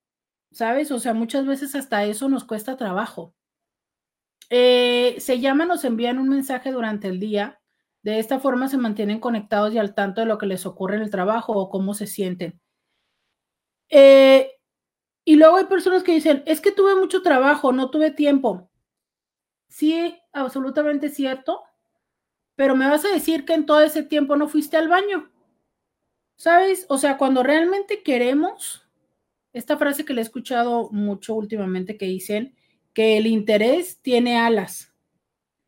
¿sabes? 0.53 0.91
O 0.91 0.99
sea, 0.99 1.15
muchas 1.15 1.47
veces 1.47 1.75
hasta 1.75 2.05
eso 2.05 2.29
nos 2.29 2.45
cuesta 2.45 2.77
trabajo. 2.77 3.35
Eh, 4.51 5.17
se 5.19 5.41
llaman, 5.41 5.69
nos 5.69 5.85
envían 5.85 6.19
un 6.19 6.29
mensaje 6.29 6.73
durante 6.73 7.09
el 7.09 7.19
día. 7.21 7.61
De 8.03 8.19
esta 8.19 8.39
forma 8.41 8.69
se 8.69 8.79
mantienen 8.79 9.21
conectados 9.21 9.73
y 9.75 9.79
al 9.79 9.95
tanto 9.95 10.21
de 10.21 10.27
lo 10.27 10.39
que 10.39 10.47
les 10.47 10.67
ocurre 10.67 10.97
en 10.97 11.03
el 11.03 11.11
trabajo 11.11 11.53
o 11.53 11.71
cómo 11.71 11.95
se 11.95 12.07
sienten. 12.07 12.61
Eh, 13.89 14.51
y 15.25 15.37
luego 15.37 15.57
hay 15.57 15.65
personas 15.65 16.03
que 16.03 16.13
dicen, 16.13 16.43
es 16.47 16.61
que 16.61 16.73
tuve 16.73 16.97
mucho 16.97 17.23
trabajo, 17.23 17.73
no 17.73 17.91
tuve 17.91 18.11
tiempo 18.11 18.71
sí, 19.73 20.21
absolutamente 20.33 21.09
cierto, 21.09 21.63
pero 22.57 22.77
me 22.77 22.89
vas 22.89 23.05
a 23.05 23.09
decir 23.09 23.45
que 23.45 23.55
en 23.55 23.67
todo 23.67 23.81
ese 23.81 24.03
tiempo 24.03 24.37
no 24.37 24.49
fuiste 24.49 24.77
al 24.77 24.89
baño. 24.89 25.31
¿Sabes? 26.37 26.87
O 26.89 26.99
sea, 26.99 27.17
cuando 27.19 27.43
realmente 27.43 28.03
queremos, 28.03 28.82
esta 29.53 29.77
frase 29.77 30.05
que 30.05 30.15
le 30.15 30.21
he 30.21 30.25
escuchado 30.25 30.89
mucho 30.91 31.35
últimamente 31.35 31.97
que 31.97 32.07
dicen 32.07 32.55
que 32.93 33.19
el 33.19 33.27
interés 33.27 34.01
tiene 34.03 34.39
alas. 34.39 34.93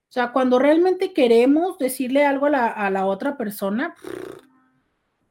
O 0.08 0.12
sea, 0.14 0.32
cuando 0.32 0.58
realmente 0.58 1.12
queremos 1.12 1.78
decirle 1.78 2.24
algo 2.24 2.46
a 2.46 2.90
la, 2.90 3.06
otra 3.06 3.36
persona, 3.36 3.94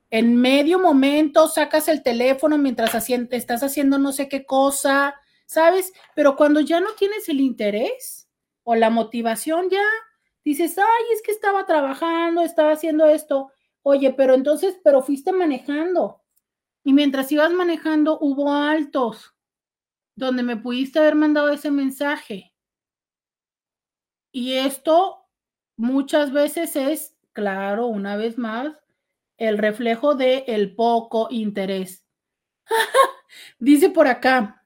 en 0.10 0.36
medio 0.36 0.80
momento 0.80 1.48
sacas 1.48 1.88
el 1.88 2.04
teléfono 2.04 2.58
mientras 2.58 2.94
estás 3.10 3.64
haciendo 3.64 3.98
no 3.98 4.12
sé 4.12 4.28
qué 4.28 4.46
cosa, 4.46 5.16
¿sabes? 5.46 5.94
Pero 6.16 6.36
cuando 6.36 6.60
ya 6.60 6.80
no 6.80 6.94
tienes 6.98 7.30
el 7.30 7.40
interés, 7.40 8.24
o 8.64 8.76
la 8.76 8.90
motivación 8.90 9.70
ya, 9.70 9.84
dices, 10.44 10.78
ay, 10.78 11.04
es 11.14 11.22
que 11.22 11.32
estaba 11.32 11.66
trabajando, 11.66 12.42
estaba 12.42 12.72
haciendo 12.72 13.06
esto. 13.06 13.52
Oye, 13.82 14.14
pero 14.14 14.34
entonces, 14.34 14.80
pero 14.84 15.02
fuiste 15.02 15.32
manejando. 15.32 16.23
Y 16.84 16.94
mientras 16.94 17.32
ibas 17.32 17.52
manejando, 17.52 18.18
hubo 18.20 18.54
altos 18.54 19.34
donde 20.16 20.44
me 20.44 20.58
pudiste 20.58 21.00
haber 21.00 21.16
mandado 21.16 21.50
ese 21.50 21.72
mensaje. 21.72 22.54
Y 24.32 24.54
esto 24.54 25.28
muchas 25.78 26.32
veces 26.32 26.76
es, 26.76 27.16
claro, 27.32 27.88
una 27.88 28.18
vez 28.18 28.38
más, 28.38 28.76
el 29.38 29.58
reflejo 29.58 30.16
de 30.16 30.46
el 30.48 30.76
poco 30.76 31.28
interés. 31.30 32.06
Dice 33.60 33.90
por 33.90 34.08
acá, 34.08 34.66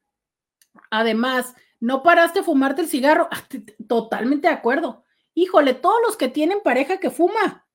además, 0.90 1.56
no 1.80 2.04
paraste 2.04 2.40
a 2.40 2.44
fumarte 2.44 2.82
el 2.82 2.88
cigarro. 2.88 3.28
Ah, 3.32 3.44
totalmente 3.88 4.48
de 4.48 4.54
acuerdo. 4.54 5.04
Híjole, 5.34 5.74
todos 5.74 6.00
los 6.06 6.18
que 6.18 6.30
tienen 6.30 6.62
pareja 6.64 7.00
que 7.00 7.12
fuma, 7.12 7.68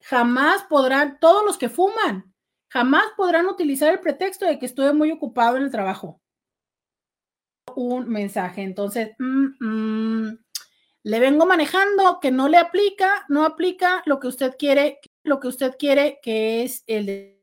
jamás 0.00 0.62
podrán, 0.64 1.18
todos 1.18 1.44
los 1.44 1.58
que 1.58 1.68
fuman, 1.68 2.32
jamás 2.68 3.04
podrán 3.16 3.46
utilizar 3.46 3.92
el 3.92 4.00
pretexto 4.00 4.46
de 4.46 4.58
que 4.58 4.66
estuve 4.66 4.92
muy 4.92 5.10
ocupado 5.10 5.56
en 5.56 5.64
el 5.64 5.70
trabajo. 5.70 6.20
Un 7.74 8.08
mensaje, 8.08 8.62
entonces, 8.62 9.10
mm, 9.18 9.46
mm, 9.60 10.38
le 11.02 11.20
vengo 11.20 11.46
manejando 11.46 12.18
que 12.20 12.30
no 12.30 12.48
le 12.48 12.58
aplica, 12.58 13.24
no 13.28 13.44
aplica 13.44 14.02
lo 14.06 14.18
que 14.18 14.28
usted 14.28 14.56
quiere, 14.58 15.00
lo 15.22 15.40
que 15.40 15.48
usted 15.48 15.76
quiere, 15.78 16.18
que 16.22 16.64
es 16.64 16.82
el 16.86 17.06
de 17.06 17.36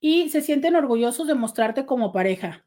y 0.00 0.28
se 0.30 0.42
sienten 0.42 0.76
orgullosos 0.76 1.26
de 1.26 1.34
mostrarte 1.34 1.86
como 1.86 2.12
pareja. 2.12 2.66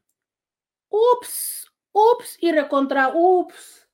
Ups, 0.88 1.72
ups 1.92 2.36
y 2.40 2.52
recontra 2.52 3.12
ups. 3.14 3.88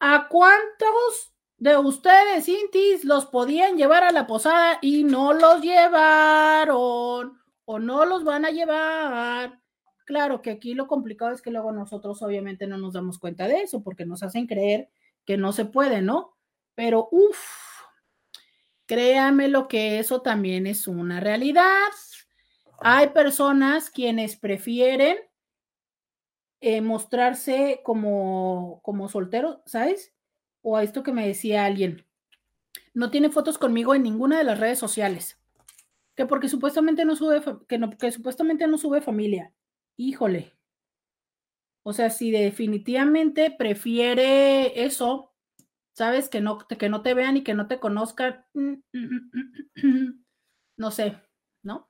¿A 0.00 0.28
cuántos 0.28 1.32
de 1.58 1.76
ustedes, 1.76 2.48
Intis, 2.48 3.04
los 3.04 3.26
podían 3.26 3.76
llevar 3.76 4.04
a 4.04 4.12
la 4.12 4.26
posada 4.26 4.78
y 4.80 5.02
no 5.02 5.32
los 5.32 5.60
llevaron 5.60 7.38
o 7.64 7.78
no 7.78 8.04
los 8.04 8.22
van 8.24 8.44
a 8.44 8.50
llevar? 8.50 9.60
Claro 10.04 10.40
que 10.40 10.50
aquí 10.50 10.74
lo 10.74 10.86
complicado 10.86 11.32
es 11.32 11.42
que 11.42 11.50
luego 11.50 11.72
nosotros 11.72 12.22
obviamente 12.22 12.66
no 12.66 12.78
nos 12.78 12.94
damos 12.94 13.18
cuenta 13.18 13.48
de 13.48 13.62
eso 13.62 13.82
porque 13.82 14.06
nos 14.06 14.22
hacen 14.22 14.46
creer 14.46 14.88
que 15.24 15.36
no 15.36 15.52
se 15.52 15.64
puede, 15.64 16.00
¿no? 16.00 16.36
Pero 16.76 17.08
uff, 17.10 17.38
créame 18.86 19.48
lo 19.48 19.66
que 19.66 19.98
eso 19.98 20.22
también 20.22 20.66
es 20.66 20.86
una 20.86 21.18
realidad. 21.18 21.88
Hay 22.78 23.08
personas 23.08 23.90
quienes 23.90 24.36
prefieren 24.36 25.18
eh, 26.60 26.80
mostrarse 26.80 27.80
como, 27.84 28.80
como 28.82 29.08
soltero, 29.08 29.62
¿sabes? 29.66 30.14
O 30.70 30.76
a 30.76 30.82
esto 30.82 31.02
que 31.02 31.12
me 31.12 31.26
decía 31.26 31.64
alguien, 31.64 32.04
no 32.92 33.10
tiene 33.10 33.30
fotos 33.30 33.56
conmigo 33.56 33.94
en 33.94 34.02
ninguna 34.02 34.36
de 34.36 34.44
las 34.44 34.60
redes 34.60 34.78
sociales, 34.78 35.40
que 36.14 36.26
porque 36.26 36.50
supuestamente 36.50 37.06
no 37.06 37.16
sube, 37.16 37.40
que, 37.66 37.78
no, 37.78 37.90
supuestamente 38.12 38.66
no 38.66 38.76
sube 38.76 39.00
familia. 39.00 39.54
Híjole. 39.96 40.52
O 41.84 41.94
sea, 41.94 42.10
si 42.10 42.30
definitivamente 42.30 43.50
prefiere 43.50 44.84
eso, 44.84 45.32
¿sabes? 45.92 46.28
Que 46.28 46.42
no, 46.42 46.58
que 46.58 46.88
no 46.90 47.00
te 47.00 47.14
vean 47.14 47.38
y 47.38 47.44
que 47.44 47.54
no 47.54 47.66
te 47.66 47.80
conozcan, 47.80 48.44
mm, 48.52 48.74
mm, 48.92 49.30
mm, 49.74 50.24
no 50.76 50.90
sé, 50.90 51.18
¿no? 51.62 51.88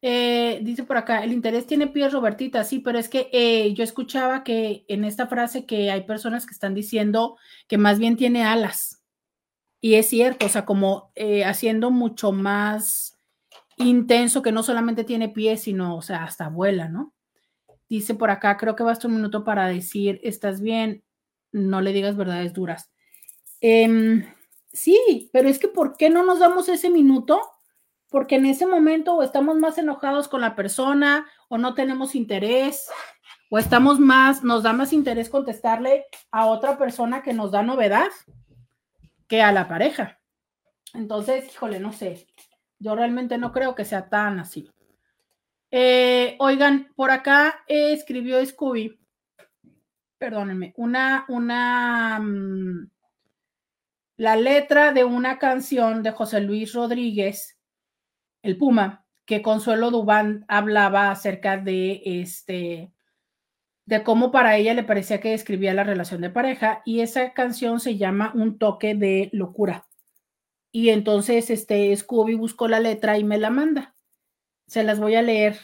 Eh, 0.00 0.60
dice 0.62 0.84
por 0.84 0.96
acá, 0.96 1.24
el 1.24 1.32
interés 1.32 1.66
tiene 1.66 1.88
pies, 1.88 2.12
Robertita, 2.12 2.62
sí, 2.62 2.78
pero 2.78 2.98
es 2.98 3.08
que 3.08 3.28
eh, 3.32 3.74
yo 3.74 3.82
escuchaba 3.82 4.44
que 4.44 4.84
en 4.88 5.04
esta 5.04 5.26
frase 5.26 5.66
que 5.66 5.90
hay 5.90 6.02
personas 6.02 6.46
que 6.46 6.52
están 6.52 6.74
diciendo 6.74 7.36
que 7.66 7.78
más 7.78 7.98
bien 7.98 8.16
tiene 8.16 8.44
alas. 8.44 9.02
Y 9.80 9.94
es 9.94 10.08
cierto, 10.08 10.46
o 10.46 10.48
sea, 10.48 10.64
como 10.64 11.12
eh, 11.14 11.44
haciendo 11.44 11.90
mucho 11.90 12.32
más 12.32 13.18
intenso 13.76 14.42
que 14.42 14.52
no 14.52 14.62
solamente 14.62 15.04
tiene 15.04 15.28
pies, 15.28 15.62
sino, 15.62 15.96
o 15.96 16.02
sea, 16.02 16.24
hasta 16.24 16.48
vuela, 16.48 16.88
¿no? 16.88 17.14
Dice 17.88 18.14
por 18.14 18.30
acá, 18.30 18.56
creo 18.56 18.76
que 18.76 18.82
basta 18.82 19.08
un 19.08 19.14
minuto 19.14 19.44
para 19.44 19.68
decir, 19.68 20.20
estás 20.22 20.60
bien, 20.60 21.04
no 21.52 21.80
le 21.80 21.92
digas 21.92 22.16
verdades 22.16 22.52
duras. 22.52 22.90
Em, 23.60 24.24
sí, 24.72 25.30
pero 25.32 25.48
es 25.48 25.58
que 25.58 25.68
¿por 25.68 25.96
qué 25.96 26.10
no 26.10 26.24
nos 26.24 26.40
damos 26.40 26.68
ese 26.68 26.90
minuto? 26.90 27.40
Porque 28.10 28.36
en 28.36 28.46
ese 28.46 28.66
momento 28.66 29.14
o 29.14 29.22
estamos 29.22 29.56
más 29.56 29.78
enojados 29.78 30.28
con 30.28 30.40
la 30.40 30.54
persona 30.54 31.26
o 31.48 31.58
no 31.58 31.74
tenemos 31.74 32.14
interés 32.14 32.88
o 33.50 33.58
estamos 33.58 33.98
más, 33.98 34.42
nos 34.42 34.62
da 34.62 34.72
más 34.72 34.92
interés 34.92 35.28
contestarle 35.28 36.06
a 36.30 36.46
otra 36.46 36.78
persona 36.78 37.22
que 37.22 37.32
nos 37.32 37.50
da 37.50 37.62
novedad 37.62 38.08
que 39.26 39.42
a 39.42 39.52
la 39.52 39.68
pareja. 39.68 40.18
Entonces, 40.94 41.52
híjole, 41.52 41.80
no 41.80 41.92
sé, 41.92 42.26
yo 42.78 42.94
realmente 42.94 43.38
no 43.38 43.52
creo 43.52 43.74
que 43.74 43.84
sea 43.84 44.08
tan 44.08 44.40
así. 44.40 44.70
Eh, 45.70 46.36
oigan, 46.38 46.92
por 46.96 47.10
acá 47.10 47.62
escribió 47.66 48.44
Scooby, 48.44 48.98
perdónenme, 50.16 50.72
una, 50.76 51.26
una, 51.28 52.18
mm, 52.20 52.90
la 54.16 54.36
letra 54.36 54.92
de 54.92 55.04
una 55.04 55.38
canción 55.38 56.02
de 56.02 56.12
José 56.12 56.40
Luis 56.40 56.72
Rodríguez, 56.72 57.57
el 58.42 58.56
Puma, 58.56 59.04
que 59.24 59.42
Consuelo 59.42 59.90
Dubán 59.90 60.44
hablaba 60.48 61.10
acerca 61.10 61.56
de 61.58 62.02
este, 62.04 62.92
de 63.84 64.02
cómo 64.02 64.30
para 64.30 64.56
ella 64.56 64.74
le 64.74 64.84
parecía 64.84 65.20
que 65.20 65.30
describía 65.30 65.74
la 65.74 65.84
relación 65.84 66.20
de 66.20 66.30
pareja, 66.30 66.82
y 66.84 67.00
esa 67.00 67.32
canción 67.32 67.80
se 67.80 67.96
llama 67.96 68.32
Un 68.34 68.58
toque 68.58 68.94
de 68.94 69.30
locura. 69.32 69.86
Y 70.72 70.90
entonces 70.90 71.50
este 71.50 71.96
Scooby 71.96 72.34
buscó 72.34 72.68
la 72.68 72.80
letra 72.80 73.18
y 73.18 73.24
me 73.24 73.38
la 73.38 73.50
manda. 73.50 73.94
Se 74.66 74.84
las 74.84 75.00
voy 75.00 75.14
a 75.14 75.22
leer. 75.22 75.58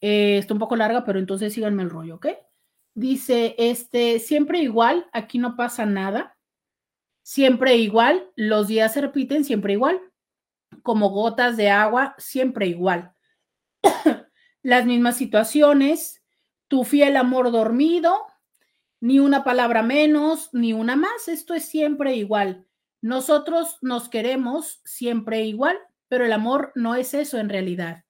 Eh, 0.00 0.38
está 0.38 0.54
un 0.54 0.60
poco 0.60 0.76
larga, 0.76 1.04
pero 1.04 1.18
entonces 1.18 1.52
síganme 1.52 1.82
el 1.82 1.90
rollo, 1.90 2.16
¿ok? 2.16 2.28
Dice, 2.94 3.56
este, 3.58 4.20
siempre 4.20 4.60
igual, 4.60 5.08
aquí 5.12 5.38
no 5.38 5.56
pasa 5.56 5.86
nada. 5.86 6.36
Siempre 7.22 7.76
igual, 7.76 8.30
los 8.36 8.68
días 8.68 8.92
se 8.94 9.00
repiten 9.00 9.44
siempre 9.44 9.72
igual. 9.72 10.00
Como 10.82 11.10
gotas 11.10 11.56
de 11.56 11.70
agua, 11.70 12.14
siempre 12.18 12.66
igual. 12.66 13.12
Las 14.62 14.86
mismas 14.86 15.16
situaciones, 15.16 16.22
tu 16.68 16.84
fiel 16.84 17.16
amor 17.16 17.52
dormido, 17.52 18.16
ni 19.00 19.18
una 19.18 19.44
palabra 19.44 19.82
menos, 19.82 20.48
ni 20.52 20.72
una 20.72 20.96
más. 20.96 21.28
Esto 21.28 21.54
es 21.54 21.66
siempre 21.66 22.14
igual. 22.16 22.66
Nosotros 23.02 23.76
nos 23.82 24.08
queremos 24.08 24.80
siempre 24.84 25.42
igual, 25.42 25.76
pero 26.08 26.24
el 26.24 26.32
amor 26.32 26.72
no 26.74 26.94
es 26.94 27.12
eso 27.12 27.38
en 27.38 27.50
realidad. 27.50 28.04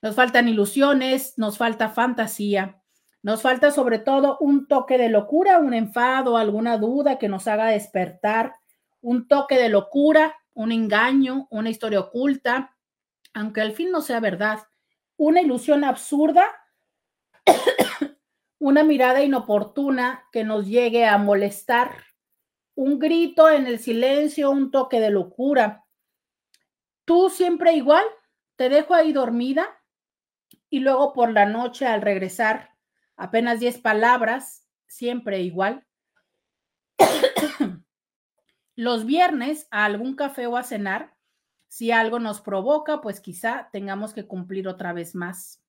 Nos 0.00 0.14
faltan 0.14 0.48
ilusiones, 0.48 1.34
nos 1.38 1.58
falta 1.58 1.88
fantasía, 1.88 2.80
nos 3.22 3.42
falta 3.42 3.72
sobre 3.72 3.98
todo 3.98 4.38
un 4.38 4.68
toque 4.68 4.96
de 4.96 5.08
locura, 5.08 5.58
un 5.58 5.74
enfado, 5.74 6.36
alguna 6.36 6.78
duda 6.78 7.18
que 7.18 7.28
nos 7.28 7.48
haga 7.48 7.66
despertar, 7.66 8.54
un 9.00 9.26
toque 9.26 9.56
de 9.56 9.68
locura, 9.68 10.36
un 10.58 10.72
engaño, 10.72 11.46
una 11.52 11.70
historia 11.70 12.00
oculta, 12.00 12.76
aunque 13.32 13.60
al 13.60 13.74
fin 13.74 13.92
no 13.92 14.00
sea 14.00 14.18
verdad, 14.18 14.66
una 15.16 15.40
ilusión 15.40 15.84
absurda, 15.84 16.48
una 18.58 18.82
mirada 18.82 19.22
inoportuna 19.22 20.24
que 20.32 20.42
nos 20.42 20.66
llegue 20.66 21.06
a 21.06 21.16
molestar 21.16 22.02
un 22.74 22.98
grito 22.98 23.48
en 23.48 23.68
el 23.68 23.78
silencio, 23.78 24.50
un 24.50 24.72
toque 24.72 24.98
de 24.98 25.10
locura. 25.10 25.84
Tú 27.04 27.30
siempre 27.30 27.74
igual, 27.74 28.04
te 28.56 28.68
dejo 28.68 28.94
ahí 28.94 29.12
dormida 29.12 29.80
y 30.68 30.80
luego 30.80 31.12
por 31.12 31.30
la 31.30 31.46
noche 31.46 31.86
al 31.86 32.02
regresar, 32.02 32.74
apenas 33.16 33.60
10 33.60 33.78
palabras, 33.78 34.66
siempre 34.88 35.40
igual. 35.40 35.86
Los 38.78 39.06
viernes 39.06 39.66
a 39.72 39.86
algún 39.86 40.14
café 40.14 40.46
o 40.46 40.56
a 40.56 40.62
cenar, 40.62 41.12
si 41.66 41.90
algo 41.90 42.20
nos 42.20 42.40
provoca, 42.40 43.00
pues 43.00 43.18
quizá 43.18 43.68
tengamos 43.72 44.14
que 44.14 44.28
cumplir 44.28 44.68
otra 44.68 44.92
vez 44.92 45.16
más. 45.16 45.60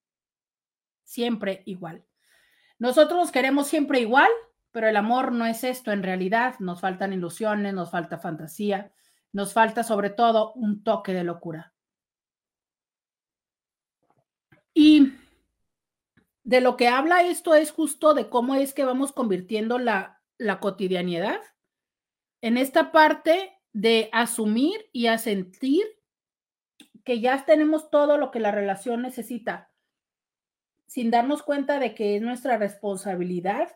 Siempre 1.05 1.63
igual. 1.65 2.05
Nosotros 2.77 3.17
nos 3.17 3.31
queremos 3.31 3.65
siempre 3.65 3.99
igual, 3.99 4.29
pero 4.69 4.87
el 4.87 4.95
amor 4.95 5.31
no 5.31 5.47
es 5.47 5.63
esto 5.63 5.91
en 5.91 6.03
realidad. 6.03 6.59
Nos 6.59 6.81
faltan 6.81 7.11
ilusiones, 7.11 7.73
nos 7.73 7.89
falta 7.89 8.19
fantasía, 8.19 8.93
nos 9.31 9.53
falta 9.53 9.83
sobre 9.83 10.11
todo 10.11 10.53
un 10.53 10.83
toque 10.83 11.11
de 11.11 11.23
locura. 11.23 11.73
Y 14.71 15.13
de 16.43 16.61
lo 16.61 16.77
que 16.77 16.89
habla 16.89 17.23
esto 17.23 17.55
es 17.55 17.71
justo 17.71 18.13
de 18.13 18.29
cómo 18.29 18.53
es 18.53 18.75
que 18.75 18.85
vamos 18.85 19.11
convirtiendo 19.13 19.79
la, 19.79 20.21
la 20.37 20.59
cotidianidad 20.59 21.41
en 22.41 22.57
esta 22.57 22.91
parte 22.91 23.57
de 23.73 24.09
asumir 24.11 24.89
y 24.91 25.07
a 25.07 25.17
sentir 25.17 25.85
que 27.03 27.19
ya 27.19 27.45
tenemos 27.45 27.89
todo 27.89 28.17
lo 28.17 28.31
que 28.31 28.39
la 28.39 28.51
relación 28.51 29.01
necesita, 29.01 29.71
sin 30.85 31.11
darnos 31.11 31.43
cuenta 31.43 31.79
de 31.79 31.95
que 31.95 32.15
es 32.15 32.21
nuestra 32.21 32.57
responsabilidad 32.57 33.69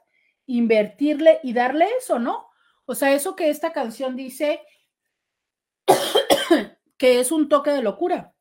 invertirle 0.45 1.39
y 1.43 1.53
darle 1.53 1.87
eso, 1.97 2.19
¿no? 2.19 2.47
O 2.85 2.95
sea, 2.95 3.13
eso 3.13 3.35
que 3.35 3.49
esta 3.49 3.71
canción 3.71 4.15
dice 4.15 4.61
que 6.97 7.19
es 7.19 7.31
un 7.31 7.49
toque 7.49 7.71
de 7.71 7.81
locura, 7.81 8.33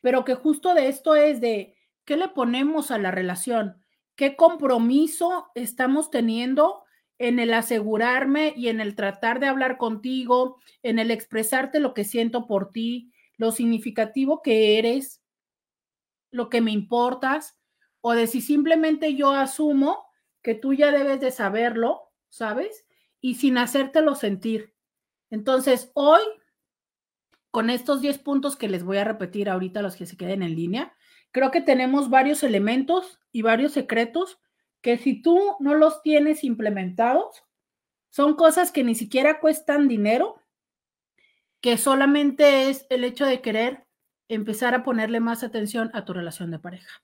pero 0.00 0.24
que 0.24 0.34
justo 0.34 0.74
de 0.74 0.88
esto 0.88 1.16
es 1.16 1.40
de 1.40 1.76
qué 2.04 2.16
le 2.16 2.28
ponemos 2.28 2.90
a 2.90 2.98
la 2.98 3.10
relación, 3.10 3.82
qué 4.16 4.36
compromiso 4.36 5.50
estamos 5.54 6.10
teniendo 6.10 6.84
en 7.18 7.38
el 7.40 7.52
asegurarme 7.52 8.54
y 8.56 8.68
en 8.68 8.80
el 8.80 8.94
tratar 8.94 9.40
de 9.40 9.46
hablar 9.46 9.76
contigo, 9.76 10.60
en 10.82 10.98
el 10.98 11.10
expresarte 11.10 11.80
lo 11.80 11.92
que 11.92 12.04
siento 12.04 12.46
por 12.46 12.70
ti, 12.70 13.12
lo 13.36 13.52
significativo 13.52 14.40
que 14.42 14.78
eres, 14.78 15.22
lo 16.30 16.48
que 16.48 16.60
me 16.60 16.70
importas, 16.70 17.58
o 18.00 18.12
de 18.12 18.26
si 18.26 18.40
simplemente 18.40 19.14
yo 19.14 19.32
asumo 19.32 20.06
que 20.42 20.54
tú 20.54 20.72
ya 20.74 20.92
debes 20.92 21.20
de 21.20 21.30
saberlo, 21.30 22.12
¿sabes? 22.28 22.86
Y 23.20 23.34
sin 23.34 23.58
hacértelo 23.58 24.14
sentir. 24.14 24.74
Entonces, 25.30 25.90
hoy, 25.94 26.22
con 27.50 27.70
estos 27.70 28.00
10 28.00 28.18
puntos 28.18 28.56
que 28.56 28.68
les 28.68 28.84
voy 28.84 28.98
a 28.98 29.04
repetir 29.04 29.50
ahorita, 29.50 29.82
los 29.82 29.96
que 29.96 30.06
se 30.06 30.16
queden 30.16 30.42
en 30.42 30.54
línea, 30.54 30.94
creo 31.32 31.50
que 31.50 31.60
tenemos 31.60 32.10
varios 32.10 32.42
elementos 32.42 33.18
y 33.32 33.42
varios 33.42 33.72
secretos 33.72 34.38
que 34.80 34.98
si 34.98 35.20
tú 35.20 35.56
no 35.60 35.74
los 35.74 36.02
tienes 36.02 36.44
implementados, 36.44 37.44
son 38.10 38.34
cosas 38.34 38.72
que 38.72 38.84
ni 38.84 38.94
siquiera 38.94 39.40
cuestan 39.40 39.88
dinero, 39.88 40.42
que 41.60 41.76
solamente 41.76 42.70
es 42.70 42.86
el 42.90 43.04
hecho 43.04 43.26
de 43.26 43.40
querer 43.40 43.86
empezar 44.28 44.74
a 44.74 44.82
ponerle 44.82 45.20
más 45.20 45.42
atención 45.42 45.90
a 45.94 46.04
tu 46.04 46.12
relación 46.12 46.50
de 46.50 46.58
pareja. 46.58 47.02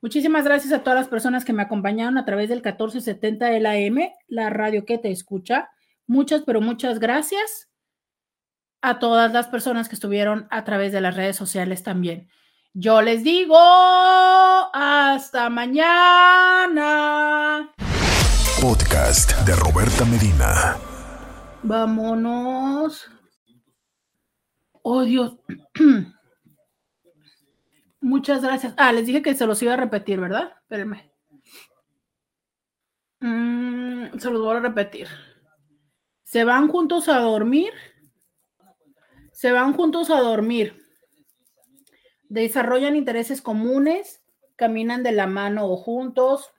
Muchísimas 0.00 0.44
gracias 0.44 0.72
a 0.72 0.82
todas 0.82 0.98
las 0.98 1.08
personas 1.08 1.44
que 1.44 1.52
me 1.52 1.62
acompañaron 1.62 2.18
a 2.18 2.24
través 2.24 2.48
del 2.48 2.58
1470 2.58 3.50
LAM, 3.60 3.98
la 4.28 4.50
radio 4.50 4.84
que 4.84 4.98
te 4.98 5.10
escucha. 5.10 5.70
Muchas, 6.06 6.42
pero 6.42 6.60
muchas 6.60 6.98
gracias 6.98 7.70
a 8.80 8.98
todas 8.98 9.32
las 9.32 9.48
personas 9.48 9.88
que 9.88 9.94
estuvieron 9.94 10.46
a 10.50 10.64
través 10.64 10.92
de 10.92 11.00
las 11.00 11.16
redes 11.16 11.36
sociales 11.36 11.82
también. 11.82 12.28
Yo 12.78 13.00
les 13.00 13.24
digo 13.24 13.56
hasta 13.58 15.48
mañana. 15.48 16.84
Podcast 18.60 19.32
de 19.46 19.56
Roberta 19.56 20.04
Medina. 20.04 20.76
Vámonos. 21.62 23.10
Oh 24.82 25.04
Dios. 25.04 25.38
Muchas 28.02 28.42
gracias. 28.42 28.74
Ah, 28.76 28.92
les 28.92 29.06
dije 29.06 29.22
que 29.22 29.34
se 29.34 29.46
los 29.46 29.62
iba 29.62 29.72
a 29.72 29.78
repetir, 29.78 30.20
¿verdad? 30.20 30.52
Espérenme. 30.60 31.10
Mm, 33.20 34.18
se 34.18 34.30
los 34.30 34.42
voy 34.42 34.54
a 34.54 34.60
repetir. 34.60 35.08
Se 36.24 36.44
van 36.44 36.68
juntos 36.68 37.08
a 37.08 37.20
dormir. 37.20 37.72
Se 39.32 39.50
van 39.50 39.72
juntos 39.72 40.10
a 40.10 40.20
dormir. 40.20 40.85
Desarrollan 42.28 42.96
intereses 42.96 43.42
comunes. 43.42 44.22
Caminan 44.56 45.02
de 45.02 45.12
la 45.12 45.26
mano 45.26 45.66
o 45.66 45.76
juntos. 45.76 46.52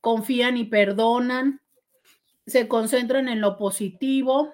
Confían 0.00 0.56
y 0.56 0.64
perdonan. 0.64 1.60
Se 2.46 2.68
concentran 2.68 3.28
en 3.28 3.40
lo 3.40 3.56
positivo. 3.56 4.52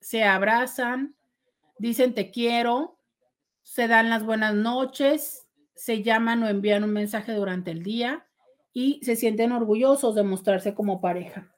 Se 0.00 0.24
abrazan. 0.24 1.16
Dicen 1.78 2.14
te 2.14 2.30
quiero. 2.30 2.98
Se 3.62 3.88
dan 3.88 4.10
las 4.10 4.24
buenas 4.24 4.54
noches 4.54 5.46
se 5.80 6.02
llaman 6.02 6.42
o 6.42 6.48
envían 6.48 6.84
un 6.84 6.92
mensaje 6.92 7.32
durante 7.32 7.70
el 7.70 7.82
día 7.82 8.26
y 8.74 9.00
se 9.02 9.16
sienten 9.16 9.50
orgullosos 9.50 10.14
de 10.14 10.22
mostrarse 10.22 10.74
como 10.74 11.00
pareja. 11.00 11.50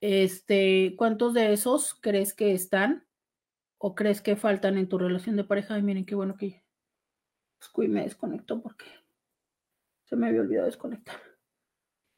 Este, 0.00 0.96
¿cuántos 0.98 1.32
de 1.32 1.52
esos 1.52 1.94
crees 1.94 2.34
que 2.34 2.52
están 2.52 3.06
o 3.78 3.94
crees 3.94 4.20
que 4.20 4.34
faltan 4.34 4.76
en 4.76 4.88
tu 4.88 4.98
relación 4.98 5.36
de 5.36 5.44
pareja? 5.44 5.76
Ay, 5.76 5.82
miren 5.82 6.04
qué 6.04 6.16
bueno 6.16 6.36
que 6.36 6.64
me 7.88 8.02
desconectó 8.02 8.60
porque 8.60 8.86
se 10.04 10.16
me 10.16 10.28
había 10.28 10.40
olvidado 10.40 10.66
desconectar. 10.66 11.16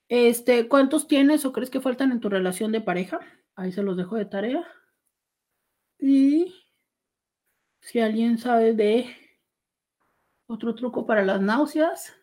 Este, 0.09 0.69
¿cuántos 0.69 1.07
tienes 1.07 1.45
o 1.45 1.53
crees 1.53 1.71
que 1.71 1.81
faltan 1.81 2.13
en 2.13 2.21
tu 2.21 2.29
relación 2.29 2.73
de 2.73 2.81
pareja? 2.81 3.21
Ahí 3.55 3.73
se 3.73 3.83
los 3.83 3.97
dejo 3.97 4.17
de 4.17 4.27
tarea. 4.27 4.67
Y 5.99 6.55
si 7.81 8.01
alguien 8.01 8.39
sabe 8.39 8.75
de 8.75 9.07
otro 10.47 10.75
truco 10.75 11.07
para 11.07 11.25
las 11.25 11.41
náuseas, 11.41 12.15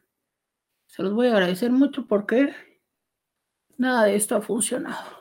se 0.86 1.04
los 1.04 1.14
voy 1.14 1.28
a 1.28 1.32
agradecer 1.32 1.72
mucho 1.72 2.08
porque 2.08 2.54
nada 3.78 4.06
de 4.06 4.16
esto 4.16 4.36
ha 4.36 4.42
funcionado. 4.42 5.20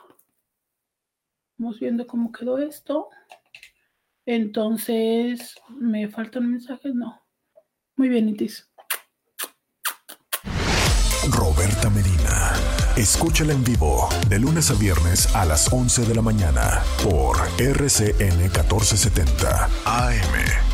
Vamos 1.57 1.79
viendo 1.79 2.07
cómo 2.07 2.31
quedó 2.31 2.57
esto. 2.57 3.09
Entonces, 4.25 5.55
¿me 5.69 6.07
faltan 6.09 6.51
mensajes? 6.51 6.93
No. 6.93 7.28
Muy 7.99 8.07
bien, 8.07 8.29
Itis. 8.29 8.65
Roberta 11.31 11.89
Medina. 11.89 12.53
Escúchala 12.95 13.51
en 13.51 13.61
vivo 13.65 14.07
de 14.29 14.39
lunes 14.39 14.71
a 14.71 14.75
viernes 14.75 15.35
a 15.35 15.43
las 15.43 15.73
11 15.73 16.05
de 16.05 16.15
la 16.15 16.21
mañana 16.21 16.81
por 17.03 17.35
RCN 17.59 18.37
1470 18.37 19.65
AM. 19.83 20.68